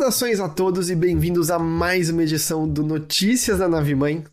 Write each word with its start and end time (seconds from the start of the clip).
Saudações 0.00 0.40
a 0.40 0.48
todos 0.48 0.88
e 0.88 0.96
bem-vindos 0.96 1.50
a 1.50 1.58
mais 1.58 2.08
uma 2.08 2.22
edição 2.22 2.66
do 2.66 2.82
Notícias 2.82 3.58
da 3.58 3.68
Nave 3.68 3.94
Mãe. 3.94 4.24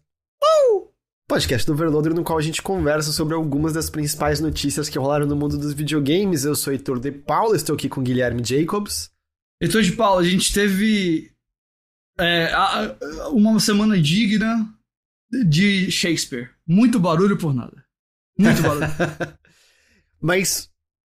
Uh! 0.41 0.87
Podcast 1.27 1.67
do 1.67 1.73
Overloader 1.73 2.13
no 2.13 2.23
qual 2.23 2.37
a 2.37 2.41
gente 2.41 2.61
conversa 2.61 3.11
sobre 3.11 3.33
algumas 3.35 3.73
das 3.73 3.89
principais 3.89 4.39
notícias 4.39 4.87
que 4.87 4.97
rolaram 4.97 5.27
no 5.27 5.35
mundo 5.35 5.57
dos 5.57 5.73
videogames. 5.73 6.45
Eu 6.45 6.55
sou 6.55 6.71
Heitor 6.71 7.01
de 7.01 7.11
Paula, 7.11 7.57
estou 7.57 7.75
aqui 7.75 7.89
com 7.89 8.01
Guilherme 8.01 8.41
Jacobs. 8.45 9.11
Heitor 9.61 9.81
de 9.81 9.91
Paula, 9.91 10.21
a 10.21 10.23
gente 10.23 10.53
teve 10.53 11.33
é, 12.17 12.49
uma 13.33 13.59
semana 13.59 14.01
digna 14.01 14.73
de 15.49 15.91
Shakespeare. 15.91 16.49
Muito 16.65 16.97
barulho 16.97 17.37
por 17.37 17.53
nada. 17.53 17.83
Muito 18.39 18.61
barulho. 18.61 18.87
Mas 20.21 20.71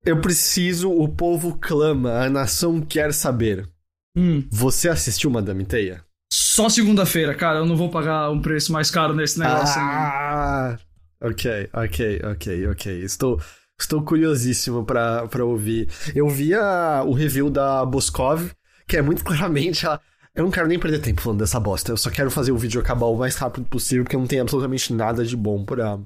eu 0.05 0.19
preciso, 0.19 0.91
o 0.91 1.07
povo 1.07 1.57
clama, 1.57 2.25
a 2.25 2.29
nação 2.29 2.81
quer 2.81 3.13
saber. 3.13 3.71
Hum. 4.15 4.47
Você 4.51 4.89
assistiu 4.89 5.29
Madame 5.29 5.65
Teia? 5.65 6.03
Só 6.31 6.69
segunda-feira, 6.69 7.33
cara. 7.35 7.59
Eu 7.59 7.65
não 7.65 7.75
vou 7.75 7.89
pagar 7.89 8.29
um 8.29 8.41
preço 8.41 8.71
mais 8.71 8.89
caro 8.91 9.13
nesse 9.13 9.39
negócio. 9.39 9.79
Ah, 9.79 10.77
ok, 11.21 11.69
ok, 11.73 12.21
ok, 12.23 12.67
ok. 12.67 13.03
Estou, 13.03 13.41
estou 13.79 14.01
curiosíssimo 14.03 14.85
pra, 14.85 15.27
pra 15.27 15.45
ouvir. 15.45 15.89
Eu 16.15 16.29
vi 16.29 16.53
a, 16.53 17.03
o 17.05 17.13
review 17.13 17.49
da 17.49 17.85
Boscov, 17.85 18.51
que 18.87 18.97
é 18.97 19.01
muito 19.01 19.23
claramente 19.23 19.85
a, 19.87 19.99
eu 20.33 20.45
não 20.45 20.51
quero 20.51 20.67
nem 20.67 20.79
perder 20.79 20.99
tempo 20.99 21.21
falando 21.21 21.39
dessa 21.39 21.59
bosta. 21.59 21.91
Eu 21.91 21.97
só 21.97 22.09
quero 22.09 22.31
fazer 22.31 22.51
o 22.51 22.57
vídeo 22.57 22.79
acabar 22.79 23.07
o 23.07 23.17
mais 23.17 23.35
rápido 23.35 23.65
possível, 23.67 24.03
porque 24.03 24.17
não 24.17 24.27
tem 24.27 24.39
absolutamente 24.39 24.93
nada 24.93 25.25
de 25.25 25.35
bom 25.35 25.65
pra, 25.65 25.99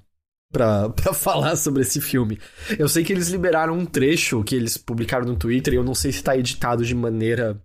pra, 0.52 0.90
pra 0.90 1.14
falar 1.14 1.56
sobre 1.56 1.84
esse 1.84 2.02
filme. 2.02 2.40
Eu 2.78 2.90
sei 2.90 3.04
que 3.04 3.14
eles 3.14 3.30
liberaram 3.30 3.78
um 3.78 3.86
trecho 3.86 4.44
que 4.44 4.56
eles 4.56 4.78
publicaram 4.78 5.26
no 5.26 5.36
Twitter, 5.36 5.74
e 5.74 5.78
eu 5.78 5.84
não 5.84 5.94
sei 5.94 6.12
se 6.12 6.24
tá 6.24 6.36
editado 6.36 6.84
de 6.84 6.96
maneira 6.96 7.62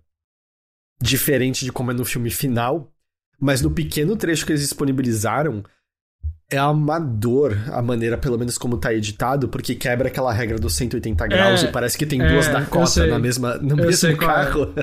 diferente 1.01 1.65
de 1.65 1.71
como 1.71 1.91
é 1.91 1.93
no 1.93 2.05
filme 2.05 2.29
final, 2.29 2.91
mas 3.39 3.61
no 3.61 3.71
pequeno 3.71 4.15
trecho 4.15 4.45
que 4.45 4.51
eles 4.51 4.61
disponibilizaram, 4.61 5.63
é 6.51 6.57
amador 6.57 7.57
a 7.71 7.81
maneira, 7.81 8.17
pelo 8.17 8.37
menos 8.37 8.57
como 8.57 8.77
tá 8.77 8.93
editado, 8.93 9.47
porque 9.47 9.73
quebra 9.73 10.09
aquela 10.09 10.33
regra 10.33 10.59
dos 10.59 10.75
180 10.75 11.25
graus 11.27 11.63
É, 11.63 11.67
e 11.67 11.71
parece 11.71 11.97
que 11.97 12.05
tem 12.05 12.21
é, 12.21 12.27
duas 12.29 12.47
eu 12.47 12.53
Dakota 12.53 13.07
na 13.07 13.17
mesma, 13.17 13.55
no 13.55 13.71
Eu 13.71 13.77
mesmo 13.77 13.93
sei 13.93 14.11
é. 14.11 14.15
carro. 14.17 14.73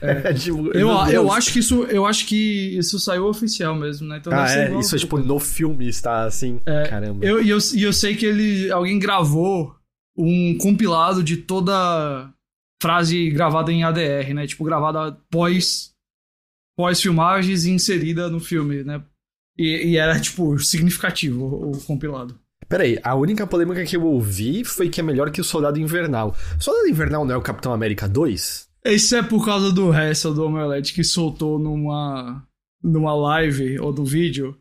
É, 0.00 0.32
tipo, 0.32 0.68
Eu, 0.72 0.88
eu 1.10 1.30
acho 1.30 1.52
que 1.52 1.58
isso, 1.58 1.84
eu 1.84 2.06
acho 2.06 2.26
que 2.26 2.78
isso 2.78 2.98
saiu 2.98 3.26
oficial 3.26 3.74
mesmo, 3.74 4.08
né? 4.08 4.16
Então 4.16 4.32
Ah, 4.32 4.50
é? 4.50 4.66
igual 4.66 4.80
Isso 4.80 4.96
é 4.96 4.98
tipo 4.98 5.18
no 5.18 5.38
filme 5.38 5.86
está 5.86 6.24
assim. 6.24 6.60
Caramba. 6.88 7.24
Eu, 7.24 7.42
e 7.42 7.50
eu, 7.50 7.58
e 7.74 7.82
eu 7.82 7.92
sei 7.92 8.16
que 8.16 8.24
ele, 8.24 8.70
alguém 8.70 8.98
gravou 8.98 9.76
um 10.16 10.56
compilado 10.56 11.22
de 11.22 11.36
toda 11.36 12.32
frase 12.80 13.30
gravada 13.30 13.72
em 13.72 13.84
ADR, 13.84 14.34
né? 14.34 14.46
Tipo, 14.46 14.64
gravada 14.64 15.18
pós, 15.30 15.92
pós 16.76 17.00
filmagens 17.00 17.64
e 17.64 17.70
inserida 17.70 18.28
no 18.28 18.40
filme, 18.40 18.84
né? 18.84 19.02
E, 19.56 19.90
e 19.90 19.96
era, 19.96 20.18
tipo, 20.20 20.58
significativo 20.58 21.44
o, 21.44 21.70
o 21.72 21.82
compilado. 21.82 22.38
Peraí, 22.68 22.98
a 23.02 23.14
única 23.14 23.46
polêmica 23.46 23.84
que 23.84 23.96
eu 23.96 24.04
ouvi 24.04 24.62
foi 24.62 24.88
que 24.88 25.00
é 25.00 25.02
melhor 25.02 25.30
que 25.30 25.40
o 25.40 25.44
Soldado 25.44 25.80
Invernal. 25.80 26.36
Soldado 26.60 26.88
Invernal 26.88 27.24
não 27.24 27.34
é 27.34 27.38
o 27.38 27.42
Capitão 27.42 27.72
América 27.72 28.06
2? 28.06 28.68
Isso 28.84 29.16
é 29.16 29.22
por 29.22 29.44
causa 29.44 29.72
do 29.72 29.90
Hassel 29.90 30.34
do 30.34 30.44
Omelete 30.44 30.92
que 30.92 31.02
soltou 31.02 31.58
numa, 31.58 32.46
numa 32.82 33.14
live 33.14 33.80
ou 33.80 33.92
no 33.92 34.04
vídeo 34.04 34.56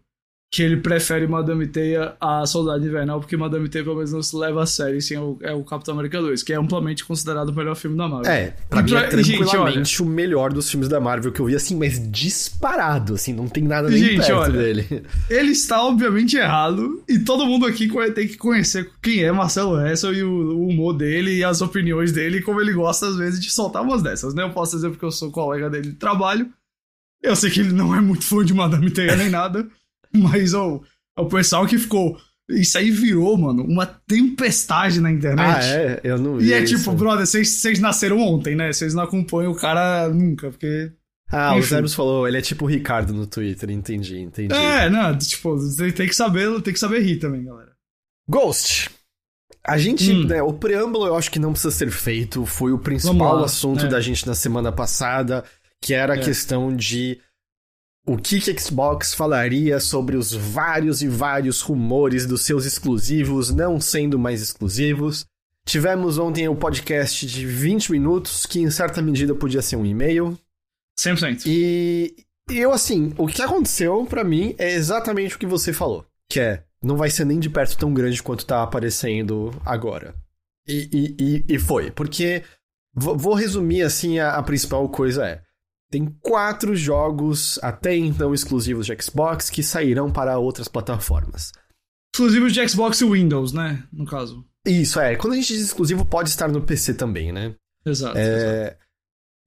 que 0.50 0.64
ele 0.64 0.78
prefere 0.78 1.28
Madame 1.28 1.68
Teia 1.68 2.16
a 2.22 2.46
Soldado 2.46 2.86
Invernal 2.88 3.20
porque 3.20 3.36
Madame 3.36 3.68
Teia 3.68 3.84
pelo 3.84 3.98
menos 3.98 4.14
não 4.14 4.24
se 4.24 4.34
leva 4.34 4.64
a 4.64 4.66
sério, 4.66 5.02
sim, 5.02 5.16
é 5.16 5.20
o, 5.20 5.38
é 5.42 5.54
o 5.54 5.62
Capitão 5.64 5.94
América 5.94 6.22
2, 6.22 6.42
que 6.42 6.54
é 6.54 6.56
amplamente 6.56 7.04
considerado 7.04 7.50
o 7.50 7.54
melhor 7.54 7.76
filme 7.76 7.98
da 7.98 8.08
Marvel. 8.08 8.32
É, 8.32 8.56
pra 8.70 8.80
E 8.80 8.84
mim 8.84 8.96
é 8.96 9.08
pra- 9.08 9.22
gente, 9.22 9.38
tranquilamente 9.40 10.02
o 10.02 10.06
melhor 10.06 10.54
dos 10.54 10.70
filmes 10.72 10.88
da 10.88 11.02
Marvel 11.02 11.34
que 11.34 11.42
eu 11.42 11.48
vi, 11.48 11.56
assim, 11.56 11.76
mas 11.76 12.00
disparado, 12.10 13.16
assim, 13.16 13.34
não 13.34 13.48
tem 13.50 13.64
nada 13.64 13.90
nem 13.90 14.00
Gente, 14.02 14.18
perto 14.26 14.34
olha, 14.36 14.52
dele. 14.54 15.04
Ele 15.30 15.52
está 15.52 15.84
obviamente 15.84 16.38
errado 16.38 17.04
e 17.10 17.20
todo 17.20 17.46
mundo 17.46 17.66
aqui 17.66 17.90
ter 18.14 18.28
que 18.28 18.38
conhecer 18.38 18.90
quem 19.04 19.24
é 19.24 19.32
Marcelo 19.34 19.78
Hessel 19.86 20.14
e 20.14 20.24
o, 20.24 20.30
o 20.32 20.68
humor 20.70 20.94
dele 20.94 21.36
e 21.36 21.44
as 21.44 21.62
opiniões 21.62 22.14
dele 22.14 22.38
e 22.38 22.42
como 22.42 22.62
ele 22.62 22.72
gosta 22.72 23.06
às 23.08 23.18
vezes 23.18 23.42
de 23.42 23.52
soltar 23.52 23.84
umas 23.84 24.02
dessas, 24.02 24.34
né? 24.34 24.44
Eu 24.44 24.52
posso 24.52 24.78
dizer 24.78 24.90
porque 24.92 25.04
eu 25.06 25.12
sou 25.12 25.30
colega 25.30 25.70
dele 25.70 25.90
de 25.90 25.96
trabalho. 25.98 26.50
Eu 27.22 27.36
sei 27.36 27.50
que 27.52 27.60
ele 27.60 27.74
não 27.74 27.94
é 27.94 28.00
muito 28.00 28.24
fã 28.24 28.46
de 28.46 28.54
Madame 28.54 28.90
Teia 28.92 29.16
nem 29.18 29.30
nada, 29.30 29.68
mas 30.22 30.54
ó, 30.54 30.82
o 31.18 31.26
pessoal 31.26 31.66
que 31.66 31.78
ficou. 31.78 32.18
Isso 32.50 32.78
aí 32.78 32.90
virou, 32.92 33.38
mano, 33.38 33.62
uma 33.64 33.86
tempestade 33.86 35.02
na 35.02 35.12
internet. 35.12 35.66
Ah, 35.66 35.66
é? 35.68 36.00
Eu 36.02 36.18
não 36.18 36.38
vi 36.38 36.48
E 36.48 36.54
é 36.54 36.62
isso. 36.62 36.78
tipo, 36.78 36.94
brother, 36.94 37.28
vocês 37.28 37.80
nasceram 37.80 38.20
ontem, 38.22 38.56
né? 38.56 38.72
Vocês 38.72 38.94
não 38.94 39.04
acompanham 39.04 39.52
o 39.52 39.56
cara 39.56 40.08
nunca, 40.08 40.50
porque 40.50 40.94
Ah, 41.30 41.54
o 41.56 41.60
enfim. 41.60 41.68
Zeros 41.68 41.94
falou, 41.94 42.26
ele 42.26 42.38
é 42.38 42.42
tipo 42.42 42.64
o 42.64 42.68
Ricardo 42.70 43.14
no 43.14 43.28
Twitter, 43.28 43.70
entendi, 43.70 44.18
entendi. 44.20 44.54
É, 44.56 44.90
não, 44.90 45.18
tipo, 45.18 45.58
tem 45.94 46.08
que 46.08 46.16
saber, 46.16 46.62
tem 46.62 46.74
que 46.74 46.80
saber 46.80 47.02
rir 47.02 47.18
também, 47.18 47.44
galera. 47.44 47.72
Ghost. 48.30 48.90
A 49.66 49.78
gente, 49.78 50.10
Hum. 50.14 50.26
né, 50.28 50.42
o 50.42 50.54
preâmbulo 50.54 51.06
eu 51.08 51.18
acho 51.18 51.30
que 51.30 51.40
não 51.40 51.52
precisa 51.52 51.72
ser 51.72 51.92
feito, 51.92 52.46
foi 52.46 52.72
o 52.72 52.80
principal 52.80 53.44
assunto 53.44 53.86
é. 53.86 53.90
da 53.90 54.00
gente 54.00 54.26
na 54.26 54.34
semana 54.34 54.72
passada, 54.72 55.44
que 55.82 55.94
era 55.94 56.14
a 56.14 56.18
É. 56.18 56.22
questão 56.22 56.74
de 56.74 57.20
o 58.08 58.16
que 58.16 58.40
que 58.40 58.58
Xbox 58.58 59.14
falaria 59.14 59.82
sobre 59.82 60.16
os 60.16 60.32
vários 60.32 61.02
e 61.02 61.10
vários 61.10 61.60
rumores 61.60 62.26
dos 62.26 62.42
seus 62.42 62.66
exclusivos 62.66 63.54
não 63.54 63.82
sendo 63.82 64.18
mais 64.18 64.42
exclusivos. 64.42 65.26
Tivemos 65.68 66.18
ontem 66.18 66.48
o 66.48 66.56
podcast 66.56 67.28
de 67.28 67.46
20 67.46 67.92
minutos, 67.92 68.46
que 68.46 68.62
em 68.62 68.72
certa 68.72 69.02
medida 69.02 69.36
podia 69.36 69.62
ser 69.62 69.76
um 69.76 69.86
e-mail. 69.86 70.40
100%. 70.98 71.44
E 71.46 72.16
eu, 72.50 72.72
assim, 72.72 73.14
o 73.18 73.28
que 73.28 73.42
aconteceu 73.42 74.06
pra 74.06 74.24
mim 74.24 74.56
é 74.58 74.72
exatamente 74.72 75.36
o 75.36 75.40
que 75.40 75.46
você 75.46 75.74
falou. 75.74 76.06
Que 76.30 76.40
é, 76.40 76.64
não 76.82 76.96
vai 76.96 77.10
ser 77.10 77.26
nem 77.26 77.40
de 77.40 77.50
perto 77.50 77.78
tão 77.78 77.94
grande 77.94 78.24
quanto 78.24 78.46
tá 78.46 78.64
aparecendo 78.64 79.52
agora. 79.66 80.16
E, 80.66 80.90
e, 80.94 81.24
e, 81.24 81.56
e 81.56 81.60
foi. 81.60 81.92
Porque, 81.92 82.42
vou 82.94 83.18
vou 83.18 83.34
resumir 83.34 83.82
assim, 83.82 84.18
a, 84.18 84.32
a 84.32 84.44
principal 84.44 84.88
coisa 84.88 85.28
é. 85.28 85.42
Tem 85.90 86.06
quatro 86.22 86.76
jogos 86.76 87.60
até 87.62 87.96
então 87.96 88.34
exclusivos 88.34 88.86
de 88.86 89.02
Xbox 89.02 89.50
que 89.50 89.64
sairão 89.64 90.12
para 90.12 90.38
outras 90.38 90.68
plataformas. 90.68 91.52
Exclusivos 92.14 92.54
de 92.54 92.68
Xbox 92.68 93.00
e 93.02 93.06
Windows, 93.06 93.54
né? 93.54 93.84
No 93.92 94.06
caso. 94.06 94.46
Isso, 94.66 95.00
é. 95.00 95.16
Quando 95.16 95.34
a 95.34 95.36
gente 95.38 95.54
diz 95.54 95.64
exclusivo, 95.64 96.04
pode 96.04 96.30
estar 96.30 96.50
no 96.50 96.62
PC 96.62 96.94
também, 96.94 97.32
né? 97.32 97.56
Exato. 97.86 98.18
exato. 98.18 98.20
É... 98.20 98.78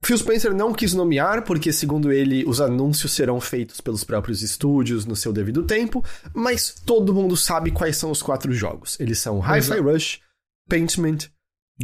Phil 0.02 0.16
Spencer 0.16 0.54
não 0.54 0.72
quis 0.72 0.94
nomear, 0.94 1.44
porque, 1.44 1.72
segundo 1.72 2.10
ele, 2.10 2.42
os 2.46 2.58
anúncios 2.58 3.12
serão 3.12 3.38
feitos 3.38 3.82
pelos 3.82 4.02
próprios 4.02 4.40
estúdios 4.40 5.04
no 5.04 5.14
seu 5.14 5.30
devido 5.30 5.62
tempo, 5.64 6.02
mas 6.32 6.74
todo 6.86 7.12
mundo 7.12 7.36
sabe 7.36 7.70
quais 7.70 7.98
são 7.98 8.10
os 8.10 8.22
quatro 8.22 8.50
jogos. 8.52 8.98
Eles 8.98 9.18
são 9.18 9.40
Hi-Fi 9.40 9.74
Exato. 9.74 9.82
Rush, 9.82 10.20
Paintment, 10.68 11.18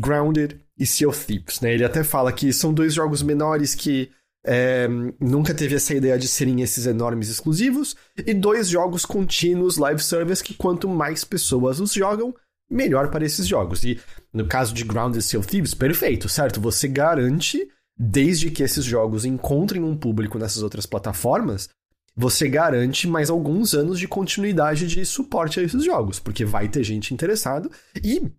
Grounded 0.00 0.58
e 0.78 0.86
Sea 0.86 1.08
of 1.08 1.26
Thieves, 1.26 1.60
né? 1.60 1.74
Ele 1.74 1.84
até 1.84 2.02
fala 2.02 2.32
que 2.32 2.52
são 2.54 2.72
dois 2.72 2.94
jogos 2.94 3.22
menores 3.22 3.74
que 3.74 4.10
é, 4.46 4.86
nunca 5.20 5.52
teve 5.52 5.74
essa 5.74 5.92
ideia 5.92 6.16
de 6.16 6.28
serem 6.28 6.62
esses 6.62 6.86
enormes 6.86 7.28
exclusivos, 7.28 7.96
e 8.16 8.32
dois 8.32 8.68
jogos 8.68 9.04
contínuos 9.04 9.76
live 9.76 10.02
service 10.02 10.42
que 10.42 10.54
quanto 10.54 10.88
mais 10.88 11.24
pessoas 11.24 11.80
os 11.80 11.92
jogam, 11.92 12.32
melhor 12.70 13.10
para 13.10 13.24
esses 13.24 13.46
jogos. 13.46 13.82
E 13.82 14.00
no 14.32 14.46
caso 14.46 14.72
de 14.72 14.84
Grounded 14.84 15.36
of 15.36 15.46
Thieves, 15.48 15.74
perfeito, 15.74 16.28
certo? 16.28 16.60
Você 16.60 16.86
garante, 16.86 17.68
desde 17.98 18.50
que 18.50 18.62
esses 18.62 18.84
jogos 18.84 19.24
encontrem 19.24 19.82
um 19.82 19.96
público 19.96 20.38
nessas 20.38 20.62
outras 20.62 20.86
plataformas, 20.86 21.68
você 22.16 22.48
garante 22.48 23.06
mais 23.06 23.28
alguns 23.28 23.74
anos 23.74 23.98
de 23.98 24.08
continuidade 24.08 24.86
de 24.86 25.04
suporte 25.04 25.60
a 25.60 25.62
esses 25.62 25.84
jogos, 25.84 26.18
porque 26.18 26.44
vai 26.44 26.68
ter 26.68 26.82
gente 26.82 27.12
interessada. 27.12 27.68
E, 28.02 28.32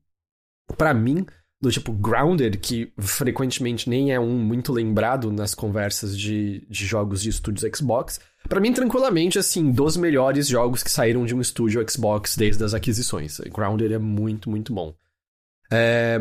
pra 0.78 0.94
mim, 0.94 1.26
do 1.60 1.72
tipo 1.72 1.92
Grounded, 1.92 2.58
que 2.58 2.94
frequentemente 3.00 3.90
nem 3.90 4.14
é 4.14 4.20
um 4.20 4.38
muito 4.38 4.72
lembrado 4.72 5.32
nas 5.32 5.56
conversas 5.56 6.18
de, 6.18 6.66
de 6.70 6.86
jogos 6.86 7.22
de 7.22 7.30
estúdios 7.30 7.70
Xbox, 7.76 8.20
pra 8.48 8.60
mim, 8.60 8.72
tranquilamente, 8.72 9.40
assim, 9.40 9.72
dos 9.72 9.98
melhores 9.98 10.48
jogos 10.48 10.84
que 10.84 10.92
saíram 10.92 11.26
de 11.26 11.34
um 11.34 11.42
estúdio 11.42 11.84
Xbox 11.90 12.38
desde 12.38 12.64
as 12.64 12.74
aquisições. 12.74 13.40
Grounded 13.52 13.92
é 13.94 13.98
muito, 13.98 14.50
muito 14.50 14.72
bom. 14.72 14.94
É, 15.72 16.20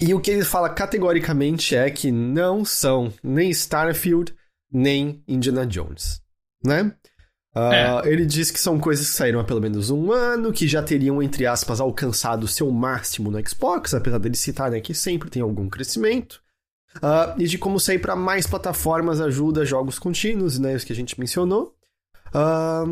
E 0.00 0.14
o 0.14 0.20
que 0.20 0.30
ele 0.30 0.44
fala 0.44 0.68
categoricamente 0.70 1.74
é 1.74 1.90
que 1.90 2.10
não 2.12 2.64
são 2.64 3.12
nem 3.22 3.50
Starfield, 3.50 4.34
nem 4.70 5.22
Indiana 5.26 5.66
Jones, 5.66 6.20
né? 6.64 6.94
Ah, 7.58 8.02
Ele 8.04 8.26
diz 8.26 8.50
que 8.50 8.60
são 8.60 8.78
coisas 8.78 9.08
que 9.08 9.14
saíram 9.14 9.40
há 9.40 9.44
pelo 9.44 9.62
menos 9.62 9.88
um 9.88 10.12
ano, 10.12 10.52
que 10.52 10.68
já 10.68 10.82
teriam, 10.82 11.22
entre 11.22 11.46
aspas, 11.46 11.80
alcançado 11.80 12.44
o 12.44 12.48
seu 12.48 12.70
máximo 12.70 13.30
no 13.30 13.48
Xbox, 13.48 13.94
apesar 13.94 14.18
dele 14.18 14.36
citar 14.36 14.70
né, 14.70 14.78
que 14.78 14.92
sempre 14.92 15.30
tem 15.30 15.40
algum 15.40 15.66
crescimento. 15.66 16.42
Ah, 17.02 17.34
e 17.38 17.46
de 17.46 17.56
como 17.56 17.80
sair 17.80 17.98
para 17.98 18.14
mais 18.14 18.46
plataformas 18.46 19.20
ajuda 19.20 19.64
jogos 19.64 19.98
contínuos, 19.98 20.58
né? 20.58 20.74
Os 20.74 20.84
que 20.84 20.92
a 20.92 20.96
gente 20.96 21.18
mencionou. 21.18 21.74
Ah, 22.32 22.84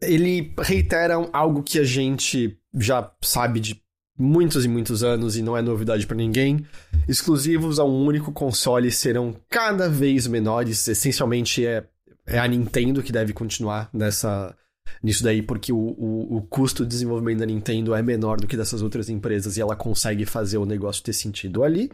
ele 0.00 0.54
reitera 0.58 1.14
algo 1.32 1.62
que 1.62 1.78
a 1.78 1.84
gente 1.84 2.58
já 2.74 3.10
sabe 3.22 3.60
de 3.60 3.82
muitos 4.18 4.64
e 4.64 4.68
muitos 4.68 5.02
anos 5.02 5.36
e 5.36 5.42
não 5.42 5.56
é 5.56 5.62
novidade 5.62 6.06
para 6.06 6.16
ninguém. 6.16 6.64
Exclusivos 7.08 7.78
a 7.78 7.84
um 7.84 8.04
único 8.06 8.32
console 8.32 8.90
serão 8.90 9.34
cada 9.48 9.88
vez 9.88 10.26
menores. 10.26 10.86
Essencialmente 10.86 11.64
é, 11.66 11.84
é 12.26 12.38
a 12.38 12.46
Nintendo 12.46 13.02
que 13.02 13.12
deve 13.12 13.32
continuar 13.32 13.88
nessa 13.92 14.54
nisso 15.02 15.22
daí, 15.22 15.42
porque 15.42 15.72
o, 15.72 15.76
o, 15.76 16.36
o, 16.36 16.42
custo 16.42 16.82
de 16.82 16.90
desenvolvimento 16.90 17.38
da 17.38 17.46
Nintendo 17.46 17.94
é 17.94 18.02
menor 18.02 18.40
do 18.40 18.46
que 18.46 18.56
dessas 18.56 18.82
outras 18.82 19.08
empresas 19.08 19.56
e 19.56 19.60
ela 19.60 19.76
consegue 19.76 20.24
fazer 20.24 20.58
o 20.58 20.66
negócio 20.66 21.02
ter 21.02 21.12
sentido 21.12 21.62
ali. 21.62 21.90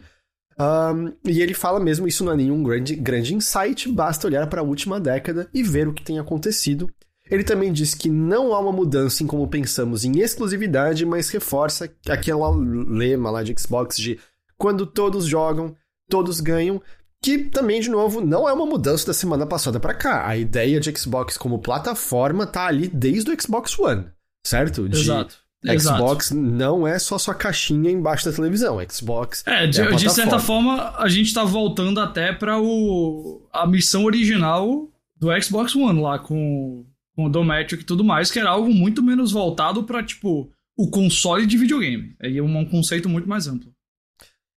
Um, 0.59 1.13
e 1.25 1.41
ele 1.41 1.53
fala 1.53 1.79
mesmo, 1.79 2.07
isso 2.07 2.23
não 2.23 2.33
é 2.33 2.35
nenhum 2.35 2.61
grande, 2.61 2.95
grande 2.95 3.33
insight, 3.33 3.89
basta 3.91 4.27
olhar 4.27 4.47
para 4.47 4.61
a 4.61 4.63
última 4.63 4.99
década 4.99 5.49
e 5.53 5.63
ver 5.63 5.87
o 5.87 5.93
que 5.93 6.03
tem 6.03 6.19
acontecido. 6.19 6.89
Ele 7.29 7.43
também 7.43 7.71
diz 7.71 7.93
que 7.95 8.09
não 8.09 8.53
há 8.53 8.59
uma 8.59 8.73
mudança 8.73 9.23
em 9.23 9.27
como 9.27 9.47
pensamos 9.47 10.03
em 10.03 10.19
exclusividade, 10.19 11.05
mas 11.05 11.29
reforça 11.29 11.89
aquela 12.09 12.49
lema 12.51 13.31
lá 13.31 13.41
de 13.41 13.55
Xbox 13.57 13.95
de 13.95 14.19
quando 14.57 14.85
todos 14.85 15.25
jogam, 15.25 15.73
todos 16.09 16.41
ganham, 16.41 16.81
que 17.23 17.37
também, 17.37 17.79
de 17.79 17.89
novo, 17.89 18.19
não 18.19 18.49
é 18.49 18.53
uma 18.53 18.65
mudança 18.65 19.05
da 19.05 19.13
semana 19.13 19.45
passada 19.45 19.79
para 19.79 19.93
cá. 19.93 20.27
A 20.27 20.35
ideia 20.35 20.79
de 20.79 20.97
Xbox 20.97 21.37
como 21.37 21.59
plataforma 21.59 22.47
tá 22.47 22.65
ali 22.65 22.87
desde 22.87 23.31
o 23.31 23.41
Xbox 23.41 23.77
One, 23.77 24.05
certo? 24.45 24.89
De 24.89 24.99
Exato. 24.99 25.39
Xbox 25.63 26.31
Exato. 26.31 26.41
não 26.41 26.87
é 26.87 26.97
só 26.97 27.19
sua 27.19 27.35
caixinha 27.35 27.91
embaixo 27.91 28.25
da 28.25 28.35
televisão. 28.35 28.79
Xbox. 28.89 29.43
É, 29.45 29.67
de, 29.67 29.81
é 29.81 29.91
de 29.91 30.09
certa 30.09 30.39
forma, 30.39 30.95
a 30.97 31.07
gente 31.07 31.31
tá 31.31 31.43
voltando 31.43 31.99
até 31.99 32.33
para 32.33 32.59
o 32.59 33.47
a 33.53 33.67
missão 33.67 34.05
original 34.05 34.89
do 35.15 35.27
Xbox 35.41 35.75
One 35.75 36.01
lá 36.01 36.17
com, 36.17 36.83
com 37.15 37.25
o 37.25 37.29
Dometric 37.29 37.83
e 37.83 37.85
tudo 37.85 38.03
mais, 38.03 38.31
que 38.31 38.39
era 38.39 38.49
algo 38.49 38.73
muito 38.73 39.03
menos 39.03 39.31
voltado 39.31 39.83
para 39.83 40.03
tipo 40.03 40.51
o 40.75 40.89
console 40.89 41.45
de 41.45 41.57
videogame. 41.57 42.15
Aí 42.19 42.39
é 42.39 42.41
um 42.41 42.65
conceito 42.65 43.07
muito 43.07 43.29
mais 43.29 43.45
amplo. 43.45 43.71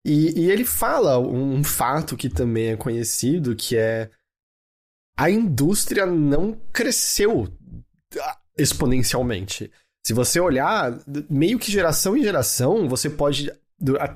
E, 0.04 0.38
e 0.38 0.50
ele 0.50 0.64
fala 0.64 1.18
um, 1.18 1.54
um 1.54 1.64
fato 1.64 2.16
que 2.16 2.28
também 2.28 2.68
é 2.68 2.76
conhecido, 2.76 3.56
que 3.56 3.76
é 3.76 4.10
a 5.16 5.30
indústria 5.30 6.04
não 6.04 6.58
cresceu 6.72 7.48
exponencialmente. 8.58 9.70
Se 10.06 10.12
você 10.12 10.38
olhar, 10.38 10.98
meio 11.30 11.58
que 11.58 11.72
geração 11.72 12.16
em 12.16 12.22
geração, 12.22 12.88
você 12.88 13.08
pode. 13.08 13.50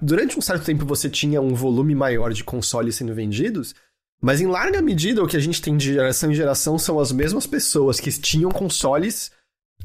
Durante 0.03 0.39
um 0.39 0.43
certo 0.43 0.65
tempo 0.65 0.85
você 0.85 1.09
tinha 1.09 1.41
um 1.41 1.55
volume 1.55 1.95
maior 1.95 2.33
de 2.33 2.45
consoles 2.45 2.97
sendo 2.97 3.15
vendidos, 3.15 3.75
mas 4.21 4.41
em 4.41 4.47
larga 4.47 4.83
medida 4.83 5.23
o 5.23 5.27
que 5.27 5.37
a 5.37 5.41
gente 5.41 5.61
tem 5.61 5.77
de 5.77 5.95
geração 5.95 6.31
em 6.31 6.35
geração 6.35 6.79
são 6.79 7.01
as 7.01 7.11
mesmas 7.11 7.47
pessoas 7.47 7.99
que 7.99 8.11
tinham 8.13 8.51
consoles 8.51 9.31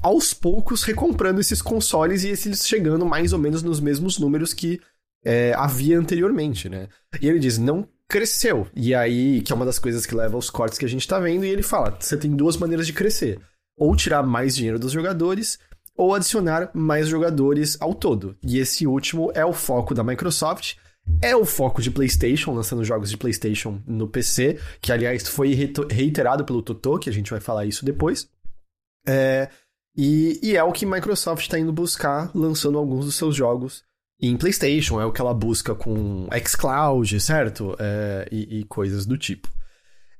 aos 0.01 0.33
poucos 0.33 0.83
recomprando 0.83 1.39
esses 1.39 1.61
consoles 1.61 2.23
e 2.23 2.29
esses 2.29 2.67
chegando 2.67 3.06
mais 3.06 3.31
ou 3.33 3.39
menos 3.39 3.63
nos 3.63 3.79
mesmos 3.79 4.17
números 4.17 4.53
que 4.53 4.81
é, 5.23 5.53
havia 5.55 5.97
anteriormente, 5.97 6.67
né? 6.67 6.87
E 7.21 7.27
ele 7.27 7.39
diz, 7.39 7.57
não 7.57 7.87
cresceu. 8.07 8.67
E 8.75 8.93
aí, 8.93 9.41
que 9.41 9.51
é 9.51 9.55
uma 9.55 9.65
das 9.65 9.79
coisas 9.79 10.05
que 10.05 10.13
leva 10.13 10.35
aos 10.35 10.49
cortes 10.49 10.77
que 10.77 10.85
a 10.85 10.89
gente 10.89 11.07
tá 11.07 11.19
vendo, 11.19 11.45
e 11.45 11.49
ele 11.49 11.63
fala: 11.63 11.97
você 11.99 12.15
tem 12.15 12.35
duas 12.35 12.57
maneiras 12.57 12.85
de 12.85 12.93
crescer. 12.93 13.39
Ou 13.75 13.95
tirar 13.95 14.21
mais 14.21 14.55
dinheiro 14.55 14.77
dos 14.77 14.91
jogadores, 14.91 15.57
ou 15.97 16.13
adicionar 16.13 16.69
mais 16.73 17.07
jogadores 17.07 17.75
ao 17.81 17.95
todo. 17.95 18.37
E 18.43 18.59
esse 18.59 18.85
último 18.85 19.31
é 19.33 19.43
o 19.43 19.53
foco 19.53 19.95
da 19.95 20.03
Microsoft. 20.03 20.75
É 21.21 21.35
o 21.35 21.43
foco 21.43 21.81
de 21.81 21.91
PlayStation, 21.91 22.53
lançando 22.53 22.83
jogos 22.83 23.09
de 23.09 23.17
PlayStation 23.17 23.81
no 23.85 24.07
PC, 24.07 24.57
que 24.79 24.89
aliás 24.89 25.27
foi 25.27 25.53
reiterado 25.89 26.45
pelo 26.45 26.61
Totô, 26.61 26.97
que 26.97 27.09
a 27.09 27.13
gente 27.13 27.29
vai 27.29 27.41
falar 27.41 27.65
isso 27.65 27.83
depois. 27.83 28.29
É, 29.05 29.49
e, 29.97 30.39
e 30.41 30.55
é 30.55 30.63
o 30.63 30.71
que 30.71 30.85
Microsoft 30.85 31.41
está 31.41 31.59
indo 31.59 31.73
buscar, 31.73 32.31
lançando 32.33 32.77
alguns 32.77 33.03
dos 33.03 33.15
seus 33.15 33.35
jogos 33.35 33.83
em 34.21 34.38
PlayStation, 34.38 35.01
é 35.01 35.06
o 35.06 35.12
que 35.12 35.21
ela 35.21 35.33
busca 35.33 35.75
com 35.75 36.27
xCloud, 36.45 37.19
certo? 37.19 37.75
É, 37.80 38.27
e, 38.31 38.60
e, 38.60 38.63
coisas 38.65 39.06
do 39.06 39.18
tipo. 39.18 39.50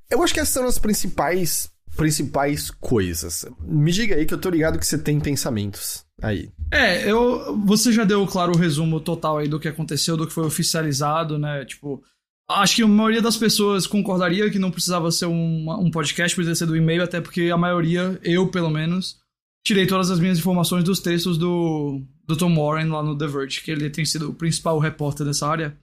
Eu 0.10 0.22
acho 0.22 0.34
que 0.34 0.40
essas 0.40 0.54
são 0.54 0.66
as 0.66 0.78
principais, 0.78 1.70
principais 1.96 2.70
coisas. 2.70 3.46
Me 3.62 3.92
diga 3.92 4.16
aí 4.16 4.26
que 4.26 4.34
eu 4.34 4.38
tô 4.38 4.50
ligado 4.50 4.78
que 4.78 4.86
você 4.86 4.98
tem 4.98 5.20
pensamentos 5.20 6.06
aí. 6.22 6.50
É, 6.72 7.10
eu, 7.10 7.58
você 7.66 7.92
já 7.92 8.04
deu, 8.04 8.26
claro, 8.28 8.54
o 8.54 8.58
resumo 8.58 9.00
total 9.00 9.38
aí 9.38 9.48
do 9.48 9.60
que 9.60 9.68
aconteceu, 9.68 10.18
do 10.18 10.28
que 10.28 10.34
foi 10.34 10.46
oficializado, 10.46 11.38
né? 11.38 11.64
Tipo, 11.66 12.04
acho 12.50 12.76
que 12.78 12.84
a 12.84 12.88
maioria 12.88 13.22
das 13.22 13.38
pessoas 13.38 13.88
concordaria 13.88 14.50
que 14.50 14.60
não 14.60 14.72
precisava 14.72 15.12
ser 15.12 15.28
um, 15.28 15.66
um 15.80 15.90
podcast, 15.90 16.36
precisava 16.36 16.56
ser 16.56 16.66
do 16.66 16.76
e-mail, 16.76 17.04
até 17.04 17.22
porque 17.22 17.50
a 17.52 17.58
maioria, 17.58 18.20
eu 18.24 18.48
pelo 18.48 18.70
menos, 18.70 19.23
tirei 19.64 19.88
todas 19.88 20.12
as 20.12 20.20
minhas 20.20 20.38
informações 20.38 20.84
dos 20.84 21.00
textos 21.00 21.38
do, 21.38 22.02
do 22.26 22.36
Tom 22.36 22.56
Warren 22.56 22.90
lá 22.90 23.02
no 23.02 23.18
The 23.18 23.28
Verge, 23.28 23.62
que 23.62 23.72
ele 23.72 23.90
tem 23.90 24.06
sido 24.06 24.30
o 24.30 24.34
principal 24.34 24.78
repórter 24.80 25.26
dessa 25.26 25.48
área 25.48 25.78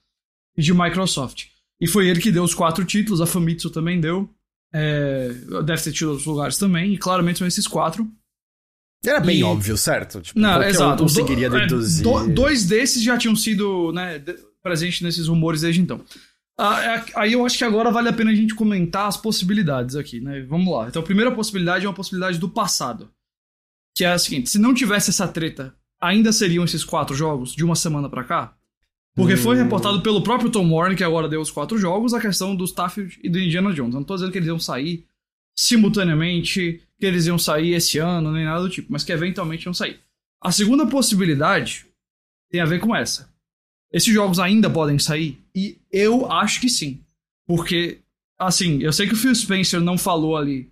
de 0.56 0.74
Microsoft. 0.74 1.46
E 1.80 1.86
foi 1.86 2.08
ele 2.08 2.20
que 2.20 2.30
deu 2.30 2.42
os 2.42 2.54
quatro 2.54 2.84
títulos, 2.84 3.20
a 3.20 3.26
Famitsu 3.26 3.70
também 3.70 4.00
deu. 4.00 4.28
É, 4.72 5.30
deve 5.64 5.82
ter 5.82 5.92
tido 5.92 6.10
outros 6.10 6.26
lugares 6.26 6.58
também, 6.58 6.92
e 6.92 6.98
claramente 6.98 7.38
são 7.38 7.46
esses 7.46 7.66
quatro. 7.66 8.08
Era 9.04 9.18
bem 9.18 9.38
e... 9.38 9.42
óbvio, 9.42 9.76
certo? 9.76 10.20
Tipo, 10.20 10.38
não, 10.38 10.62
exato. 10.62 11.02
Um 11.02 11.06
conseguiria 11.06 11.48
do, 11.48 11.56
é, 11.56 11.60
deduzir. 11.60 12.04
Do, 12.04 12.28
dois 12.28 12.66
desses 12.66 13.02
já 13.02 13.16
tinham 13.16 13.34
sido 13.34 13.92
né, 13.92 14.22
presentes 14.62 15.00
nesses 15.00 15.26
rumores 15.26 15.62
desde 15.62 15.80
então. 15.80 16.04
Ah, 16.58 16.84
é, 16.84 17.04
aí 17.16 17.32
eu 17.32 17.46
acho 17.46 17.56
que 17.56 17.64
agora 17.64 17.90
vale 17.90 18.10
a 18.10 18.12
pena 18.12 18.30
a 18.30 18.34
gente 18.34 18.54
comentar 18.54 19.08
as 19.08 19.16
possibilidades 19.16 19.96
aqui, 19.96 20.20
né? 20.20 20.42
Vamos 20.42 20.70
lá. 20.70 20.88
Então 20.88 21.00
a 21.00 21.04
primeira 21.04 21.34
possibilidade 21.34 21.86
é 21.86 21.88
uma 21.88 21.94
possibilidade 21.94 22.38
do 22.38 22.50
passado. 22.50 23.10
Que 23.94 24.04
é 24.04 24.12
a 24.12 24.18
seguinte: 24.18 24.50
se 24.50 24.58
não 24.58 24.74
tivesse 24.74 25.10
essa 25.10 25.28
treta 25.28 25.74
ainda 26.00 26.32
seriam 26.32 26.64
esses 26.64 26.84
quatro 26.84 27.14
jogos 27.14 27.52
de 27.52 27.62
uma 27.62 27.76
semana 27.76 28.08
para 28.08 28.24
cá? 28.24 28.56
Porque 29.14 29.34
hum. 29.34 29.38
foi 29.38 29.56
reportado 29.56 30.00
pelo 30.02 30.22
próprio 30.22 30.50
Tom 30.50 30.70
Warren, 30.70 30.96
que 30.96 31.04
agora 31.04 31.28
deu 31.28 31.40
os 31.40 31.50
quatro 31.50 31.76
jogos, 31.76 32.14
a 32.14 32.20
questão 32.20 32.56
do 32.56 32.64
Starfield 32.64 33.18
e 33.22 33.28
do 33.28 33.38
Indiana 33.38 33.72
Jones. 33.72 33.94
Eu 33.94 34.00
não 34.00 34.06
tô 34.06 34.14
dizendo 34.14 34.32
que 34.32 34.38
eles 34.38 34.48
iam 34.48 34.58
sair 34.58 35.04
simultaneamente, 35.54 36.80
que 36.98 37.06
eles 37.06 37.26
iam 37.26 37.38
sair 37.38 37.74
esse 37.74 37.98
ano, 37.98 38.32
nem 38.32 38.44
nada 38.44 38.62
do 38.62 38.70
tipo, 38.70 38.90
mas 38.90 39.04
que 39.04 39.12
eventualmente 39.12 39.66
iam 39.66 39.74
sair. 39.74 40.00
A 40.40 40.50
segunda 40.50 40.86
possibilidade 40.86 41.86
tem 42.50 42.60
a 42.60 42.66
ver 42.66 42.80
com 42.80 42.96
essa. 42.96 43.30
Esses 43.92 44.12
jogos 44.14 44.38
ainda 44.38 44.70
podem 44.70 44.98
sair? 44.98 45.38
E 45.54 45.76
eu 45.92 46.30
acho 46.30 46.60
que 46.60 46.68
sim. 46.68 47.00
Porque, 47.46 47.98
assim, 48.38 48.80
eu 48.80 48.92
sei 48.92 49.06
que 49.06 49.14
o 49.14 49.16
Phil 49.16 49.34
Spencer 49.34 49.80
não 49.80 49.98
falou 49.98 50.36
ali, 50.36 50.70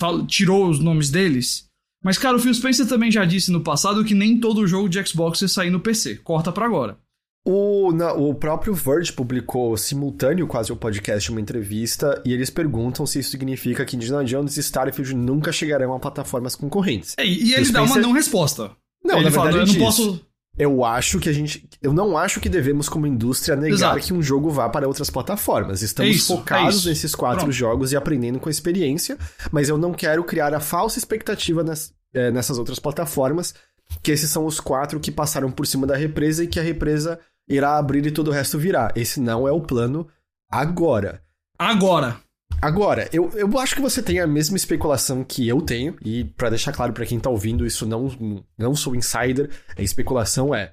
falou, 0.00 0.26
tirou 0.26 0.68
os 0.68 0.80
nomes 0.80 1.10
deles, 1.10 1.65
mas, 2.06 2.16
cara, 2.16 2.36
o 2.36 2.38
Phil 2.38 2.54
Spencer 2.54 2.86
também 2.86 3.10
já 3.10 3.24
disse 3.24 3.50
no 3.50 3.60
passado 3.60 4.04
que 4.04 4.14
nem 4.14 4.38
todo 4.38 4.64
jogo 4.64 4.88
de 4.88 5.04
Xbox 5.04 5.42
ia 5.42 5.48
sair 5.48 5.70
no 5.70 5.80
PC. 5.80 6.14
Corta 6.22 6.52
para 6.52 6.64
agora. 6.64 6.96
O, 7.44 7.90
na, 7.90 8.12
o 8.12 8.32
próprio 8.32 8.72
Verge 8.74 9.12
publicou 9.12 9.76
simultâneo 9.76 10.46
quase 10.46 10.70
o 10.70 10.76
podcast 10.76 11.28
uma 11.32 11.40
entrevista 11.40 12.22
e 12.24 12.32
eles 12.32 12.48
perguntam 12.48 13.04
se 13.06 13.18
isso 13.18 13.30
significa 13.30 13.84
que 13.84 13.96
Indiana 13.96 14.24
Jones 14.24 14.56
e 14.56 14.60
Starfield 14.60 15.16
nunca 15.16 15.50
chegarão 15.50 15.94
a 15.94 15.98
plataformas 15.98 16.54
concorrentes. 16.54 17.16
É, 17.18 17.26
e 17.26 17.52
ele 17.54 17.72
dá 17.72 17.82
uma 17.82 17.98
não 17.98 18.12
resposta. 18.12 18.70
Não, 19.04 19.16
ele 19.16 19.24
na 19.24 19.30
fala, 19.32 19.50
verdade, 19.50 19.70
eu 19.70 19.74
não 19.76 19.84
posso. 19.84 20.24
Eu 20.58 20.84
acho 20.84 21.18
que 21.18 21.28
a 21.28 21.32
gente. 21.32 21.68
Eu 21.82 21.92
não 21.92 22.16
acho 22.16 22.40
que 22.40 22.48
devemos, 22.48 22.88
como 22.88 23.06
indústria, 23.06 23.54
negar 23.56 23.74
Exato. 23.74 24.00
que 24.00 24.14
um 24.14 24.22
jogo 24.22 24.50
vá 24.50 24.68
para 24.68 24.86
outras 24.88 25.10
plataformas. 25.10 25.82
Estamos 25.82 26.12
é 26.12 26.14
isso, 26.14 26.32
é 26.32 26.36
focados 26.36 26.86
é 26.86 26.88
nesses 26.90 27.14
quatro 27.14 27.40
Pronto. 27.40 27.52
jogos 27.52 27.92
e 27.92 27.96
aprendendo 27.96 28.40
com 28.40 28.48
a 28.48 28.52
experiência, 28.52 29.18
mas 29.52 29.68
eu 29.68 29.76
não 29.76 29.92
quero 29.92 30.24
criar 30.24 30.54
a 30.54 30.60
falsa 30.60 30.98
expectativa 30.98 31.62
nas, 31.62 31.92
é, 32.14 32.30
nessas 32.30 32.58
outras 32.58 32.78
plataformas, 32.78 33.54
que 34.02 34.10
esses 34.10 34.30
são 34.30 34.46
os 34.46 34.58
quatro 34.58 34.98
que 34.98 35.12
passaram 35.12 35.50
por 35.50 35.66
cima 35.66 35.86
da 35.86 35.96
represa 35.96 36.44
e 36.44 36.46
que 36.46 36.58
a 36.58 36.62
represa 36.62 37.20
irá 37.46 37.76
abrir 37.76 38.04
e 38.06 38.10
todo 38.10 38.28
o 38.28 38.32
resto 38.32 38.58
virá. 38.58 38.90
Esse 38.96 39.20
não 39.20 39.46
é 39.46 39.52
o 39.52 39.60
plano 39.60 40.08
agora. 40.50 41.22
Agora. 41.58 42.25
Agora, 42.60 43.08
eu, 43.12 43.30
eu 43.34 43.58
acho 43.58 43.74
que 43.74 43.80
você 43.80 44.02
tem 44.02 44.18
a 44.18 44.26
mesma 44.26 44.56
especulação 44.56 45.22
que 45.22 45.46
eu 45.46 45.60
tenho, 45.60 45.96
e 46.04 46.24
para 46.24 46.50
deixar 46.50 46.72
claro 46.72 46.92
para 46.92 47.06
quem 47.06 47.20
tá 47.20 47.28
ouvindo, 47.28 47.66
isso 47.66 47.86
não, 47.86 48.44
não 48.56 48.74
sou 48.74 48.94
insider, 48.94 49.50
a 49.76 49.82
especulação 49.82 50.54
é. 50.54 50.72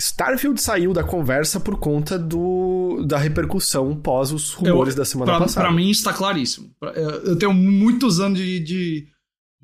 Starfield 0.00 0.60
saiu 0.60 0.92
da 0.92 1.04
conversa 1.04 1.60
por 1.60 1.78
conta 1.78 2.18
do, 2.18 3.04
da 3.06 3.16
repercussão 3.16 3.94
pós 3.94 4.32
os 4.32 4.52
rumores 4.52 4.94
eu, 4.94 4.98
da 4.98 5.04
semana 5.04 5.32
pra, 5.32 5.40
passada. 5.40 5.66
Pra 5.66 5.74
mim 5.74 5.88
está 5.88 6.12
claríssimo. 6.12 6.74
Eu 7.24 7.36
tenho 7.36 7.54
muitos 7.54 8.18
anos 8.18 8.38
de, 8.38 8.58
de 8.58 9.14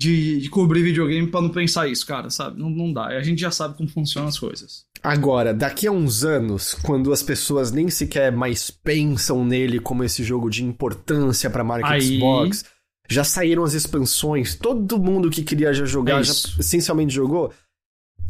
de, 0.01 0.39
de 0.39 0.49
cobrir 0.49 0.81
videogame 0.81 1.27
para 1.27 1.41
não 1.41 1.49
pensar 1.49 1.87
isso, 1.87 2.07
cara, 2.07 2.31
sabe? 2.31 2.59
Não, 2.59 2.71
não 2.71 2.91
dá. 2.91 3.05
A 3.05 3.21
gente 3.21 3.39
já 3.39 3.51
sabe 3.51 3.77
como 3.77 3.87
funcionam 3.87 4.29
as 4.29 4.39
coisas. 4.39 4.87
Agora, 5.03 5.53
daqui 5.53 5.87
a 5.87 5.91
uns 5.91 6.23
anos, 6.23 6.75
quando 6.75 7.11
as 7.11 7.23
pessoas 7.23 7.71
nem 7.71 7.89
sequer 7.89 8.31
mais 8.31 8.69
pensam 8.69 9.43
nele 9.43 9.79
como 9.79 10.03
esse 10.03 10.23
jogo 10.23 10.49
de 10.49 10.63
importância 10.63 11.49
para 11.49 11.61
a 11.61 11.65
marca 11.65 11.89
Aí... 11.89 12.17
Xbox, 12.17 12.65
já 13.09 13.23
saíram 13.23 13.63
as 13.63 13.73
expansões, 13.73 14.55
todo 14.55 14.97
mundo 14.97 15.29
que 15.29 15.43
queria 15.43 15.73
já 15.73 15.85
jogar 15.85 16.21
é 16.21 16.23
já 16.23 16.31
essencialmente 16.59 17.13
jogou. 17.13 17.51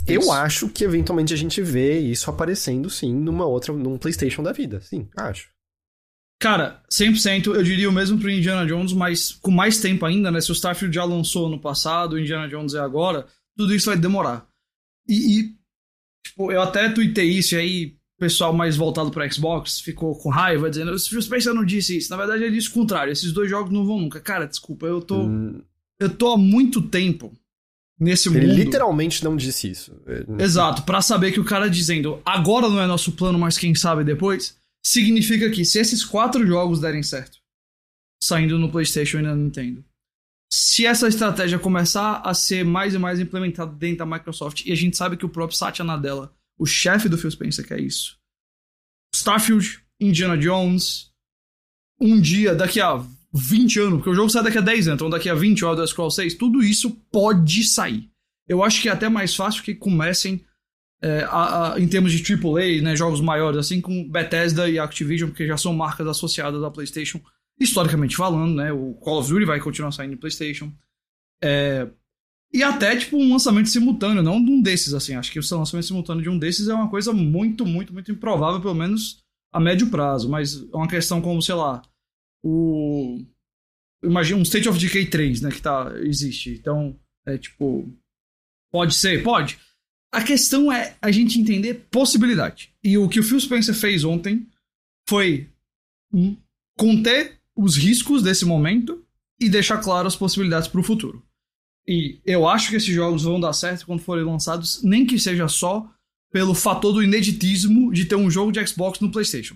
Isso. 0.08 0.10
Eu 0.10 0.32
acho 0.32 0.68
que 0.70 0.84
eventualmente 0.84 1.34
a 1.34 1.38
gente 1.38 1.62
vê 1.62 2.00
isso 2.00 2.30
aparecendo 2.30 2.90
sim 2.90 3.14
numa 3.14 3.46
outra, 3.46 3.72
num 3.74 3.98
PlayStation 3.98 4.42
da 4.42 4.52
vida. 4.52 4.82
Sim, 4.82 5.08
acho. 5.16 5.50
Cara, 6.42 6.82
100%, 6.92 7.54
eu 7.54 7.62
diria 7.62 7.88
o 7.88 7.94
mesmo 7.94 8.18
pro 8.18 8.32
Indiana 8.32 8.66
Jones, 8.66 8.94
mas 8.94 9.32
com 9.32 9.52
mais 9.52 9.80
tempo 9.80 10.04
ainda, 10.08 10.32
né? 10.32 10.42
Se 10.42 10.52
o 10.52 10.54
Starfield 10.54 10.96
já 10.96 11.04
lançou 11.04 11.48
no 11.48 11.60
passado, 11.60 12.14
o 12.14 12.20
Indiana 12.20 12.48
Jones 12.48 12.74
é 12.74 12.80
agora, 12.80 13.28
tudo 13.56 13.76
isso 13.76 13.86
vai 13.86 13.96
demorar. 13.96 14.48
E, 15.08 15.42
e 15.42 15.56
tipo, 16.26 16.52
eu 16.52 16.62
até 16.62 16.90
tuitei 16.90 17.30
isso 17.30 17.56
e 17.56 17.58
aí 17.58 18.02
pessoal 18.22 18.54
mais 18.54 18.78
voltado 18.78 19.10
para 19.10 19.28
Xbox 19.30 19.80
ficou 19.80 20.16
com 20.16 20.30
raiva, 20.30 20.70
dizendo: 20.70 20.94
o 20.94 21.00
Phil 21.00 21.22
Spencer 21.22 21.56
não 21.56 21.66
disse 21.66 21.98
isso. 21.98 22.12
Na 22.12 22.18
verdade, 22.18 22.44
ele 22.44 22.56
disse 22.56 22.70
o 22.70 22.74
contrário. 22.74 23.12
Esses 23.12 23.32
dois 23.32 23.50
jogos 23.50 23.74
não 23.74 23.84
vão 23.84 24.00
nunca. 24.00 24.20
Cara, 24.20 24.46
desculpa, 24.46 24.86
eu 24.86 25.02
tô. 25.02 25.24
Hum. 25.24 25.60
Eu 26.00 26.10
tô 26.10 26.34
há 26.34 26.38
muito 26.38 26.84
tempo 26.84 27.34
nesse 28.00 28.30
ele 28.30 28.42
mundo. 28.42 28.52
Ele 28.52 28.64
literalmente 28.64 29.24
não 29.24 29.36
disse 29.36 29.70
isso. 29.70 29.96
Exato, 30.40 30.84
para 30.84 31.02
saber 31.02 31.32
que 31.32 31.40
o 31.40 31.46
cara 31.46 31.70
dizendo 31.70 32.22
agora 32.24 32.70
não 32.70 32.80
é 32.80 32.86
nosso 32.86 33.12
plano, 33.14 33.40
mas 33.40 33.58
quem 33.58 33.74
sabe 33.74 34.04
depois, 34.04 34.56
significa 34.84 35.50
que 35.50 35.66
se 35.66 35.80
esses 35.80 36.04
quatro 36.04 36.46
jogos 36.46 36.80
derem 36.80 37.04
certo, 37.04 37.38
saindo 38.22 38.58
no 38.58 38.72
PlayStation 38.72 39.20
e 39.20 39.22
na 39.24 39.36
Nintendo, 39.36 39.84
se 40.52 40.86
essa 40.86 41.08
estratégia 41.08 41.58
começar 41.58 42.22
a 42.26 42.34
ser 42.34 42.66
mais 42.66 42.94
e 42.94 42.98
mais 42.98 43.20
implementada 43.20 43.72
dentro 43.72 44.00
da 44.00 44.06
Microsoft, 44.06 44.66
e 44.66 44.72
a 44.72 44.76
gente 44.76 44.98
sabe 44.98 45.16
que 45.16 45.26
o 45.26 45.30
próprio 45.30 45.58
Satya 45.58 45.86
Nadella 45.86 46.34
o 46.62 46.66
chefe 46.66 47.10
do 47.10 47.18
Phil 47.18 47.32
Spencer 47.32 47.68
quer 47.68 47.80
isso. 47.80 48.20
Starfield, 49.16 49.84
Indiana 50.00 50.38
Jones, 50.38 51.12
um 52.00 52.22
dia, 52.22 52.54
daqui 52.54 52.80
a 52.80 53.04
20 53.34 53.80
anos, 53.80 53.94
porque 53.96 54.10
o 54.12 54.16
jogo 54.16 54.30
sai 54.30 54.44
daqui 54.44 54.60
a 54.60 54.62
10 54.62 54.90
anos, 54.90 54.98
então 54.98 55.10
daqui 55.10 55.28
a 55.28 55.34
20 55.34 55.66
o 55.66 55.70
Elder 55.70 55.88
Scrolls 55.88 56.16
6, 56.16 56.36
tudo 56.36 56.62
isso 56.62 56.92
pode 57.12 57.64
sair. 57.64 58.12
Eu 58.48 58.64
acho 58.64 58.80
que 58.80 58.90
é 58.90 58.92
até 58.92 59.10
mais 59.10 59.36
fácil 59.36 59.64
que 59.64 59.74
comecem 59.74 60.46
é, 61.02 61.24
a, 61.24 61.74
a, 61.74 61.80
em 61.80 61.88
termos 61.88 62.12
de 62.12 62.34
AAA, 62.34 62.84
né, 62.84 62.96
jogos 62.96 63.22
maiores, 63.22 63.58
assim, 63.58 63.82
com 63.82 64.08
Bethesda 64.08 64.70
e 64.70 64.78
Activision, 64.78 65.30
porque 65.30 65.48
já 65.48 65.58
são 65.58 65.74
marcas 65.74 66.06
associadas 66.06 66.64
à 66.64 66.70
PlayStation, 66.70 67.20
historicamente 67.64 68.16
falando, 68.16 68.56
né? 68.56 68.72
O 68.72 68.94
Call 68.96 69.20
of 69.20 69.30
Duty 69.30 69.46
vai 69.46 69.60
continuar 69.60 69.92
saindo 69.92 70.12
no 70.12 70.18
PlayStation. 70.18 70.72
É, 71.44 71.88
e 72.54 72.64
até, 72.64 72.96
tipo, 72.98 73.18
um 73.18 73.32
lançamento 73.32 73.70
simultâneo, 73.70 74.22
não 74.22 74.44
de 74.44 74.52
um 74.52 74.62
desses, 74.62 74.94
assim. 74.94 75.16
Acho 75.16 75.32
que 75.32 75.40
o 75.40 75.58
lançamento 75.58 75.86
simultâneo 75.86 76.22
de 76.22 76.30
um 76.30 76.38
desses 76.38 76.68
é 76.68 76.74
uma 76.74 76.90
coisa 76.90 77.14
muito, 77.14 77.66
muito, 77.66 77.94
muito 77.94 78.12
improvável, 78.12 78.60
pelo 78.60 78.76
menos 78.76 79.24
a 79.54 79.60
médio 79.60 79.90
prazo. 79.90 80.30
Mas 80.30 80.62
é 80.62 80.76
uma 80.76 80.88
questão 80.88 81.22
como, 81.22 81.42
sei 81.42 81.56
lá, 81.56 81.82
o. 82.44 83.24
Imagina 84.04 84.40
um 84.40 84.44
State 84.44 84.68
of 84.68 84.80
Decay 84.80 85.06
3, 85.06 85.42
né? 85.42 85.52
Que 85.52 85.62
tá, 85.62 85.94
existe. 86.00 86.52
Então, 86.52 87.00
é 87.26 87.38
tipo. 87.38 87.90
Pode 88.70 88.96
ser? 88.96 89.24
Pode. 89.24 89.58
A 90.14 90.22
questão 90.22 90.72
é 90.72 90.96
a 91.02 91.10
gente 91.10 91.40
entender 91.40 91.86
possibilidade. 91.90 92.74
E 92.84 92.98
o 92.98 93.08
que 93.08 93.20
o 93.20 93.24
Phil 93.24 93.40
Spencer 93.40 93.74
fez 93.74 94.04
ontem 94.04 94.46
foi 95.08 95.50
conter 96.78 97.41
os 97.62 97.78
riscos 97.78 98.24
desse 98.24 98.46
momento 98.46 99.04
e 99.40 99.50
deixar 99.50 99.78
claro 99.78 100.08
as 100.08 100.16
possibilidades 100.16 100.68
para 100.68 100.80
o 100.80 100.84
futuro. 100.84 101.24
E 101.88 102.20
eu 102.26 102.48
acho 102.48 102.70
que 102.70 102.76
esses 102.76 102.94
jogos 102.94 103.24
vão 103.24 103.40
dar 103.40 103.54
certo 103.54 103.86
quando 103.86 104.02
forem 104.02 104.24
lançados, 104.24 104.82
nem 104.84 105.06
que 105.06 105.20
seja 105.20 105.48
só 105.48 105.90
pelo 106.32 106.54
fator 106.54 106.94
do 106.94 107.04
ineditismo 107.04 107.92
de 107.92 108.06
ter 108.06 108.16
um 108.16 108.30
jogo 108.30 108.52
de 108.52 108.66
Xbox 108.66 109.00
no 109.00 109.12
PlayStation. 109.12 109.56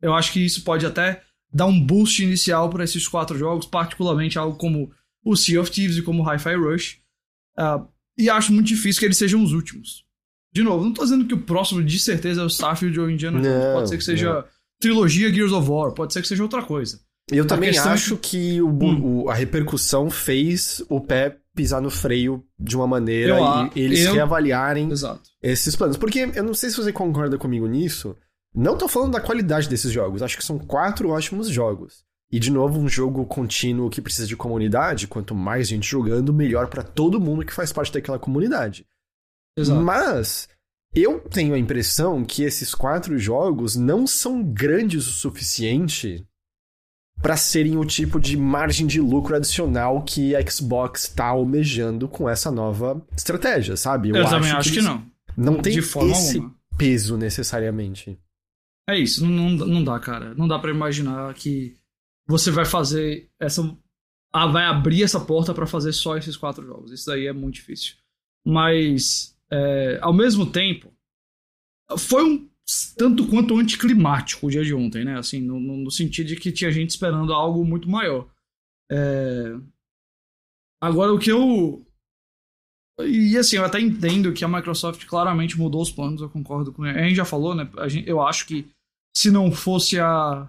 Eu 0.00 0.12
acho 0.12 0.32
que 0.32 0.44
isso 0.44 0.62
pode 0.62 0.84
até 0.84 1.22
dar 1.52 1.66
um 1.66 1.80
boost 1.80 2.22
inicial 2.22 2.68
para 2.68 2.84
esses 2.84 3.06
quatro 3.06 3.38
jogos, 3.38 3.66
particularmente 3.66 4.38
algo 4.38 4.56
como 4.56 4.92
o 5.24 5.36
Sea 5.36 5.60
of 5.60 5.70
Thieves 5.70 5.96
e 5.96 6.02
como 6.02 6.22
Hi-Fi 6.22 6.54
Rush. 6.56 6.98
Uh, 7.58 7.86
e 8.18 8.28
acho 8.28 8.52
muito 8.52 8.66
difícil 8.66 9.00
que 9.00 9.06
eles 9.06 9.18
sejam 9.18 9.42
os 9.42 9.52
últimos. 9.52 10.04
De 10.52 10.62
novo, 10.62 10.84
não 10.84 10.92
tô 10.92 11.02
dizendo 11.02 11.26
que 11.26 11.34
o 11.34 11.42
próximo 11.42 11.82
de 11.82 11.98
certeza 11.98 12.42
é 12.42 12.44
o 12.44 12.48
Starfield 12.48 12.98
ou 13.00 13.10
Indiana 13.10 13.40
Jones. 13.40 13.72
Pode 13.72 13.88
ser 13.88 13.98
que 13.98 14.04
seja 14.04 14.34
não. 14.34 14.44
trilogia 14.80 15.32
Gears 15.32 15.52
of 15.52 15.68
War, 15.68 15.92
pode 15.92 16.12
ser 16.12 16.20
que 16.20 16.28
seja 16.28 16.42
outra 16.42 16.62
coisa. 16.62 17.00
Eu 17.30 17.46
também 17.46 17.76
acho 17.78 18.16
que, 18.16 18.54
que 18.54 18.62
o, 18.62 18.68
hum. 18.68 19.22
o, 19.24 19.30
a 19.30 19.34
repercussão 19.34 20.10
fez 20.10 20.84
o 20.88 21.00
pé 21.00 21.38
pisar 21.54 21.80
no 21.80 21.90
freio 21.90 22.44
de 22.58 22.76
uma 22.76 22.86
maneira 22.86 23.38
eu, 23.38 23.70
e 23.74 23.80
eles 23.80 24.00
eu... 24.00 24.14
reavaliarem 24.14 24.90
Exato. 24.90 25.22
esses 25.42 25.76
planos. 25.76 25.96
Porque 25.96 26.30
eu 26.34 26.42
não 26.42 26.54
sei 26.54 26.70
se 26.70 26.76
você 26.76 26.92
concorda 26.92 27.38
comigo 27.38 27.66
nisso. 27.66 28.16
Não 28.54 28.76
tô 28.76 28.88
falando 28.88 29.12
da 29.12 29.20
qualidade 29.20 29.68
desses 29.68 29.90
jogos. 29.90 30.22
Acho 30.22 30.36
que 30.36 30.44
são 30.44 30.58
quatro 30.58 31.08
ótimos 31.10 31.48
jogos. 31.48 32.04
E, 32.30 32.38
de 32.38 32.50
novo, 32.50 32.78
um 32.78 32.88
jogo 32.88 33.24
contínuo 33.26 33.90
que 33.90 34.00
precisa 34.00 34.26
de 34.26 34.36
comunidade. 34.36 35.06
Quanto 35.06 35.34
mais 35.34 35.68
gente 35.68 35.88
jogando, 35.88 36.32
melhor 36.32 36.68
para 36.68 36.82
todo 36.82 37.20
mundo 37.20 37.44
que 37.44 37.52
faz 37.52 37.72
parte 37.72 37.92
daquela 37.92 38.18
comunidade. 38.18 38.86
Exato. 39.56 39.80
Mas 39.80 40.48
eu 40.94 41.20
tenho 41.20 41.54
a 41.54 41.58
impressão 41.58 42.24
que 42.24 42.42
esses 42.42 42.74
quatro 42.74 43.18
jogos 43.18 43.76
não 43.76 44.06
são 44.06 44.42
grandes 44.42 45.06
o 45.06 45.12
suficiente 45.12 46.26
para 47.22 47.36
serem 47.36 47.76
o 47.76 47.84
tipo 47.84 48.18
de 48.18 48.36
margem 48.36 48.86
de 48.86 49.00
lucro 49.00 49.36
adicional 49.36 50.02
que 50.02 50.34
a 50.34 50.50
Xbox 50.50 51.04
está 51.04 51.26
almejando 51.26 52.08
com 52.08 52.28
essa 52.28 52.50
nova 52.50 53.00
estratégia, 53.16 53.76
sabe? 53.76 54.10
Eu, 54.10 54.16
Eu 54.16 54.28
também 54.28 54.50
acho 54.50 54.70
que, 54.70 54.78
que 54.78 54.82
não. 54.82 55.06
Não 55.36 55.62
tem 55.62 55.78
esse 55.78 55.96
alguma. 55.96 56.54
peso 56.76 57.16
necessariamente. 57.16 58.18
É 58.90 58.98
isso, 58.98 59.24
não, 59.24 59.50
não, 59.50 59.66
não 59.66 59.84
dá, 59.84 59.98
cara. 60.00 60.34
Não 60.34 60.48
dá 60.48 60.58
para 60.58 60.72
imaginar 60.72 61.32
que 61.34 61.78
você 62.26 62.50
vai 62.50 62.64
fazer 62.64 63.30
essa. 63.40 63.62
Ah, 64.32 64.46
vai 64.46 64.64
abrir 64.64 65.02
essa 65.02 65.20
porta 65.20 65.54
para 65.54 65.66
fazer 65.66 65.92
só 65.92 66.16
esses 66.16 66.36
quatro 66.36 66.66
jogos. 66.66 66.90
Isso 66.90 67.06
daí 67.06 67.26
é 67.26 67.32
muito 67.32 67.54
difícil. 67.54 67.94
Mas, 68.44 69.36
é, 69.50 69.98
ao 70.02 70.12
mesmo 70.12 70.46
tempo, 70.46 70.92
foi 71.96 72.24
um 72.24 72.48
tanto 72.96 73.28
quanto 73.28 73.56
anticlimático 73.58 74.46
o 74.46 74.50
dia 74.50 74.64
de 74.64 74.74
ontem, 74.74 75.04
né? 75.04 75.18
Assim, 75.18 75.40
no, 75.40 75.58
no 75.58 75.90
sentido 75.90 76.28
de 76.28 76.36
que 76.36 76.52
tinha 76.52 76.70
gente 76.70 76.90
esperando 76.90 77.32
algo 77.32 77.64
muito 77.64 77.88
maior. 77.88 78.28
É... 78.90 79.54
Agora, 80.80 81.12
o 81.12 81.18
que 81.18 81.30
eu. 81.30 81.86
E 83.00 83.36
assim, 83.36 83.56
eu 83.56 83.64
até 83.64 83.80
entendo 83.80 84.32
que 84.32 84.44
a 84.44 84.48
Microsoft 84.48 85.06
claramente 85.06 85.58
mudou 85.58 85.80
os 85.80 85.90
planos, 85.90 86.20
eu 86.20 86.28
concordo 86.28 86.72
com 86.72 86.86
ele. 86.86 86.98
A 86.98 87.02
gente 87.02 87.16
já 87.16 87.24
falou, 87.24 87.54
né? 87.54 87.70
Gente, 87.88 88.08
eu 88.08 88.20
acho 88.20 88.46
que 88.46 88.68
se 89.16 89.30
não 89.30 89.50
fosse 89.50 89.98
a, 89.98 90.48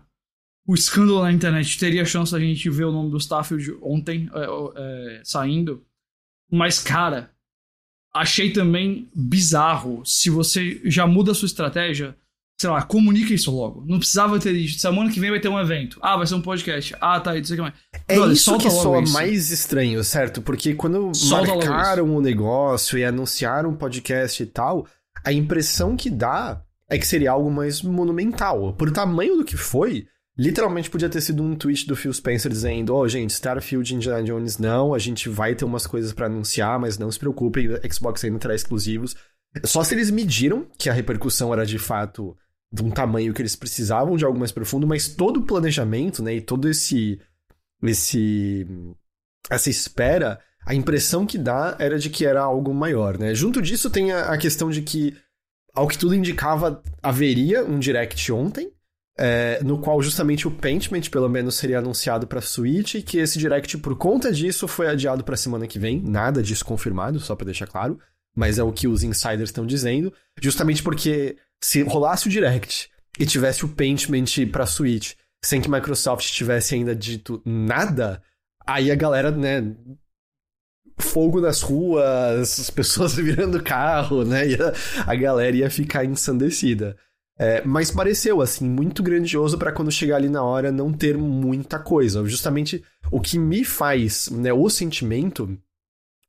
o 0.68 0.74
escândalo 0.74 1.22
na 1.22 1.32
internet, 1.32 1.80
teria 1.80 2.06
chance 2.06 2.36
a 2.36 2.40
gente 2.40 2.70
ver 2.70 2.86
o 2.86 2.92
nome 2.92 3.12
do 3.12 3.18
Starfield 3.18 3.78
ontem 3.82 4.30
é, 4.34 5.20
é, 5.20 5.22
saindo. 5.24 5.86
Mas, 6.52 6.80
cara, 6.80 7.33
achei 8.14 8.52
também 8.52 9.10
bizarro 9.16 10.04
se 10.06 10.30
você 10.30 10.80
já 10.86 11.08
muda 11.08 11.32
a 11.32 11.36
sua 11.36 11.48
estratégia. 11.48 12.16
Sei 12.62 12.70
lá, 12.70 12.82
comunica 12.84 13.34
isso 13.34 13.54
logo. 13.54 13.84
Não 13.86 13.98
precisava 13.98 14.40
ter 14.40 14.54
isso. 14.54 14.80
Semana 14.80 15.12
que 15.12 15.20
vem 15.20 15.32
vai 15.32 15.40
ter 15.40 15.50
um 15.50 15.60
evento. 15.60 16.00
Ah, 16.02 16.16
vai 16.16 16.26
ser 16.26 16.36
um 16.36 16.42
podcast. 16.42 16.96
Ah, 17.02 17.20
tá, 17.20 17.36
isso 17.36 17.52
aqui 17.52 17.62
mais. 17.62 17.74
É 18.08 18.18
Olha, 18.18 18.32
isso 18.32 18.58
que 18.58 18.70
soa 18.70 19.02
isso. 19.02 19.12
mais 19.12 19.52
estranho, 19.52 20.02
certo? 20.04 20.42
Porque 20.42 20.74
quando 20.76 21.14
solta 21.14 21.56
marcaram 21.56 22.16
o 22.16 22.22
negócio 22.22 22.98
e 22.98 23.04
anunciaram 23.04 23.72
um 23.72 23.76
podcast 23.76 24.42
e 24.42 24.46
tal, 24.46 24.88
a 25.26 25.34
impressão 25.34 25.98
que 25.98 26.10
dá 26.10 26.62
é 26.90 26.98
que 26.98 27.08
seria 27.08 27.32
algo 27.32 27.52
mais 27.52 27.82
monumental. 27.82 28.74
Por 28.74 28.92
tamanho 28.92 29.38
do 29.38 29.44
que 29.44 29.58
foi, 29.58 30.08
Literalmente 30.36 30.90
podia 30.90 31.10
ter 31.10 31.22
sido 31.22 31.44
um 31.44 31.56
tweet 31.56 31.86
do 31.86 31.96
Phil 31.96 32.12
Spencer 32.12 32.52
dizendo: 32.52 32.96
Ó, 32.96 33.02
oh, 33.02 33.08
gente, 33.08 33.32
Starfield 33.32 33.94
e 33.94 33.96
Indiana 33.96 34.24
Jones 34.24 34.58
não, 34.58 34.94
a 34.94 35.00
gente 35.00 35.30
vai 35.30 35.54
ter 35.54 35.64
umas 35.64 35.86
coisas 35.86 36.12
para 36.12 36.26
anunciar, 36.26 36.80
mas 36.80 36.98
não 36.98 37.12
se 37.12 37.20
preocupem, 37.20 37.70
Xbox 37.92 38.24
ainda 38.24 38.40
terá 38.40 38.56
exclusivos. 38.56 39.16
Só 39.64 39.84
se 39.84 39.94
eles 39.94 40.10
mediram 40.10 40.68
que 40.78 40.90
a 40.90 40.94
repercussão 40.94 41.54
era 41.54 41.66
de 41.66 41.78
fato 41.78 42.36
de 42.72 42.82
um 42.82 42.90
tamanho 42.90 43.34
que 43.34 43.42
eles 43.44 43.56
precisavam 43.56 44.18
de 44.18 44.26
algo 44.26 44.40
mais 44.40 44.52
profundo, 44.52 44.88
mas 44.88 45.08
todo 45.08 45.42
o 45.42 45.46
planejamento, 45.46 46.24
né, 46.24 46.36
e 46.36 46.42
todo 46.42 46.68
esse 46.68 47.22
esse 47.84 48.66
essa 49.48 49.70
espera, 49.70 50.40
a 50.66 50.74
impressão 50.74 51.28
que 51.28 51.38
dá 51.38 51.76
era 51.78 52.00
de 52.00 52.10
que 52.10 52.26
era 52.26 52.42
algo 52.42 52.74
maior, 52.74 53.20
né? 53.20 53.36
Junto 53.36 53.62
disso 53.62 53.92
tem 53.92 54.12
a, 54.12 54.32
a 54.32 54.38
questão 54.38 54.72
de 54.72 54.82
que 54.82 55.16
ao 55.76 55.88
que 55.88 55.98
tudo 55.98 56.16
indicava 56.16 56.82
haveria 57.04 57.64
um 57.64 57.78
direct 57.78 58.32
ontem, 58.32 58.73
é, 59.18 59.62
no 59.64 59.78
qual 59.78 60.02
justamente 60.02 60.48
o 60.48 60.52
Paintment, 60.52 61.10
pelo 61.12 61.30
menos, 61.30 61.56
seria 61.56 61.80
anunciado 61.80 62.26
para 62.26 62.42
Switch, 62.42 62.96
e 62.96 63.02
que 63.02 63.18
esse 63.18 63.38
Direct, 63.38 63.78
por 63.78 63.96
conta 63.96 64.32
disso, 64.32 64.68
foi 64.68 64.88
adiado 64.88 65.24
para 65.24 65.38
semana 65.38 65.68
que 65.68 65.80
vem. 65.80 66.02
Nada 66.02 66.42
disso 66.42 66.66
confirmado, 66.66 67.20
só 67.20 67.36
para 67.36 67.46
deixar 67.46 67.68
claro. 67.68 68.00
Mas 68.36 68.58
é 68.58 68.64
o 68.64 68.72
que 68.72 68.88
os 68.88 69.04
insiders 69.04 69.50
estão 69.50 69.66
dizendo. 69.66 70.12
Justamente 70.42 70.82
porque 70.82 71.38
se 71.62 71.84
rolasse 71.84 72.28
o 72.28 72.32
Direct 72.32 72.90
e 73.20 73.26
tivesse 73.26 73.64
o 73.64 73.70
Paintment 73.70 74.26
para 74.52 74.66
Switch, 74.66 75.14
sem 75.44 75.62
que 75.62 75.70
Microsoft 75.70 76.26
tivesse 76.32 76.74
ainda 76.74 76.96
dito 76.96 77.42
nada, 77.46 78.24
aí 78.66 78.90
a 78.90 78.96
galera, 78.96 79.30
né, 79.30 79.76
fogo 80.98 81.40
nas 81.40 81.62
ruas, 81.62 82.60
as 82.60 82.70
pessoas 82.70 83.14
virando 83.16 83.62
carro, 83.62 84.24
né? 84.24 84.44
A, 85.06 85.12
a 85.12 85.16
galera 85.16 85.56
ia 85.56 85.70
ficar 85.70 86.06
ensandecida. 86.06 86.98
É, 87.38 87.64
mas 87.66 87.90
pareceu, 87.90 88.42
assim, 88.42 88.70
muito 88.70 89.02
grandioso 89.02 89.58
para 89.58 89.72
quando 89.72 89.92
chegar 89.92 90.18
ali 90.18 90.30
na 90.30 90.44
hora 90.44 90.72
não 90.72 90.94
ter 90.94 91.18
muita 91.18 91.80
coisa. 91.80 92.24
Justamente 92.26 92.84
o 93.12 93.20
que 93.20 93.40
me 93.40 93.64
faz, 93.64 94.30
né, 94.30 94.54
o 94.54 94.70
sentimento 94.70 95.58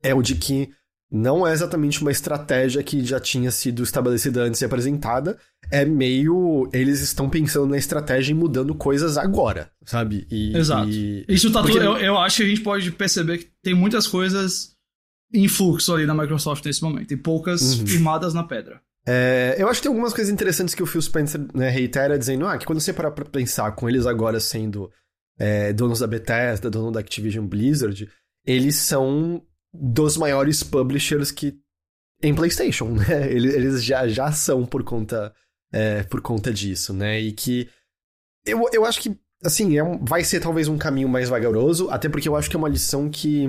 é 0.03 0.15
o 0.15 0.23
de 0.23 0.35
que 0.35 0.71
não 1.11 1.47
é 1.47 1.53
exatamente 1.53 2.03
uma 2.03 2.11
estratégia 2.11 2.83
que 2.83 3.05
já 3.05 3.21
tinha 3.21 3.51
sido 3.51 3.83
estabelecida 3.83 4.43
antes 4.43 4.61
e 4.61 4.65
apresentada. 4.65 5.39
É 5.71 5.85
meio. 5.85 6.69
Eles 6.73 7.01
estão 7.01 7.31
pensando 7.31 7.69
na 7.69 7.79
estratégia 7.79 8.33
e 8.33 8.35
mudando 8.35 8.75
coisas 8.75 9.17
agora, 9.17 9.71
sabe? 9.85 10.27
E, 10.31 10.57
Exato. 10.57 10.91
E... 10.91 11.25
Isso 11.29 11.53
tá 11.53 11.63
Porque... 11.63 11.79
tudo. 11.79 11.85
Eu, 11.85 11.97
eu 11.99 12.19
acho 12.19 12.39
que 12.39 12.43
a 12.43 12.49
gente 12.49 12.63
pode 12.63 12.91
perceber 12.91 13.39
que 13.39 13.49
tem 13.63 13.75
muitas 13.75 14.07
coisas 14.07 14.75
em 15.33 15.47
fluxo 15.47 15.95
ali 15.95 16.07
na 16.07 16.15
Microsoft 16.15 16.65
nesse 16.65 16.83
momento, 16.83 17.13
e 17.13 17.17
poucas 17.17 17.79
uhum. 17.79 17.87
firmadas 17.87 18.35
na 18.35 18.43
pedra. 18.43 18.81
É, 19.07 19.57
eu 19.59 19.69
acho 19.69 19.81
que 19.81 19.85
tem 19.85 19.91
algumas 19.91 20.15
coisas 20.15 20.33
interessantes 20.33 20.75
que 20.75 20.83
o 20.83 20.87
Phil 20.87 21.03
Spencer 21.03 21.41
né, 21.55 21.69
reitera, 21.69 22.19
dizendo 22.19 22.47
ah, 22.47 22.57
que 22.57 22.65
quando 22.65 22.81
você 22.81 22.93
parar 22.93 23.11
pra 23.11 23.25
pensar 23.25 23.73
com 23.73 23.89
eles 23.89 24.07
agora 24.07 24.41
sendo 24.41 24.91
é, 25.39 25.73
donos 25.73 25.99
da 25.99 26.07
Bethesda, 26.07 26.71
dono 26.71 26.91
da 26.91 27.01
Activision 27.01 27.47
Blizzard, 27.47 28.09
eles 28.47 28.77
são 28.77 29.43
dos 29.73 30.17
maiores 30.17 30.63
publishers 30.63 31.31
que 31.31 31.59
em 32.23 32.35
PlayStation, 32.35 32.91
né? 32.95 33.31
Eles, 33.31 33.55
eles 33.55 33.85
já, 33.85 34.09
já 34.09 34.33
são 34.33 34.65
por 34.65 34.83
conta, 34.83 35.35
é, 35.73 36.03
por 36.05 36.21
conta 36.21 36.53
disso, 36.53 36.93
né? 36.93 37.21
E 37.21 37.33
que 37.33 37.69
eu, 38.47 38.67
eu 38.73 38.85
acho 38.85 39.01
que, 39.01 39.19
assim, 39.43 39.77
é 39.77 39.83
um, 39.83 40.03
vai 40.05 40.25
ser 40.25 40.41
talvez 40.41 40.69
um 40.69 40.79
caminho 40.79 41.09
mais 41.09 41.29
vagaroso, 41.29 41.91
até 41.91 42.09
porque 42.09 42.29
eu 42.29 42.37
acho 42.37 42.49
que 42.49 42.57
é 42.57 42.59
uma 42.59 42.69
lição 42.69 43.11
que. 43.11 43.47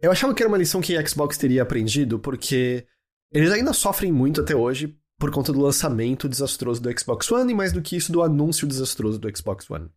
Eu 0.00 0.10
achava 0.10 0.34
que 0.34 0.42
era 0.42 0.48
uma 0.48 0.58
lição 0.58 0.80
que 0.80 0.96
a 0.96 1.06
Xbox 1.06 1.38
teria 1.38 1.62
aprendido, 1.62 2.18
porque 2.18 2.84
eles 3.32 3.50
ainda 3.50 3.72
sofrem 3.72 4.12
muito 4.12 4.40
até 4.40 4.54
hoje 4.54 4.96
por 5.18 5.30
conta 5.30 5.52
do 5.52 5.60
lançamento 5.60 6.28
desastroso 6.28 6.82
do 6.82 6.98
Xbox 6.98 7.30
One 7.30 7.52
e 7.52 7.54
mais 7.54 7.72
do 7.72 7.80
que 7.80 7.96
isso, 7.96 8.12
do 8.12 8.22
anúncio 8.22 8.66
desastroso 8.66 9.18
do 9.18 9.36
Xbox 9.36 9.70
One. 9.70 9.88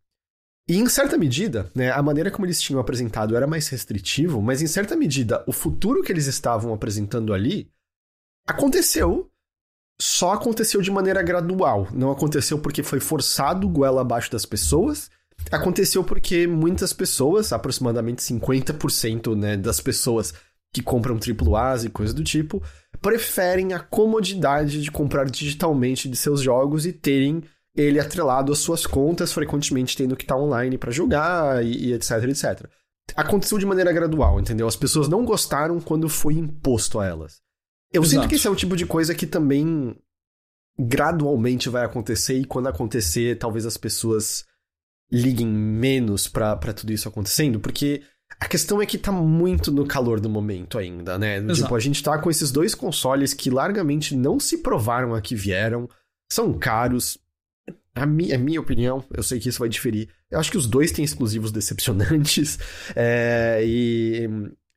E 0.68 0.78
em 0.78 0.88
certa 0.88 1.18
medida, 1.18 1.70
né, 1.76 1.92
a 1.92 2.02
maneira 2.02 2.32
como 2.32 2.46
eles 2.46 2.62
tinham 2.62 2.80
apresentado 2.80 3.36
era 3.36 3.46
mais 3.46 3.68
restritivo, 3.68 4.42
mas 4.42 4.62
em 4.62 4.68
certa 4.68 4.96
medida, 4.96 5.44
o 5.48 5.52
futuro 5.52 6.02
que 6.02 6.12
eles 6.12 6.26
estavam 6.26 6.74
apresentando 6.74 7.34
ali 7.34 7.70
aconteceu, 8.48 9.30
só 10.00 10.34
aconteceu 10.34 10.82
de 10.82 10.92
maneira 10.92 11.22
gradual. 11.22 11.88
Não 11.94 12.12
aconteceu 12.12 12.60
porque 12.60 12.84
foi 12.84 13.00
forçado 13.00 13.70
goela 13.70 14.02
abaixo 14.02 14.32
das 14.32 14.46
pessoas. 14.46 15.10
Aconteceu 15.52 16.04
porque 16.04 16.48
muitas 16.48 16.94
pessoas, 16.94 17.54
aproximadamente 17.54 18.22
50% 18.22 19.36
né, 19.36 19.58
das 19.58 19.80
pessoas 19.80 20.34
que 20.74 20.82
compram 20.82 21.18
AAAs 21.18 21.86
e 21.86 21.90
coisas 21.90 22.14
do 22.14 22.24
tipo, 22.24 22.62
preferem 23.06 23.72
a 23.72 23.80
comodidade 23.80 24.82
de 24.82 24.90
comprar 24.90 25.30
digitalmente 25.30 26.10
de 26.10 26.18
seus 26.18 26.42
jogos 26.42 26.88
e 26.88 26.92
terem 26.92 27.44
ele 27.76 28.00
atrelado 28.00 28.52
às 28.52 28.58
suas 28.58 28.88
contas, 28.88 29.32
frequentemente 29.32 29.96
tendo 29.96 30.16
que 30.16 30.24
estar 30.24 30.36
online 30.36 30.76
para 30.76 30.90
jogar 30.90 31.64
e, 31.64 31.90
e 31.90 31.94
etc, 31.94 32.24
etc. 32.24 32.68
Aconteceu 33.16 33.60
de 33.60 33.66
maneira 33.68 33.94
gradual, 33.94 34.40
entendeu? 34.40 34.66
As 34.66 34.76
pessoas 34.76 35.08
não 35.08 35.24
gostaram 35.24 35.80
quando 35.80 36.10
foi 36.10 36.34
imposto 36.34 37.00
a 37.00 37.06
elas. 37.06 37.44
Eu 37.94 38.02
Exato. 38.02 38.22
sinto 38.22 38.28
que 38.28 38.36
esse 38.38 38.48
é 38.48 38.50
o 38.50 38.56
tipo 38.56 38.76
de 38.76 38.88
coisa 38.88 39.14
que 39.14 39.28
também 39.28 39.96
gradualmente 40.80 41.70
vai 41.70 41.86
acontecer 41.86 42.40
e 42.40 42.46
quando 42.46 42.70
acontecer, 42.70 43.38
talvez 43.38 43.68
as 43.68 43.78
pessoas 43.78 44.46
liguem 45.12 45.46
menos 45.46 46.28
para 46.28 46.74
tudo 46.74 46.92
isso 46.92 47.08
acontecendo, 47.08 47.60
porque 47.60 48.02
a 48.40 48.48
questão 48.48 48.82
é 48.82 48.86
que 48.86 48.98
tá 48.98 49.12
muito 49.12 49.72
no 49.72 49.86
calor 49.86 50.20
do 50.20 50.30
momento 50.30 50.78
ainda, 50.78 51.18
né? 51.18 51.38
Exato. 51.38 51.62
Tipo, 51.64 51.76
a 51.76 51.80
gente 51.80 52.04
tá 52.04 52.18
com 52.18 52.30
esses 52.30 52.52
dois 52.52 52.76
consoles 52.76 53.34
que 53.34 53.50
largamente 53.50 54.16
não 54.16 54.40
se 54.40 54.60
provaram 54.60 55.14
a 55.14 55.22
que 55.22 55.36
vieram, 55.36 55.90
são 56.32 56.54
caros, 56.54 57.18
a 57.94 58.06
minha, 58.06 58.36
a 58.36 58.38
minha 58.38 58.60
opinião, 58.60 59.04
eu 59.14 59.24
sei 59.24 59.40
que 59.40 59.48
isso 59.48 59.60
vai 59.60 59.70
diferir. 59.70 60.10
Eu 60.30 60.40
acho 60.40 60.52
que 60.52 60.58
os 60.58 60.68
dois 60.68 60.92
têm 60.92 61.06
exclusivos 61.06 61.52
decepcionantes. 61.52 62.60
É, 62.96 63.62
e, 63.66 64.30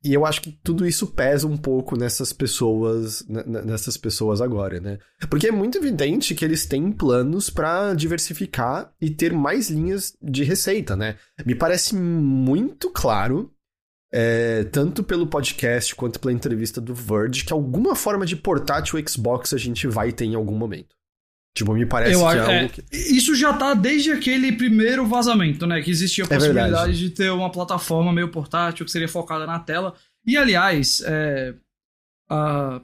e 0.03 0.13
eu 0.13 0.25
acho 0.25 0.41
que 0.41 0.51
tudo 0.63 0.85
isso 0.87 1.07
pesa 1.07 1.45
um 1.45 1.57
pouco 1.57 1.97
nessas 1.97 2.31
pessoas, 2.31 3.25
nessas 3.27 3.97
pessoas 3.97 4.39
agora, 4.39 4.79
né? 4.79 4.97
Porque 5.29 5.47
é 5.47 5.51
muito 5.51 5.77
evidente 5.77 6.33
que 6.33 6.45
eles 6.45 6.65
têm 6.65 6.89
planos 6.91 7.49
para 7.49 7.93
diversificar 7.93 8.93
e 9.01 9.09
ter 9.09 9.33
mais 9.33 9.69
linhas 9.69 10.15
de 10.21 10.45
receita, 10.45 10.95
né? 10.95 11.17
Me 11.45 11.53
parece 11.53 11.95
muito 11.95 12.89
claro, 12.91 13.51
é, 14.11 14.63
tanto 14.65 15.03
pelo 15.03 15.27
podcast 15.27 15.93
quanto 15.95 16.19
pela 16.19 16.33
entrevista 16.33 16.79
do 16.79 16.93
Verge, 16.93 17.43
que 17.43 17.51
alguma 17.51 17.93
forma 17.93 18.25
de 18.25 18.37
portátil 18.37 19.03
Xbox 19.05 19.53
a 19.53 19.57
gente 19.57 19.85
vai 19.85 20.13
ter 20.13 20.25
em 20.25 20.35
algum 20.35 20.57
momento. 20.57 20.95
Tipo, 21.55 21.73
me 21.73 21.85
parece 21.85 22.13
eu, 22.13 22.19
que 22.19 22.35
é, 22.35 22.37
é 22.37 22.59
algo 22.61 22.73
que... 22.73 22.83
Isso 22.91 23.35
já 23.35 23.53
tá 23.53 23.73
desde 23.73 24.11
aquele 24.11 24.51
primeiro 24.51 25.05
vazamento, 25.05 25.65
né? 25.65 25.81
Que 25.81 25.91
existia 25.91 26.23
a 26.23 26.27
é 26.27 26.29
possibilidade 26.29 26.97
de 26.97 27.09
ter 27.09 27.31
uma 27.31 27.51
plataforma 27.51 28.13
meio 28.13 28.29
portátil 28.29 28.85
que 28.85 28.91
seria 28.91 29.07
focada 29.07 29.45
na 29.45 29.59
tela. 29.59 29.93
E, 30.25 30.37
aliás, 30.37 31.01
é, 31.05 31.53
a, 32.29 32.81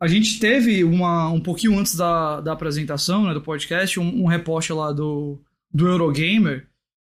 a 0.00 0.06
gente 0.06 0.38
teve 0.38 0.84
uma, 0.84 1.28
um 1.30 1.40
pouquinho 1.40 1.78
antes 1.78 1.94
da, 1.96 2.40
da 2.40 2.52
apresentação 2.52 3.24
né, 3.24 3.34
do 3.34 3.40
podcast, 3.40 3.98
um, 3.98 4.22
um 4.22 4.26
repórter 4.26 4.76
lá 4.76 4.92
do, 4.92 5.40
do 5.72 5.86
Eurogamer 5.86 6.68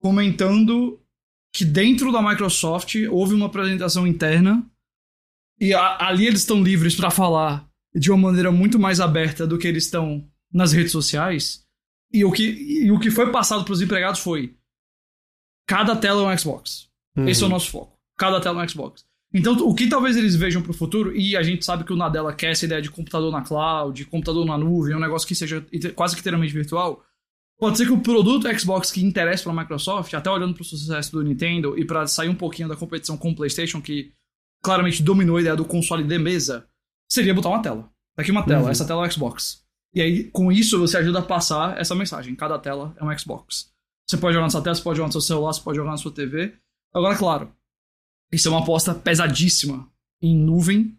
comentando 0.01 1.01
que 1.55 1.65
dentro 1.65 2.13
da 2.13 2.21
Microsoft 2.21 2.95
houve 3.11 3.35
uma 3.35 3.47
apresentação 3.47 4.07
interna 4.07 4.65
e 5.59 5.73
a, 5.73 6.09
ali 6.09 6.27
eles 6.27 6.41
estão 6.41 6.63
livres 6.63 6.95
para 6.95 7.11
falar 7.11 7.67
de 7.95 8.11
uma 8.11 8.29
maneira 8.29 8.53
muito 8.53 8.79
mais 8.79 9.01
aberta 9.01 9.47
do 9.47 9.57
que 9.57 9.67
eles 9.67 9.85
estão 9.85 10.29
nas 10.55 10.73
redes 10.73 10.93
sociais. 10.93 11.65
E 12.13 12.25
o 12.25 12.31
que, 12.31 12.45
e 12.45 12.93
o 12.93 13.01
que 13.01 13.11
foi 13.11 13.33
passado 13.33 13.65
para 13.65 13.73
os 13.73 13.83
empregados 13.83 14.21
foi: 14.21 14.57
cada 15.67 15.97
tela 15.97 16.23
é 16.23 16.35
um 16.35 16.39
Xbox. 16.39 16.89
Uhum. 17.17 17.29
Esse 17.29 17.43
é 17.43 17.47
o 17.47 17.51
nosso 17.51 17.71
foco. 17.71 17.99
Cada 18.17 18.41
tela 18.41 18.63
é 18.63 18.65
um 18.65 18.69
Xbox. 18.69 19.05
Então, 19.33 19.55
o 19.67 19.75
que 19.75 19.89
talvez 19.89 20.17
eles 20.17 20.37
vejam 20.37 20.63
para 20.63 20.71
o 20.71 20.75
futuro, 20.75 21.15
e 21.15 21.37
a 21.37 21.43
gente 21.43 21.65
sabe 21.65 21.83
que 21.83 21.93
o 21.93 21.97
Nadella 21.97 22.33
quer 22.33 22.53
essa 22.53 22.67
ideia 22.67 22.81
de 22.81 22.89
computador 22.89 23.33
na 23.33 23.43
cloud, 23.43 24.05
computador 24.05 24.47
na 24.47 24.57
nuvem, 24.57 24.95
um 24.95 25.01
negócio 25.01 25.27
que 25.27 25.35
seja 25.35 25.67
quase 25.97 26.15
que 26.15 26.21
inteiramente 26.21 26.53
virtual, 26.53 27.05
pode 27.59 27.77
ser 27.77 27.87
que 27.87 27.93
o 27.93 27.99
produto 27.99 28.47
Xbox 28.57 28.93
que 28.93 29.05
interessa 29.05 29.43
para 29.43 29.53
a 29.53 29.57
Microsoft, 29.57 30.15
até 30.15 30.31
olhando 30.31 30.55
para 30.55 30.63
o 30.63 30.65
sucesso 30.65 31.11
do 31.11 31.25
Nintendo 31.25 31.77
e 31.77 31.85
para 31.85 32.07
sair 32.07 32.29
um 32.29 32.35
pouquinho 32.37 32.69
da 32.69 32.77
competição 32.77 33.17
com 33.17 33.33
o 33.33 33.35
PlayStation, 33.35 33.83
que 33.83 34.13
claramente 34.63 35.03
dominou 35.03 35.37
a 35.37 35.41
ideia 35.41 35.57
do 35.57 35.65
console 35.65 36.05
de 36.05 36.17
mesa, 36.17 36.69
seria 37.11 37.35
botar 37.35 37.49
uma 37.49 37.61
tela. 37.61 37.91
Daqui 38.17 38.31
uma 38.31 38.47
tela, 38.47 38.65
uhum. 38.67 38.71
essa 38.71 38.87
tela 38.87 39.05
é 39.05 39.09
o 39.09 39.11
Xbox. 39.11 39.64
E 39.95 40.03
aí, 40.03 40.25
com 40.25 40.51
isso, 40.51 40.79
você 40.79 40.97
ajuda 40.97 41.21
a 41.21 41.23
passar 41.23 41.79
essa 41.79 41.95
mensagem. 41.95 42.35
Cada 42.35 42.59
tela 42.59 42.95
é 42.99 43.05
um 43.05 43.17
Xbox. 43.17 43.73
Você 44.07 44.17
pode 44.17 44.35
jogar 44.35 44.47
na 44.47 44.51
sua 44.51 44.63
tela, 44.63 44.75
você 44.75 44.83
pode 44.83 44.97
jogar 44.97 45.07
no 45.07 45.13
seu 45.13 45.21
celular, 45.21 45.53
você 45.53 45.63
pode 45.63 45.77
jogar 45.77 45.91
na 45.93 45.97
sua 45.97 46.13
TV. 46.13 46.53
Agora, 46.93 47.17
claro, 47.17 47.53
isso 48.33 48.49
é 48.49 48.51
uma 48.51 48.61
aposta 48.61 48.95
pesadíssima 48.95 49.89
em 50.21 50.37
nuvem. 50.37 50.97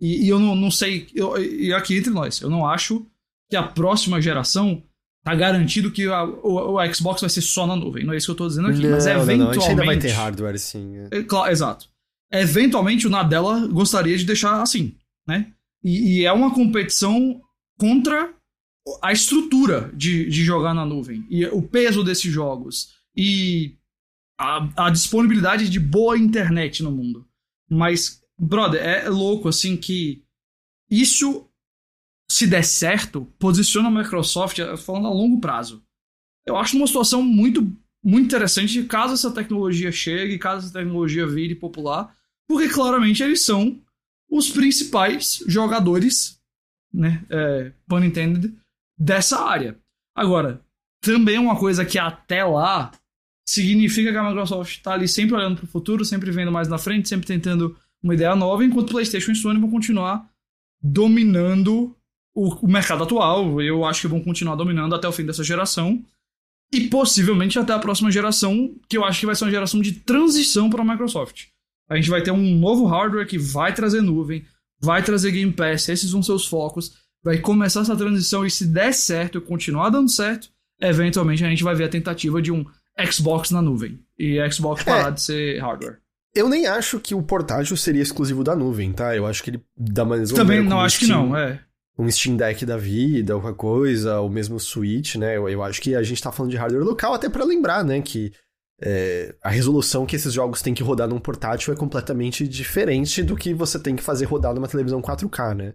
E, 0.00 0.26
e 0.26 0.28
eu 0.28 0.38
não, 0.38 0.54
não 0.54 0.70
sei. 0.70 1.08
Eu, 1.14 1.36
e 1.42 1.72
aqui 1.72 1.96
entre 1.96 2.10
nós, 2.10 2.40
eu 2.40 2.48
não 2.48 2.66
acho 2.66 3.04
que 3.50 3.56
a 3.56 3.62
próxima 3.62 4.20
geração 4.20 4.82
tá 5.24 5.34
garantido 5.34 5.90
que 5.90 6.06
a, 6.06 6.24
o, 6.24 6.76
o, 6.76 6.94
Xbox 6.94 7.20
vai 7.20 7.30
ser 7.30 7.42
só 7.42 7.66
na 7.66 7.74
nuvem. 7.74 8.04
Não 8.04 8.12
é 8.12 8.16
isso 8.16 8.26
que 8.26 8.30
eu 8.30 8.36
tô 8.36 8.46
dizendo 8.46 8.68
aqui. 8.68 8.82
Não, 8.82 8.90
mas 8.90 9.06
eventualmente. 9.06 9.38
Não. 9.38 9.50
A 9.50 9.54
gente 9.54 9.68
ainda 9.70 9.84
vai 9.84 9.98
ter 9.98 10.10
hardware 10.10 10.58
sim. 10.58 10.96
É. 10.96 11.18
É, 11.18 11.22
claro, 11.22 11.50
exato. 11.50 11.88
Eventualmente 12.30 13.06
o 13.06 13.10
Nadella 13.10 13.66
gostaria 13.66 14.16
de 14.16 14.24
deixar 14.24 14.62
assim, 14.62 14.94
né? 15.26 15.52
E, 15.82 16.20
e 16.20 16.24
é 16.24 16.32
uma 16.32 16.54
competição 16.54 17.40
contra 17.78 18.34
a 19.02 19.12
estrutura 19.12 19.90
de, 19.94 20.28
de 20.28 20.44
jogar 20.44 20.74
na 20.74 20.84
nuvem 20.84 21.26
e 21.30 21.46
o 21.46 21.62
peso 21.62 22.02
desses 22.02 22.30
jogos 22.32 22.94
e 23.16 23.76
a, 24.38 24.86
a 24.86 24.90
disponibilidade 24.90 25.68
de 25.68 25.80
boa 25.80 26.16
internet 26.18 26.82
no 26.82 26.90
mundo. 26.90 27.26
Mas, 27.70 28.22
brother, 28.38 28.80
é 28.80 29.08
louco 29.08 29.48
assim 29.48 29.76
que 29.76 30.22
isso, 30.90 31.46
se 32.30 32.46
der 32.46 32.64
certo, 32.64 33.26
posiciona 33.38 33.88
a 33.88 33.90
Microsoft 33.90 34.58
falando 34.78 35.08
a 35.08 35.12
longo 35.12 35.40
prazo. 35.40 35.82
Eu 36.46 36.56
acho 36.56 36.76
uma 36.76 36.86
situação 36.86 37.22
muito, 37.22 37.60
muito 38.02 38.26
interessante 38.26 38.82
caso 38.84 39.14
essa 39.14 39.30
tecnologia 39.30 39.92
chegue, 39.92 40.38
caso 40.38 40.66
essa 40.66 40.78
tecnologia 40.78 41.26
vire 41.26 41.54
popular, 41.54 42.16
porque 42.48 42.68
claramente 42.68 43.22
eles 43.22 43.44
são 43.44 43.78
os 44.30 44.50
principais 44.50 45.42
jogadores 45.46 46.37
né? 46.92 47.24
É, 47.30 47.72
pun 47.86 48.02
intended, 48.02 48.54
dessa 48.98 49.40
área. 49.40 49.76
Agora, 50.14 50.60
também 51.00 51.36
é 51.36 51.40
uma 51.40 51.58
coisa 51.58 51.84
que 51.84 51.98
até 51.98 52.44
lá 52.44 52.90
significa 53.48 54.10
que 54.10 54.16
a 54.16 54.28
Microsoft 54.28 54.76
está 54.76 54.92
ali 54.92 55.08
sempre 55.08 55.34
olhando 55.34 55.56
para 55.56 55.64
o 55.64 55.68
futuro, 55.68 56.04
sempre 56.04 56.30
vendo 56.30 56.52
mais 56.52 56.68
na 56.68 56.76
frente, 56.76 57.08
sempre 57.08 57.26
tentando 57.26 57.76
uma 58.02 58.14
ideia 58.14 58.34
nova, 58.36 58.64
enquanto 58.64 58.90
PlayStation 58.90 59.32
e 59.32 59.36
Sony 59.36 59.60
vão 59.60 59.70
continuar 59.70 60.28
dominando 60.82 61.96
o, 62.34 62.54
o 62.66 62.68
mercado 62.68 63.04
atual. 63.04 63.60
Eu 63.60 63.84
acho 63.84 64.02
que 64.02 64.08
vão 64.08 64.20
continuar 64.20 64.54
dominando 64.54 64.94
até 64.94 65.08
o 65.08 65.12
fim 65.12 65.24
dessa 65.24 65.42
geração. 65.42 66.04
E 66.72 66.88
possivelmente 66.88 67.58
até 67.58 67.72
a 67.72 67.78
próxima 67.78 68.10
geração, 68.10 68.74
que 68.88 68.98
eu 68.98 69.04
acho 69.04 69.20
que 69.20 69.26
vai 69.26 69.34
ser 69.34 69.44
uma 69.44 69.50
geração 69.50 69.80
de 69.80 69.92
transição 69.92 70.68
para 70.68 70.82
a 70.82 70.84
Microsoft. 70.84 71.46
A 71.88 71.96
gente 71.96 72.10
vai 72.10 72.22
ter 72.22 72.30
um 72.30 72.58
novo 72.58 72.84
hardware 72.84 73.26
que 73.26 73.38
vai 73.38 73.72
trazer 73.72 74.02
nuvem, 74.02 74.44
vai 74.80 75.02
trazer 75.02 75.32
Game 75.32 75.52
Pass, 75.52 75.88
esses 75.88 76.10
vão 76.10 76.22
ser 76.22 76.32
os 76.32 76.46
focos, 76.46 76.94
vai 77.22 77.38
começar 77.38 77.80
essa 77.80 77.96
transição 77.96 78.46
e 78.46 78.50
se 78.50 78.66
der 78.66 78.92
certo, 78.92 79.40
continuar 79.40 79.90
dando 79.90 80.10
certo, 80.10 80.48
eventualmente 80.80 81.44
a 81.44 81.48
gente 81.48 81.64
vai 81.64 81.74
ver 81.74 81.84
a 81.84 81.88
tentativa 81.88 82.40
de 82.40 82.52
um 82.52 82.64
Xbox 83.10 83.50
na 83.50 83.62
nuvem 83.62 84.00
e 84.18 84.38
Xbox 84.50 84.82
parar 84.82 85.08
é, 85.08 85.12
de 85.12 85.22
ser 85.22 85.60
hardware. 85.60 85.98
Eu 86.34 86.48
nem 86.48 86.66
acho 86.66 87.00
que 87.00 87.14
o 87.14 87.22
portátil 87.22 87.76
seria 87.76 88.02
exclusivo 88.02 88.44
da 88.44 88.54
nuvem, 88.54 88.92
tá? 88.92 89.16
Eu 89.16 89.26
acho 89.26 89.42
que 89.42 89.50
ele 89.50 89.64
dá 89.76 90.04
mais 90.04 90.30
Também 90.32 90.62
não 90.62 90.80
acho 90.80 91.04
Steam, 91.04 91.24
que 91.24 91.28
não, 91.30 91.36
é. 91.36 91.60
Um 91.98 92.10
Steam 92.10 92.36
Deck 92.36 92.64
da 92.64 92.76
vida, 92.76 93.32
alguma 93.32 93.54
coisa, 93.54 94.20
ou 94.20 94.28
mesmo 94.28 94.60
Switch, 94.60 95.16
né? 95.16 95.36
Eu, 95.36 95.48
eu 95.48 95.62
acho 95.62 95.80
que 95.80 95.94
a 95.94 96.02
gente 96.02 96.22
tá 96.22 96.30
falando 96.30 96.52
de 96.52 96.56
hardware 96.56 96.84
local 96.84 97.14
até 97.14 97.28
para 97.28 97.44
lembrar, 97.44 97.84
né, 97.84 98.00
que 98.00 98.32
é, 98.80 99.34
a 99.42 99.50
resolução 99.50 100.06
que 100.06 100.14
esses 100.16 100.32
jogos 100.32 100.62
têm 100.62 100.74
que 100.74 100.82
rodar 100.82 101.08
num 101.08 101.18
portátil 101.18 101.72
é 101.72 101.76
completamente 101.76 102.46
diferente 102.46 103.22
do 103.22 103.36
que 103.36 103.52
você 103.52 103.78
tem 103.78 103.96
que 103.96 104.02
fazer 104.02 104.24
rodar 104.26 104.54
numa 104.54 104.68
televisão 104.68 105.02
4K, 105.02 105.54
né? 105.54 105.74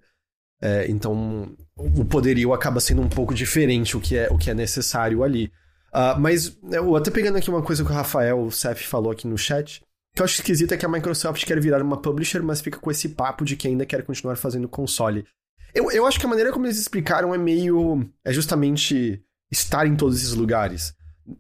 É, 0.62 0.90
então, 0.90 1.54
o 1.76 2.06
poderio 2.06 2.54
acaba 2.54 2.80
sendo 2.80 3.02
um 3.02 3.10
pouco 3.10 3.34
diferente 3.34 3.98
o 3.98 4.00
que 4.00 4.16
é, 4.16 4.30
o 4.32 4.38
que 4.38 4.50
é 4.50 4.54
necessário 4.54 5.22
ali. 5.22 5.52
Uh, 5.94 6.20
mas, 6.20 6.58
eu 6.72 6.96
até 6.96 7.12
pegando 7.12 7.38
aqui 7.38 7.50
uma 7.50 7.62
coisa 7.62 7.84
que 7.84 7.92
o 7.92 7.94
Rafael 7.94 8.40
o 8.40 8.52
Seth 8.52 8.80
falou 8.80 9.12
aqui 9.12 9.28
no 9.28 9.38
chat, 9.38 9.84
que 10.16 10.22
eu 10.22 10.24
acho 10.24 10.36
esquisito 10.36 10.74
é 10.74 10.78
que 10.78 10.86
a 10.86 10.90
Microsoft 10.90 11.44
quer 11.46 11.60
virar 11.60 11.82
uma 11.82 12.02
publisher, 12.02 12.42
mas 12.42 12.62
fica 12.62 12.80
com 12.80 12.90
esse 12.90 13.10
papo 13.10 13.44
de 13.44 13.58
que 13.58 13.68
ainda 13.68 13.86
quer 13.86 14.04
continuar 14.04 14.38
fazendo 14.38 14.70
console. 14.70 15.26
Eu, 15.74 15.92
eu 15.92 16.06
acho 16.06 16.20
que 16.20 16.26
a 16.26 16.30
maneira 16.30 16.52
como 16.52 16.66
eles 16.66 16.80
explicaram 16.80 17.34
é 17.34 17.38
meio. 17.38 18.10
É 18.24 18.32
justamente 18.32 19.22
estar 19.52 19.86
em 19.86 19.96
todos 19.96 20.18
esses 20.18 20.34
lugares. 20.34 20.94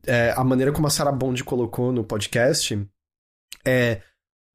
É, 0.06 0.34
a 0.36 0.44
maneira 0.44 0.72
como 0.72 0.88
a 0.88 0.90
Sarah 0.90 1.12
Bond 1.12 1.44
colocou 1.44 1.92
no 1.92 2.04
podcast 2.04 2.88
é. 3.66 4.02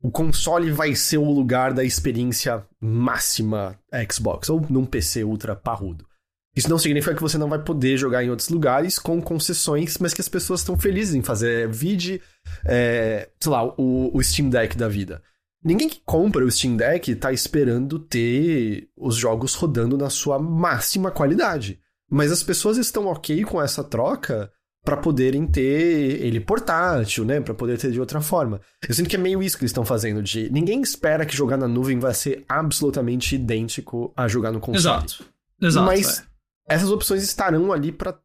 O 0.00 0.12
console 0.12 0.70
vai 0.70 0.94
ser 0.94 1.18
o 1.18 1.28
lugar 1.28 1.74
da 1.74 1.82
experiência 1.82 2.64
máxima 2.80 3.76
Xbox, 4.08 4.48
ou 4.48 4.64
num 4.70 4.86
PC 4.86 5.24
ultra 5.24 5.56
parrudo. 5.56 6.06
Isso 6.54 6.70
não 6.70 6.78
significa 6.78 7.14
que 7.14 7.22
você 7.22 7.36
não 7.36 7.48
vai 7.48 7.60
poder 7.60 7.96
jogar 7.96 8.24
em 8.24 8.30
outros 8.30 8.48
lugares 8.48 8.98
com 8.98 9.20
concessões, 9.20 9.98
mas 9.98 10.14
que 10.14 10.20
as 10.20 10.28
pessoas 10.28 10.60
estão 10.60 10.78
felizes 10.78 11.14
em 11.14 11.22
fazer. 11.22 11.68
Vide, 11.68 12.20
é, 12.64 13.28
sei 13.40 13.52
lá, 13.52 13.64
o, 13.76 14.16
o 14.16 14.22
Steam 14.22 14.48
Deck 14.48 14.76
da 14.76 14.88
vida. 14.88 15.22
Ninguém 15.62 15.88
que 15.88 16.00
compra 16.04 16.44
o 16.44 16.50
Steam 16.50 16.76
Deck 16.76 17.14
tá 17.16 17.32
esperando 17.32 17.98
ter 17.98 18.88
os 18.96 19.16
jogos 19.16 19.54
rodando 19.54 19.96
na 19.96 20.10
sua 20.10 20.38
máxima 20.38 21.10
qualidade. 21.10 21.80
Mas 22.10 22.32
as 22.32 22.42
pessoas 22.42 22.76
estão 22.76 23.06
ok 23.06 23.44
com 23.44 23.60
essa 23.60 23.84
troca 23.84 24.50
para 24.88 24.96
poderem 24.96 25.46
ter 25.46 26.24
ele 26.24 26.40
portátil, 26.40 27.22
né? 27.22 27.42
Para 27.42 27.52
poder 27.52 27.76
ter 27.76 27.92
de 27.92 28.00
outra 28.00 28.22
forma. 28.22 28.58
Eu 28.88 28.94
sinto 28.94 29.06
que 29.06 29.16
é 29.16 29.18
meio 29.18 29.42
isso 29.42 29.58
que 29.58 29.62
eles 29.62 29.70
estão 29.70 29.84
fazendo. 29.84 30.22
De 30.22 30.50
ninguém 30.50 30.80
espera 30.80 31.26
que 31.26 31.36
jogar 31.36 31.58
na 31.58 31.68
nuvem 31.68 31.98
vai 31.98 32.14
ser 32.14 32.42
absolutamente 32.48 33.34
idêntico 33.34 34.10
a 34.16 34.26
jogar 34.26 34.50
no 34.50 34.60
console. 34.60 35.04
Exato. 35.04 35.24
Exato. 35.60 35.86
Mas 35.86 36.20
é. 36.20 36.74
essas 36.74 36.90
opções 36.90 37.22
estarão 37.22 37.70
ali 37.70 37.92
para 37.92 38.18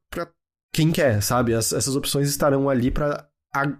quem 0.73 0.89
quer, 0.89 1.21
sabe? 1.21 1.51
essas 1.51 1.97
opções 1.97 2.29
estarão 2.29 2.69
ali 2.69 2.89
para 2.89 3.27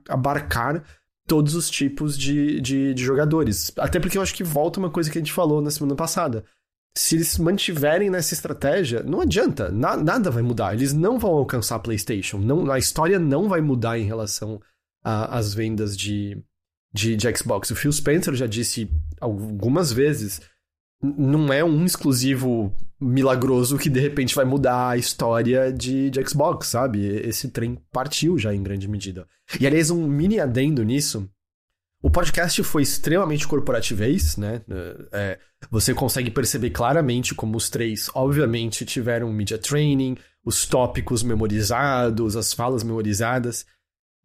abarcar 0.09 0.83
todos 1.25 1.55
os 1.55 1.69
tipos 1.69 2.17
de, 2.17 2.59
de, 2.59 2.93
de, 2.93 3.01
jogadores. 3.01 3.71
Até 3.77 3.97
porque 3.97 4.17
eu 4.17 4.21
acho 4.21 4.35
que 4.35 4.43
volta 4.43 4.77
uma 4.77 4.89
coisa 4.89 5.09
que 5.09 5.17
a 5.17 5.21
gente 5.21 5.31
falou 5.31 5.61
na 5.61 5.71
semana 5.71 5.95
passada. 5.95 6.43
Se 6.95 7.15
eles 7.15 7.38
mantiverem 7.38 8.10
nessa 8.10 8.34
estratégia, 8.34 9.01
não 9.01 9.21
adianta, 9.21 9.71
na, 9.71 9.97
nada 9.97 10.29
vai 10.29 10.43
mudar. 10.43 10.73
Eles 10.73 10.93
não 10.93 11.17
vão 11.17 11.32
alcançar 11.32 11.75
a 11.75 11.79
PlayStation. 11.79 12.38
Não, 12.38 12.71
a 12.71 12.77
história 12.77 13.17
não 13.17 13.49
vai 13.49 13.62
mudar 13.62 13.97
em 13.97 14.06
relação 14.06 14.62
às 15.03 15.53
vendas 15.53 15.97
de, 15.97 16.41
de, 16.93 17.15
de 17.15 17.38
Xbox. 17.38 17.71
O 17.71 17.75
Phil 17.75 17.91
Spencer 17.91 18.36
já 18.36 18.45
disse 18.45 18.89
algumas 19.19 19.91
vezes 19.91 20.39
não 21.03 21.51
é 21.51 21.63
um 21.63 21.84
exclusivo 21.84 22.73
milagroso 22.99 23.77
que 23.77 23.89
de 23.89 23.99
repente 23.99 24.34
vai 24.34 24.45
mudar 24.45 24.89
a 24.89 24.97
história 24.97 25.71
de, 25.73 26.10
de 26.10 26.25
Xbox, 26.25 26.67
sabe? 26.67 27.06
Esse 27.06 27.49
trem 27.49 27.77
partiu 27.91 28.38
já 28.38 28.53
em 28.53 28.63
grande 28.63 28.88
medida. 28.88 29.27
E 29.60 29.67
aliás, 29.67 29.91
um 29.91 30.08
mini 30.08 30.39
adendo 30.39 30.82
nisso. 30.84 31.29
O 32.03 32.11
podcast 32.11 32.61
foi 32.63 32.81
extremamente 32.83 33.47
corporativez, 33.47 34.35
né? 34.35 34.61
É, 35.13 35.39
você 35.71 35.93
consegue 35.93 36.29
perceber 36.29 36.71
claramente 36.71 37.33
como 37.33 37.55
os 37.55 37.69
três, 37.69 38.09
obviamente, 38.13 38.83
tiveram 38.83 39.31
media 39.31 39.57
training, 39.57 40.17
os 40.43 40.65
tópicos 40.65 41.23
memorizados, 41.23 42.35
as 42.35 42.51
falas 42.51 42.83
memorizadas. 42.83 43.65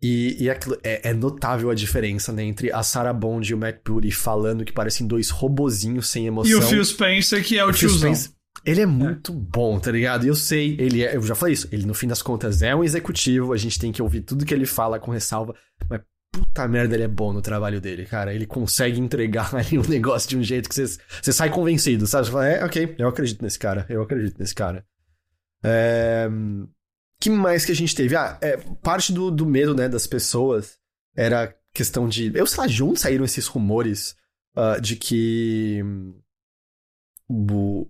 E, 0.02 0.36
e 0.40 0.48
é, 0.48 0.58
é, 0.82 1.14
notável 1.14 1.70
a 1.70 1.74
diferença, 1.74 2.32
né? 2.32 2.42
Entre 2.42 2.72
a 2.72 2.82
Sarah 2.82 3.12
Bond 3.12 3.48
e 3.48 3.54
o 3.54 3.58
Matt 3.58 3.76
Booty 3.84 4.10
falando 4.10 4.64
que 4.64 4.72
parecem 4.72 5.06
dois 5.06 5.30
robozinhos 5.30 6.08
sem 6.08 6.26
emoção. 6.26 6.50
E 6.50 6.56
o 6.56 6.62
Phil 6.62 6.84
Spencer, 6.84 7.44
que 7.44 7.58
é 7.58 7.64
o, 7.64 7.68
o 7.68 7.72
tiozão. 7.72 8.12
Spencer, 8.12 8.32
ele 8.64 8.80
é 8.80 8.86
muito 8.86 9.30
é. 9.30 9.36
bom, 9.36 9.78
tá 9.78 9.92
ligado? 9.92 10.26
Eu 10.26 10.34
sei, 10.34 10.76
ele 10.80 11.04
é, 11.04 11.14
eu 11.14 11.22
já 11.22 11.36
falei 11.36 11.54
isso, 11.54 11.68
ele 11.70 11.86
no 11.86 11.94
fim 11.94 12.08
das 12.08 12.22
contas 12.22 12.60
é 12.60 12.74
um 12.74 12.82
executivo, 12.82 13.52
a 13.52 13.56
gente 13.56 13.78
tem 13.78 13.92
que 13.92 14.02
ouvir 14.02 14.22
tudo 14.22 14.44
que 14.44 14.52
ele 14.52 14.66
fala 14.66 14.98
com 14.98 15.12
ressalva, 15.12 15.54
mas 15.88 16.00
puta 16.32 16.68
merda, 16.68 16.94
ele 16.94 17.04
é 17.04 17.08
bom 17.08 17.32
no 17.32 17.42
trabalho 17.42 17.80
dele, 17.80 18.04
cara. 18.04 18.34
Ele 18.34 18.46
consegue 18.46 19.00
entregar 19.00 19.52
ali 19.56 19.78
um 19.78 19.88
negócio 19.88 20.28
de 20.28 20.36
um 20.36 20.42
jeito 20.42 20.68
que 20.68 20.74
você 20.74 21.32
sai 21.32 21.50
convencido, 21.50 22.06
sabe? 22.06 22.26
Você 22.26 22.32
fala, 22.32 22.48
é, 22.48 22.64
ok, 22.64 22.94
eu 22.98 23.08
acredito 23.08 23.42
nesse 23.42 23.58
cara, 23.58 23.86
eu 23.88 24.02
acredito 24.02 24.38
nesse 24.38 24.54
cara. 24.54 24.84
É 25.64 26.28
que 27.20 27.30
mais 27.30 27.64
que 27.64 27.72
a 27.72 27.76
gente 27.76 27.94
teve? 27.94 28.16
Ah, 28.16 28.38
é, 28.40 28.56
parte 28.82 29.12
do, 29.12 29.30
do 29.30 29.44
medo, 29.44 29.74
né, 29.74 29.88
das 29.88 30.06
pessoas 30.06 30.78
era 31.16 31.54
questão 31.74 32.08
de. 32.08 32.30
Eu 32.34 32.46
sei 32.46 32.60
lá, 32.60 32.66
de 32.66 32.82
onde 32.82 33.00
saíram 33.00 33.24
esses 33.24 33.46
rumores 33.46 34.14
uh, 34.56 34.80
de 34.80 34.96
que 34.96 35.82
o, 37.28 37.86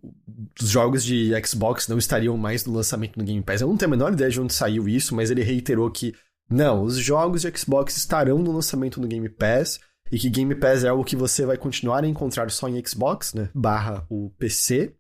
os 0.61 0.69
jogos 0.69 1.05
de 1.05 1.31
Xbox 1.47 1.89
não 1.89 1.99
estariam 1.99 2.37
mais 2.37 2.65
no 2.65 2.73
lançamento 2.73 3.19
no 3.19 3.25
Game 3.25 3.43
Pass. 3.43 3.61
Eu 3.61 3.69
não 3.69 3.77
tenho 3.77 3.91
a 3.91 3.97
menor 3.97 4.13
ideia 4.13 4.31
de 4.31 4.41
onde 4.41 4.55
saiu 4.55 4.89
isso, 4.89 5.15
mas 5.15 5.31
ele 5.31 5.43
reiterou 5.43 5.91
que 5.91 6.15
não, 6.51 6.83
os 6.83 6.97
jogos 6.97 7.43
de 7.43 7.59
Xbox 7.59 7.97
estarão 7.97 8.39
no 8.39 8.53
lançamento 8.53 9.01
no 9.01 9.07
Game 9.07 9.29
Pass 9.29 9.81
e 10.11 10.19
que 10.19 10.31
Game 10.31 10.55
Pass 10.55 10.85
é 10.85 10.89
algo 10.89 11.05
que 11.05 11.17
você 11.17 11.45
vai 11.45 11.57
continuar 11.57 12.05
a 12.05 12.09
encontrar 12.09 12.51
só 12.51 12.69
em 12.69 12.83
Xbox, 12.85 13.35
né? 13.35 13.51
Barra 13.55 14.07
o 14.09 14.31
PC. 14.39 14.95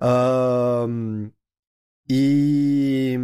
Um, 0.00 1.30
e 2.08 3.18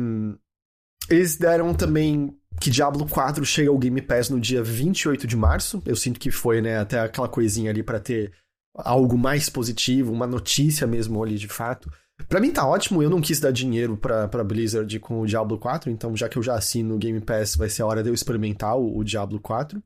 eles 1.09 1.37
deram 1.37 1.73
também 1.73 2.37
que 2.61 2.71
Diablo 2.71 3.09
4 3.09 3.45
chega 3.45 3.71
ao 3.71 3.79
Game 3.79 4.01
Pass 4.03 4.29
no 4.29 4.39
dia 4.39 4.63
28 4.63 5.27
de 5.27 5.37
março. 5.37 5.83
Eu 5.87 5.97
sinto 5.97 6.21
que 6.21 6.31
foi, 6.31 6.61
né, 6.61 6.79
até 6.79 7.01
aquela 7.01 7.29
coisinha 7.29 7.71
ali 7.71 7.83
para 7.83 7.99
ter 7.99 8.33
algo 8.75 9.17
mais 9.17 9.49
positivo, 9.49 10.13
uma 10.13 10.27
notícia 10.27 10.87
mesmo 10.87 11.23
ali 11.23 11.37
de 11.37 11.49
fato. 11.49 11.91
Para 12.29 12.41
mim 12.41 12.51
tá 12.51 12.67
ótimo, 12.67 13.03
eu 13.03 13.11
não 13.11 13.21
quis 13.21 13.41
dar 13.41 13.53
dinheiro 13.53 13.97
pra, 13.97 14.29
pra 14.29 14.45
Blizzard 14.45 14.99
com 15.01 15.21
o 15.21 15.27
Diablo 15.27 15.59
4, 15.59 15.91
então 15.91 16.17
já 16.17 16.29
que 16.29 16.37
eu 16.37 16.43
já 16.43 16.55
assino 16.55 16.95
o 16.95 16.99
Game 16.99 17.21
Pass, 17.21 17.57
vai 17.57 17.69
ser 17.69 17.83
a 17.83 17.87
hora 17.87 18.03
de 18.03 18.09
eu 18.09 18.15
experimentar 18.15 18.77
o, 18.77 18.99
o 18.99 19.05
Diablo 19.05 19.41
4. 19.41 19.83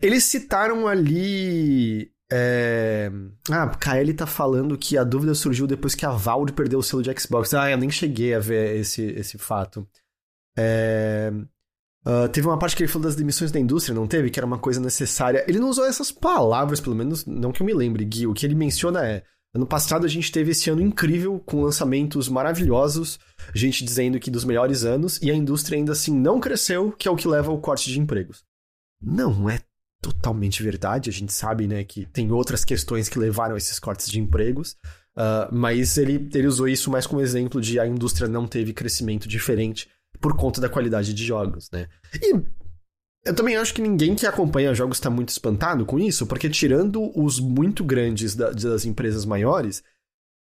Eles 0.00 0.24
citaram 0.24 0.88
ali 0.88 2.12
é... 2.34 3.10
Ah, 3.50 3.68
Kaeli 3.68 4.14
tá 4.14 4.26
falando 4.26 4.78
que 4.78 4.96
a 4.96 5.04
dúvida 5.04 5.34
surgiu 5.34 5.66
depois 5.66 5.94
que 5.94 6.06
a 6.06 6.10
Valve 6.10 6.52
perdeu 6.52 6.78
o 6.78 6.82
selo 6.82 7.02
de 7.02 7.20
Xbox. 7.20 7.52
Ah, 7.52 7.70
eu 7.70 7.76
nem 7.76 7.90
cheguei 7.90 8.34
a 8.34 8.38
ver 8.38 8.76
esse, 8.76 9.02
esse 9.02 9.36
fato. 9.36 9.86
É... 10.56 11.30
Uh, 12.04 12.28
teve 12.30 12.48
uma 12.48 12.58
parte 12.58 12.74
que 12.74 12.82
ele 12.82 12.90
falou 12.90 13.06
das 13.06 13.14
demissões 13.14 13.52
da 13.52 13.60
indústria, 13.60 13.94
não 13.94 14.08
teve? 14.08 14.30
Que 14.30 14.40
era 14.40 14.46
uma 14.46 14.58
coisa 14.58 14.80
necessária. 14.80 15.44
Ele 15.46 15.60
não 15.60 15.68
usou 15.68 15.84
essas 15.84 16.10
palavras, 16.10 16.80
pelo 16.80 16.96
menos 16.96 17.24
não 17.26 17.52
que 17.52 17.62
eu 17.62 17.66
me 17.66 17.74
lembre, 17.74 18.04
Gui. 18.04 18.26
O 18.26 18.32
que 18.32 18.44
ele 18.46 18.54
menciona 18.54 19.06
é: 19.06 19.22
ano 19.54 19.66
passado 19.66 20.06
a 20.06 20.08
gente 20.08 20.32
teve 20.32 20.52
esse 20.52 20.70
ano 20.70 20.80
incrível, 20.80 21.38
com 21.40 21.62
lançamentos 21.62 22.28
maravilhosos, 22.28 23.18
gente 23.54 23.84
dizendo 23.84 24.18
que 24.18 24.30
dos 24.30 24.44
melhores 24.44 24.84
anos, 24.84 25.20
e 25.20 25.30
a 25.30 25.34
indústria 25.34 25.76
ainda 25.76 25.92
assim 25.92 26.14
não 26.14 26.40
cresceu, 26.40 26.92
que 26.92 27.06
é 27.06 27.10
o 27.10 27.16
que 27.16 27.28
leva 27.28 27.50
ao 27.50 27.60
corte 27.60 27.90
de 27.90 28.00
empregos. 28.00 28.42
Não 29.00 29.50
é 29.50 29.60
totalmente 30.00 30.62
verdade. 30.62 31.10
A 31.10 31.12
gente 31.12 31.32
sabe, 31.32 31.66
né, 31.66 31.84
que 31.84 32.06
tem 32.06 32.32
outras 32.32 32.64
questões 32.64 33.08
que 33.08 33.18
levaram 33.18 33.54
a 33.54 33.58
esses 33.58 33.78
cortes 33.78 34.08
de 34.08 34.18
empregos. 34.18 34.76
Uh, 35.14 35.52
mas 35.52 35.98
ele, 35.98 36.28
ele 36.34 36.46
usou 36.46 36.66
isso 36.66 36.90
mais 36.90 37.06
como 37.06 37.20
exemplo 37.20 37.60
de 37.60 37.78
a 37.78 37.86
indústria 37.86 38.26
não 38.26 38.46
teve 38.46 38.72
crescimento 38.72 39.28
diferente 39.28 39.88
por 40.20 40.36
conta 40.36 40.60
da 40.60 40.68
qualidade 40.68 41.12
de 41.12 41.24
jogos, 41.24 41.70
né? 41.70 41.86
E 42.22 42.34
eu 43.24 43.34
também 43.34 43.56
acho 43.56 43.74
que 43.74 43.82
ninguém 43.82 44.14
que 44.14 44.26
acompanha 44.26 44.74
jogos 44.74 44.96
está 44.96 45.08
muito 45.08 45.28
espantado 45.28 45.86
com 45.86 45.98
isso, 45.98 46.26
porque 46.26 46.50
tirando 46.50 47.10
os 47.18 47.38
muito 47.38 47.84
grandes 47.84 48.34
da, 48.34 48.50
das 48.50 48.84
empresas 48.84 49.24
maiores, 49.24 49.82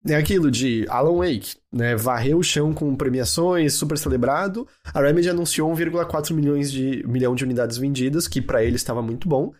é 0.07 0.17
aquilo 0.17 0.51
de 0.51 0.85
Alan 0.89 1.17
Wake, 1.19 1.57
né? 1.73 1.97
Varreu 1.97 2.39
o 2.39 2.43
chão 2.43 2.75
com 2.75 2.95
premiações, 2.95 3.75
super 3.75 3.97
celebrado. 3.97 4.69
A 4.93 5.01
Remedy 5.01 5.31
anunciou 5.31 5.73
1,4 5.73 6.35
milhões 6.35 6.71
de 6.71 7.03
milhão 7.07 7.35
de 7.35 7.45
unidades 7.45 7.79
vendidas, 7.79 8.29
que 8.29 8.43
para 8.43 8.63
ele 8.63 8.77
estava 8.77 9.01
muito 9.01 9.27
bom. 9.27 9.53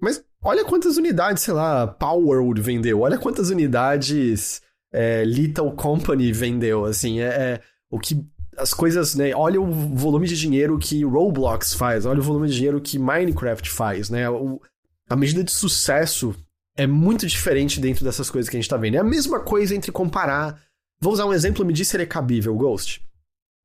Mas 0.00 0.24
olha 0.42 0.64
quantas 0.64 0.96
unidades, 0.96 1.42
sei 1.42 1.54
lá, 1.54 1.86
Power 1.86 2.44
vendeu. 2.62 3.00
Olha 3.00 3.18
quantas 3.18 3.50
unidades 3.50 4.62
é, 4.92 5.24
Little 5.24 5.72
Company 5.72 6.30
vendeu. 6.30 6.84
Assim, 6.84 7.20
é, 7.20 7.26
é, 7.26 7.60
o 7.90 7.98
que 7.98 8.24
as 8.56 8.72
coisas, 8.72 9.14
né? 9.14 9.34
Olha 9.34 9.60
o 9.60 9.66
volume 9.66 10.26
de 10.26 10.36
dinheiro 10.36 10.78
que 10.78 11.04
Roblox 11.04 11.74
faz. 11.74 12.06
Olha 12.06 12.20
o 12.20 12.22
volume 12.22 12.48
de 12.48 12.54
dinheiro 12.54 12.80
que 12.80 12.98
Minecraft 12.98 13.68
faz, 13.70 14.10
né? 14.10 14.28
O, 14.28 14.60
a 15.08 15.16
medida 15.16 15.44
de 15.44 15.50
sucesso 15.50 16.34
é 16.76 16.86
muito 16.86 17.26
diferente 17.26 17.80
dentro 17.80 18.04
dessas 18.04 18.30
coisas 18.30 18.48
que 18.48 18.56
a 18.56 18.60
gente 18.60 18.68
tá 18.68 18.76
vendo. 18.76 18.96
É 18.96 18.98
a 18.98 19.04
mesma 19.04 19.40
coisa 19.40 19.74
entre 19.74 19.92
comparar. 19.92 20.60
Vou 21.00 21.12
usar 21.12 21.26
um 21.26 21.32
exemplo, 21.32 21.64
me 21.64 21.72
diz 21.72 21.88
se 21.88 21.96
ele 21.96 22.04
é 22.04 22.06
cabível, 22.06 22.54
Ghost. 22.54 23.02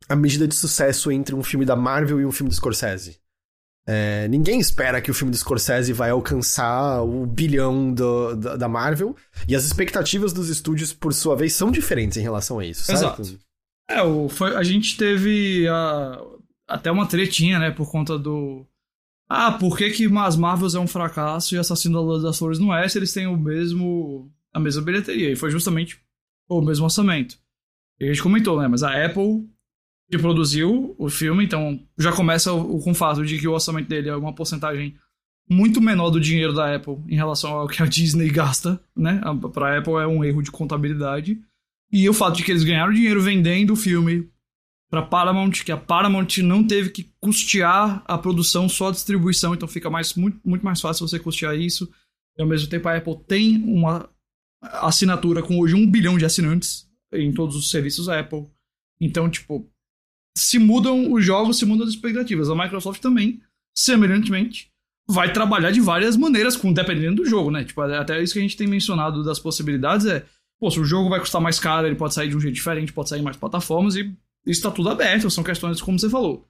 A 0.08 0.16
medida 0.16 0.48
de 0.48 0.56
sucesso 0.56 1.12
entre 1.12 1.36
um 1.36 1.44
filme 1.44 1.66
da 1.66 1.76
Marvel 1.76 2.20
e 2.20 2.26
um 2.26 2.32
filme 2.32 2.50
do 2.50 2.56
Scorsese. 2.56 3.20
É, 3.88 4.28
ninguém 4.28 4.60
espera 4.60 5.02
que 5.02 5.10
o 5.10 5.14
filme 5.14 5.32
do 5.32 5.38
Scorsese 5.38 5.94
vai 5.94 6.12
alcançar 6.12 7.02
o 7.02 7.26
bilhão 7.26 7.92
do, 7.92 8.36
da, 8.36 8.56
da, 8.56 8.68
Marvel. 8.68 9.16
E 9.48 9.56
as 9.56 9.64
expectativas 9.64 10.32
dos 10.32 10.50
estúdios, 10.50 10.94
por 10.94 11.12
sua 11.12 11.36
vez, 11.36 11.54
são 11.54 11.72
diferentes 11.72 12.18
em 12.18 12.22
relação 12.22 12.60
a 12.60 12.66
isso, 12.66 12.84
certo? 12.84 13.22
Exato. 13.22 13.40
É, 13.90 14.02
o, 14.04 14.30
foi, 14.30 14.56
a 14.56 14.64
gente 14.64 14.96
teve 14.96 15.68
a, 15.68 16.22
até 16.68 16.92
uma 16.92 17.08
tretinha, 17.08 17.58
né, 17.58 17.72
por 17.72 17.92
conta 17.92 18.18
do 18.18 18.66
ah, 19.30 19.52
por 19.52 19.78
que, 19.78 19.92
que 19.92 20.18
As 20.18 20.36
Marvels 20.36 20.74
é 20.74 20.80
um 20.80 20.88
fracasso 20.88 21.54
e 21.54 21.60
Assassino 21.60 21.94
da 21.94 22.02
Lua 22.02 22.20
das 22.20 22.40
Flores 22.40 22.58
não 22.58 22.74
é, 22.74 22.88
se 22.88 22.98
eles 22.98 23.14
têm 23.14 23.28
o 23.28 23.38
mesmo. 23.38 24.32
a 24.52 24.60
mesma 24.60 24.82
bilheteria. 24.82 25.32
E 25.32 25.36
foi 25.36 25.52
justamente 25.52 26.02
o 26.50 26.60
mesmo 26.62 26.86
orçamento. 26.86 27.38
E 28.00 28.06
a 28.06 28.08
gente 28.08 28.24
comentou, 28.24 28.60
né? 28.60 28.68
Mas 28.68 28.82
a 28.82 29.06
Apple 29.06 29.48
que 30.10 30.18
produziu 30.18 30.96
o 30.98 31.08
filme, 31.08 31.46
então 31.46 31.80
já 31.96 32.12
começa 32.12 32.50
com 32.50 32.92
o 32.92 32.96
fato 32.96 33.24
de 33.24 33.38
que 33.38 33.48
o 33.48 33.52
orçamento 33.54 33.88
dele 33.88 34.10
é 34.10 34.16
uma 34.16 34.34
porcentagem 34.34 34.96
muito 35.48 35.80
menor 35.80 36.10
do 36.10 36.20
dinheiro 36.20 36.52
da 36.52 36.76
Apple 36.76 36.98
em 37.08 37.16
relação 37.16 37.52
ao 37.52 37.68
que 37.68 37.84
a 37.84 37.86
Disney 37.86 38.32
gasta, 38.32 38.82
né? 38.96 39.22
Para 39.54 39.76
a 39.76 39.78
Apple 39.78 39.94
é 39.94 40.08
um 40.08 40.24
erro 40.24 40.42
de 40.42 40.50
contabilidade. 40.50 41.40
E 41.92 42.08
o 42.08 42.14
fato 42.14 42.38
de 42.38 42.44
que 42.44 42.52
eles 42.52 42.64
ganharam 42.64 42.94
dinheiro 42.94 43.22
vendendo 43.22 43.74
o 43.74 43.76
filme 43.76 44.30
para 44.90 45.02
Paramount, 45.02 45.52
que 45.64 45.72
a 45.72 45.78
Paramount 45.78 46.38
não 46.44 46.66
teve 46.66 46.90
que 46.90 47.12
custear 47.20 48.04
a 48.08 48.18
produção, 48.18 48.68
só 48.68 48.90
a 48.90 48.92
distribuição, 48.92 49.54
então 49.54 49.68
fica 49.68 49.90
mais, 49.90 50.16
muito, 50.16 50.40
muito 50.44 50.66
mais 50.66 50.82
fácil 50.82 51.08
você 51.08 51.20
custear 51.20 51.56
isso. 51.56 51.90
E 52.38 52.42
ao 52.42 52.48
mesmo 52.48 52.70
tempo 52.70 52.88
a 52.88 52.96
Apple 52.96 53.24
tem 53.28 53.64
uma 53.64 54.10
assinatura 54.62 55.42
com 55.42 55.60
hoje 55.60 55.76
um 55.76 55.90
bilhão 55.90 56.18
de 56.18 56.26
assinantes 56.26 56.88
em 57.14 57.32
todos 57.32 57.56
os 57.56 57.70
serviços 57.70 58.08
da 58.08 58.20
Apple. 58.20 58.48
Então, 59.00 59.30
tipo, 59.30 59.70
se 60.38 60.60
mudam 60.60 61.12
os 61.12 61.24
jogos, 61.24 61.58
se 61.58 61.66
mudam 61.66 61.86
as 61.86 61.94
expectativas. 61.94 62.50
A 62.50 62.56
Microsoft 62.56 63.02
também, 63.02 63.42
semelhantemente, 63.76 64.72
vai 65.08 65.32
trabalhar 65.34 65.72
de 65.72 65.82
várias 65.82 66.16
maneiras, 66.16 66.56
com 66.56 66.72
dependendo 66.72 67.24
do 67.24 67.30
jogo, 67.30 67.50
né? 67.50 67.64
Tipo, 67.64 67.82
até 67.82 68.22
isso 68.22 68.34
que 68.34 68.40
a 68.40 68.42
gente 68.42 68.58
tem 68.58 68.68
mencionado 68.68 69.24
das 69.24 69.40
possibilidades 69.40 70.06
é, 70.06 70.26
pô, 70.60 70.70
se 70.70 70.80
o 70.80 70.86
jogo 70.86 71.10
vai 71.10 71.20
custar 71.20 71.42
mais 71.42 71.60
caro, 71.60 71.88
ele 71.88 71.96
pode 71.96 72.14
sair 72.14 72.30
de 72.30 72.36
um 72.36 72.40
jeito 72.40 72.56
diferente, 72.56 72.94
pode 72.94 73.10
sair 73.10 73.20
em 73.20 73.24
mais 73.24 73.38
plataformas 73.38 73.96
e 73.96 74.16
isso 74.46 74.62
tá 74.62 74.72
tudo 74.72 74.90
aberto, 74.90 75.30
são 75.30 75.44
questões 75.44 75.82
como 75.82 76.00
você 76.00 76.10
falou. 76.10 76.48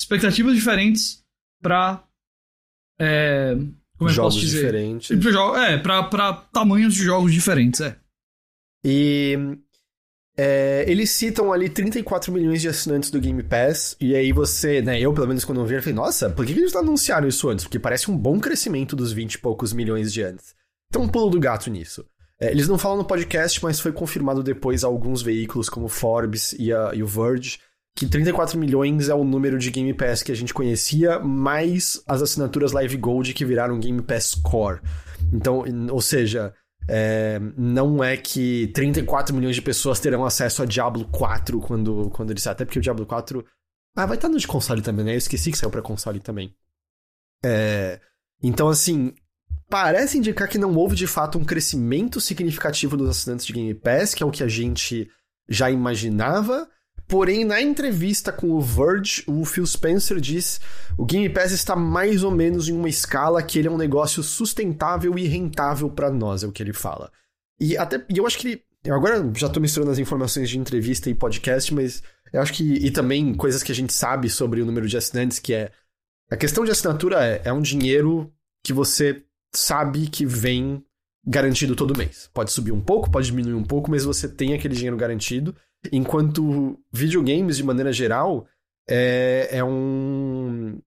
Expectativas 0.00 0.54
diferentes 0.54 1.24
para 1.62 2.04
é, 2.98 3.56
como 3.96 4.10
jogos 4.10 4.16
eu 4.16 4.24
posso 4.24 4.40
dizer? 4.40 4.66
diferentes. 4.66 5.10
É, 5.56 5.78
pra, 5.78 6.02
pra 6.04 6.32
tamanhos 6.32 6.94
de 6.94 7.04
jogos 7.04 7.32
diferentes, 7.32 7.80
é. 7.80 7.96
E 8.84 9.36
é, 10.36 10.84
eles 10.88 11.10
citam 11.10 11.52
ali 11.52 11.68
34 11.68 12.32
milhões 12.32 12.60
de 12.60 12.68
assinantes 12.68 13.10
do 13.10 13.20
Game 13.20 13.42
Pass, 13.42 13.96
e 14.00 14.14
aí 14.14 14.32
você, 14.32 14.82
né, 14.82 15.00
eu 15.00 15.12
pelo 15.12 15.28
menos 15.28 15.44
quando 15.44 15.60
eu 15.60 15.66
vi, 15.66 15.74
eu 15.74 15.82
falei, 15.82 15.94
nossa, 15.94 16.28
por 16.28 16.44
que 16.44 16.52
eles 16.52 16.72
não 16.72 16.80
anunciaram 16.80 17.28
isso 17.28 17.48
antes? 17.48 17.64
Porque 17.64 17.78
parece 17.78 18.10
um 18.10 18.16
bom 18.16 18.38
crescimento 18.40 18.96
dos 18.96 19.12
20 19.12 19.34
e 19.34 19.38
poucos 19.38 19.72
milhões 19.72 20.12
de 20.12 20.22
antes. 20.22 20.54
Então 20.88 21.02
um 21.02 21.08
pulo 21.08 21.30
do 21.30 21.40
gato 21.40 21.70
nisso. 21.70 22.04
É, 22.40 22.50
eles 22.50 22.68
não 22.68 22.78
falam 22.78 22.98
no 22.98 23.04
podcast, 23.04 23.62
mas 23.62 23.80
foi 23.80 23.92
confirmado 23.92 24.42
depois 24.42 24.84
a 24.84 24.86
alguns 24.86 25.22
veículos 25.22 25.68
como 25.68 25.88
Forbes 25.88 26.52
e, 26.58 26.72
a, 26.72 26.92
e 26.94 27.02
o 27.02 27.06
Verge, 27.06 27.58
que 27.96 28.06
34 28.06 28.58
milhões 28.58 29.08
é 29.08 29.14
o 29.14 29.24
número 29.24 29.58
de 29.58 29.70
Game 29.70 29.94
Pass 29.94 30.22
que 30.22 30.32
a 30.32 30.36
gente 30.36 30.52
conhecia, 30.52 31.20
mais 31.20 32.02
as 32.06 32.22
assinaturas 32.22 32.72
Live 32.72 32.96
Gold 32.96 33.32
que 33.32 33.44
viraram 33.44 33.78
Game 33.78 34.02
Pass 34.02 34.34
Core. 34.34 34.80
Então, 35.32 35.64
ou 35.90 36.00
seja, 36.00 36.52
é, 36.88 37.38
não 37.56 38.02
é 38.02 38.16
que 38.16 38.70
34 38.74 39.34
milhões 39.34 39.56
de 39.56 39.62
pessoas 39.62 40.00
terão 40.00 40.24
acesso 40.24 40.62
a 40.62 40.66
Diablo 40.66 41.06
4 41.08 41.60
quando, 41.60 42.10
quando 42.10 42.30
ele 42.30 42.40
sai. 42.40 42.52
Até 42.52 42.64
porque 42.64 42.78
o 42.78 42.82
Diablo 42.82 43.06
4. 43.06 43.44
Ah, 43.96 44.06
vai 44.06 44.16
estar 44.16 44.28
no 44.28 44.38
de 44.38 44.46
console 44.46 44.82
também, 44.82 45.04
né? 45.04 45.14
Eu 45.14 45.18
esqueci 45.18 45.50
que 45.50 45.58
saiu 45.58 45.70
pra 45.70 45.80
console 45.80 46.20
também. 46.20 46.54
É, 47.44 48.00
então, 48.42 48.68
assim. 48.68 49.14
Parece 49.74 50.18
indicar 50.18 50.46
que 50.46 50.56
não 50.56 50.72
houve 50.76 50.94
de 50.94 51.04
fato 51.04 51.36
um 51.36 51.44
crescimento 51.44 52.20
significativo 52.20 52.96
dos 52.96 53.08
assinantes 53.08 53.44
de 53.44 53.52
Game 53.52 53.74
Pass, 53.74 54.14
que 54.14 54.22
é 54.22 54.26
o 54.26 54.30
que 54.30 54.44
a 54.44 54.46
gente 54.46 55.10
já 55.48 55.68
imaginava. 55.68 56.68
Porém, 57.08 57.44
na 57.44 57.60
entrevista 57.60 58.30
com 58.30 58.52
o 58.52 58.60
Verge, 58.60 59.24
o 59.26 59.44
Phil 59.44 59.66
Spencer 59.66 60.20
diz 60.20 60.60
o 60.96 61.04
Game 61.04 61.28
Pass 61.28 61.50
está 61.50 61.74
mais 61.74 62.22
ou 62.22 62.30
menos 62.30 62.68
em 62.68 62.72
uma 62.72 62.88
escala 62.88 63.42
que 63.42 63.58
ele 63.58 63.66
é 63.66 63.70
um 63.72 63.76
negócio 63.76 64.22
sustentável 64.22 65.18
e 65.18 65.26
rentável 65.26 65.90
para 65.90 66.08
nós, 66.08 66.44
é 66.44 66.46
o 66.46 66.52
que 66.52 66.62
ele 66.62 66.72
fala. 66.72 67.10
E 67.58 67.76
até 67.76 68.00
e 68.08 68.18
eu 68.18 68.28
acho 68.28 68.38
que 68.38 68.46
ele, 68.46 68.62
agora 68.88 69.28
já 69.34 69.48
tô 69.48 69.58
misturando 69.58 69.90
as 69.90 69.98
informações 69.98 70.48
de 70.48 70.56
entrevista 70.56 71.10
e 71.10 71.16
podcast, 71.16 71.74
mas 71.74 72.00
eu 72.32 72.40
acho 72.40 72.52
que 72.52 72.62
e 72.74 72.92
também 72.92 73.34
coisas 73.34 73.60
que 73.60 73.72
a 73.72 73.74
gente 73.74 73.92
sabe 73.92 74.30
sobre 74.30 74.62
o 74.62 74.66
número 74.66 74.86
de 74.86 74.96
assinantes, 74.96 75.40
que 75.40 75.52
é 75.52 75.72
a 76.30 76.36
questão 76.36 76.64
de 76.64 76.70
assinatura 76.70 77.26
é, 77.26 77.42
é 77.46 77.52
um 77.52 77.60
dinheiro 77.60 78.32
que 78.62 78.72
você 78.72 79.24
sabe 79.58 80.08
que 80.08 80.26
vem 80.26 80.84
garantido 81.26 81.74
todo 81.74 81.96
mês. 81.96 82.28
Pode 82.32 82.52
subir 82.52 82.72
um 82.72 82.80
pouco, 82.80 83.10
pode 83.10 83.26
diminuir 83.26 83.54
um 83.54 83.64
pouco, 83.64 83.90
mas 83.90 84.04
você 84.04 84.28
tem 84.28 84.54
aquele 84.54 84.74
dinheiro 84.74 84.96
garantido. 84.96 85.54
Enquanto 85.90 86.78
videogames, 86.92 87.56
de 87.56 87.64
maneira 87.64 87.92
geral, 87.92 88.46
é, 88.88 89.48
é 89.50 89.64
um. 89.64 90.78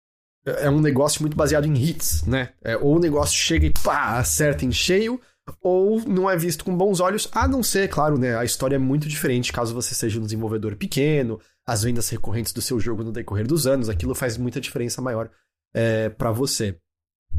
É 0.45 0.69
um 0.69 0.80
negócio 0.80 1.21
muito 1.21 1.36
baseado 1.36 1.65
em 1.65 1.73
hits, 1.73 2.23
né? 2.25 2.53
É, 2.63 2.77
ou 2.77 2.95
o 2.95 2.99
negócio 2.99 3.36
chega 3.38 3.65
e 3.65 3.73
pá, 3.84 4.17
acerta 4.17 4.63
em 4.63 4.71
cheio, 4.71 5.19
ou 5.62 5.99
não 6.08 6.30
é 6.30 6.38
visto 6.38 6.63
com 6.63 6.75
bons 6.75 7.01
olhos, 7.01 7.27
a 7.34 7.45
não 7.49 7.62
ser, 7.62 7.89
claro, 7.89 8.17
né? 8.17 8.38
A 8.38 8.45
história 8.45 8.75
é 8.75 8.80
muito 8.80 9.10
diferente 9.10 9.51
caso 9.51 9.73
você 9.73 9.93
seja 9.93 10.19
um 10.19 10.23
desenvolvedor 10.23 10.77
pequeno, 10.77 11.38
as 11.65 11.84
vendas 11.84 12.08
recorrentes 12.08 12.53
do 12.53 12.62
seu 12.62 12.80
jogo 12.80 13.03
no 13.03 13.12
decorrer 13.12 13.45
dos 13.45 13.67
anos, 13.67 13.89
aquilo 13.89 14.15
faz 14.15 14.38
muita 14.38 14.62
diferença 14.62 15.01
maior 15.01 15.30
é, 15.73 16.08
para 16.08 16.32
você. 16.32 16.77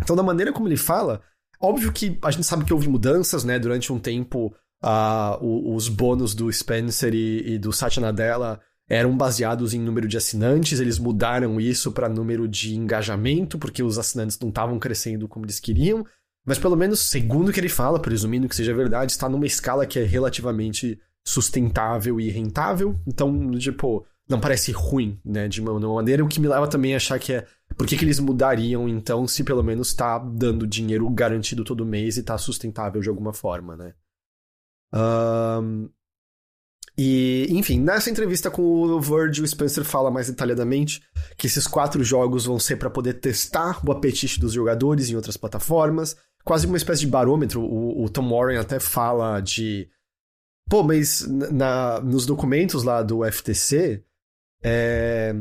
Então, 0.03 0.17
da 0.17 0.23
maneira 0.23 0.53
como 0.53 0.69
ele 0.69 0.77
fala, 0.77 1.21
óbvio 1.61 1.93
que 1.93 2.19
a 2.23 2.31
gente 2.31 2.45
sabe 2.45 2.65
que 2.65 2.73
houve 2.73 2.89
mudanças, 2.89 3.45
né? 3.45 3.59
Durante 3.59 3.93
um 3.93 3.99
tempo, 3.99 4.55
uh, 4.83 5.75
os 5.75 5.89
bônus 5.89 6.35
do 6.35 6.53
Spencer 6.53 7.15
e, 7.15 7.55
e 7.55 7.59
do 7.59 7.73
Satya 7.73 8.01
Nadella 8.01 8.61
eram 8.89 9.15
baseados 9.17 9.75
em 9.75 9.81
número 9.81 10.09
de 10.09 10.17
assinantes, 10.17 10.81
eles 10.81 10.99
mudaram 10.99 11.61
isso 11.61 11.93
para 11.93 12.09
número 12.09 12.49
de 12.49 12.75
engajamento, 12.75 13.59
porque 13.59 13.83
os 13.83 13.99
assinantes 13.99 14.39
não 14.41 14.49
estavam 14.49 14.79
crescendo 14.79 15.29
como 15.29 15.45
eles 15.45 15.61
queriam. 15.61 16.07
Mas 16.47 16.59
pelo 16.59 16.75
menos, 16.75 17.01
segundo 17.01 17.51
o 17.51 17.53
que 17.53 17.61
ele 17.61 17.69
fala, 17.69 18.01
presumindo 18.01 18.49
que 18.49 18.57
seja 18.57 18.73
verdade, 18.73 19.13
está 19.13 19.29
numa 19.29 19.45
escala 19.45 19.85
que 19.85 19.99
é 19.99 20.05
relativamente 20.05 20.99
sustentável 21.23 22.19
e 22.19 22.31
rentável. 22.31 22.99
Então, 23.07 23.51
tipo, 23.59 24.07
não 24.29 24.39
parece 24.39 24.73
ruim, 24.73 25.19
né, 25.25 25.49
de 25.49 25.61
uma, 25.61 25.79
maneira. 25.79 26.25
O 26.25 26.29
que 26.29 26.41
me 26.41 26.49
leva 26.49 26.69
também 26.69 26.93
a 26.93 26.97
achar 26.97 27.19
que 27.19 27.33
é 27.33 27.47
por 27.77 27.87
que, 27.87 27.97
que 27.97 28.05
eles 28.05 28.21
mudariam, 28.21 28.89
então, 28.89 29.27
se 29.27 29.43
pelo 29.45 29.63
menos 29.63 29.89
está 29.89 30.19
dando 30.19 30.67
dinheiro 30.67 31.09
garantido 31.11 31.65
todo 31.65 31.87
mês 31.87 32.17
e 32.17 32.21
está 32.21 32.37
sustentável 32.37 33.01
de 33.01 33.09
alguma 33.09 33.33
forma, 33.33 33.77
né? 33.77 33.95
Um, 34.93 35.89
e, 36.97 37.47
enfim, 37.51 37.79
nessa 37.79 38.11
entrevista 38.11 38.51
com 38.51 38.63
o 38.63 39.01
Verge, 39.01 39.41
o 39.41 39.47
Spencer 39.47 39.85
fala 39.85 40.11
mais 40.11 40.27
detalhadamente 40.27 41.01
que 41.37 41.47
esses 41.47 41.67
quatro 41.67 42.03
jogos 42.03 42.47
vão 42.47 42.59
ser 42.59 42.77
para 42.77 42.91
poder 42.91 43.15
testar 43.15 43.81
o 43.87 43.93
apetite 43.93 44.41
dos 44.41 44.53
jogadores 44.53 45.09
em 45.09 45.15
outras 45.15 45.37
plataformas, 45.37 46.17
quase 46.45 46.67
uma 46.67 46.77
espécie 46.77 47.03
de 47.03 47.07
barômetro. 47.07 47.63
O, 47.63 48.05
o 48.05 48.09
Tom 48.09 48.29
Warren 48.29 48.59
até 48.59 48.81
fala 48.81 49.41
de. 49.41 49.89
Pô, 50.69 50.83
mas 50.83 51.25
na, 51.29 52.01
nos 52.01 52.27
documentos 52.27 52.83
lá 52.83 53.03
do 53.03 53.25
FTC, 53.25 54.05
é, 54.63 55.35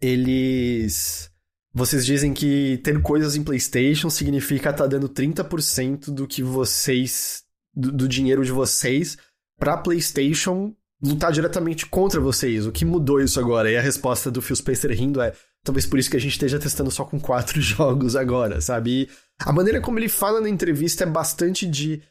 eles. 0.00 1.30
Vocês 1.72 2.06
dizem 2.06 2.32
que 2.32 2.78
ter 2.84 3.02
coisas 3.02 3.34
em 3.34 3.42
PlayStation 3.42 4.08
significa 4.08 4.70
estar 4.70 4.84
tá 4.84 4.86
dando 4.86 5.08
30% 5.08 6.12
do 6.12 6.26
que 6.26 6.42
vocês 6.42 7.42
do, 7.74 7.90
do 7.90 8.08
dinheiro 8.08 8.44
de 8.44 8.52
vocês 8.52 9.18
pra 9.58 9.76
PlayStation 9.76 10.72
lutar 11.02 11.32
diretamente 11.32 11.86
contra 11.86 12.20
vocês. 12.20 12.66
O 12.66 12.72
que 12.72 12.84
mudou 12.84 13.20
isso 13.20 13.38
agora? 13.38 13.70
E 13.70 13.76
a 13.76 13.80
resposta 13.80 14.30
do 14.30 14.40
Phil 14.40 14.56
Spencer 14.56 14.90
rindo 14.92 15.20
é: 15.20 15.32
talvez 15.62 15.86
por 15.86 15.98
isso 15.98 16.10
que 16.10 16.16
a 16.16 16.20
gente 16.20 16.32
esteja 16.32 16.58
testando 16.58 16.90
só 16.90 17.04
com 17.04 17.20
quatro 17.20 17.60
jogos 17.62 18.16
agora, 18.16 18.60
sabe? 18.60 19.02
E 19.02 19.08
a 19.40 19.52
maneira 19.52 19.80
como 19.80 19.98
ele 19.98 20.08
fala 20.08 20.40
na 20.40 20.48
entrevista 20.48 21.04
é 21.04 21.06
bastante 21.06 21.66
de. 21.66 22.02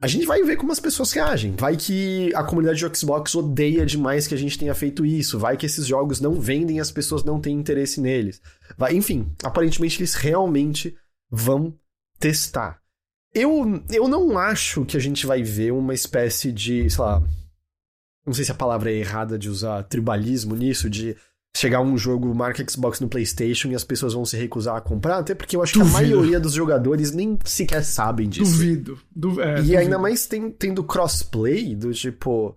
A 0.00 0.06
gente 0.06 0.24
vai 0.24 0.42
ver 0.42 0.56
como 0.56 0.72
as 0.72 0.80
pessoas 0.80 1.12
reagem. 1.12 1.54
Vai 1.56 1.76
que 1.76 2.34
a 2.34 2.42
comunidade 2.42 2.78
de 2.78 2.98
Xbox 2.98 3.34
odeia 3.34 3.84
demais 3.84 4.26
que 4.26 4.34
a 4.34 4.38
gente 4.38 4.58
tenha 4.58 4.74
feito 4.74 5.04
isso. 5.04 5.38
Vai 5.38 5.58
que 5.58 5.66
esses 5.66 5.86
jogos 5.86 6.20
não 6.20 6.40
vendem 6.40 6.78
e 6.78 6.80
as 6.80 6.90
pessoas 6.90 7.22
não 7.22 7.38
têm 7.38 7.58
interesse 7.58 8.00
neles. 8.00 8.40
Vai, 8.78 8.94
enfim, 8.94 9.30
aparentemente 9.44 9.98
eles 9.98 10.14
realmente 10.14 10.96
vão 11.30 11.78
testar. 12.18 12.80
Eu, 13.34 13.84
eu 13.90 14.08
não 14.08 14.38
acho 14.38 14.86
que 14.86 14.96
a 14.96 15.00
gente 15.00 15.26
vai 15.26 15.42
ver 15.42 15.72
uma 15.72 15.92
espécie 15.92 16.50
de, 16.50 16.88
sei 16.88 17.04
lá. 17.04 17.22
Não 18.26 18.32
sei 18.32 18.44
se 18.44 18.52
a 18.52 18.54
palavra 18.54 18.90
é 18.90 18.96
errada 18.96 19.38
de 19.38 19.50
usar 19.50 19.82
tribalismo 19.82 20.56
nisso, 20.56 20.88
de 20.88 21.14
chegar 21.56 21.80
um 21.80 21.96
jogo 21.98 22.32
marca 22.34 22.64
Xbox 22.68 23.00
no 23.00 23.08
PlayStation 23.08 23.68
e 23.68 23.74
as 23.74 23.84
pessoas 23.84 24.14
vão 24.14 24.24
se 24.24 24.36
recusar 24.36 24.76
a 24.76 24.80
comprar, 24.80 25.18
até 25.18 25.34
porque 25.34 25.56
eu 25.56 25.62
acho 25.62 25.78
duvido. 25.78 25.90
que 25.90 25.96
a 25.96 26.00
maioria 26.00 26.40
dos 26.40 26.52
jogadores 26.52 27.12
nem 27.12 27.38
sequer 27.44 27.84
sabem 27.84 28.28
disso. 28.28 28.52
Duvido. 28.52 28.98
Du 29.14 29.40
é, 29.40 29.54
e 29.54 29.56
duvido. 29.56 29.78
ainda 29.78 29.98
mais 29.98 30.26
tem, 30.26 30.50
tendo 30.50 30.84
crossplay, 30.84 31.74
do 31.74 31.92
tipo. 31.92 32.56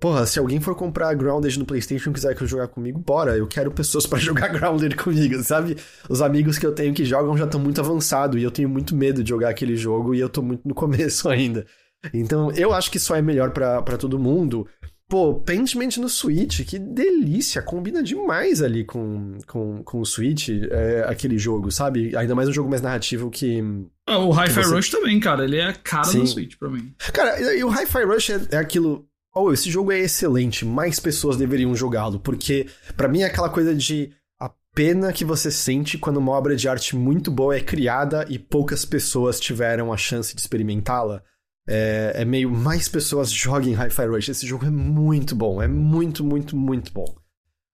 Porra, 0.00 0.26
se 0.26 0.38
alguém 0.38 0.60
for 0.60 0.76
comprar 0.76 1.12
Grounded 1.14 1.58
no 1.58 1.64
PlayStation 1.64 2.10
e 2.10 2.12
quiser 2.12 2.32
que 2.36 2.42
eu 2.42 2.46
jogar 2.46 2.68
comigo, 2.68 3.00
bora. 3.00 3.36
Eu 3.36 3.48
quero 3.48 3.72
pessoas 3.72 4.06
para 4.06 4.18
jogar 4.20 4.48
Grounded 4.48 4.94
comigo, 4.94 5.42
sabe? 5.42 5.76
Os 6.08 6.22
amigos 6.22 6.56
que 6.56 6.64
eu 6.64 6.72
tenho 6.72 6.94
que 6.94 7.04
jogam 7.04 7.36
já 7.36 7.46
estão 7.46 7.58
muito 7.58 7.80
avançados 7.80 8.40
e 8.40 8.44
eu 8.44 8.50
tenho 8.50 8.68
muito 8.68 8.94
medo 8.94 9.24
de 9.24 9.30
jogar 9.30 9.48
aquele 9.48 9.74
jogo 9.74 10.14
e 10.14 10.20
eu 10.20 10.28
tô 10.28 10.40
muito 10.40 10.68
no 10.68 10.74
começo 10.74 11.26
ainda. 11.30 11.66
Então, 12.14 12.52
eu 12.52 12.72
acho 12.72 12.92
que 12.92 12.98
só 13.00 13.16
é 13.16 13.22
melhor 13.22 13.50
para 13.50 13.98
todo 13.98 14.20
mundo. 14.20 14.68
Pô, 15.08 15.34
Paintment 15.40 15.96
no 15.98 16.08
Switch, 16.08 16.64
que 16.66 16.78
delícia! 16.78 17.62
Combina 17.62 18.02
demais 18.02 18.60
ali 18.60 18.84
com, 18.84 19.38
com, 19.46 19.82
com 19.82 20.00
o 20.00 20.04
Switch, 20.04 20.50
é, 20.70 21.04
aquele 21.08 21.38
jogo, 21.38 21.70
sabe? 21.70 22.14
Ainda 22.14 22.34
mais 22.34 22.48
um 22.48 22.52
jogo 22.52 22.68
mais 22.68 22.82
narrativo 22.82 23.30
que. 23.30 23.62
Ah, 24.06 24.18
o 24.18 24.30
Hi-Fi 24.30 24.64
você... 24.64 24.74
Rush 24.74 24.90
também, 24.90 25.18
cara. 25.18 25.44
Ele 25.44 25.56
é 25.56 25.72
cara 25.72 26.04
Sim. 26.04 26.20
do 26.20 26.26
Switch 26.26 26.56
pra 26.58 26.68
mim. 26.68 26.92
Cara, 27.12 27.40
e 27.40 27.64
o 27.64 27.70
Hi-Fi 27.70 28.04
Rush 28.04 28.30
é, 28.30 28.40
é 28.52 28.56
aquilo 28.58 29.08
oh, 29.38 29.52
esse 29.52 29.70
jogo 29.70 29.92
é 29.92 29.98
excelente, 29.98 30.64
mais 30.64 30.98
pessoas 30.98 31.36
deveriam 31.36 31.74
jogá-lo, 31.74 32.18
porque 32.18 32.66
para 32.96 33.08
mim 33.08 33.22
é 33.22 33.26
aquela 33.26 33.48
coisa 33.48 33.74
de 33.74 34.12
a 34.38 34.50
pena 34.74 35.12
que 35.12 35.24
você 35.24 35.50
sente 35.50 35.96
quando 35.96 36.16
uma 36.16 36.32
obra 36.32 36.56
de 36.56 36.68
arte 36.68 36.96
muito 36.96 37.30
boa 37.30 37.56
é 37.56 37.60
criada 37.60 38.26
e 38.28 38.38
poucas 38.38 38.84
pessoas 38.84 39.38
tiveram 39.38 39.92
a 39.92 39.96
chance 39.96 40.34
de 40.34 40.40
experimentá-la. 40.40 41.22
É, 41.70 42.12
é, 42.14 42.24
meio 42.24 42.50
mais 42.50 42.88
pessoas 42.88 43.30
joguem 43.30 43.74
Hi-Fi 43.74 44.06
Rush. 44.06 44.30
Esse 44.30 44.46
jogo 44.46 44.64
é 44.64 44.70
muito 44.70 45.36
bom, 45.36 45.60
é 45.60 45.68
muito, 45.68 46.24
muito, 46.24 46.56
muito 46.56 46.90
bom. 46.92 47.14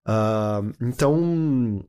Uh, 0.07 0.75
então, 0.81 1.87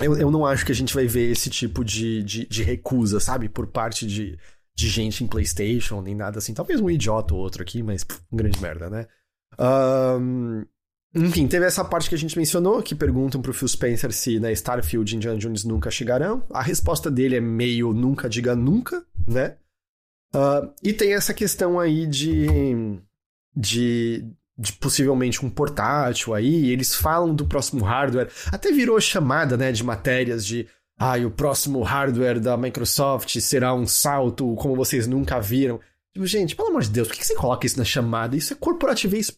eu, 0.00 0.14
eu 0.16 0.30
não 0.30 0.44
acho 0.44 0.66
que 0.66 0.72
a 0.72 0.74
gente 0.74 0.94
vai 0.94 1.06
ver 1.06 1.30
esse 1.30 1.48
tipo 1.48 1.82
de, 1.82 2.22
de, 2.22 2.46
de 2.46 2.62
recusa, 2.62 3.18
sabe? 3.18 3.48
Por 3.48 3.66
parte 3.66 4.06
de, 4.06 4.38
de 4.76 4.88
gente 4.88 5.24
em 5.24 5.26
PlayStation, 5.26 6.02
nem 6.02 6.14
nada 6.14 6.38
assim. 6.38 6.52
Talvez 6.52 6.80
um 6.80 6.90
idiota 6.90 7.34
ou 7.34 7.40
outro 7.40 7.62
aqui, 7.62 7.82
mas 7.82 8.04
pff, 8.04 8.20
grande 8.30 8.60
merda, 8.60 8.90
né? 8.90 9.06
Um, 9.58 10.64
enfim, 11.14 11.48
teve 11.48 11.64
essa 11.64 11.82
parte 11.82 12.10
que 12.10 12.14
a 12.14 12.18
gente 12.18 12.36
mencionou, 12.36 12.82
que 12.82 12.94
perguntam 12.94 13.40
pro 13.40 13.54
Phil 13.54 13.66
Spencer 13.66 14.12
se 14.12 14.38
né, 14.38 14.52
Starfield 14.52 15.10
e 15.10 15.16
Indiana 15.16 15.38
Jones 15.38 15.64
nunca 15.64 15.90
chegarão. 15.90 16.44
A 16.50 16.62
resposta 16.62 17.10
dele 17.10 17.36
é 17.36 17.40
meio 17.40 17.94
nunca 17.94 18.28
diga 18.28 18.54
nunca, 18.54 19.02
né? 19.26 19.56
Uh, 20.34 20.72
e 20.82 20.92
tem 20.92 21.14
essa 21.14 21.32
questão 21.32 21.80
aí 21.80 22.06
de, 22.06 22.46
de, 23.56 24.24
de 24.58 24.72
possivelmente 24.74 25.44
um 25.44 25.50
portátil 25.50 26.34
aí. 26.34 26.70
Eles 26.70 26.94
falam 26.94 27.34
do 27.34 27.46
próximo 27.46 27.84
hardware. 27.84 28.30
Até 28.52 28.70
virou 28.70 29.00
chamada, 29.00 29.56
né, 29.56 29.72
de 29.72 29.82
matérias 29.82 30.44
de 30.44 30.68
ah, 30.98 31.16
o 31.18 31.30
próximo 31.30 31.80
hardware 31.82 32.40
da 32.40 32.56
Microsoft 32.56 33.38
será 33.40 33.72
um 33.72 33.86
salto 33.86 34.54
como 34.56 34.74
vocês 34.74 35.06
nunca 35.06 35.40
viram. 35.40 35.80
Tipo, 36.12 36.26
gente, 36.26 36.56
pelo 36.56 36.68
amor 36.68 36.82
de 36.82 36.90
Deus, 36.90 37.06
por 37.06 37.16
que 37.16 37.24
você 37.24 37.36
coloca 37.36 37.66
isso 37.66 37.78
na 37.78 37.84
chamada? 37.84 38.36
Isso 38.36 38.52
é 38.52 38.56
corporativez 38.56 39.30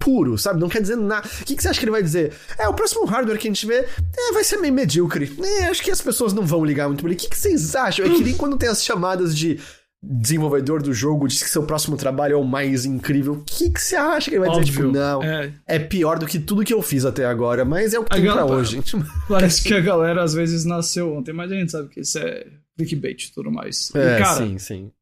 puro, 0.00 0.36
sabe? 0.36 0.58
Não 0.58 0.68
quer 0.68 0.80
dizer 0.80 0.96
nada. 0.96 1.28
O 1.42 1.44
que 1.44 1.54
você 1.54 1.68
acha 1.68 1.78
que 1.78 1.84
ele 1.84 1.92
vai 1.92 2.02
dizer? 2.02 2.32
É, 2.58 2.66
o 2.66 2.74
próximo 2.74 3.04
hardware 3.04 3.38
que 3.38 3.46
a 3.46 3.50
gente 3.50 3.66
vê 3.66 3.86
é, 4.18 4.32
vai 4.32 4.42
ser 4.42 4.56
meio 4.56 4.74
medíocre. 4.74 5.32
É, 5.60 5.66
acho 5.66 5.82
que 5.82 5.90
as 5.90 6.00
pessoas 6.00 6.32
não 6.32 6.44
vão 6.44 6.64
ligar 6.64 6.88
muito 6.88 7.02
por 7.02 7.08
ele. 7.08 7.14
O 7.14 7.18
que 7.18 7.36
vocês 7.36 7.76
acham? 7.76 8.04
É 8.06 8.08
que 8.08 8.24
nem 8.24 8.36
quando 8.36 8.56
tem 8.56 8.68
as 8.68 8.82
chamadas 8.82 9.36
de 9.36 9.60
desenvolvedor 10.02 10.82
do 10.82 10.94
jogo 10.94 11.28
diz 11.28 11.42
que 11.42 11.48
seu 11.48 11.66
próximo 11.66 11.96
trabalho 11.96 12.34
é 12.34 12.36
o 12.36 12.44
mais 12.44 12.84
incrível. 12.84 13.34
O 13.34 13.44
que, 13.44 13.70
que 13.70 13.80
você 13.80 13.96
acha 13.96 14.30
que 14.30 14.36
ele 14.36 14.40
vai 14.40 14.48
Óbvio, 14.48 14.64
dizer? 14.64 14.78
Tipo, 14.78 14.92
não, 14.92 15.22
é... 15.22 15.54
é... 15.66 15.78
pior 15.78 16.18
do 16.18 16.26
que 16.26 16.38
tudo 16.38 16.64
que 16.64 16.72
eu 16.72 16.80
fiz 16.80 17.04
até 17.04 17.26
agora, 17.26 17.64
mas 17.64 17.92
é 17.92 17.98
o 17.98 18.04
que 18.04 18.12
a 18.12 18.16
tem 18.16 18.24
galera... 18.24 18.46
pra 18.46 18.56
hoje. 18.56 18.80
Parece 19.28 19.62
que 19.62 19.74
a 19.74 19.80
galera 19.80 20.22
às 20.22 20.32
vezes 20.32 20.64
nasceu 20.64 21.12
ontem, 21.12 21.32
mas 21.32 21.52
a 21.52 21.54
gente 21.54 21.70
sabe 21.70 21.88
que 21.88 22.00
isso 22.00 22.18
é 22.18 22.46
clickbait 22.76 23.24
e 23.24 23.32
tudo 23.32 23.50
mais. 23.50 23.94
É, 23.94 24.16
e, 24.16 24.18
cara, 24.18 24.46
sim, 24.46 24.58
sim. 24.58 24.92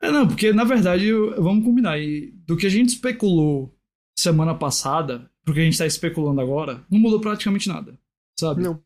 É, 0.00 0.10
não, 0.10 0.28
porque 0.28 0.52
na 0.52 0.64
verdade, 0.64 1.10
vamos 1.38 1.64
combinar, 1.64 1.98
e 1.98 2.32
do 2.46 2.56
que 2.56 2.66
a 2.66 2.70
gente 2.70 2.90
especulou 2.90 3.74
semana 4.16 4.54
passada, 4.54 5.28
porque 5.44 5.60
a 5.60 5.64
gente 5.64 5.78
tá 5.78 5.86
especulando 5.86 6.40
agora, 6.40 6.84
não 6.90 6.98
mudou 6.98 7.20
praticamente 7.20 7.68
nada, 7.68 7.98
sabe? 8.38 8.62
Não. 8.62 8.80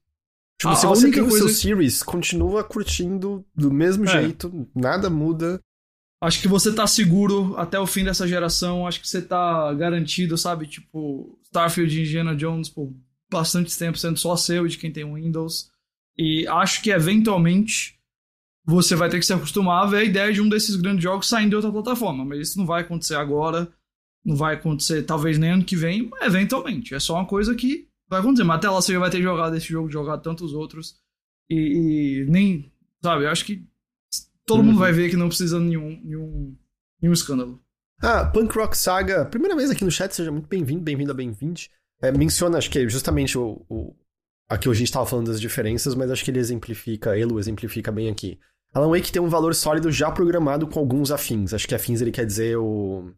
Tipo, 0.61 0.75
a, 0.75 0.77
se 0.77 0.87
você 0.87 1.11
tem 1.11 1.23
o 1.23 1.31
seu 1.31 1.49
Series, 1.49 2.03
continua 2.03 2.63
curtindo 2.63 3.43
do 3.57 3.73
mesmo 3.73 4.05
é. 4.05 4.09
jeito, 4.09 4.69
nada 4.75 5.09
muda. 5.09 5.59
Acho 6.23 6.39
que 6.39 6.49
você 6.49 6.71
tá 6.71 6.87
seguro 6.87 7.55
até 7.57 7.81
o 7.81 7.87
fim 7.87 8.05
dessa 8.05 8.29
geração, 8.29 8.87
acho 8.87 9.01
que 9.01 9.09
você 9.09 9.23
tá 9.23 9.73
garantido, 9.73 10.37
sabe? 10.37 10.67
Tipo, 10.67 11.39
Starfield 11.47 11.99
e 11.99 12.03
Indiana 12.03 12.37
Jones 12.37 12.69
por 12.69 12.95
bastante 13.33 13.77
tempo 13.79 13.97
sendo 13.97 14.19
só 14.19 14.37
seu 14.37 14.67
e 14.67 14.69
de 14.69 14.77
quem 14.77 14.93
tem 14.93 15.11
Windows. 15.11 15.71
E 16.19 16.47
acho 16.47 16.83
que 16.83 16.91
eventualmente 16.91 17.99
você 18.63 18.95
vai 18.95 19.09
ter 19.09 19.19
que 19.19 19.25
se 19.25 19.33
acostumar 19.33 19.85
a 19.85 19.87
ver 19.87 19.97
a 19.97 20.05
ideia 20.05 20.31
de 20.31 20.43
um 20.43 20.49
desses 20.49 20.77
grandes 20.77 21.03
jogos 21.03 21.27
saindo 21.27 21.49
de 21.49 21.57
outra 21.57 21.73
plataforma. 21.73 22.23
Mas 22.23 22.51
isso 22.51 22.59
não 22.59 22.67
vai 22.67 22.83
acontecer 22.83 23.15
agora, 23.15 23.73
não 24.23 24.37
vai 24.37 24.57
acontecer 24.57 25.05
talvez 25.05 25.39
nem 25.39 25.53
ano 25.53 25.65
que 25.65 25.75
vem, 25.75 26.11
eventualmente. 26.21 26.95
É 26.95 27.01
só 27.01 27.15
uma 27.15 27.25
coisa 27.25 27.55
que 27.55 27.89
vai 28.11 28.21
acontecer. 28.21 28.45
Mas 28.45 28.59
até 28.59 28.69
lá 28.69 28.83
você 28.83 28.93
já 28.93 28.99
vai 28.99 29.11
ter 29.11 29.23
jogado 29.23 29.57
esse 29.57 29.67
jogo, 29.67 29.89
jogado 29.89 30.23
tantos 30.23 30.53
outros. 30.53 30.97
E, 31.49 32.25
e 32.25 32.31
nem. 32.31 32.71
Sabe, 33.03 33.25
eu 33.25 33.31
acho 33.31 33.45
que 33.47 33.65
todo 34.45 34.59
uhum. 34.59 34.67
mundo 34.67 34.79
vai 34.79 34.93
ver 34.93 35.09
que 35.09 35.17
não 35.17 35.29
precisa 35.29 35.59
de 35.59 35.65
nenhum, 35.65 36.01
nenhum, 36.05 36.57
nenhum 37.01 37.15
escândalo. 37.15 37.63
Ah, 38.03 38.27
Punk 38.27 38.55
Rock 38.57 38.77
Saga, 38.77 39.25
primeira 39.25 39.55
vez 39.57 39.71
aqui 39.71 39.85
no 39.85 39.91
chat, 39.91 40.15
seja 40.15 40.33
muito 40.33 40.49
bem-vindo, 40.49 40.83
bem-vindo 40.83 41.13
a 41.13 41.15
bem-vinde. 41.15 41.71
É, 42.03 42.11
menciona, 42.11 42.59
acho 42.59 42.71
que 42.71 42.79
é 42.79 42.89
justamente 42.89 43.39
o, 43.39 43.65
o. 43.69 43.95
Aqui 44.49 44.69
hoje 44.69 44.79
a 44.79 44.85
gente 44.85 44.93
tava 44.93 45.07
falando 45.07 45.29
das 45.29 45.41
diferenças, 45.41 45.95
mas 45.95 46.11
acho 46.11 46.25
que 46.25 46.31
ele 46.31 46.41
exemplifica, 46.41 47.17
ele 47.17 47.33
exemplifica 47.35 47.93
bem 47.93 48.11
aqui. 48.11 48.39
Alan 48.73 48.89
Wake 48.89 49.13
tem 49.13 49.21
um 49.21 49.29
valor 49.29 49.55
sólido 49.55 49.91
já 49.91 50.11
programado 50.11 50.67
com 50.67 50.79
alguns 50.79 51.11
afins. 51.11 51.53
Acho 51.53 51.69
que 51.69 51.75
afins 51.75 52.01
ele 52.01 52.11
quer 52.11 52.25
dizer 52.25 52.57
o. 52.57 53.13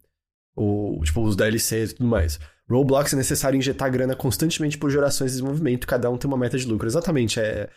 o 0.55 0.99
tipo, 1.03 1.21
os 1.21 1.35
DLCs 1.35 1.91
e 1.91 1.95
tudo 1.95 2.07
mais. 2.07 2.39
Roblox 2.69 3.13
é 3.13 3.15
necessário 3.15 3.57
injetar 3.57 3.91
grana 3.91 4.15
constantemente 4.15 4.77
por 4.77 4.89
gerações 4.89 5.31
de 5.31 5.37
desenvolvimento, 5.37 5.87
cada 5.87 6.09
um 6.09 6.17
tem 6.17 6.27
uma 6.27 6.37
meta 6.37 6.57
de 6.57 6.67
lucro. 6.67 6.87
Exatamente, 6.87 7.39
é, 7.39 7.69